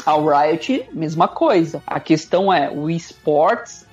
A 0.05 0.15
Riot, 0.15 0.89
mesma 0.91 1.29
coisa. 1.29 1.81
A 1.87 1.97
questão 1.97 2.53
é, 2.53 2.69
o 2.69 2.89
esports, 2.89 3.87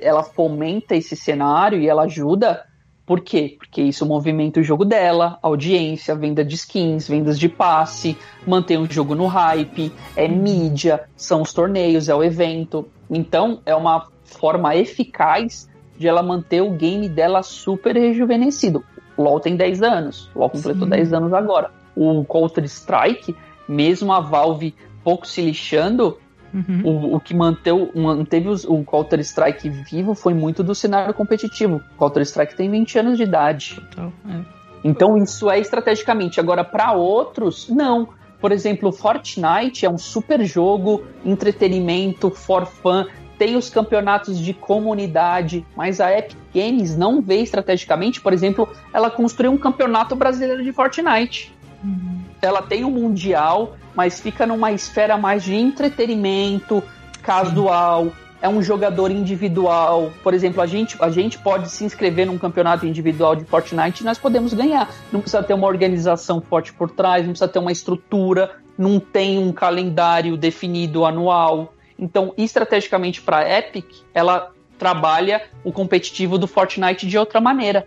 ela 0.00 0.22
fomenta 0.22 0.94
esse 0.94 1.16
cenário 1.16 1.80
e 1.80 1.88
ela 1.88 2.04
ajuda. 2.04 2.64
Por 3.10 3.22
quê? 3.22 3.56
Porque 3.58 3.82
isso 3.82 4.06
movimenta 4.06 4.60
o 4.60 4.62
jogo 4.62 4.84
dela, 4.84 5.36
audiência, 5.42 6.14
venda 6.14 6.44
de 6.44 6.54
skins, 6.54 7.08
vendas 7.08 7.40
de 7.40 7.48
passe, 7.48 8.16
mantém 8.46 8.78
o 8.78 8.88
jogo 8.88 9.16
no 9.16 9.26
hype, 9.26 9.92
é 10.14 10.28
mídia, 10.28 11.08
são 11.16 11.42
os 11.42 11.52
torneios, 11.52 12.08
é 12.08 12.14
o 12.14 12.22
evento. 12.22 12.86
Então, 13.10 13.62
é 13.66 13.74
uma 13.74 14.06
forma 14.22 14.76
eficaz 14.76 15.68
de 15.98 16.06
ela 16.06 16.22
manter 16.22 16.60
o 16.60 16.70
game 16.70 17.08
dela 17.08 17.42
super 17.42 17.96
rejuvenescido. 17.96 18.84
O 19.16 19.24
LoL 19.24 19.40
tem 19.40 19.56
10 19.56 19.82
anos, 19.82 20.30
o 20.32 20.38
LoL 20.38 20.50
completou 20.50 20.84
Sim. 20.84 20.90
10 20.90 21.12
anos 21.12 21.32
agora. 21.32 21.72
O 21.96 22.24
Counter-Strike, 22.24 23.34
mesmo 23.68 24.12
a 24.12 24.20
Valve 24.20 24.72
pouco 25.02 25.26
se 25.26 25.42
lixando, 25.42 26.16
uhum. 26.52 26.82
o, 26.84 27.16
o, 27.16 27.20
que 27.20 27.34
manteu, 27.34 27.90
manteve 27.94 28.48
os, 28.48 28.64
o 28.64 28.82
Counter-Strike 28.84 29.68
vivo 29.68 30.14
foi 30.14 30.34
muito 30.34 30.62
do 30.62 30.74
cenário 30.74 31.14
competitivo. 31.14 31.76
O 31.94 31.98
Counter-Strike 31.98 32.54
tem 32.54 32.70
20 32.70 32.98
anos 32.98 33.16
de 33.16 33.24
idade. 33.24 33.76
Total, 33.76 34.12
é. 34.28 34.40
Então 34.82 35.16
isso 35.16 35.50
é 35.50 35.58
estrategicamente. 35.58 36.40
Agora, 36.40 36.64
para 36.64 36.92
outros, 36.92 37.68
não. 37.68 38.08
Por 38.40 38.52
exemplo, 38.52 38.90
Fortnite 38.90 39.84
é 39.84 39.90
um 39.90 39.98
super 39.98 40.42
jogo, 40.44 41.04
entretenimento, 41.24 42.30
for 42.30 42.64
fun, 42.64 43.04
tem 43.40 43.56
os 43.56 43.70
campeonatos 43.70 44.38
de 44.38 44.52
comunidade, 44.52 45.64
mas 45.74 45.98
a 45.98 46.16
Epic 46.16 46.36
Games 46.54 46.94
não 46.94 47.22
vê 47.22 47.36
estrategicamente, 47.40 48.20
por 48.20 48.34
exemplo, 48.34 48.68
ela 48.92 49.10
construiu 49.10 49.50
um 49.50 49.56
campeonato 49.56 50.14
brasileiro 50.14 50.62
de 50.62 50.72
Fortnite. 50.72 51.50
Uhum. 51.82 52.20
Ela 52.42 52.60
tem 52.60 52.84
um 52.84 52.90
mundial, 52.90 53.76
mas 53.94 54.20
fica 54.20 54.46
numa 54.46 54.72
esfera 54.72 55.16
mais 55.16 55.42
de 55.42 55.54
entretenimento, 55.54 56.82
casual. 57.22 58.12
É 58.42 58.48
um 58.48 58.62
jogador 58.62 59.10
individual. 59.10 60.10
Por 60.22 60.32
exemplo, 60.32 60.62
a 60.62 60.66
gente, 60.66 60.96
a 61.00 61.10
gente 61.10 61.38
pode 61.38 61.70
se 61.70 61.84
inscrever 61.84 62.26
num 62.26 62.38
campeonato 62.38 62.86
individual 62.86 63.36
de 63.36 63.44
Fortnite 63.44 64.02
e 64.02 64.06
nós 64.06 64.18
podemos 64.18 64.54
ganhar. 64.54 64.88
Não 65.12 65.20
precisa 65.20 65.42
ter 65.42 65.52
uma 65.52 65.66
organização 65.66 66.40
forte 66.40 66.72
por 66.72 66.90
trás, 66.90 67.24
não 67.24 67.32
precisa 67.32 67.48
ter 67.48 67.58
uma 67.58 67.72
estrutura, 67.72 68.56
não 68.78 68.98
tem 68.98 69.38
um 69.38 69.52
calendário 69.52 70.38
definido 70.38 71.04
anual. 71.04 71.74
Então, 71.98 72.32
estrategicamente 72.38 73.20
para 73.20 73.40
a 73.40 73.58
Epic, 73.58 73.86
ela 74.14 74.52
trabalha 74.78 75.42
o 75.62 75.70
competitivo 75.70 76.38
do 76.38 76.46
Fortnite 76.46 77.06
de 77.06 77.18
outra 77.18 77.42
maneira. 77.42 77.86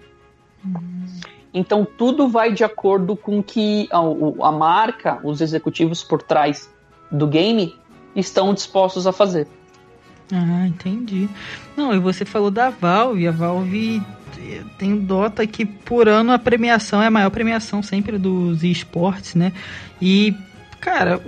Hum. 0.64 1.08
Então 1.54 1.86
tudo 1.86 2.28
vai 2.28 2.52
de 2.52 2.64
acordo 2.64 3.16
com 3.16 3.44
que 3.44 3.88
a, 3.92 4.00
a 4.48 4.52
marca, 4.52 5.20
os 5.24 5.42
executivos 5.42 6.04
por 6.04 6.22
trás 6.22 6.70
do 7.12 7.28
game 7.28 7.76
estão 8.16 8.54
dispostos 8.54 9.06
a 9.06 9.12
fazer. 9.12 9.48
Ah, 10.32 10.66
entendi. 10.68 11.30
Não, 11.78 11.94
e 11.94 12.00
você 12.00 12.26
falou 12.26 12.50
da 12.50 12.70
Valve, 12.70 13.28
a 13.28 13.32
Valve 13.32 14.02
tem 14.78 14.94
o 14.94 15.00
Dota 15.00 15.46
que 15.46 15.66
por 15.66 16.08
ano 16.08 16.32
a 16.32 16.40
premiação 16.40 17.02
é 17.02 17.08
a 17.08 17.12
maior 17.12 17.30
premiação 17.30 17.84
sempre 17.84 18.18
dos 18.18 18.64
esportes, 18.64 19.36
né? 19.36 19.54
E, 20.02 20.36
cara, 20.80 21.22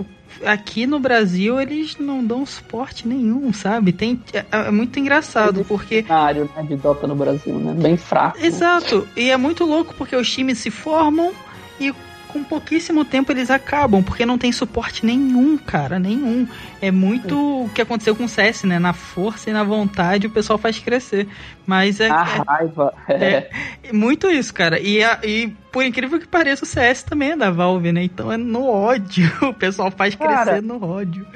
aqui 0.44 0.86
no 0.86 0.98
Brasil 0.98 1.60
eles 1.60 1.96
não 1.98 2.24
dão 2.24 2.44
suporte 2.44 3.06
nenhum, 3.06 3.52
sabe? 3.52 3.92
Tem, 3.92 4.20
é, 4.32 4.44
é 4.50 4.70
muito 4.70 4.98
engraçado, 4.98 5.64
porque. 5.64 6.02
Cenário 6.02 6.50
né, 6.56 6.62
de 6.62 6.76
Dota 6.76 7.06
no 7.06 7.14
Brasil, 7.14 7.54
né? 7.58 7.74
Bem 7.74 7.96
fraco. 7.96 8.38
Exato. 8.38 9.06
E 9.16 9.30
é 9.30 9.36
muito 9.36 9.64
louco 9.64 9.94
porque 9.96 10.16
os 10.16 10.30
times 10.30 10.58
se 10.58 10.70
formam 10.70 11.32
e 11.80 11.92
com 12.28 12.42
pouquíssimo 12.44 13.04
tempo 13.04 13.32
eles 13.32 13.50
acabam, 13.50 14.02
porque 14.02 14.26
não 14.26 14.38
tem 14.38 14.52
suporte 14.52 15.04
nenhum, 15.04 15.56
cara, 15.56 15.98
nenhum. 15.98 16.46
É 16.80 16.90
muito 16.90 17.64
o 17.64 17.68
que 17.70 17.80
aconteceu 17.82 18.14
com 18.14 18.24
o 18.24 18.28
CS, 18.28 18.64
né? 18.64 18.78
Na 18.78 18.92
força 18.92 19.50
e 19.50 19.52
na 19.52 19.64
vontade 19.64 20.26
o 20.26 20.30
pessoal 20.30 20.58
faz 20.58 20.78
crescer. 20.78 21.26
Mas 21.66 22.00
é. 22.00 22.10
A 22.10 22.20
é, 22.20 22.42
raiva. 22.46 22.94
É, 23.08 23.48
é, 23.82 23.92
muito 23.92 24.30
isso, 24.30 24.52
cara. 24.52 24.78
E, 24.78 25.02
a, 25.02 25.20
e 25.24 25.48
por 25.72 25.84
incrível 25.84 26.18
que 26.18 26.26
pareça, 26.26 26.64
o 26.64 26.66
CS 26.66 27.02
também 27.02 27.30
é 27.30 27.36
da 27.36 27.50
Valve, 27.50 27.92
né? 27.92 28.02
Então 28.02 28.30
é 28.30 28.36
no 28.36 28.68
ódio. 28.68 29.30
O 29.46 29.54
pessoal 29.54 29.90
faz 29.90 30.14
crescer 30.14 30.34
cara, 30.34 30.62
no 30.62 30.84
ódio. 30.84 31.26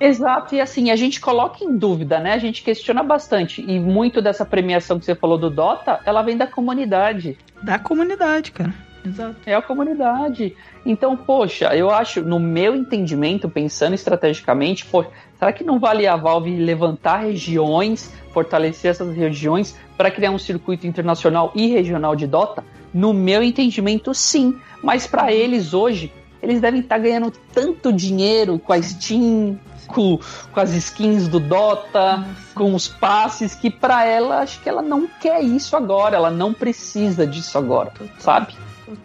Exato, 0.00 0.54
e 0.54 0.60
assim, 0.60 0.90
a 0.90 0.96
gente 0.96 1.20
coloca 1.20 1.64
em 1.64 1.76
dúvida, 1.76 2.20
né? 2.20 2.32
A 2.32 2.38
gente 2.38 2.62
questiona 2.62 3.02
bastante. 3.02 3.60
E 3.60 3.80
muito 3.80 4.22
dessa 4.22 4.44
premiação 4.44 4.98
que 4.98 5.04
você 5.04 5.14
falou 5.14 5.36
do 5.38 5.50
Dota, 5.50 6.00
ela 6.04 6.22
vem 6.22 6.36
da 6.36 6.46
comunidade. 6.46 7.36
Da 7.62 7.78
comunidade, 7.78 8.52
cara. 8.52 8.72
Exato. 9.08 9.36
É 9.46 9.54
a 9.54 9.62
comunidade. 9.62 10.54
Então, 10.84 11.16
poxa, 11.16 11.74
eu 11.74 11.90
acho, 11.90 12.22
no 12.22 12.38
meu 12.38 12.74
entendimento, 12.74 13.48
pensando 13.48 13.94
estrategicamente, 13.94 14.84
pô, 14.86 15.04
será 15.38 15.52
que 15.52 15.64
não 15.64 15.78
vale 15.78 16.06
a 16.06 16.16
Valve 16.16 16.56
levantar 16.56 17.18
regiões, 17.18 18.12
fortalecer 18.32 18.90
essas 18.90 19.14
regiões 19.14 19.76
para 19.96 20.10
criar 20.10 20.30
um 20.30 20.38
circuito 20.38 20.86
internacional 20.86 21.52
e 21.54 21.66
regional 21.68 22.14
de 22.14 22.26
Dota? 22.26 22.64
No 22.92 23.12
meu 23.12 23.42
entendimento, 23.42 24.14
sim. 24.14 24.58
Mas 24.82 25.06
para 25.06 25.32
eles 25.32 25.74
hoje, 25.74 26.12
eles 26.42 26.60
devem 26.60 26.80
estar 26.80 26.96
tá 26.96 27.02
ganhando 27.02 27.32
tanto 27.52 27.92
dinheiro 27.92 28.58
com 28.58 28.72
a 28.72 28.80
Steam, 28.80 29.58
com, 29.88 30.18
com 30.52 30.60
as 30.60 30.72
skins 30.74 31.26
do 31.26 31.40
Dota, 31.40 32.24
com 32.54 32.74
os 32.74 32.86
passes, 32.86 33.54
que 33.54 33.70
para 33.70 34.04
ela, 34.04 34.40
acho 34.40 34.60
que 34.60 34.68
ela 34.68 34.82
não 34.82 35.08
quer 35.20 35.42
isso 35.42 35.76
agora, 35.76 36.16
ela 36.16 36.30
não 36.30 36.52
precisa 36.52 37.26
disso 37.26 37.58
agora, 37.58 37.92
sabe? 38.18 38.54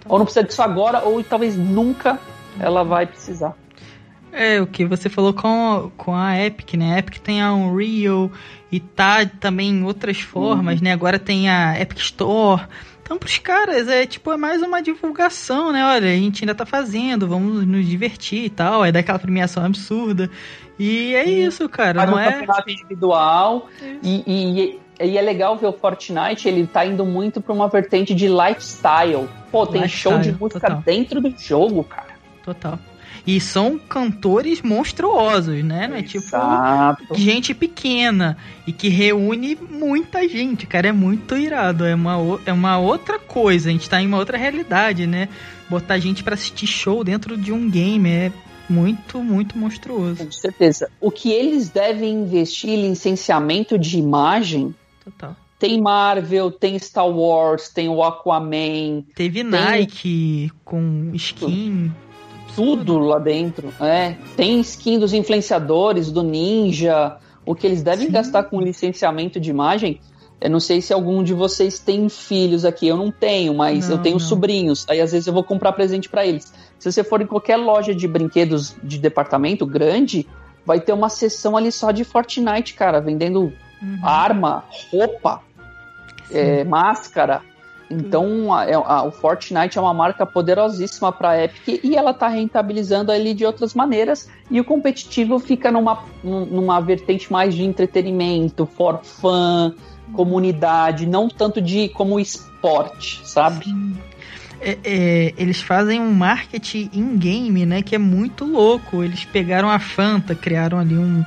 Ou 0.08 0.18
não 0.18 0.26
precisa 0.26 0.46
disso 0.46 0.62
agora, 0.62 1.04
ou 1.04 1.24
talvez 1.24 1.56
nunca 1.58 2.20
ela 2.60 2.84
vai 2.84 3.06
precisar. 3.06 3.56
É, 4.32 4.60
o 4.60 4.66
que 4.66 4.84
você 4.84 5.10
falou 5.10 5.32
com, 5.32 5.92
com 5.96 6.16
a 6.16 6.40
Epic, 6.44 6.74
né? 6.74 6.96
A 6.96 7.00
Epic 7.00 7.20
tem 7.20 7.42
a 7.42 7.54
Unreal 7.54 8.32
e 8.72 8.80
tá 8.80 9.26
também 9.26 9.70
em 9.70 9.84
outras 9.84 10.20
formas, 10.20 10.80
uhum. 10.80 10.86
né? 10.86 10.92
Agora 10.92 11.20
tem 11.20 11.50
a 11.50 11.80
Epic 11.80 12.00
Store. 12.00 12.64
Então, 13.04 13.18
pros 13.20 13.38
caras, 13.38 13.88
é 13.88 14.08
tipo, 14.08 14.32
é 14.32 14.38
mais 14.38 14.64
uma 14.64 14.82
divulgação, 14.82 15.72
né? 15.72 15.86
Olha, 15.86 16.10
a 16.10 16.16
gente 16.16 16.44
ainda 16.44 16.56
tá 16.56 16.66
fazendo, 16.66 17.28
vamos 17.28 17.64
nos 17.68 17.86
divertir 17.86 18.46
e 18.46 18.50
tal. 18.50 18.84
É 18.84 18.92
daquela 18.92 19.20
premiação 19.20 19.64
absurda. 19.64 20.32
E 20.80 21.14
é 21.14 21.30
isso, 21.30 21.70
cara. 21.70 22.00
Faz 22.00 22.10
não 22.10 22.18
um 22.18 22.20
é... 22.20 22.32
campeonato 22.32 22.70
individual. 22.72 23.70
E, 24.02 24.24
e, 24.26 24.80
e 25.00 25.18
é 25.18 25.22
legal 25.22 25.58
ver 25.58 25.68
o 25.68 25.74
Fortnite, 25.74 26.48
ele 26.48 26.68
tá 26.68 26.86
indo 26.86 27.06
muito 27.06 27.42
pra 27.42 27.54
uma 27.54 27.68
vertente 27.68 28.14
de 28.14 28.28
lifestyle. 28.28 29.28
Pô, 29.52 29.66
tem 29.66 29.82
lifestyle, 29.82 30.16
show 30.16 30.20
de 30.20 30.32
música 30.32 30.68
total. 30.68 30.84
dentro 30.86 31.22
do 31.22 31.34
jogo, 31.38 31.84
cara. 31.84 32.14
Total. 32.44 32.80
E 33.26 33.40
são 33.40 33.80
cantores 33.80 34.62
monstruosos, 34.62 35.64
né? 35.64 35.88
Não 35.88 35.96
é 35.96 36.04
tipo 36.04 36.28
gente 37.16 37.54
pequena 37.54 38.38
e 38.68 38.74
que 38.74 38.90
reúne 38.90 39.56
muita 39.56 40.28
gente, 40.28 40.68
cara. 40.68 40.90
É 40.90 40.92
muito 40.92 41.38
irado. 41.38 41.86
É 41.86 41.96
uma, 41.96 42.40
é 42.46 42.52
uma 42.52 42.78
outra 42.78 43.18
coisa. 43.18 43.70
A 43.70 43.72
gente 43.72 43.90
tá 43.90 44.02
em 44.02 44.08
uma 44.08 44.18
outra 44.18 44.38
realidade, 44.38 45.08
né? 45.08 45.30
Botar 45.70 45.98
gente 46.00 46.22
para 46.22 46.34
assistir 46.34 46.68
show 46.68 47.02
dentro 47.02 47.38
de 47.38 47.54
um 47.54 47.70
game 47.70 48.10
é 48.10 48.32
muito, 48.70 49.20
muito 49.20 49.58
monstruoso. 49.58 50.26
Com 50.26 50.32
certeza. 50.32 50.90
O 51.00 51.10
que 51.10 51.32
eles 51.32 51.70
devem 51.70 52.14
investir 52.14 52.72
em 52.72 52.90
licenciamento 52.90 53.78
de 53.78 53.98
imagem 53.98 54.76
Total. 55.04 55.36
Tem 55.60 55.80
Marvel, 55.80 56.52
tem 56.52 56.78
Star 56.78 57.08
Wars, 57.08 57.70
tem 57.70 57.88
o 57.88 58.04
Aquaman. 58.04 59.04
Teve 59.16 59.44
tem... 59.44 59.50
Nike 59.50 60.52
com 60.66 61.12
skin. 61.14 61.92
Tudo 62.56 63.00
lá 63.00 63.18
dentro. 63.18 63.74
É. 63.80 64.16
Tem 64.36 64.60
skin 64.60 65.00
dos 65.00 65.14
influenciadores, 65.14 66.12
do 66.12 66.22
Ninja. 66.22 67.18
O 67.46 67.56
que 67.56 67.66
eles 67.66 67.82
devem 67.82 68.08
Sim. 68.08 68.12
gastar 68.12 68.44
com 68.44 68.62
licenciamento 68.62 69.40
de 69.40 69.50
imagem. 69.50 70.00
Eu 70.40 70.50
não 70.50 70.60
sei 70.60 70.82
se 70.82 70.92
algum 70.92 71.24
de 71.24 71.34
vocês 71.34 71.80
tem 71.80 72.10
filhos 72.10 72.66
aqui. 72.66 72.88
Eu 72.88 72.98
não 72.98 73.10
tenho, 73.10 73.54
mas 73.54 73.88
não, 73.88 73.96
eu 73.96 74.02
tenho 74.02 74.16
não. 74.16 74.20
sobrinhos. 74.20 74.86
Aí 74.90 75.00
às 75.00 75.14
vezes 75.14 75.28
eu 75.28 75.34
vou 75.34 75.44
comprar 75.44 75.72
presente 75.72 76.10
para 76.10 76.26
eles. 76.26 76.54
Se 76.78 76.92
você 76.92 77.04
for 77.04 77.22
em 77.22 77.26
qualquer 77.26 77.56
loja 77.56 77.96
de 77.96 78.06
brinquedos 78.08 78.76
de 78.84 78.98
departamento 78.98 79.66
grande, 79.66 80.28
vai 80.66 80.82
ter 80.82 80.92
uma 80.92 81.08
seção 81.08 81.56
ali 81.56 81.72
só 81.72 81.92
de 81.92 82.04
Fortnite, 82.04 82.74
cara, 82.74 83.00
vendendo 83.00 83.54
uhum. 83.84 84.00
arma, 84.02 84.64
roupa, 84.92 85.42
é, 86.32 86.64
máscara. 86.64 87.42
Então 87.92 88.52
a, 88.54 88.64
a, 88.64 89.04
o 89.04 89.12
Fortnite 89.12 89.78
é 89.78 89.82
uma 89.82 89.94
marca 89.94 90.26
poderosíssima 90.26 91.12
para 91.12 91.32
a 91.32 91.44
Epic 91.44 91.84
e 91.84 91.96
ela 91.96 92.12
está 92.12 92.28
rentabilizando 92.28 93.12
ali 93.12 93.34
de 93.34 93.46
outras 93.46 93.74
maneiras. 93.74 94.30
E 94.50 94.60
o 94.60 94.64
competitivo 94.64 95.38
fica 95.38 95.72
numa, 95.72 96.04
numa 96.24 96.80
vertente 96.80 97.32
mais 97.32 97.54
de 97.54 97.64
entretenimento, 97.64 98.66
for 98.66 99.02
fun, 99.04 99.74
comunidade, 100.14 101.06
não 101.06 101.28
tanto 101.28 101.62
de 101.62 101.90
como 101.90 102.20
esporte, 102.20 103.22
sabe? 103.26 103.66
É, 104.62 104.78
é, 104.84 105.34
eles 105.38 105.62
fazem 105.62 106.00
um 106.00 106.14
marketing 106.14 106.90
in-game, 106.94 107.66
né? 107.66 107.82
Que 107.82 107.96
é 107.96 107.98
muito 107.98 108.46
louco. 108.46 109.04
Eles 109.04 109.26
pegaram 109.26 109.70
a 109.70 109.78
Fanta, 109.78 110.34
criaram 110.34 110.80
ali 110.80 110.98
um, 110.98 111.24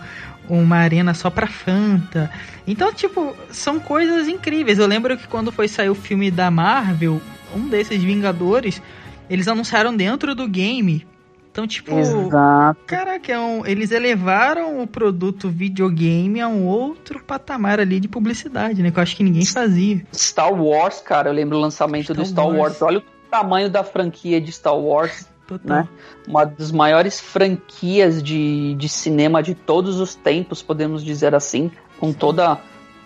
uma 0.48 0.76
arena 0.76 1.14
só 1.14 1.30
pra 1.30 1.46
Fanta. 1.46 2.30
Então, 2.66 2.92
tipo, 2.92 3.34
são 3.50 3.78
coisas 3.78 4.28
incríveis. 4.28 4.78
Eu 4.78 4.86
lembro 4.86 5.16
que 5.16 5.26
quando 5.26 5.52
foi 5.52 5.68
sair 5.68 5.88
o 5.88 5.94
filme 5.94 6.30
da 6.30 6.50
Marvel, 6.50 7.20
um 7.54 7.68
desses 7.68 8.02
Vingadores, 8.02 8.80
eles 9.28 9.48
anunciaram 9.48 9.96
dentro 9.96 10.34
do 10.34 10.48
game. 10.48 11.06
Então, 11.50 11.66
tipo, 11.66 11.98
Exato. 11.98 12.78
caraca, 12.86 13.32
é 13.32 13.38
um, 13.38 13.64
eles 13.64 13.90
elevaram 13.90 14.82
o 14.82 14.86
produto 14.86 15.48
videogame 15.48 16.38
a 16.38 16.46
um 16.46 16.66
outro 16.66 17.24
patamar 17.24 17.80
ali 17.80 17.98
de 17.98 18.06
publicidade, 18.08 18.82
né? 18.82 18.90
Que 18.90 18.98
eu 18.98 19.02
acho 19.02 19.16
que 19.16 19.24
ninguém 19.24 19.46
fazia. 19.46 20.04
Star 20.14 20.52
Wars, 20.52 21.00
cara, 21.00 21.30
eu 21.30 21.32
lembro 21.32 21.56
o 21.56 21.60
lançamento 21.60 22.12
Star 22.12 22.16
do 22.16 22.26
Star 22.26 22.46
Wars. 22.46 22.58
Wars. 22.58 22.82
Olha 22.82 22.98
o 22.98 23.02
tamanho 23.30 23.70
da 23.70 23.82
franquia 23.82 24.38
de 24.38 24.52
Star 24.52 24.76
Wars. 24.76 25.26
Total. 25.46 25.84
Né? 25.84 25.88
Uma 26.26 26.44
das 26.44 26.72
maiores 26.72 27.20
franquias 27.20 28.22
de, 28.22 28.74
de 28.74 28.88
cinema 28.88 29.42
de 29.42 29.54
todos 29.54 30.00
os 30.00 30.14
tempos, 30.14 30.62
podemos 30.62 31.04
dizer 31.04 31.34
assim, 31.34 31.70
com 31.98 32.12
toda 32.12 32.52
a 32.52 32.58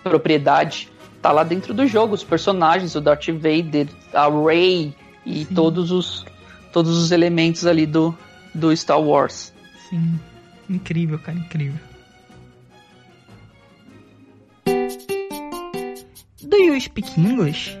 propriedade. 0.03 0.89
Tá 1.21 1.31
lá 1.31 1.43
dentro 1.43 1.73
do 1.73 1.85
jogo, 1.85 2.15
os 2.15 2.23
personagens, 2.23 2.95
o 2.95 3.01
Darth 3.01 3.27
Vader, 3.27 3.87
a 4.11 4.27
Rey 4.27 4.95
e 5.23 5.45
todos 5.45 5.91
os, 5.91 6.25
todos 6.73 6.97
os 6.97 7.11
elementos 7.11 7.65
ali 7.67 7.85
do, 7.85 8.15
do 8.55 8.75
Star 8.75 8.99
Wars. 8.99 9.53
Sim, 9.89 10.19
incrível, 10.67 11.19
cara, 11.19 11.37
incrível. 11.37 11.79
Do 16.43 16.57
you 16.57 16.81
speak 16.81 17.07
English? 17.19 17.80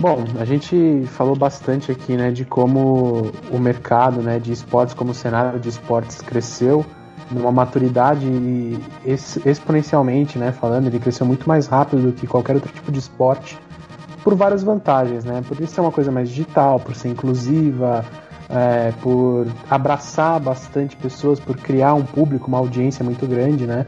Bom, 0.00 0.24
a 0.38 0.46
gente 0.46 1.04
falou 1.08 1.36
bastante 1.36 1.92
aqui, 1.92 2.16
né, 2.16 2.30
de 2.30 2.42
como 2.42 3.30
o 3.52 3.58
mercado, 3.58 4.22
né, 4.22 4.38
de 4.38 4.50
esportes, 4.50 4.94
como 4.94 5.10
o 5.10 5.14
cenário 5.14 5.60
de 5.60 5.68
esportes 5.68 6.22
cresceu 6.22 6.86
numa 7.30 7.52
maturidade 7.52 8.26
exponencialmente, 9.44 10.38
né, 10.38 10.52
falando, 10.52 10.86
ele 10.86 10.98
cresceu 10.98 11.26
muito 11.26 11.46
mais 11.46 11.66
rápido 11.66 12.00
do 12.00 12.12
que 12.14 12.26
qualquer 12.26 12.54
outro 12.54 12.72
tipo 12.72 12.90
de 12.90 12.98
esporte, 12.98 13.58
por 14.24 14.34
várias 14.34 14.62
vantagens, 14.62 15.22
né, 15.22 15.42
por 15.46 15.60
isso 15.60 15.74
ser 15.74 15.82
uma 15.82 15.92
coisa 15.92 16.10
mais 16.10 16.30
digital, 16.30 16.80
por 16.80 16.94
ser 16.94 17.08
inclusiva, 17.08 18.02
é, 18.48 18.94
por 19.02 19.48
abraçar 19.68 20.40
bastante 20.40 20.96
pessoas, 20.96 21.38
por 21.38 21.58
criar 21.58 21.92
um 21.92 22.06
público, 22.06 22.48
uma 22.48 22.56
audiência 22.56 23.04
muito 23.04 23.26
grande, 23.26 23.66
né, 23.66 23.84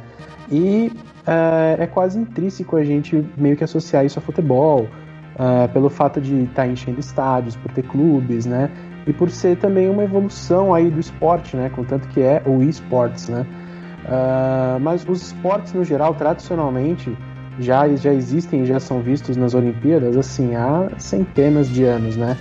e 0.51 0.93
é, 1.27 1.85
é 1.85 1.87
quase 1.87 2.19
intrínseco 2.19 2.77
a 2.77 2.85
gente 2.85 3.27
meio 3.35 3.57
que 3.57 3.65
associar 3.65 4.05
isso 4.05 4.19
a 4.19 4.23
futebol, 4.23 4.87
uh, 5.35 5.69
pelo 5.73 5.89
fato 5.91 6.21
de 6.21 6.43
estar 6.43 6.63
tá 6.63 6.67
enchendo 6.67 7.01
estádios, 7.01 7.57
por 7.57 7.71
ter 7.73 7.83
clubes, 7.83 8.47
né? 8.47 8.71
E 9.07 9.13
por 9.13 9.31
ser 9.31 9.57
também 9.57 9.91
uma 9.91 10.05
evolução 10.05 10.73
aí 10.73 10.91
do 10.91 11.01
esporte, 11.01 11.57
né? 11.57 11.71
Contanto 11.71 12.09
que 12.09 12.21
é 12.21 12.43
o 12.47 12.63
esportes, 12.63 13.29
né? 13.29 13.47
Uh, 14.05 14.81
mas 14.81 15.07
os 15.09 15.23
esportes 15.23 15.73
no 15.73 15.85
geral, 15.85 16.15
tradicionalmente, 16.15 17.17
já, 17.59 17.89
já 17.97 18.13
existem 18.13 18.63
e 18.63 18.67
já 18.67 18.81
são 18.81 19.01
vistos 19.01 19.37
nas 19.37 19.55
Olimpíadas 19.55 20.17
assim 20.17 20.55
há 20.55 20.91
centenas 20.99 21.69
de 21.69 21.85
anos, 21.85 22.17
né? 22.17 22.37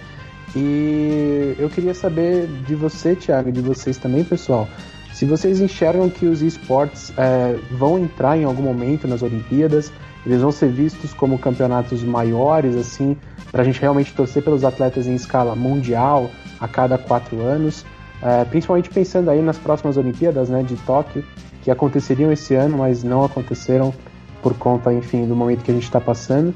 E 0.55 1.55
eu 1.57 1.69
queria 1.69 1.93
saber 1.93 2.47
de 2.65 2.76
você, 2.76 3.15
Thiago, 3.15 3.51
de 3.51 3.61
vocês 3.61 3.97
também, 3.97 4.23
pessoal, 4.23 4.68
se 5.13 5.26
vocês 5.26 5.61
enxergam 5.61 6.09
que 6.09 6.26
os 6.26 6.41
esportes 6.41 7.13
é, 7.18 7.55
vão 7.77 7.99
entrar 7.99 8.38
em 8.38 8.43
algum 8.43 8.63
momento 8.63 9.07
nas 9.07 9.22
Olimpíadas, 9.22 9.91
eles 10.26 10.41
vão 10.41 10.52
ser 10.52 10.69
vistos 10.69 11.14
como 11.14 11.38
campeonatos 11.38 12.03
maiores, 12.03 12.76
assim, 12.76 13.18
para 13.52 13.61
a 13.61 13.65
gente 13.65 13.80
realmente 13.81 14.14
torcer 14.14 14.43
pelos 14.43 14.64
atletas 14.64 15.07
em 15.07 15.15
escala 15.15 15.56
mundial 15.56 16.30
a 16.60 16.68
cada 16.68 16.98
quatro 16.98 17.41
anos, 17.41 17.85
é, 18.22 18.45
principalmente 18.45 18.89
pensando 18.89 19.30
aí 19.30 19.41
nas 19.41 19.57
próximas 19.57 19.98
Olimpíadas, 19.98 20.49
né, 20.49 20.61
de 20.64 20.76
Tóquio, 20.77 21.23
que 21.64 21.72
aconteceriam 21.72 22.31
esse 22.31 22.53
ano, 22.56 22.77
mas 22.77 23.03
não 23.03 23.23
aconteceram 23.23 23.93
por 24.41 24.53
conta, 24.57 24.93
enfim, 24.93 25.27
do 25.27 25.35
momento 25.35 25.64
que 25.64 25.72
a 25.72 25.73
gente 25.73 25.84
está 25.84 25.99
passando. 25.99 26.53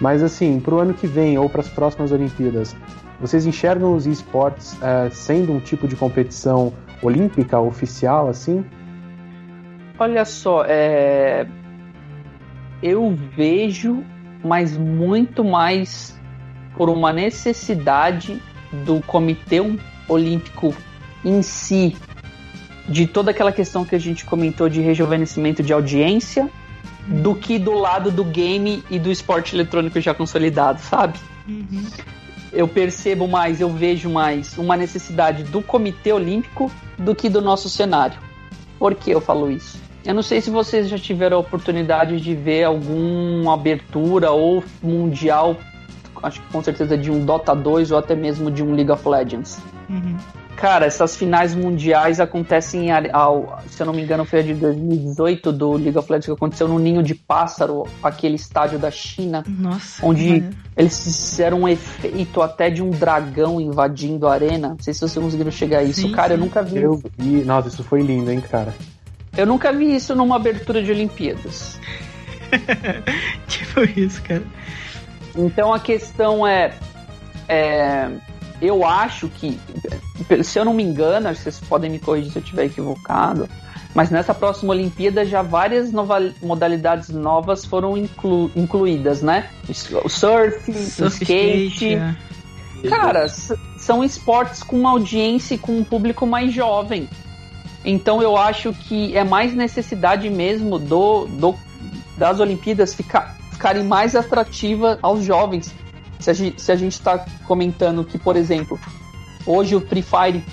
Mas 0.00 0.22
assim, 0.22 0.58
para 0.58 0.74
o 0.74 0.78
ano 0.78 0.94
que 0.94 1.06
vem 1.06 1.38
ou 1.38 1.48
para 1.48 1.60
as 1.60 1.68
próximas 1.68 2.12
Olimpíadas, 2.12 2.74
vocês 3.20 3.46
enxergam 3.46 3.94
os 3.94 4.06
esportes 4.06 4.76
é, 4.82 5.08
sendo 5.10 5.52
um 5.52 5.60
tipo 5.60 5.86
de 5.86 5.94
competição 5.94 6.72
olímpica 7.02 7.58
oficial, 7.60 8.28
assim? 8.28 8.64
Olha 9.98 10.24
só, 10.24 10.64
é, 10.66 11.46
eu 12.82 13.16
vejo, 13.36 14.04
mas 14.44 14.76
muito 14.76 15.44
mais 15.44 16.18
por 16.76 16.88
uma 16.88 17.12
necessidade 17.12 18.42
do 18.84 19.00
Comitê 19.02 19.60
Olímpico 20.08 20.74
em 21.24 21.42
si, 21.42 21.96
de 22.88 23.06
toda 23.06 23.30
aquela 23.30 23.52
questão 23.52 23.84
que 23.84 23.94
a 23.94 23.98
gente 23.98 24.24
comentou 24.24 24.68
de 24.68 24.80
rejuvenescimento 24.80 25.62
de 25.62 25.72
audiência, 25.72 26.50
do 27.06 27.34
que 27.34 27.58
do 27.58 27.72
lado 27.72 28.10
do 28.10 28.24
game 28.24 28.82
e 28.90 28.98
do 28.98 29.10
esporte 29.10 29.54
eletrônico 29.54 30.00
já 30.00 30.14
consolidado, 30.14 30.80
sabe? 30.80 31.18
Uhum. 31.48 31.84
Eu 32.52 32.68
percebo 32.68 33.26
mais, 33.26 33.60
eu 33.60 33.70
vejo 33.70 34.10
mais 34.10 34.56
uma 34.58 34.76
necessidade 34.76 35.42
do 35.44 35.62
Comitê 35.62 36.12
Olímpico 36.12 36.70
do 36.98 37.14
que 37.14 37.28
do 37.28 37.40
nosso 37.40 37.68
cenário. 37.68 38.18
Por 38.78 38.94
que 38.94 39.10
eu 39.10 39.20
falo 39.20 39.50
isso? 39.50 39.81
Eu 40.04 40.14
não 40.14 40.22
sei 40.22 40.40
se 40.40 40.50
vocês 40.50 40.88
já 40.88 40.98
tiveram 40.98 41.36
a 41.36 41.40
oportunidade 41.40 42.20
de 42.20 42.34
ver 42.34 42.64
alguma 42.64 43.54
abertura 43.54 44.32
ou 44.32 44.62
mundial, 44.82 45.56
acho 46.22 46.40
que 46.40 46.52
com 46.52 46.62
certeza 46.62 46.96
de 46.96 47.10
um 47.10 47.24
Dota 47.24 47.54
2 47.54 47.90
ou 47.92 47.98
até 47.98 48.14
mesmo 48.14 48.50
de 48.50 48.62
um 48.62 48.74
League 48.74 48.90
of 48.90 49.08
Legends. 49.08 49.60
Uhum. 49.88 50.16
Cara, 50.56 50.86
essas 50.86 51.16
finais 51.16 51.54
mundiais 51.54 52.20
acontecem, 52.20 52.88
ao, 53.12 53.60
se 53.68 53.82
eu 53.82 53.86
não 53.86 53.92
me 53.92 54.02
engano, 54.02 54.24
foi 54.24 54.40
a 54.40 54.42
de 54.42 54.54
2018 54.54 55.50
do 55.50 55.72
League 55.72 55.98
of 55.98 56.10
Legends 56.10 56.26
que 56.26 56.32
aconteceu 56.32 56.68
no 56.68 56.78
Ninho 56.78 57.02
de 57.02 57.14
Pássaro, 57.14 57.84
aquele 58.02 58.36
estádio 58.36 58.78
da 58.78 58.90
China. 58.90 59.42
Nossa. 59.48 60.04
Onde 60.06 60.44
eles 60.76 61.02
fizeram 61.02 61.62
um 61.62 61.68
efeito 61.68 62.40
até 62.42 62.70
de 62.70 62.82
um 62.82 62.90
dragão 62.90 63.60
invadindo 63.60 64.28
a 64.28 64.34
arena. 64.34 64.68
Não 64.68 64.78
sei 64.78 64.94
se 64.94 65.00
vocês 65.00 65.24
conseguiram 65.24 65.50
chegar 65.50 65.78
a 65.78 65.82
isso. 65.82 66.02
Sim, 66.02 66.12
cara, 66.12 66.28
sim. 66.28 66.34
eu 66.34 66.38
nunca 66.38 66.62
vi. 66.62 66.82
Eu 66.82 67.02
vi. 67.18 67.42
Nossa, 67.44 67.68
isso 67.68 67.82
foi 67.82 68.02
lindo, 68.02 68.30
hein, 68.30 68.40
cara. 68.40 68.72
Eu 69.36 69.46
nunca 69.46 69.72
vi 69.72 69.94
isso 69.94 70.14
numa 70.14 70.36
abertura 70.36 70.82
de 70.82 70.90
Olimpíadas. 70.90 71.80
tipo 73.48 73.80
isso, 73.98 74.22
cara. 74.22 74.44
Então 75.34 75.72
a 75.72 75.80
questão 75.80 76.46
é, 76.46 76.74
é, 77.48 78.10
Eu 78.60 78.84
acho 78.84 79.28
que, 79.28 79.58
se 80.44 80.58
eu 80.58 80.64
não 80.64 80.74
me 80.74 80.82
engano, 80.82 81.34
vocês 81.34 81.58
podem 81.60 81.90
me 81.90 81.98
corrigir 81.98 82.32
se 82.32 82.38
eu 82.38 82.42
estiver 82.42 82.66
equivocado, 82.66 83.48
mas 83.94 84.10
nessa 84.10 84.34
próxima 84.34 84.72
Olimpíada 84.72 85.24
já 85.24 85.42
várias 85.42 85.90
nova, 85.92 86.32
modalidades 86.42 87.08
novas 87.08 87.64
foram 87.64 87.96
inclu, 87.96 88.50
incluídas, 88.54 89.22
né? 89.22 89.48
O 89.68 90.08
surf, 90.08 90.72
surf 90.72 91.02
o 91.02 91.06
skate. 91.06 91.66
skate 91.68 91.94
é. 91.94 92.16
Cara, 92.88 93.28
são 93.78 94.02
esportes 94.02 94.62
com 94.62 94.76
uma 94.76 94.90
audiência 94.90 95.54
e 95.54 95.58
com 95.58 95.76
um 95.76 95.84
público 95.84 96.26
mais 96.26 96.52
jovem. 96.52 97.08
Então 97.84 98.22
eu 98.22 98.36
acho 98.36 98.72
que 98.72 99.16
é 99.16 99.24
mais 99.24 99.54
necessidade 99.54 100.28
mesmo 100.30 100.78
do, 100.78 101.26
do 101.26 101.54
das 102.16 102.38
Olimpíadas 102.38 102.94
ficar, 102.94 103.36
ficarem 103.50 103.84
mais 103.84 104.14
atrativas 104.14 104.98
aos 105.02 105.24
jovens. 105.24 105.74
Se 106.20 106.30
a 106.70 106.76
gente 106.76 106.92
está 106.92 107.24
comentando 107.46 108.04
que, 108.04 108.16
por 108.16 108.36
exemplo, 108.36 108.78
hoje 109.44 109.74
o 109.74 109.80
Free 109.80 110.02
Fire 110.02 110.44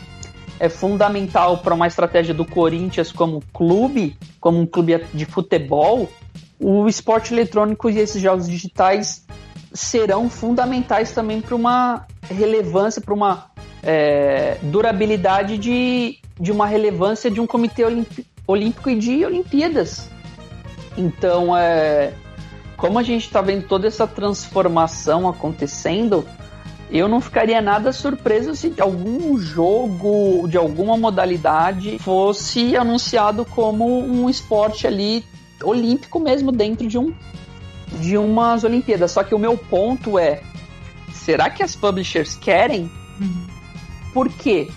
é 0.59 0.67
fundamental 0.67 1.59
para 1.59 1.73
uma 1.73 1.85
estratégia 1.85 2.33
do 2.33 2.43
Corinthians 2.43 3.11
como 3.11 3.43
clube, 3.53 4.17
como 4.39 4.59
um 4.59 4.65
clube 4.65 5.05
de 5.13 5.25
futebol, 5.25 6.09
o 6.59 6.87
esporte 6.87 7.33
eletrônico 7.33 7.89
e 7.89 7.99
esses 7.99 8.21
jogos 8.21 8.49
digitais 8.49 9.25
serão 9.73 10.29
fundamentais 10.29 11.11
também 11.11 11.39
para 11.39 11.55
uma 11.55 12.05
relevância, 12.29 13.01
para 13.01 13.13
uma 13.13 13.51
é, 13.83 14.57
durabilidade 14.63 15.57
de, 15.57 16.19
de 16.39 16.51
uma 16.51 16.65
relevância 16.65 17.29
de 17.29 17.41
um 17.41 17.47
comitê 17.47 17.83
olímpico 18.47 18.89
e 18.89 18.97
de 18.97 19.25
Olimpíadas. 19.25 20.09
Então, 20.97 21.55
é, 21.55 22.13
como 22.77 22.97
a 22.97 23.03
gente 23.03 23.25
está 23.25 23.41
vendo 23.41 23.67
toda 23.67 23.87
essa 23.87 24.07
transformação 24.07 25.27
acontecendo, 25.27 26.25
eu 26.89 27.07
não 27.07 27.21
ficaria 27.21 27.61
nada 27.61 27.91
surpreso 27.91 28.55
se 28.55 28.73
algum 28.79 29.37
jogo 29.37 30.47
de 30.47 30.57
alguma 30.57 30.97
modalidade 30.97 31.99
fosse 31.99 32.75
anunciado 32.75 33.45
como 33.45 33.85
um 33.85 34.29
esporte 34.29 34.87
ali 34.87 35.23
olímpico 35.63 36.19
mesmo 36.19 36.51
dentro 36.51 36.87
de 36.87 36.97
um 36.97 37.13
de 37.99 38.17
umas 38.17 38.63
Olimpíadas. 38.63 39.11
Só 39.11 39.23
que 39.23 39.35
o 39.35 39.39
meu 39.39 39.57
ponto 39.57 40.17
é, 40.17 40.41
será 41.11 41.49
que 41.49 41.61
as 41.61 41.75
publishers 41.75 42.35
querem? 42.35 42.89
Uhum. 43.19 43.47
Por 44.13 44.29
quê? 44.29 44.69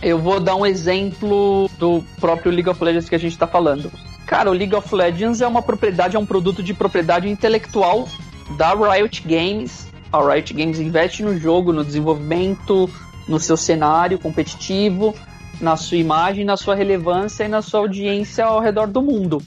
Eu 0.00 0.18
vou 0.18 0.38
dar 0.38 0.54
um 0.54 0.64
exemplo 0.64 1.68
do 1.78 2.04
próprio 2.20 2.52
League 2.52 2.68
of 2.68 2.82
Legends 2.82 3.08
que 3.08 3.14
a 3.14 3.18
gente 3.18 3.32
está 3.32 3.46
falando. 3.46 3.90
Cara, 4.26 4.50
o 4.50 4.52
League 4.52 4.74
of 4.74 4.94
Legends 4.94 5.40
é 5.40 5.46
uma 5.46 5.62
propriedade, 5.62 6.14
é 6.14 6.18
um 6.18 6.26
produto 6.26 6.62
de 6.62 6.72
propriedade 6.72 7.28
intelectual 7.28 8.08
da 8.56 8.74
Riot 8.74 9.22
Games. 9.26 9.88
A 10.12 10.22
Riot 10.22 10.54
Games 10.54 10.78
investe 10.78 11.22
no 11.22 11.36
jogo, 11.36 11.72
no 11.72 11.84
desenvolvimento, 11.84 12.88
no 13.26 13.40
seu 13.40 13.56
cenário 13.56 14.18
competitivo, 14.18 15.14
na 15.60 15.76
sua 15.76 15.96
imagem, 15.96 16.44
na 16.44 16.56
sua 16.56 16.74
relevância 16.74 17.44
e 17.44 17.48
na 17.48 17.60
sua 17.60 17.80
audiência 17.80 18.44
ao 18.44 18.60
redor 18.60 18.86
do 18.86 19.02
mundo. 19.02 19.42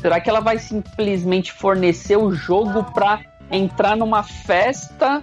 Será 0.00 0.20
que 0.20 0.28
ela 0.28 0.40
vai 0.40 0.58
simplesmente 0.58 1.52
fornecer 1.52 2.16
o 2.16 2.32
jogo 2.34 2.84
para 2.92 3.20
entrar 3.50 3.96
numa 3.96 4.22
festa, 4.22 5.22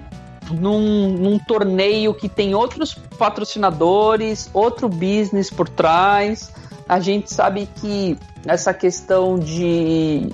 num, 0.53 1.09
num 1.09 1.39
torneio 1.39 2.13
que 2.13 2.29
tem 2.29 2.53
outros 2.53 2.93
patrocinadores, 3.17 4.49
outro 4.53 4.87
business 4.87 5.49
por 5.49 5.67
trás? 5.67 6.51
A 6.87 6.99
gente 6.99 7.33
sabe 7.33 7.69
que 7.75 8.17
essa 8.45 8.73
questão 8.73 9.39
de 9.39 10.29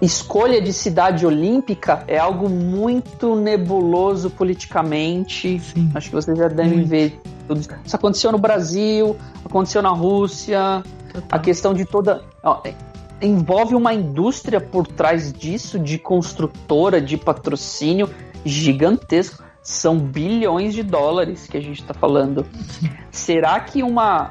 escolha 0.00 0.60
de 0.60 0.72
cidade 0.72 1.26
olímpica 1.26 2.04
é 2.06 2.18
algo 2.18 2.48
muito 2.48 3.34
nebuloso 3.34 4.30
politicamente. 4.30 5.58
Sim. 5.58 5.90
Acho 5.94 6.08
que 6.10 6.14
vocês 6.14 6.38
já 6.38 6.48
devem 6.48 6.78
muito. 6.78 6.88
ver 6.88 7.20
tudo 7.46 7.60
isso. 7.60 7.70
Isso 7.84 7.96
aconteceu 7.96 8.32
no 8.32 8.38
Brasil, 8.38 9.16
aconteceu 9.44 9.82
na 9.82 9.90
Rússia. 9.90 10.82
Total. 11.12 11.28
A 11.30 11.38
questão 11.38 11.72
de 11.72 11.84
toda 11.84 12.22
envolve 13.20 13.74
uma 13.74 13.94
indústria 13.94 14.60
por 14.60 14.86
trás 14.86 15.32
disso, 15.32 15.78
de 15.78 15.98
construtora, 15.98 17.00
de 17.00 17.16
patrocínio 17.16 18.10
gigantesco. 18.44 19.44
São 19.66 19.98
bilhões 19.98 20.74
de 20.74 20.84
dólares 20.84 21.48
que 21.48 21.56
a 21.56 21.60
gente 21.60 21.80
está 21.80 21.92
falando. 21.92 22.46
Será 23.10 23.58
que 23.58 23.82
uma, 23.82 24.30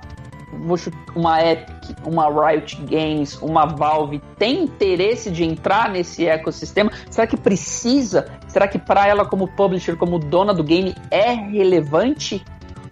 uma 1.14 1.44
Epic, 1.44 1.98
uma 2.06 2.30
Riot 2.30 2.78
Games, 2.90 3.38
uma 3.42 3.66
Valve 3.66 4.22
tem 4.40 4.64
interesse 4.64 5.30
de 5.30 5.44
entrar 5.44 5.90
nesse 5.90 6.26
ecossistema? 6.26 6.90
Será 7.12 7.28
que 7.28 7.36
precisa? 7.36 8.32
Será 8.48 8.66
que 8.66 8.80
para 8.80 9.10
ela, 9.10 9.26
como 9.26 9.46
publisher, 9.46 9.98
como 9.98 10.20
dona 10.20 10.54
do 10.54 10.64
game, 10.64 10.96
é 11.12 11.34
relevante? 11.34 12.42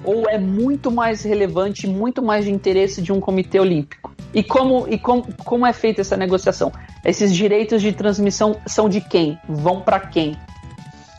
Ou 0.04 0.30
é 0.30 0.38
muito 0.38 0.92
mais 0.92 1.24
relevante, 1.24 1.88
muito 1.88 2.22
mais 2.22 2.44
de 2.44 2.52
interesse 2.52 3.02
de 3.02 3.14
um 3.14 3.22
comitê 3.22 3.58
olímpico? 3.58 4.14
E 4.34 4.44
como, 4.44 4.86
e 4.90 5.00
como, 5.00 5.26
como 5.46 5.66
é 5.66 5.72
feita 5.72 6.02
essa 6.02 6.18
negociação? 6.18 6.74
Esses 7.06 7.34
direitos 7.34 7.82
de 7.82 7.94
transmissão 7.94 8.58
são 8.68 8.90
de 8.90 9.00
quem? 9.00 9.40
Vão 9.48 9.80
para 9.80 10.02
quem? 10.02 10.36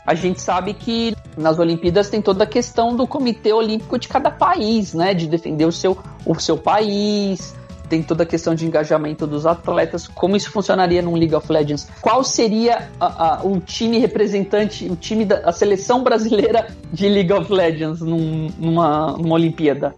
A 0.05 0.13
gente 0.13 0.39
sabe 0.39 0.73
que 0.73 1.15
nas 1.37 1.57
Olimpíadas 1.57 2.09
tem 2.09 2.21
toda 2.21 2.43
a 2.43 2.47
questão 2.47 2.95
do 2.95 3.07
Comitê 3.07 3.51
Olímpico 3.51 3.97
de 3.97 4.07
cada 4.07 4.29
país, 4.29 4.93
né? 4.93 5.13
De 5.13 5.27
defender 5.27 5.65
o 5.65 5.71
seu, 5.71 5.97
o 6.25 6.39
seu 6.39 6.57
país, 6.57 7.55
tem 7.89 8.03
toda 8.03 8.23
a 8.23 8.25
questão 8.25 8.53
de 8.53 8.65
engajamento 8.65 9.25
dos 9.25 9.45
atletas, 9.45 10.07
como 10.07 10.35
isso 10.35 10.51
funcionaria 10.51 11.01
num 11.01 11.15
League 11.15 11.35
of 11.35 11.51
Legends. 11.51 11.87
Qual 12.01 12.23
seria 12.23 12.89
a, 12.99 13.35
a, 13.35 13.43
o 13.43 13.59
time 13.59 13.97
representante, 13.97 14.85
o 14.89 14.95
time 14.95 15.25
da 15.25 15.51
seleção 15.51 16.03
brasileira 16.03 16.67
de 16.91 17.07
League 17.07 17.33
of 17.33 17.51
Legends 17.51 18.01
num, 18.01 18.47
numa, 18.57 19.11
numa 19.13 19.35
Olimpíada? 19.35 19.95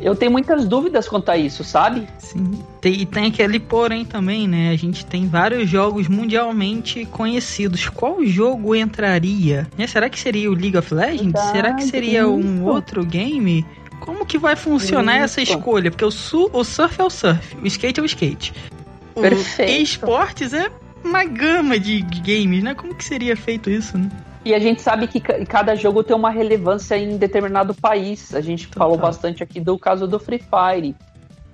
Eu 0.00 0.16
tenho 0.16 0.32
muitas 0.32 0.66
dúvidas 0.66 1.06
quanto 1.08 1.30
a 1.30 1.36
isso, 1.36 1.62
sabe? 1.62 2.08
Sim. 2.18 2.62
E 2.82 3.04
tem 3.04 3.26
aquele 3.26 3.60
porém 3.60 4.04
também, 4.04 4.48
né? 4.48 4.70
A 4.70 4.76
gente 4.76 5.04
tem 5.04 5.28
vários 5.28 5.68
jogos 5.68 6.08
mundialmente 6.08 7.04
conhecidos. 7.04 7.88
Qual 7.88 8.24
jogo 8.24 8.74
entraria? 8.74 9.68
Né? 9.76 9.86
Será 9.86 10.08
que 10.08 10.18
seria 10.18 10.50
o 10.50 10.54
League 10.54 10.76
of 10.76 10.92
Legends? 10.94 11.32
Verdade, 11.32 11.52
Será 11.52 11.74
que 11.74 11.84
seria 11.84 12.26
um 12.26 12.64
outro 12.64 13.04
game? 13.04 13.66
Como 14.00 14.24
que 14.24 14.38
vai 14.38 14.56
funcionar 14.56 15.16
isso. 15.16 15.24
essa 15.24 15.42
escolha? 15.42 15.90
Porque 15.90 16.04
o, 16.04 16.10
su 16.10 16.48
o 16.52 16.64
surf 16.64 16.98
é 16.98 17.04
o 17.04 17.10
surf, 17.10 17.56
o 17.62 17.66
skate 17.66 18.00
é 18.00 18.02
o 18.02 18.06
skate. 18.06 18.54
O 19.14 19.20
Perfeito. 19.20 19.82
esportes 19.82 20.54
é 20.54 20.70
uma 21.04 21.24
gama 21.24 21.78
de 21.78 22.00
games, 22.00 22.62
né? 22.62 22.74
Como 22.74 22.94
que 22.94 23.04
seria 23.04 23.36
feito 23.36 23.70
isso, 23.70 23.98
né? 23.98 24.08
E 24.44 24.54
a 24.54 24.58
gente 24.58 24.80
sabe 24.80 25.06
que 25.06 25.20
cada 25.20 25.74
jogo 25.74 26.02
tem 26.02 26.16
uma 26.16 26.30
relevância 26.30 26.96
em 26.96 27.18
determinado 27.18 27.74
país. 27.74 28.34
A 28.34 28.40
gente 28.40 28.68
Total. 28.68 28.78
falou 28.78 28.98
bastante 28.98 29.42
aqui 29.42 29.60
do 29.60 29.78
caso 29.78 30.06
do 30.08 30.18
Free 30.18 30.40
Fire, 30.40 30.96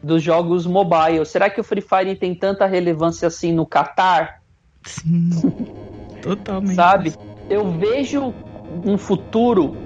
dos 0.03 0.23
jogos 0.23 0.67
mobile. 0.67 1.25
Será 1.27 1.51
que 1.51 1.61
o 1.61 1.65
Free 1.65 1.81
Fire 1.81 2.15
tem 2.15 2.35
tanta 2.35 2.65
relevância 2.67 3.27
assim 3.27 3.53
no 3.53 3.67
Qatar? 3.67 4.41
Sim. 4.85 5.31
Totalmente. 6.23 6.75
Sabe? 6.75 7.15
Eu 7.51 7.71
vejo 7.73 8.33
um 8.85 8.97
futuro 8.97 9.77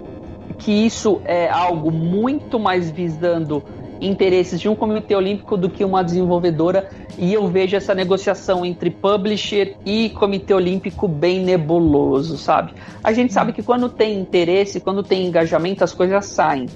que 0.59 0.72
isso 0.72 1.22
é 1.24 1.48
algo 1.48 1.90
muito 1.90 2.59
mais 2.59 2.90
visando 2.90 3.62
interesses 4.01 4.60
de 4.60 4.68
um 4.68 4.74
comitê 4.74 5.14
olímpico 5.14 5.56
do 5.56 5.68
que 5.68 5.85
uma 5.85 6.02
desenvolvedora 6.02 6.89
e 7.18 7.32
eu 7.32 7.47
vejo 7.48 7.77
essa 7.77 7.94
negociação 7.94 8.64
entre 8.64 8.90
publisher 8.90 9.77
e 9.85 10.10
comitê 10.10 10.55
olímpico 10.55 11.06
bem 11.06 11.44
nebuloso, 11.44 12.39
sabe? 12.39 12.72
A 13.02 13.12
gente 13.12 13.32
sabe 13.32 13.52
que 13.52 13.62
quando 13.62 13.89
tem 13.89 14.18
interesse, 14.18 14.81
quando 14.81 15.02
tem 15.02 15.27
engajamento, 15.27 15.85
as 15.85 15.93
coisas 15.93 16.27
saem. 16.27 16.66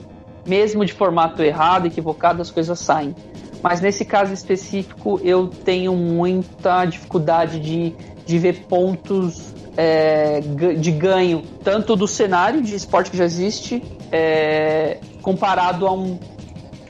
Mesmo 0.47 0.85
de 0.85 0.93
formato 0.93 1.43
errado, 1.43 1.87
equivocado, 1.87 2.43
as 2.43 2.51
coisas 2.51 2.79
saem. 2.79 3.15
Mas 3.63 3.81
nesse 3.81 4.05
caso 4.05 4.33
específico, 4.35 5.19
eu 5.25 5.49
tenho 5.49 5.95
muita 5.95 6.85
dificuldade 6.85 7.59
de, 7.59 7.95
de 8.27 8.39
ver 8.39 8.67
pontos 8.69 9.55
é, 9.77 10.41
de 10.79 10.91
ganho, 10.91 11.43
tanto 11.63 11.97
do 11.97 12.07
cenário 12.07 12.63
de 12.63 12.75
esporte 12.75 13.11
que 13.11 13.17
já 13.17 13.25
existe, 13.25 13.83
é, 14.13 14.99
comparado 15.23 15.87
a 15.87 15.93
um, 15.93 16.19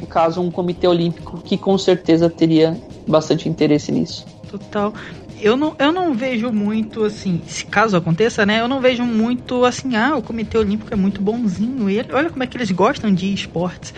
no 0.01 0.07
caso, 0.07 0.41
um 0.41 0.51
comitê 0.51 0.87
olímpico 0.87 1.41
que 1.43 1.57
com 1.57 1.77
certeza 1.79 2.29
teria 2.29 2.77
bastante 3.07 3.49
interesse 3.49 3.93
nisso. 3.93 4.27
Total. 4.51 4.93
Eu 5.41 5.57
não, 5.57 5.75
eu 5.79 5.93
não 5.93 6.15
vejo 6.15 6.51
muito 6.53 7.05
assim, 7.05 7.43
se 7.47 7.67
caso 7.67 7.97
aconteça, 7.97 8.47
né? 8.47 8.61
Eu 8.61 8.69
não 8.69 8.81
vejo 8.81 9.03
muito 9.03 9.65
assim, 9.65 9.97
ah, 9.97 10.17
o 10.17 10.23
Comitê 10.23 10.57
Olímpico 10.57 10.95
é 10.95 10.97
muito 10.97 11.21
bonzinho. 11.21 11.91
E 11.91 11.99
olha 12.13 12.31
como 12.31 12.43
é 12.43 12.47
que 12.47 12.57
eles 12.57 12.71
gostam 12.71 13.13
de 13.13 13.33
esportes. 13.33 13.93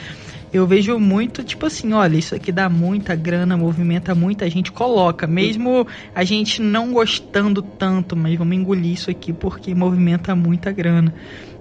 Eu 0.53 0.67
vejo 0.67 0.99
muito, 0.99 1.45
tipo 1.45 1.67
assim, 1.67 1.93
olha, 1.93 2.17
isso 2.17 2.35
aqui 2.35 2.51
dá 2.51 2.69
muita 2.69 3.15
grana, 3.15 3.57
movimenta 3.57 4.15
muita 4.15 4.49
gente, 4.49 4.73
coloca. 4.73 5.27
Mesmo 5.27 5.87
a 6.15 6.25
gente 6.25 6.63
não 6.63 6.93
gostando 6.93 7.61
tanto, 7.61 8.17
mas 8.17 8.37
vamos 8.37 8.57
engolir 8.57 8.95
isso 8.95 9.11
aqui 9.11 9.33
porque 9.33 9.75
movimenta 9.75 10.35
muita 10.35 10.73
grana. 10.73 11.15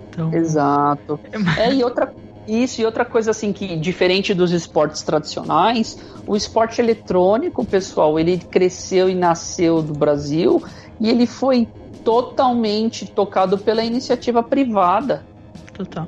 Então... 0.09 0.33
Exato. 0.33 1.19
É, 1.57 1.67
é 1.67 1.75
e 1.75 1.83
outra 1.83 2.11
isso, 2.47 2.81
e 2.81 2.85
outra 2.85 3.05
coisa 3.05 3.31
assim 3.31 3.51
que, 3.51 3.75
diferente 3.75 4.33
dos 4.33 4.51
esportes 4.51 5.01
tradicionais, 5.01 5.97
o 6.27 6.35
esporte 6.35 6.81
eletrônico, 6.81 7.65
pessoal, 7.65 8.19
ele 8.19 8.37
cresceu 8.37 9.09
e 9.09 9.15
nasceu 9.15 9.81
do 9.81 9.93
Brasil 9.93 10.63
e 10.99 11.09
ele 11.09 11.25
foi 11.25 11.67
totalmente 12.03 13.05
tocado 13.05 13.57
pela 13.57 13.83
iniciativa 13.83 14.43
privada. 14.43 15.25
Total 15.73 16.07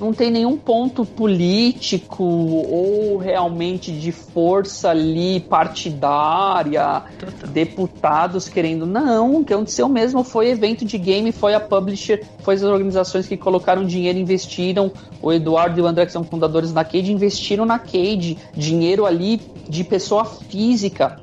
não 0.00 0.12
tem 0.12 0.30
nenhum 0.30 0.56
ponto 0.56 1.04
político 1.04 2.22
ou 2.22 3.16
realmente 3.16 3.92
de 3.92 4.12
força 4.12 4.90
ali 4.90 5.40
partidária, 5.40 7.02
deputados 7.48 8.48
querendo. 8.48 8.86
Não, 8.86 9.40
o 9.40 9.44
que 9.44 9.52
aconteceu 9.52 9.88
mesmo 9.88 10.22
foi 10.22 10.50
evento 10.50 10.84
de 10.84 10.96
game, 10.98 11.32
foi 11.32 11.54
a 11.54 11.60
publisher, 11.60 12.24
foi 12.40 12.54
as 12.54 12.62
organizações 12.62 13.26
que 13.26 13.36
colocaram 13.36 13.84
dinheiro, 13.84 14.18
investiram. 14.18 14.92
O 15.20 15.32
Eduardo 15.32 15.80
e 15.80 15.82
o 15.82 15.86
André, 15.86 16.06
que 16.06 16.12
são 16.12 16.22
fundadores 16.22 16.72
da 16.72 16.84
Cade, 16.84 17.12
investiram 17.12 17.66
na 17.66 17.78
Cade, 17.78 18.38
dinheiro 18.54 19.04
ali 19.04 19.40
de 19.68 19.82
pessoa 19.82 20.24
física. 20.24 21.20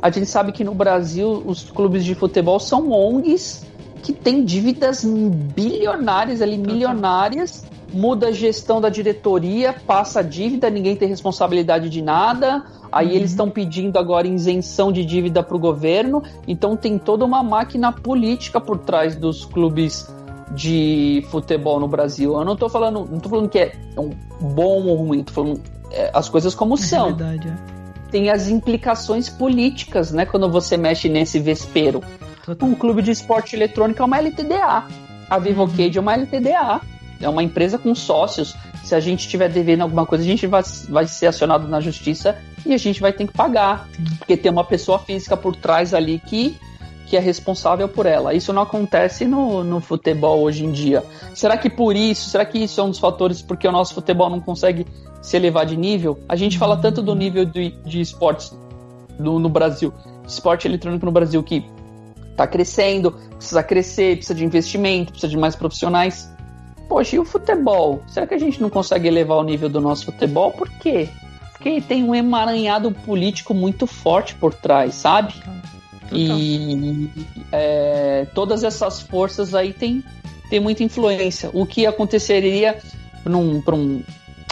A 0.00 0.10
gente 0.10 0.26
sabe 0.26 0.52
que 0.52 0.64
no 0.64 0.74
Brasil 0.74 1.42
os 1.46 1.70
clubes 1.70 2.04
de 2.04 2.14
futebol 2.14 2.58
são 2.58 2.90
ONGs 2.90 3.66
que 4.02 4.12
têm 4.12 4.44
dívidas 4.44 5.02
bilionárias 5.04 6.42
ali, 6.42 6.58
milionárias 6.58 7.64
muda 7.94 8.28
a 8.28 8.32
gestão 8.32 8.80
da 8.80 8.88
diretoria, 8.88 9.72
passa 9.72 10.20
a 10.20 10.22
dívida, 10.22 10.68
ninguém 10.68 10.96
tem 10.96 11.08
responsabilidade 11.08 11.88
de 11.88 12.02
nada. 12.02 12.64
Aí 12.92 13.08
Uhum. 13.08 13.12
eles 13.14 13.30
estão 13.30 13.48
pedindo 13.50 13.98
agora 13.98 14.26
isenção 14.26 14.92
de 14.92 15.04
dívida 15.04 15.42
para 15.42 15.56
o 15.56 15.58
governo. 15.58 16.22
Então 16.46 16.76
tem 16.76 16.98
toda 16.98 17.24
uma 17.24 17.42
máquina 17.42 17.92
política 17.92 18.60
por 18.60 18.78
trás 18.78 19.16
dos 19.16 19.44
clubes 19.44 20.06
de 20.50 21.24
futebol 21.30 21.80
no 21.80 21.88
Brasil. 21.88 22.34
Eu 22.34 22.44
não 22.44 22.56
tô 22.56 22.68
falando, 22.68 23.08
não 23.10 23.18
tô 23.18 23.28
falando 23.28 23.48
que 23.48 23.58
é 23.58 23.72
um 23.98 24.10
bom 24.40 24.82
ou 24.86 24.96
ruim, 24.96 25.22
tô 25.22 25.32
falando 25.32 25.60
é, 25.90 26.10
as 26.12 26.28
coisas 26.28 26.54
como 26.54 26.74
É 26.74 26.78
são. 26.78 27.06
verdade, 27.14 27.48
é. 27.48 27.56
Tem 28.10 28.30
as 28.30 28.48
implicações 28.48 29.28
políticas, 29.28 30.12
né? 30.12 30.24
Quando 30.24 30.48
você 30.48 30.76
mexe 30.76 31.08
nesse 31.08 31.40
vespeiro. 31.40 32.00
Total. 32.44 32.68
Um 32.68 32.74
clube 32.74 33.02
de 33.02 33.10
esporte 33.10 33.56
eletrônico 33.56 34.00
é 34.02 34.04
uma 34.04 34.18
LTDA. 34.18 34.84
A 35.28 35.38
Vivocade 35.38 35.98
é 35.98 36.00
uma 36.00 36.12
LTDA. 36.14 36.80
É 37.20 37.28
uma 37.28 37.42
empresa 37.42 37.78
com 37.78 37.94
sócios. 37.94 38.54
Se 38.82 38.94
a 38.94 39.00
gente 39.00 39.28
tiver 39.28 39.48
devendo 39.48 39.82
alguma 39.82 40.04
coisa, 40.04 40.22
a 40.22 40.26
gente 40.26 40.46
vai, 40.46 40.62
vai 40.88 41.06
ser 41.06 41.26
acionado 41.26 41.66
na 41.68 41.80
justiça 41.80 42.36
e 42.66 42.74
a 42.74 42.76
gente 42.76 43.00
vai 43.00 43.12
ter 43.12 43.26
que 43.26 43.32
pagar. 43.32 43.88
Porque 44.18 44.36
tem 44.36 44.50
uma 44.50 44.64
pessoa 44.64 44.98
física 44.98 45.36
por 45.36 45.56
trás 45.56 45.94
ali 45.94 46.18
que, 46.18 46.56
que 47.06 47.16
é 47.16 47.20
responsável 47.20 47.88
por 47.88 48.06
ela. 48.06 48.34
Isso 48.34 48.52
não 48.52 48.62
acontece 48.62 49.24
no, 49.24 49.64
no 49.64 49.80
futebol 49.80 50.40
hoje 50.40 50.64
em 50.64 50.72
dia. 50.72 51.02
Será 51.34 51.56
que 51.56 51.70
por 51.70 51.96
isso, 51.96 52.28
será 52.28 52.44
que 52.44 52.58
isso 52.58 52.80
é 52.80 52.84
um 52.84 52.90
dos 52.90 52.98
fatores 52.98 53.40
porque 53.40 53.66
o 53.66 53.72
nosso 53.72 53.94
futebol 53.94 54.28
não 54.28 54.40
consegue 54.40 54.86
se 55.22 55.36
elevar 55.36 55.64
de 55.64 55.76
nível? 55.76 56.18
A 56.28 56.36
gente 56.36 56.58
fala 56.58 56.76
tanto 56.76 57.00
do 57.00 57.14
nível 57.14 57.44
de, 57.44 57.70
de 57.84 58.00
esportes 58.00 58.52
no, 59.18 59.38
no 59.38 59.48
Brasil, 59.48 59.92
esporte 60.26 60.66
eletrônico 60.66 61.06
no 61.06 61.12
Brasil, 61.12 61.42
que 61.42 61.64
tá 62.36 62.46
crescendo, 62.46 63.12
precisa 63.36 63.62
crescer, 63.62 64.16
precisa 64.16 64.34
de 64.34 64.44
investimento, 64.44 65.12
precisa 65.12 65.30
de 65.30 65.36
mais 65.36 65.54
profissionais. 65.54 66.33
Poxa, 66.88 67.16
e 67.16 67.18
o 67.18 67.24
futebol? 67.24 68.02
Será 68.06 68.26
que 68.26 68.34
a 68.34 68.38
gente 68.38 68.60
não 68.60 68.70
consegue 68.70 69.08
elevar 69.08 69.38
o 69.38 69.42
nível 69.42 69.68
do 69.68 69.80
nosso 69.80 70.06
futebol? 70.06 70.52
Por 70.52 70.68
quê? 70.68 71.08
Porque 71.52 71.80
tem 71.80 72.04
um 72.04 72.14
emaranhado 72.14 72.92
político 72.92 73.54
muito 73.54 73.86
forte 73.86 74.34
por 74.34 74.52
trás, 74.52 74.94
sabe? 74.94 75.34
E 76.12 77.10
é, 77.50 78.26
todas 78.34 78.62
essas 78.62 79.00
forças 79.00 79.54
aí 79.54 79.72
têm 79.72 80.04
tem 80.50 80.60
muita 80.60 80.84
influência. 80.84 81.50
O 81.52 81.64
que 81.66 81.86
aconteceria 81.86 82.78
para 83.22 83.32
pra 83.64 83.74
um 83.74 84.02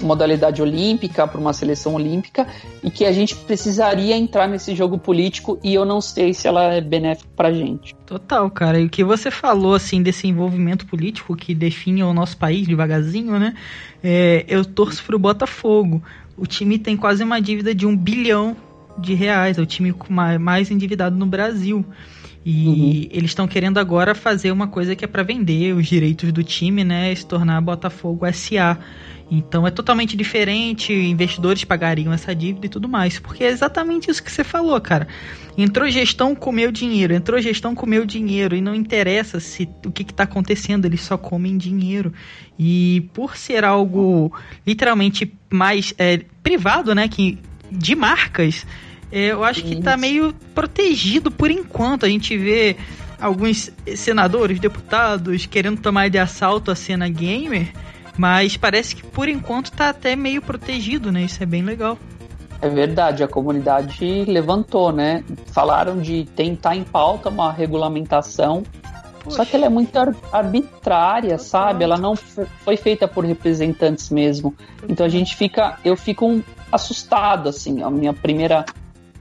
modalidade 0.00 0.62
olímpica, 0.62 1.26
para 1.26 1.40
uma 1.40 1.52
seleção 1.52 1.94
olímpica, 1.94 2.46
e 2.82 2.90
que 2.90 3.04
a 3.04 3.12
gente 3.12 3.34
precisaria 3.34 4.16
entrar 4.16 4.48
nesse 4.48 4.74
jogo 4.74 4.98
político 4.98 5.58
e 5.62 5.74
eu 5.74 5.84
não 5.84 6.00
sei 6.00 6.32
se 6.32 6.46
ela 6.48 6.74
é 6.74 6.80
benéfica 6.80 7.28
pra 7.36 7.52
gente. 7.52 7.94
Total, 8.06 8.50
cara. 8.50 8.80
E 8.80 8.86
o 8.86 8.90
que 8.90 9.04
você 9.04 9.30
falou, 9.30 9.74
assim, 9.74 10.02
desse 10.02 10.26
envolvimento 10.26 10.86
político 10.86 11.36
que 11.36 11.54
define 11.54 12.02
o 12.02 12.12
nosso 12.12 12.36
país 12.36 12.66
devagarzinho, 12.66 13.38
né? 13.38 13.54
É, 14.02 14.44
eu 14.48 14.64
torço 14.64 15.04
pro 15.04 15.18
Botafogo. 15.18 16.02
O 16.36 16.46
time 16.46 16.78
tem 16.78 16.96
quase 16.96 17.22
uma 17.22 17.40
dívida 17.40 17.74
de 17.74 17.86
um 17.86 17.96
bilhão 17.96 18.56
de 18.98 19.14
reais. 19.14 19.58
É 19.58 19.62
o 19.62 19.66
time 19.66 19.94
mais 20.40 20.70
endividado 20.70 21.16
no 21.16 21.26
Brasil. 21.26 21.84
E 22.44 23.08
eles 23.12 23.30
estão 23.30 23.46
querendo 23.46 23.78
agora 23.78 24.14
fazer 24.14 24.50
uma 24.50 24.66
coisa 24.66 24.96
que 24.96 25.04
é 25.04 25.08
para 25.08 25.22
vender 25.22 25.74
os 25.74 25.86
direitos 25.86 26.32
do 26.32 26.42
time, 26.42 26.82
né? 26.82 27.12
E 27.12 27.16
se 27.16 27.24
tornar 27.24 27.60
Botafogo 27.60 28.26
SA. 28.32 28.78
Então 29.34 29.66
é 29.66 29.70
totalmente 29.70 30.14
diferente, 30.14 30.92
investidores 30.92 31.64
pagariam 31.64 32.12
essa 32.12 32.34
dívida 32.34 32.66
e 32.66 32.68
tudo 32.68 32.86
mais. 32.86 33.18
Porque 33.18 33.42
é 33.42 33.48
exatamente 33.48 34.10
isso 34.10 34.22
que 34.22 34.30
você 34.30 34.44
falou, 34.44 34.78
cara. 34.78 35.08
Entrou 35.56 35.88
gestão, 35.88 36.34
comeu 36.34 36.70
dinheiro. 36.70 37.14
Entrou 37.14 37.40
gestão, 37.40 37.74
comeu 37.74 38.04
dinheiro. 38.04 38.54
E 38.54 38.60
não 38.60 38.74
interessa 38.74 39.40
se 39.40 39.66
o 39.86 39.90
que 39.90 40.02
está 40.02 40.24
acontecendo, 40.24 40.84
eles 40.84 41.00
só 41.00 41.16
comem 41.16 41.56
dinheiro. 41.56 42.12
E 42.58 43.08
por 43.14 43.34
ser 43.34 43.64
algo 43.64 44.30
literalmente 44.66 45.32
mais 45.50 45.94
é, 45.96 46.20
privado, 46.42 46.94
né? 46.94 47.08
Que, 47.08 47.38
de 47.70 47.94
marcas, 47.94 48.66
é, 49.10 49.32
eu 49.32 49.42
acho 49.42 49.64
que 49.64 49.80
tá 49.80 49.92
Isso. 49.92 50.00
meio 50.00 50.34
protegido 50.54 51.30
por 51.30 51.50
enquanto. 51.50 52.04
A 52.04 52.08
gente 52.10 52.36
vê 52.36 52.76
alguns 53.18 53.72
senadores, 53.96 54.60
deputados 54.60 55.46
querendo 55.46 55.80
tomar 55.80 56.10
de 56.10 56.18
assalto 56.18 56.70
a 56.70 56.74
cena 56.74 57.08
gamer. 57.08 57.72
Mas 58.16 58.56
parece 58.56 58.94
que 58.96 59.02
por 59.02 59.28
enquanto 59.28 59.70
tá 59.72 59.88
até 59.88 60.14
meio 60.14 60.42
protegido, 60.42 61.10
né? 61.10 61.22
Isso 61.22 61.42
é 61.42 61.46
bem 61.46 61.62
legal. 61.62 61.98
É 62.60 62.68
verdade, 62.68 63.24
a 63.24 63.28
comunidade 63.28 64.24
levantou, 64.26 64.92
né? 64.92 65.24
Falaram 65.46 65.98
de 66.00 66.24
tentar 66.36 66.76
em 66.76 66.84
pauta 66.84 67.28
uma 67.28 67.50
regulamentação, 67.52 68.62
só 69.28 69.44
que 69.44 69.56
ela 69.56 69.66
é 69.66 69.68
muito 69.68 69.96
ar- 69.96 70.14
arbitrária, 70.32 71.38
sabe? 71.38 71.82
Ela 71.84 71.96
não 71.96 72.14
foi 72.16 72.76
feita 72.76 73.08
por 73.08 73.24
representantes 73.24 74.10
mesmo. 74.10 74.54
Então 74.88 75.04
a 75.04 75.08
gente 75.08 75.34
fica, 75.36 75.78
eu 75.84 75.96
fico 75.96 76.26
um- 76.26 76.42
assustado, 76.70 77.48
assim. 77.48 77.82
A 77.82 77.90
minha 77.90 78.12
primeira 78.12 78.64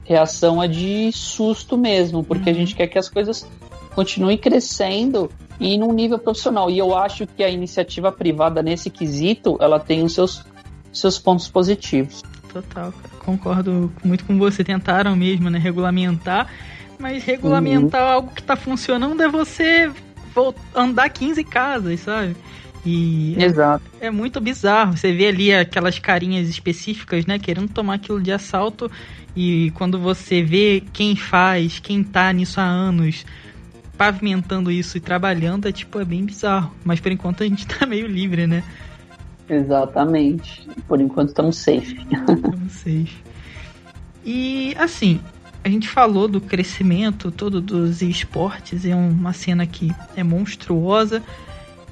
reação 0.04 0.62
é 0.62 0.68
de 0.68 1.10
susto 1.12 1.76
mesmo, 1.76 2.22
porque 2.22 2.50
a 2.50 2.52
gente 2.54 2.74
quer 2.76 2.86
que 2.86 2.98
as 2.98 3.08
coisas 3.08 3.46
continuem 3.94 4.36
crescendo 4.38 5.30
e 5.60 5.76
num 5.78 5.92
nível 5.92 6.18
profissional. 6.18 6.70
E 6.70 6.78
eu 6.78 6.96
acho 6.96 7.26
que 7.26 7.42
a 7.42 7.48
iniciativa 7.48 8.10
privada 8.10 8.62
nesse 8.62 8.90
quesito, 8.90 9.56
ela 9.60 9.78
tem 9.78 10.02
os 10.02 10.14
seus, 10.14 10.44
seus 10.92 11.18
pontos 11.18 11.48
positivos. 11.48 12.22
Total. 12.52 12.92
Concordo 13.20 13.92
muito 14.04 14.24
com 14.24 14.38
você. 14.38 14.62
Tentaram 14.64 15.16
mesmo, 15.16 15.48
né? 15.48 15.58
Regulamentar. 15.58 16.48
Mas 16.98 17.24
regulamentar 17.24 18.02
algo 18.02 18.32
que 18.34 18.42
tá 18.42 18.54
funcionando 18.54 19.22
é 19.22 19.28
você 19.28 19.90
andar 20.74 21.08
15 21.08 21.42
casas, 21.44 22.00
sabe? 22.00 22.36
E 22.84 23.36
é, 23.38 23.44
Exato. 23.44 23.84
é 24.00 24.10
muito 24.10 24.40
bizarro. 24.40 24.96
Você 24.96 25.12
vê 25.12 25.28
ali 25.28 25.54
aquelas 25.54 25.98
carinhas 25.98 26.48
específicas, 26.48 27.26
né? 27.26 27.38
Querendo 27.38 27.68
tomar 27.68 27.94
aquilo 27.94 28.20
de 28.20 28.32
assalto. 28.32 28.90
E 29.36 29.70
quando 29.74 29.98
você 29.98 30.42
vê 30.42 30.82
quem 30.92 31.16
faz, 31.16 31.78
quem 31.78 32.02
tá 32.02 32.32
nisso 32.32 32.60
há 32.60 32.64
anos, 32.64 33.24
pavimentando 34.02 34.68
isso 34.68 34.96
e 34.96 35.00
trabalhando, 35.00 35.68
é 35.68 35.72
tipo, 35.72 36.00
é 36.00 36.04
bem 36.04 36.24
bizarro. 36.24 36.74
Mas 36.84 36.98
por 36.98 37.12
enquanto 37.12 37.44
a 37.44 37.46
gente 37.46 37.64
tá 37.70 37.86
meio 37.86 38.08
livre, 38.08 38.48
né? 38.48 38.64
Exatamente. 39.48 40.68
Por 40.88 41.00
enquanto 41.00 41.28
estamos 41.28 41.56
safe. 41.56 42.04
Não 42.10 42.68
sei. 42.68 43.08
E 44.24 44.74
assim, 44.76 45.20
a 45.62 45.68
gente 45.68 45.88
falou 45.88 46.26
do 46.26 46.40
crescimento 46.40 47.30
todo 47.30 47.60
dos 47.60 48.02
esportes, 48.02 48.84
é 48.84 48.96
uma 48.96 49.32
cena 49.32 49.64
que 49.66 49.92
é 50.16 50.24
monstruosa. 50.24 51.22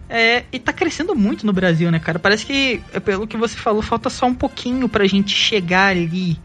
É, 0.09 0.43
e 0.51 0.59
tá 0.59 0.73
crescendo 0.73 1.15
muito 1.15 1.47
no 1.47 1.53
Brasil, 1.53 1.93
né, 1.93 2.01
cara? 2.01 2.19
Parece 2.19 2.45
que, 2.45 2.83
é 2.93 2.99
pelo 2.99 3.29
que 3.29 3.37
você 3.37 3.57
falou, 3.57 3.83
falta 3.83 4.11
só 4.11 4.27
um 4.27 4.35
pouquinho 4.35 4.89
pra 4.89 5.07
gente 5.07 5.31
chegar 5.31 5.91
ali. 5.93 6.37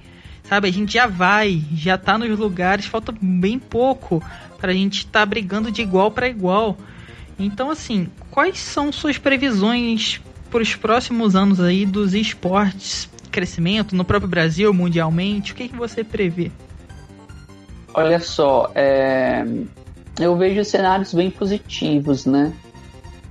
Sabe? 0.44 0.68
A 0.68 0.72
gente 0.72 0.94
já 0.94 1.08
vai, 1.08 1.64
já 1.74 1.98
tá 1.98 2.20
nos 2.20 2.38
lugares, 2.38 2.86
falta 2.86 3.12
bem 3.20 3.58
pouco 3.58 4.22
pra 4.66 4.74
gente 4.74 5.06
tá 5.06 5.24
brigando 5.24 5.72
de 5.72 5.84
igual 5.84 6.10
para 6.10 6.28
igual. 6.28 6.76
Então, 7.38 7.70
assim, 7.70 8.08
quais 8.32 8.58
são 8.58 8.92
suas 8.92 9.16
previsões 9.16 10.20
para 10.50 10.64
os 10.64 10.76
próximos 10.76 11.36
anos 11.36 11.60
aí 11.60 11.86
dos 11.86 12.16
esportes? 12.16 13.08
Crescimento 13.30 13.96
no 13.96 14.04
próprio 14.04 14.28
Brasil, 14.28 14.74
mundialmente? 14.74 15.52
O 15.52 15.56
que, 15.56 15.68
que 15.70 15.76
você 15.76 16.04
prevê? 16.04 16.52
Olha 17.94 18.20
só, 18.20 18.72
é, 18.74 19.46
eu 20.20 20.36
vejo 20.36 20.66
cenários 20.66 21.14
bem 21.14 21.30
positivos, 21.30 22.26
né? 22.26 22.52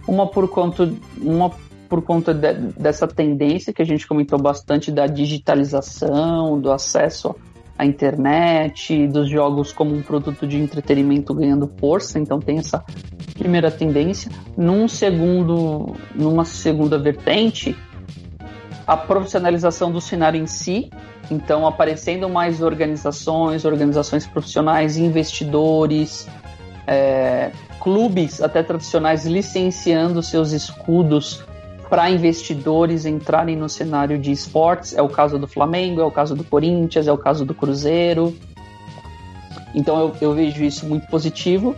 Uma 0.06 0.28
por 0.28 0.47
conta, 0.48 0.89
uma 1.20 1.51
por 1.89 2.01
conta 2.01 2.32
de- 2.32 2.73
dessa 2.78 3.09
tendência 3.09 3.73
que 3.73 3.82
a 3.82 3.85
gente 3.85 4.06
comentou 4.06 4.39
bastante 4.39 4.93
da 4.93 5.09
digitalização, 5.09 6.61
do 6.61 6.70
acesso 6.70 7.35
à 7.76 7.84
internet, 7.84 9.06
dos 9.09 9.28
jogos 9.28 9.72
como 9.72 9.94
um 9.94 10.02
produto 10.02 10.46
de 10.46 10.59
entretenimento 10.59 11.34
ganhando 11.34 11.70
força, 11.78 12.18
então 12.18 12.38
tem 12.38 12.59
essa 12.59 12.84
primeira 13.36 13.70
tendência. 13.70 14.30
Num 14.56 14.86
segundo, 14.86 15.96
numa 16.14 16.44
segunda 16.44 16.98
vertente, 16.98 17.76
a 18.86 18.96
profissionalização 18.96 19.90
do 19.90 20.01
cenário 20.01 20.40
em 20.40 20.46
si, 20.46 20.90
então 21.30 21.66
aparecendo 21.66 22.28
mais 22.28 22.62
organizações, 22.62 23.64
organizações 23.64 24.26
profissionais, 24.26 24.96
investidores, 24.96 26.28
é, 26.86 27.51
clubes 27.80 28.40
até 28.40 28.62
tradicionais 28.62 29.26
licenciando 29.26 30.22
seus 30.22 30.52
escudos 30.52 31.44
para 31.89 32.11
investidores 32.11 33.06
entrarem 33.06 33.56
no 33.56 33.69
cenário 33.69 34.19
de 34.19 34.32
esportes. 34.32 34.94
É 34.94 35.02
o 35.02 35.09
caso 35.09 35.39
do 35.39 35.47
Flamengo, 35.47 36.01
é 36.01 36.05
o 36.05 36.11
caso 36.11 36.35
do 36.35 36.44
Corinthians, 36.44 37.06
é 37.06 37.12
o 37.12 37.19
caso 37.19 37.44
do 37.44 37.55
Cruzeiro. 37.55 38.36
Então 39.74 39.98
eu, 39.98 40.16
eu 40.20 40.35
vejo 40.35 40.62
isso 40.65 40.86
muito 40.86 41.06
positivo. 41.09 41.74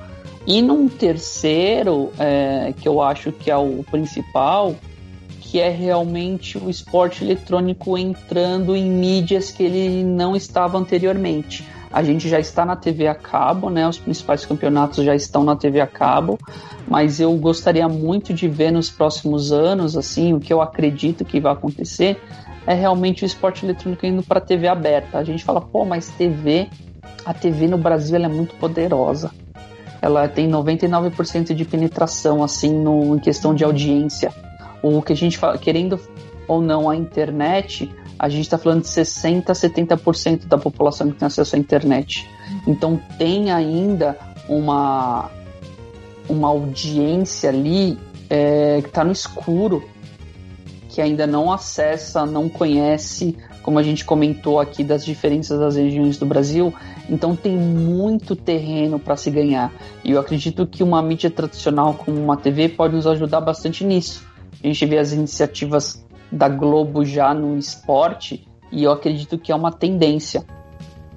E 0.47 0.63
num 0.63 0.89
terceiro, 0.89 2.13
é, 2.19 2.73
que 2.81 2.87
eu 2.87 3.03
acho 3.03 3.33
que 3.33 3.51
é 3.51 3.57
o 3.57 3.85
principal, 3.91 4.77
que 5.41 5.59
é 5.59 5.71
realmente 5.71 6.57
o 6.59 6.71
esporte 6.71 7.25
eletrônico 7.25 7.99
entrando 7.99 8.77
em 8.77 8.89
mídias 8.89 9.51
que 9.51 9.63
ele 9.63 10.05
não 10.05 10.37
estava 10.37 10.79
anteriormente. 10.79 11.65
A 11.91 12.03
gente 12.03 12.29
já 12.29 12.39
está 12.39 12.65
na 12.65 12.77
TV 12.77 13.07
a 13.07 13.15
cabo, 13.15 13.71
né? 13.71 13.89
Os 13.89 13.99
principais 13.99 14.45
campeonatos 14.45 15.05
já 15.05 15.15
estão 15.15 15.45
na 15.45 15.57
TV 15.57 15.81
a 15.81 15.87
cabo, 15.87 16.39
mas 16.87 17.21
eu 17.21 17.33
gostaria 17.37 17.89
muito 17.89 18.35
de 18.35 18.49
ver 18.49 18.71
nos 18.71 18.91
próximos 18.91 19.53
anos, 19.53 19.97
assim, 19.97 20.35
o 20.35 20.41
que 20.41 20.53
eu 20.53 20.61
acredito 20.61 21.25
que 21.25 21.41
vai 21.41 21.53
acontecer 21.53 22.21
é 22.67 22.75
realmente 22.75 23.25
o 23.25 23.27
esporte 23.27 23.65
eletrônico 23.65 24.05
indo 24.05 24.23
para 24.23 24.41
TV 24.41 24.67
aberta. 24.67 25.19
A 25.19 25.25
gente 25.25 25.45
fala, 25.45 25.61
pô, 25.61 25.85
mas 25.85 26.09
TV, 26.09 26.69
a 27.25 27.33
TV 27.33 27.69
no 27.69 27.79
Brasil 27.79 28.17
é 28.17 28.29
muito 28.29 28.55
poderosa. 28.57 29.31
Ela 30.03 30.29
tem 30.29 30.51
99% 30.51 31.55
de 31.55 31.65
penetração, 31.65 32.43
assim, 32.43 32.73
no, 32.73 33.17
em 33.17 33.19
questão 33.19 33.55
de 33.55 33.65
audiência. 33.65 34.33
O 34.83 35.01
que 35.01 35.13
a 35.13 35.17
gente 35.17 35.39
fala, 35.39 35.57
querendo 35.57 35.99
ou 36.47 36.61
não 36.61 36.91
a 36.91 36.97
internet, 36.97 37.91
a 38.19 38.29
gente 38.29 38.43
está 38.43 38.59
falando 38.59 38.83
de 38.83 38.89
60% 38.89 39.51
a 39.51 39.53
70% 39.53 40.47
da 40.47 40.59
população 40.59 41.11
que 41.11 41.19
tem 41.19 41.27
acesso 41.27 41.57
à 41.57 41.59
internet. 41.59 42.29
Então 42.67 43.01
tem 43.19 43.51
ainda 43.51 44.17
uma, 44.49 45.31
uma 46.29 46.49
audiência 46.49 47.51
ali 47.51 47.99
é, 48.31 48.81
que 48.83 48.89
está 48.89 49.05
no 49.05 49.13
escuro 49.13 49.83
que 50.97 51.03
ainda 51.03 51.27
não 51.27 51.53
acessa, 51.53 52.25
não 52.25 52.49
conhece, 52.49 53.37
como 53.63 53.79
a 53.79 53.83
gente 53.83 54.03
comentou 54.03 54.59
aqui 54.59 54.83
das 54.83 55.05
diferenças 55.05 55.61
das 55.61 55.77
regiões 55.77 56.17
do 56.17 56.25
Brasil. 56.25 56.73
Então 57.07 57.37
tem 57.37 57.55
muito 57.55 58.35
terreno 58.35 58.99
para 58.99 59.15
se 59.15 59.31
ganhar. 59.31 59.71
E 60.03 60.13
eu 60.13 60.19
acredito 60.19 60.67
que 60.67 60.83
uma 60.83 61.03
mídia 61.03 61.31
tradicional 61.31 61.93
como 61.93 62.19
uma 62.19 62.39
TV 62.39 62.71
pode 62.71 62.95
nos 62.95 63.07
ajudar 63.07 63.43
bastante 63.43 63.85
nisso. 63.85 64.25
A 64.65 64.67
gente 64.67 64.87
vê 64.87 64.97
as 64.97 65.13
iniciativas 65.13 66.03
da 66.31 66.49
Globo 66.49 67.05
já 67.05 67.33
no 67.33 67.57
esporte 67.57 68.47
e 68.73 68.85
eu 68.85 68.93
acredito 68.93 69.39
que 69.39 69.53
é 69.53 69.55
uma 69.55 69.73
tendência 69.73 70.45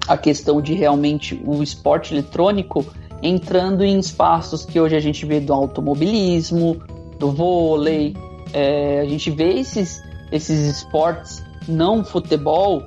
a 0.06 0.16
questão 0.16 0.60
de 0.60 0.74
realmente 0.74 1.40
o 1.44 1.62
esporte 1.62 2.14
eletrônico 2.14 2.84
entrando 3.22 3.84
em 3.84 3.98
espaços 3.98 4.64
que 4.64 4.80
hoje 4.80 4.96
a 4.96 5.00
gente 5.00 5.26
vê 5.26 5.40
do 5.40 5.52
automobilismo, 5.52 6.80
do 7.18 7.30
vôlei, 7.30 8.16
é, 8.52 9.00
a 9.00 9.04
gente 9.04 9.30
vê 9.30 9.58
esses, 9.58 10.02
esses 10.32 10.76
esportes 10.76 11.44
não 11.68 12.04
futebol 12.04 12.82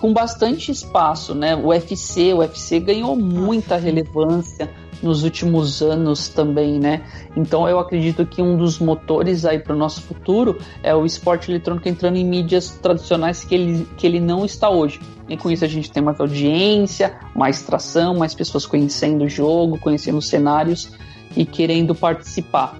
com 0.00 0.12
bastante 0.12 0.70
espaço, 0.70 1.34
né? 1.34 1.56
O 1.56 1.68
UFC, 1.68 2.32
o 2.32 2.38
UFC 2.38 2.78
ganhou 2.78 3.16
muita 3.16 3.76
relevância 3.76 4.70
nos 5.02 5.22
últimos 5.22 5.80
anos 5.80 6.28
também, 6.28 6.78
né? 6.78 7.02
Então 7.36 7.68
eu 7.68 7.78
acredito 7.78 8.26
que 8.26 8.42
um 8.42 8.56
dos 8.56 8.78
motores 8.78 9.44
aí 9.44 9.58
para 9.58 9.74
o 9.74 9.78
nosso 9.78 10.02
futuro 10.02 10.58
é 10.82 10.94
o 10.94 11.06
esporte 11.06 11.50
eletrônico 11.50 11.88
entrando 11.88 12.16
em 12.16 12.24
mídias 12.24 12.70
tradicionais 12.70 13.44
que 13.44 13.54
ele, 13.54 13.88
que 13.96 14.06
ele 14.06 14.20
não 14.20 14.44
está 14.44 14.68
hoje. 14.68 15.00
E 15.28 15.36
com 15.36 15.50
isso 15.50 15.64
a 15.64 15.68
gente 15.68 15.90
tem 15.90 16.02
mais 16.02 16.18
audiência, 16.18 17.18
mais 17.34 17.62
tração, 17.62 18.16
mais 18.16 18.34
pessoas 18.34 18.66
conhecendo 18.66 19.24
o 19.24 19.28
jogo, 19.28 19.78
conhecendo 19.78 20.18
os 20.18 20.28
cenários 20.28 20.90
e 21.36 21.44
querendo 21.44 21.94
participar. 21.94 22.78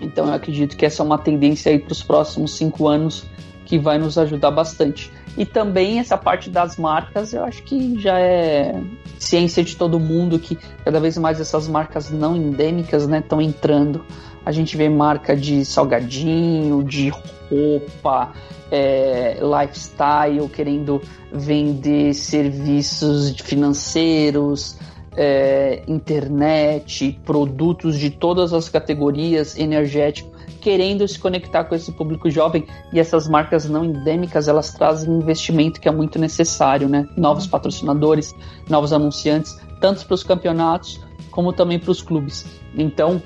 Então 0.00 0.26
eu 0.26 0.34
acredito 0.34 0.76
que 0.76 0.86
essa 0.86 1.02
é 1.02 1.04
uma 1.04 1.18
tendência 1.18 1.70
aí 1.70 1.78
para 1.78 1.92
os 1.92 2.02
próximos 2.02 2.56
cinco 2.56 2.88
anos 2.88 3.24
que 3.64 3.78
vai 3.78 3.98
nos 3.98 4.16
ajudar 4.16 4.50
bastante. 4.50 5.12
E 5.36 5.44
também 5.44 6.00
essa 6.00 6.16
parte 6.16 6.50
das 6.50 6.76
marcas, 6.76 7.32
eu 7.32 7.44
acho 7.44 7.62
que 7.62 8.00
já 8.00 8.18
é 8.18 8.74
ciência 9.18 9.62
de 9.62 9.76
todo 9.76 9.98
mundo 9.98 10.38
que 10.38 10.58
cada 10.84 11.00
vez 11.00 11.16
mais 11.18 11.40
essas 11.40 11.68
marcas 11.68 12.10
não 12.10 12.36
endêmicas 12.36 13.08
estão 13.08 13.38
né, 13.38 13.44
entrando. 13.44 14.04
A 14.44 14.52
gente 14.52 14.76
vê 14.76 14.88
marca 14.88 15.36
de 15.36 15.64
salgadinho, 15.64 16.82
de 16.82 17.10
roupa, 17.50 18.32
é, 18.70 19.38
lifestyle, 19.40 20.48
querendo 20.48 21.02
vender 21.32 22.14
serviços 22.14 23.34
financeiros, 23.40 24.76
é, 25.20 25.82
internet, 25.88 27.20
produtos 27.24 27.98
de 27.98 28.08
todas 28.08 28.52
as 28.52 28.68
categorias, 28.68 29.58
energético, 29.58 30.30
querendo 30.60 31.06
se 31.08 31.18
conectar 31.18 31.64
com 31.64 31.74
esse 31.74 31.90
público 31.90 32.30
jovem 32.30 32.64
e 32.92 33.00
essas 33.00 33.28
marcas 33.28 33.68
não 33.68 33.84
endêmicas 33.84 34.46
elas 34.46 34.72
trazem 34.72 35.12
investimento 35.12 35.80
que 35.80 35.88
é 35.88 35.90
muito 35.90 36.20
necessário, 36.20 36.88
né? 36.88 37.08
Novos 37.16 37.48
patrocinadores, 37.48 38.32
novos 38.68 38.92
anunciantes, 38.92 39.58
tanto 39.80 40.06
para 40.06 40.14
os 40.14 40.22
campeonatos 40.22 41.00
como 41.32 41.52
também 41.52 41.80
para 41.80 41.90
os 41.90 42.00
clubes. 42.00 42.46
Então, 42.76 43.20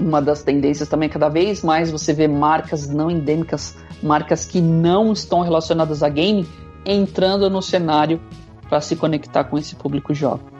uma 0.00 0.22
das 0.22 0.42
tendências 0.42 0.88
também 0.88 1.10
é 1.10 1.12
cada 1.12 1.28
vez 1.28 1.62
mais 1.62 1.90
você 1.90 2.14
vê 2.14 2.26
marcas 2.26 2.88
não 2.88 3.10
endêmicas, 3.10 3.76
marcas 4.02 4.46
que 4.46 4.62
não 4.62 5.12
estão 5.12 5.42
relacionadas 5.42 6.02
a 6.02 6.08
game, 6.08 6.48
entrando 6.86 7.50
no 7.50 7.60
cenário 7.60 8.18
para 8.66 8.80
se 8.80 8.96
conectar 8.96 9.44
com 9.44 9.58
esse 9.58 9.76
público 9.76 10.14
jovem. 10.14 10.55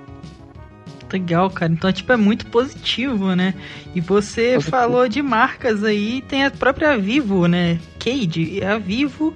Legal, 1.12 1.48
cara. 1.50 1.72
Então, 1.72 1.92
tipo, 1.92 2.12
é 2.12 2.16
muito 2.16 2.46
positivo, 2.46 3.34
né? 3.34 3.54
E 3.94 4.00
você 4.00 4.54
positivo. 4.54 4.62
falou 4.62 5.08
de 5.08 5.22
marcas 5.22 5.84
aí, 5.84 6.22
tem 6.22 6.44
a 6.44 6.50
própria 6.50 6.96
Vivo, 6.98 7.46
né? 7.46 7.78
Cade, 7.98 8.60
é 8.60 8.66
a 8.68 8.78
Vivo, 8.78 9.34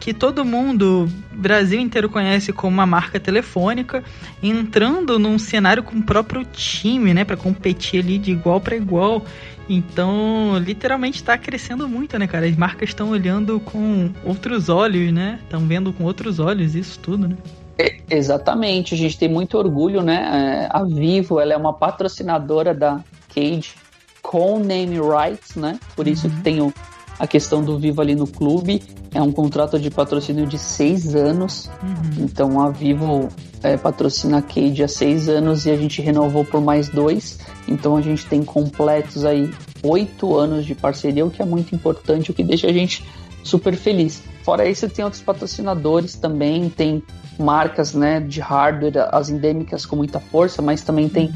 que 0.00 0.12
todo 0.12 0.44
mundo, 0.44 1.08
Brasil 1.32 1.80
inteiro 1.80 2.08
conhece 2.08 2.52
como 2.52 2.74
uma 2.74 2.86
marca 2.86 3.20
telefônica, 3.20 4.02
entrando 4.42 5.18
num 5.18 5.38
cenário 5.38 5.82
com 5.82 5.98
o 5.98 6.02
próprio 6.02 6.44
time, 6.44 7.14
né? 7.14 7.24
para 7.24 7.36
competir 7.36 8.02
ali 8.02 8.18
de 8.18 8.32
igual 8.32 8.60
para 8.60 8.76
igual. 8.76 9.24
Então, 9.68 10.58
literalmente 10.58 11.16
está 11.16 11.36
crescendo 11.36 11.86
muito, 11.86 12.18
né, 12.18 12.26
cara? 12.26 12.46
As 12.46 12.56
marcas 12.56 12.88
estão 12.88 13.10
olhando 13.10 13.60
com 13.60 14.10
outros 14.24 14.68
olhos, 14.68 15.12
né? 15.12 15.38
Estão 15.42 15.66
vendo 15.66 15.92
com 15.92 16.04
outros 16.04 16.38
olhos 16.38 16.74
isso 16.74 16.98
tudo, 16.98 17.28
né? 17.28 17.36
É, 17.78 17.96
exatamente, 18.10 18.94
a 18.94 18.96
gente 18.96 19.16
tem 19.16 19.28
muito 19.28 19.56
orgulho, 19.56 20.02
né? 20.02 20.66
É, 20.66 20.68
a 20.70 20.82
Vivo, 20.82 21.38
ela 21.38 21.52
é 21.52 21.56
uma 21.56 21.72
patrocinadora 21.72 22.74
da 22.74 23.04
Cage 23.32 23.74
com 24.20 24.58
name 24.58 24.98
rights, 24.98 25.54
né? 25.54 25.78
Por 25.94 26.08
isso 26.08 26.26
uhum. 26.26 26.34
que 26.34 26.42
tem 26.42 26.60
o, 26.60 26.74
a 27.18 27.26
questão 27.26 27.62
do 27.62 27.78
Vivo 27.78 28.00
ali 28.00 28.16
no 28.16 28.26
clube. 28.26 28.82
É 29.14 29.22
um 29.22 29.30
contrato 29.30 29.78
de 29.78 29.90
patrocínio 29.90 30.46
de 30.46 30.58
seis 30.58 31.14
anos. 31.14 31.70
Uhum. 31.82 32.24
Então 32.24 32.60
a 32.60 32.68
Vivo 32.70 33.28
é, 33.62 33.76
patrocina 33.76 34.38
a 34.38 34.42
Cage 34.42 34.82
há 34.82 34.88
seis 34.88 35.28
anos 35.28 35.64
e 35.64 35.70
a 35.70 35.76
gente 35.76 36.02
renovou 36.02 36.44
por 36.44 36.60
mais 36.60 36.88
dois. 36.88 37.38
Então 37.68 37.96
a 37.96 38.02
gente 38.02 38.26
tem 38.26 38.42
completos 38.42 39.24
aí 39.24 39.50
oito 39.82 40.36
anos 40.36 40.66
de 40.66 40.74
parceria, 40.74 41.24
o 41.24 41.30
que 41.30 41.40
é 41.40 41.44
muito 41.44 41.74
importante, 41.74 42.30
o 42.30 42.34
que 42.34 42.42
deixa 42.42 42.66
a 42.66 42.72
gente 42.72 43.04
super 43.44 43.76
feliz. 43.76 44.22
Fora 44.48 44.66
isso, 44.66 44.88
tem 44.88 45.04
outros 45.04 45.20
patrocinadores 45.20 46.14
também, 46.14 46.70
tem 46.70 47.02
marcas 47.38 47.92
né, 47.92 48.18
de 48.18 48.40
hardware, 48.40 49.06
as 49.12 49.28
endêmicas 49.28 49.84
com 49.84 49.94
muita 49.94 50.18
força, 50.18 50.62
mas 50.62 50.82
também 50.82 51.06
tem 51.06 51.30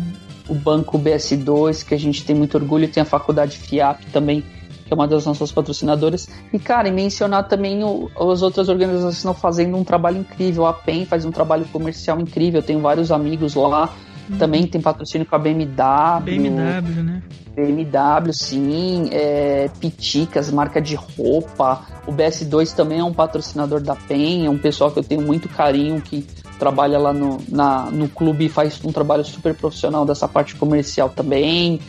o 0.48 0.54
banco 0.54 0.98
BS2, 0.98 1.84
que 1.84 1.94
a 1.94 1.98
gente 1.98 2.24
tem 2.24 2.34
muito 2.34 2.54
orgulho, 2.54 2.88
tem 2.88 3.02
a 3.02 3.04
faculdade 3.04 3.58
FIAP 3.58 4.06
também, 4.14 4.40
que 4.86 4.90
é 4.90 4.94
uma 4.94 5.06
das 5.06 5.26
nossas 5.26 5.52
patrocinadoras. 5.52 6.26
E, 6.54 6.58
cara, 6.58 6.88
e 6.88 6.90
mencionar 6.90 7.46
também 7.48 7.84
o, 7.84 8.10
as 8.32 8.40
outras 8.40 8.70
organizações 8.70 9.12
que 9.12 9.18
estão 9.18 9.34
fazendo 9.34 9.76
um 9.76 9.84
trabalho 9.84 10.16
incrível. 10.16 10.64
A 10.64 10.72
PEN 10.72 11.04
faz 11.04 11.26
um 11.26 11.30
trabalho 11.30 11.66
comercial 11.66 12.18
incrível, 12.18 12.62
eu 12.62 12.66
tenho 12.66 12.80
vários 12.80 13.12
amigos 13.12 13.54
lá. 13.54 13.94
Uhum. 14.32 14.38
Também 14.38 14.66
tem 14.66 14.80
patrocínio 14.80 15.26
com 15.26 15.36
a 15.36 15.38
BMW. 15.38 16.20
BMW, 16.24 17.02
né? 17.02 17.22
BMW, 17.54 18.32
sim. 18.32 19.08
É, 19.12 19.70
Piticas, 19.80 20.50
marca 20.50 20.80
de 20.80 20.94
roupa. 20.94 21.82
O 22.06 22.12
BS2 22.12 22.74
também 22.74 23.00
é 23.00 23.04
um 23.04 23.12
patrocinador 23.12 23.80
da 23.80 23.94
PEN. 23.94 24.46
É 24.46 24.50
um 24.50 24.58
pessoal 24.58 24.90
que 24.90 24.98
eu 24.98 25.04
tenho 25.04 25.22
muito 25.22 25.48
carinho 25.48 26.00
que 26.00 26.26
trabalha 26.58 26.98
lá 26.98 27.12
no, 27.12 27.38
na, 27.48 27.90
no 27.90 28.08
clube 28.08 28.46
e 28.46 28.48
faz 28.48 28.82
um 28.84 28.92
trabalho 28.92 29.24
super 29.24 29.54
profissional 29.54 30.06
dessa 30.06 30.26
parte 30.26 30.54
comercial 30.54 31.10
também. 31.10 31.80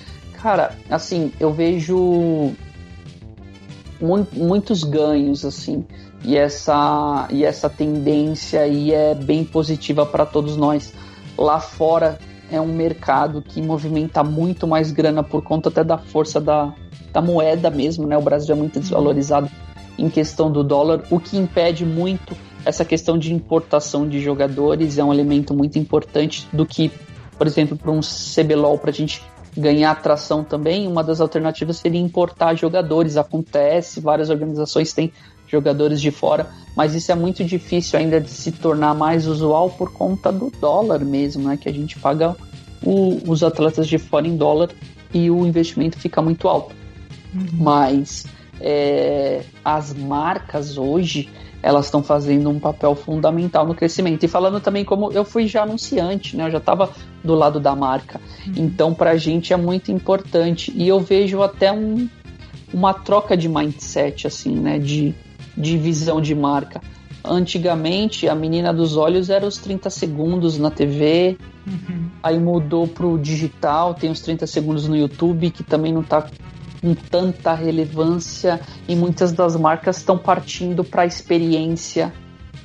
Cara, 0.42 0.76
assim, 0.90 1.32
eu 1.40 1.54
vejo 1.54 2.52
muitos 4.34 4.84
ganhos, 4.84 5.46
assim. 5.46 5.86
E 6.26 6.36
essa, 6.38 7.28
e 7.30 7.46
essa 7.46 7.70
tendência 7.70 8.62
aí 8.62 8.92
é 8.94 9.14
bem 9.14 9.44
positiva 9.46 10.06
para 10.06 10.26
todos 10.26 10.58
nós. 10.58 10.94
Lá 11.38 11.60
fora 11.60 12.20
é 12.54 12.62
um 12.62 12.72
mercado 12.72 13.42
que 13.42 13.60
movimenta 13.60 14.24
muito 14.24 14.68
mais 14.68 14.92
grana 14.92 15.24
por 15.24 15.42
conta 15.42 15.70
até 15.70 15.84
da 15.84 15.98
força 15.98 16.40
da, 16.40 16.72
da 17.12 17.20
moeda 17.20 17.72
mesmo, 17.72 18.06
né? 18.06 18.16
O 18.16 18.22
Brasil 18.22 18.54
é 18.54 18.58
muito 18.58 18.80
desvalorizado 18.80 19.50
em 19.98 20.08
questão 20.08 20.52
do 20.52 20.64
dólar, 20.64 21.04
o 21.10 21.20
que 21.20 21.36
impede 21.36 21.84
muito 21.84 22.38
essa 22.64 22.86
questão 22.86 23.18
de 23.18 23.34
importação 23.34 24.08
de 24.08 24.20
jogadores, 24.20 25.00
é 25.00 25.04
um 25.04 25.12
elemento 25.12 25.54
muito 25.54 25.80
importante 25.80 26.48
do 26.54 26.64
que, 26.64 26.92
por 27.40 27.48
exemplo, 27.48 27.76
para 27.76 27.92
um 27.92 28.02
CBLOL, 28.02 28.78
para 28.78 28.92
a 28.92 28.94
gente 28.94 29.24
ganhar 29.58 29.90
atração 29.90 30.44
também, 30.44 30.88
uma 30.88 31.04
das 31.04 31.22
alternativas 31.22 31.78
seria 31.78 32.00
importar 32.00 32.56
jogadores. 32.56 33.18
Acontece, 33.18 34.00
várias 34.00 34.30
organizações 34.30 34.94
têm 34.94 35.12
jogadores 35.54 36.02
de 36.02 36.12
fora, 36.12 36.50
mas 36.76 36.96
isso 36.96 37.12
é 37.12 37.16
muito 37.16 37.44
difícil 37.46 38.00
ainda 38.00 38.20
de 38.20 38.30
se 38.30 38.52
tornar 38.52 38.94
mais 38.94 39.28
usual 39.28 39.70
por 39.70 39.94
conta 39.94 40.32
do 40.32 40.52
dólar 40.60 41.06
mesmo, 41.06 41.48
né? 41.48 41.58
Que 41.58 41.70
a 41.70 41.74
gente 41.74 41.98
paga 42.00 42.36
o, 42.84 43.20
os 43.30 43.44
atletas 43.44 43.88
de 43.88 43.98
fora 43.98 44.28
em 44.28 44.36
dólar 44.36 44.70
e 45.14 45.30
o 45.30 45.46
investimento 45.46 45.98
fica 45.98 46.22
muito 46.22 46.48
alto. 46.48 46.76
Uhum. 47.34 47.46
Mas 47.54 48.26
é, 48.60 49.44
as 49.64 49.94
marcas 49.94 50.78
hoje 50.78 51.30
elas 51.62 51.86
estão 51.86 52.04
fazendo 52.04 52.50
um 52.50 52.60
papel 52.60 52.94
fundamental 52.94 53.66
no 53.66 53.74
crescimento. 53.74 54.24
E 54.24 54.28
falando 54.28 54.60
também 54.60 54.84
como 54.84 55.14
eu 55.14 55.24
fui 55.24 55.48
já 55.48 55.64
anunciante, 55.64 56.36
né? 56.36 56.48
Eu 56.48 56.52
já 56.52 56.58
estava 56.58 56.90
do 57.24 57.34
lado 57.36 57.58
da 57.58 57.74
marca. 57.74 58.20
Uhum. 58.46 58.54
Então, 58.58 58.94
para 58.94 59.12
a 59.12 59.18
gente 59.18 59.54
é 59.54 59.56
muito 59.56 59.90
importante. 59.90 60.74
E 60.76 60.86
eu 60.86 61.00
vejo 61.00 61.42
até 61.42 61.72
um, 61.72 62.10
uma 62.74 62.94
troca 62.94 63.38
de 63.38 63.48
mindset, 63.48 64.28
assim, 64.28 64.56
né? 64.58 64.78
De, 64.78 65.16
de 65.56 65.78
visão 65.78 66.22
de 66.22 66.34
marca. 66.34 66.82
Antigamente, 67.26 68.28
a 68.28 68.36
menina 68.36 68.74
dos 68.74 68.98
olhos 68.98 69.30
era 69.30 69.46
os 69.46 69.58
30 69.58 69.90
segundos 69.90 70.58
na 70.58 70.70
TV, 70.70 71.38
uhum. 71.66 72.10
aí 72.22 72.38
mudou 72.38 72.86
pro 72.86 73.18
digital, 73.18 73.94
tem 73.94 74.12
os 74.12 74.20
30 74.20 74.46
segundos 74.46 74.88
no 74.88 74.96
YouTube, 74.98 75.50
que 75.52 75.64
também 75.64 75.94
não 75.94 76.02
está 76.02 76.28
com 76.82 76.94
tanta 76.94 77.54
relevância, 77.54 78.60
e 78.90 78.96
muitas 78.96 79.32
das 79.32 79.56
marcas 79.56 79.98
estão 79.98 80.18
partindo 80.18 80.84
para 80.84 81.04
a 81.04 81.06
experiência, 81.06 82.12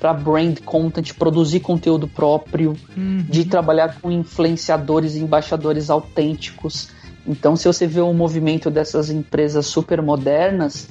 para 0.00 0.12
brand 0.12 0.58
content, 0.64 1.12
produzir 1.14 1.60
conteúdo 1.60 2.08
próprio, 2.08 2.76
uhum. 2.96 3.24
de 3.28 3.44
trabalhar 3.44 4.00
com 4.00 4.10
influenciadores 4.10 5.14
e 5.14 5.20
embaixadores 5.20 5.88
autênticos. 5.88 6.90
Então, 7.24 7.54
se 7.54 7.68
você 7.68 7.86
vê 7.86 8.00
o 8.00 8.12
movimento 8.12 8.70
dessas 8.70 9.08
empresas 9.08 9.66
super 9.66 10.02
modernas, 10.02 10.88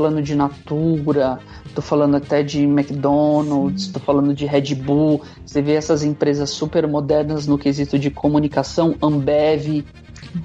falando 0.00 0.22
de 0.22 0.34
Natura, 0.34 1.38
tô 1.74 1.82
falando 1.82 2.16
até 2.16 2.42
de 2.42 2.62
McDonald's, 2.62 3.88
tô 3.88 4.00
falando 4.00 4.32
de 4.32 4.46
Red 4.46 4.74
Bull. 4.74 5.20
Você 5.44 5.60
vê 5.60 5.74
essas 5.74 6.02
empresas 6.02 6.48
super 6.48 6.88
modernas 6.88 7.46
no 7.46 7.58
quesito 7.58 7.98
de 7.98 8.10
comunicação, 8.10 8.96
Ambev, 9.02 9.84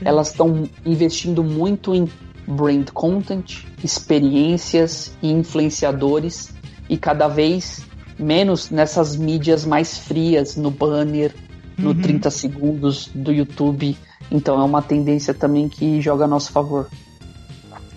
elas 0.04 0.32
estão 0.32 0.68
investindo 0.86 1.42
muito 1.42 1.96
em 1.96 2.06
brand 2.46 2.90
content, 2.92 3.64
experiências 3.82 5.16
e 5.22 5.32
influenciadores 5.32 6.54
e 6.90 6.98
cada 6.98 7.30
vez 7.30 7.86
menos 8.20 8.70
nessas 8.70 9.16
mídias 9.16 9.66
mais 9.66 9.98
frias, 9.98 10.58
no 10.58 10.70
banner, 10.70 11.34
no 11.78 11.92
uhum. 11.92 12.02
30 12.02 12.30
segundos 12.30 13.10
do 13.16 13.32
YouTube. 13.32 13.98
Então 14.30 14.60
é 14.60 14.64
uma 14.66 14.82
tendência 14.82 15.34
também 15.34 15.70
que 15.70 16.02
joga 16.02 16.26
a 16.26 16.28
nosso 16.28 16.52
favor. 16.52 16.90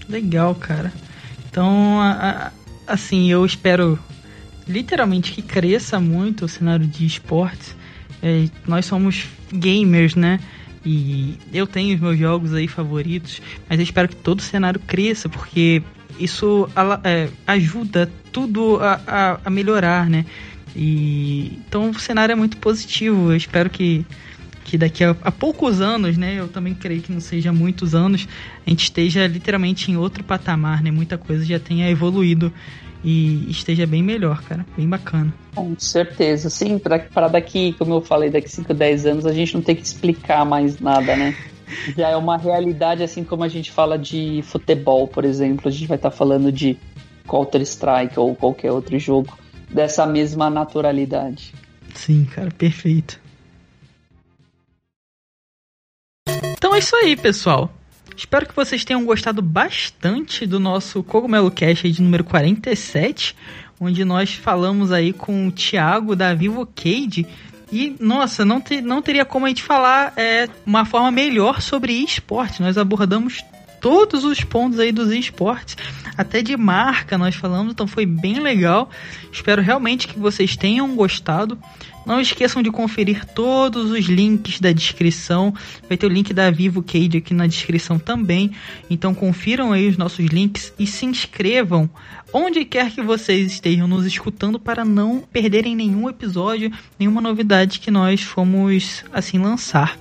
Legal, 0.09 0.55
cara. 0.55 0.93
Então, 1.59 2.01
a, 2.01 2.13
a, 2.87 2.93
assim, 2.93 3.33
eu 3.33 3.45
espero 3.45 3.99
literalmente 4.65 5.33
que 5.33 5.43
cresça 5.43 5.99
muito 5.99 6.45
o 6.45 6.49
cenário 6.49 6.87
de 6.87 7.05
esportes. 7.05 7.75
É, 8.23 8.49
nós 8.65 8.87
somos 8.87 9.27
gamers, 9.53 10.15
né? 10.15 10.39
E 10.87 11.37
eu 11.53 11.67
tenho 11.67 11.97
os 11.97 12.01
meus 12.01 12.17
jogos 12.17 12.55
aí 12.55 12.69
favoritos, 12.69 13.43
mas 13.69 13.77
eu 13.77 13.83
espero 13.83 14.09
que 14.09 14.15
todo 14.15 14.39
o 14.39 14.43
cenário 14.43 14.79
cresça, 14.87 15.29
porque 15.29 15.83
isso 16.17 16.71
é, 17.03 17.29
ajuda 17.45 18.09
tudo 18.31 18.79
a, 18.81 19.01
a, 19.05 19.41
a, 19.47 19.51
melhorar, 19.51 20.09
né? 20.09 20.27
E, 20.77 21.59
então 21.67 21.91
o 21.91 21.99
cenário 21.99 22.35
é 22.35 22.37
muito 22.37 22.57
positivo. 22.59 23.33
Eu 23.33 23.37
espero 23.37 23.69
que 23.69 24.07
que 24.69 24.77
daqui 24.77 25.03
a, 25.03 25.17
a, 25.23 25.33
poucos 25.33 25.81
anos, 25.81 26.19
né, 26.19 26.35
eu 26.35 26.47
também 26.47 26.75
creio 26.75 27.01
que 27.01 27.11
não 27.11 27.21
seja 27.21 27.51
muitos 27.51 27.95
anos, 27.95 28.29
a 28.67 28.69
gente 28.69 28.83
esteja 28.83 29.27
literalmente 29.27 29.91
em 29.91 29.97
outro 29.97 30.23
patamar, 30.23 30.83
né? 30.83 30.91
Muita 30.91 31.17
coisa 31.17 31.43
já 31.43 31.59
tenha 31.59 31.89
evoluído 31.91 32.53
e 33.03 33.51
esteja 33.51 33.87
bem 33.87 34.03
melhor, 34.03 34.43
cara. 34.43 34.67
Bem 34.77 34.87
bacana. 34.87 35.33
Com 35.55 35.75
certeza. 35.79 36.51
Sim, 36.51 36.79
para 36.79 37.29
daqui, 37.29 37.73
como 37.79 37.95
eu 37.95 38.03
falei, 38.03 38.29
daqui 38.29 38.51
5, 38.51 38.75
10 38.75 39.07
anos, 39.07 39.27
a 39.27 39.33
gente 39.33 39.55
não 39.55 39.63
tem 39.63 39.75
que 39.75 39.83
explicar 39.83 40.45
mais 40.45 40.79
nada, 40.79 41.17
né? 41.17 41.35
Já 41.97 42.11
é 42.11 42.17
uma 42.17 42.37
realidade, 42.37 43.03
assim 43.03 43.25
como 43.25 43.45
a 43.45 43.49
gente 43.49 43.71
fala 43.71 43.99
de 43.99 44.43
futebol, 44.43 45.09
por 45.09 45.25
exemplo. 45.25 45.67
A 45.67 45.71
gente 45.71 45.87
vai 45.87 45.97
estar 45.97 46.11
tá 46.11 46.17
falando 46.17 46.53
de 46.53 46.77
Counter-Strike 47.27 48.21
ou 48.21 48.35
qualquer 48.35 48.71
outro 48.71 48.99
jogo 48.99 49.39
dessa 49.71 50.07
mesma 50.07 50.51
naturalidade. 50.51 51.55
Sim, 51.95 52.27
cara, 52.27 52.51
perfeito. 52.51 53.19
Então 56.59 56.75
é 56.75 56.81
isso 56.81 56.97
aí, 56.97 57.17
pessoal. 57.17 57.73
Espero 58.17 58.45
que 58.45 58.57
vocês 58.57 58.85
tenham 58.85 59.05
gostado 59.05 59.41
bastante 59.41 60.45
do 60.45 60.59
nosso 60.59 61.05
Cogumelo 61.05 61.53
Cash 61.53 61.83
de 61.83 62.03
número 62.03 62.25
47, 62.25 63.37
onde 63.81 64.05
nós 64.05 64.35
falamos 64.35 64.91
aí 64.91 65.13
com 65.13 65.47
o 65.47 65.53
Thiago 65.53 66.17
da 66.17 66.35
Vivo 66.35 66.67
Cade. 66.67 67.25
E, 67.71 67.95
nossa, 68.01 68.45
não, 68.45 68.61
te, 68.61 68.81
não 68.81 69.01
teria 69.01 69.25
como 69.25 69.47
a 69.47 69.49
gente 69.49 69.63
falar 69.63 70.13
é, 70.17 70.49
uma 70.67 70.85
forma 70.85 71.13
melhor 71.13 71.63
sobre 71.63 71.93
esporte. 71.93 72.61
Nós 72.61 72.77
abordamos 72.77 73.45
todos 73.81 74.25
os 74.25 74.43
pontos 74.43 74.81
aí 74.81 74.91
dos 74.91 75.13
esportes, 75.13 75.77
até 76.17 76.43
de 76.43 76.57
marca 76.57 77.17
nós 77.17 77.37
falamos, 77.37 77.73
então 77.73 77.87
foi 77.87 78.05
bem 78.05 78.41
legal. 78.41 78.91
Espero 79.33 79.63
realmente 79.63 80.09
que 80.09 80.19
vocês 80.19 80.57
tenham 80.57 80.97
gostado. 80.97 81.57
Não 82.09 82.19
esqueçam 82.19 82.63
de 82.63 82.71
conferir 82.71 83.27
todos 83.27 83.91
os 83.91 84.07
links 84.07 84.61
da 84.61 84.73
descrição. 84.73 85.53
Vai 85.87 85.99
ter 85.99 86.07
o 86.07 86.09
link 86.09 86.33
da 86.33 86.51
Vivo 86.51 86.83
Cade 86.83 87.19
aqui 87.19 87.35
na 87.35 87.47
descrição 87.47 87.99
também. 87.99 88.51
Então 88.89 89.15
confiram 89.15 89.75
aí 89.75 89.87
os 89.87 89.99
nossos 89.99 90.25
links 90.25 90.73
e 90.79 90.87
se 90.87 91.05
inscrevam 91.05 91.89
onde 92.33 92.65
quer 92.65 92.91
que 92.91 93.03
vocês 93.03 93.53
estejam 93.53 93.87
nos 93.87 94.07
escutando 94.07 94.59
para 94.59 94.87
não 94.87 95.21
perderem 95.21 95.77
nenhum 95.77 96.09
episódio, 96.09 96.73
nenhuma 96.99 97.21
novidade 97.21 97.79
que 97.79 97.91
nós 97.91 98.23
fomos 98.23 99.05
assim 99.13 99.39
lançar. 99.39 99.99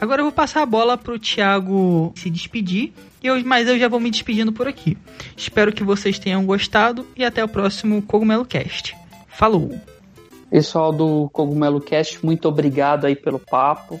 Agora 0.00 0.22
eu 0.22 0.24
vou 0.24 0.32
passar 0.32 0.62
a 0.62 0.66
bola 0.66 0.96
para 0.96 1.12
o 1.12 1.18
Thiago 1.18 2.14
se 2.16 2.30
despedir, 2.30 2.94
eu, 3.22 3.44
mas 3.44 3.68
eu 3.68 3.78
já 3.78 3.88
vou 3.88 4.00
me 4.00 4.10
despedindo 4.10 4.52
por 4.54 4.66
aqui. 4.66 4.96
Espero 5.36 5.70
que 5.70 5.84
vocês 5.84 6.18
tenham 6.18 6.46
gostado 6.46 7.06
e 7.14 7.22
até 7.22 7.44
o 7.44 7.48
próximo 7.48 8.00
Cogumelo 8.00 8.46
Cast. 8.46 8.96
Falou! 9.28 9.91
Pessoal 10.52 10.92
do 10.92 11.30
Cogumelo 11.30 11.80
Cast, 11.80 12.22
muito 12.22 12.46
obrigado 12.46 13.06
aí 13.06 13.16
pelo 13.16 13.38
papo. 13.38 13.98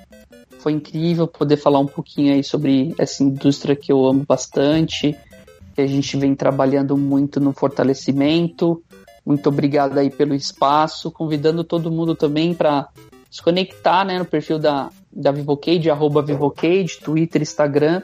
Foi 0.58 0.72
incrível 0.72 1.26
poder 1.26 1.56
falar 1.56 1.78
um 1.78 1.86
pouquinho 1.86 2.34
aí 2.34 2.44
sobre 2.44 2.94
essa 2.98 3.24
indústria 3.24 3.74
que 3.74 3.90
eu 3.90 4.04
amo 4.04 4.22
bastante, 4.28 5.16
que 5.74 5.80
a 5.80 5.86
gente 5.86 6.14
vem 6.18 6.34
trabalhando 6.34 6.94
muito 6.94 7.40
no 7.40 7.54
fortalecimento. 7.54 8.82
Muito 9.24 9.48
obrigado 9.48 9.96
aí 9.96 10.10
pelo 10.10 10.34
espaço, 10.34 11.10
convidando 11.10 11.64
todo 11.64 11.90
mundo 11.90 12.14
também 12.14 12.52
para 12.52 12.86
se 13.30 13.40
conectar 13.42 14.04
né, 14.04 14.18
no 14.18 14.26
perfil 14.26 14.58
da, 14.58 14.90
da 15.10 15.32
Vivocade, 15.32 15.88
arroba 15.88 16.20
Vivocade, 16.20 16.98
Twitter, 17.02 17.40
Instagram, 17.40 18.02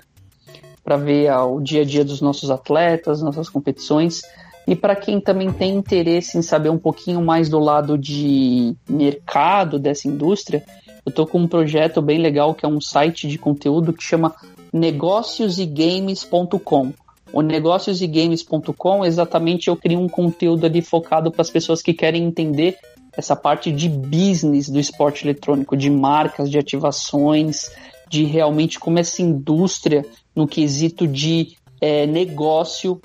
para 0.83 0.97
ver 0.97 1.31
o 1.33 1.61
dia 1.61 1.83
a 1.83 1.85
dia 1.85 2.03
dos 2.03 2.23
nossos 2.23 2.51
atletas, 2.51 3.20
nossas 3.20 3.51
competições. 3.51 4.23
E 4.69 4.77
para 4.77 4.95
quem 4.95 5.19
também 5.19 5.51
tem 5.51 5.74
interesse 5.74 6.36
em 6.36 6.43
saber 6.43 6.69
um 6.69 6.77
pouquinho 6.77 7.23
mais 7.23 7.49
do 7.49 7.59
lado 7.59 7.97
de 7.97 8.77
mercado 8.86 9.78
dessa 9.78 10.07
indústria, 10.07 10.62
eu 11.07 11.09
estou 11.09 11.27
com 11.27 11.39
um 11.39 11.49
projeto 11.49 12.03
bem 12.03 12.19
legal 12.19 12.55
que 12.55 12.66
é 12.66 12.69
um 12.69 12.78
site 12.78 13.27
de 13.27 13.39
conteúdo 13.39 13.95
que 13.95 14.05
chama 14.05 14.35
negóciosegames.com. 14.70 16.93
O 17.32 17.40
negóciosegames.com, 17.40 19.07
exatamente, 19.07 19.69
eu 19.69 19.77
crio 19.77 20.01
um 20.01 20.09
conteúdo 20.09 20.66
ali 20.66 20.82
focado 20.82 21.31
para 21.31 21.40
as 21.40 21.49
pessoas 21.49 21.81
que 21.81 21.95
querem 21.95 22.24
entender 22.24 22.77
essa 23.16 23.35
parte 23.35 23.73
de 23.73 23.89
business 23.89 24.69
do 24.69 24.78
esporte 24.78 25.24
eletrônico, 25.24 25.78
de 25.78 25.89
marcas, 25.89 26.51
de 26.51 26.59
ativações, 26.59 27.70
de 28.07 28.24
realmente 28.24 28.78
como 28.78 28.99
essa 28.99 29.23
indústria, 29.23 30.05
no 30.36 30.47
quesito 30.47 31.09
de 31.09 31.57
é, 31.81 32.07
negócio, 32.07 33.01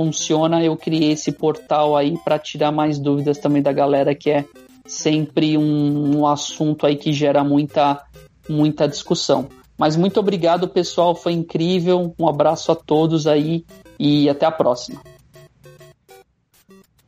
funciona, 0.00 0.64
eu 0.64 0.74
criei 0.78 1.12
esse 1.12 1.30
portal 1.30 1.94
aí 1.94 2.16
para 2.24 2.38
tirar 2.38 2.72
mais 2.72 2.98
dúvidas 2.98 3.36
também 3.36 3.60
da 3.60 3.70
galera, 3.70 4.14
que 4.14 4.30
é 4.30 4.46
sempre 4.86 5.58
um, 5.58 6.20
um 6.20 6.26
assunto 6.26 6.86
aí 6.86 6.96
que 6.96 7.12
gera 7.12 7.44
muita, 7.44 8.02
muita 8.48 8.88
discussão. 8.88 9.46
Mas 9.76 9.96
muito 9.96 10.18
obrigado, 10.18 10.66
pessoal, 10.68 11.14
foi 11.14 11.32
incrível. 11.32 12.14
Um 12.18 12.26
abraço 12.26 12.72
a 12.72 12.74
todos 12.74 13.26
aí 13.26 13.62
e 13.98 14.26
até 14.30 14.46
a 14.46 14.50
próxima. 14.50 15.02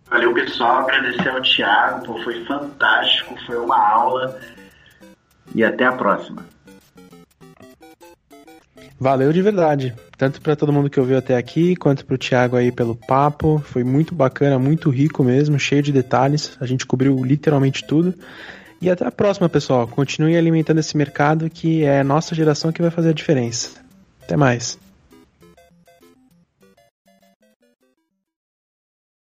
Valeu, 0.07 0.35
pessoal. 0.35 0.81
Agradecer 0.81 1.31
ao 1.31 1.41
Thiago, 1.41 2.23
foi 2.23 2.45
fantástico, 2.45 3.35
foi 3.47 3.57
uma 3.57 3.79
aula. 3.79 4.39
E 5.55 5.65
até 5.65 5.87
a 5.87 5.93
próxima. 5.93 6.45
Valeu 9.01 9.33
de 9.33 9.41
verdade. 9.41 9.95
Tanto 10.23 10.41
para 10.41 10.55
todo 10.55 10.73
mundo 10.73 10.89
que 10.89 11.01
ouviu 11.01 11.19
até 11.19 11.37
aqui, 11.37 11.75
quanto 11.75 12.07
para 12.07 12.15
o 12.15 12.17
Thiago 12.17 12.55
aí 12.55 12.71
pelo 12.71 12.95
papo. 12.95 13.59
Foi 13.59 13.83
muito 13.83 14.15
bacana, 14.15 14.57
muito 14.57 14.89
rico 14.89 15.25
mesmo, 15.25 15.59
cheio 15.59 15.83
de 15.83 15.91
detalhes. 15.91 16.57
A 16.61 16.65
gente 16.65 16.87
cobriu 16.87 17.25
literalmente 17.25 17.85
tudo. 17.85 18.15
E 18.81 18.89
até 18.89 19.05
a 19.05 19.11
próxima, 19.11 19.49
pessoal. 19.49 19.85
Continue 19.89 20.37
alimentando 20.37 20.79
esse 20.79 20.97
mercado 20.97 21.51
que 21.51 21.83
é 21.83 21.99
a 21.99 22.05
nossa 22.05 22.37
geração 22.37 22.71
que 22.71 22.81
vai 22.81 22.93
fazer 22.93 23.09
a 23.09 23.13
diferença. 23.13 23.71
Até 24.23 24.37
mais. 24.37 24.79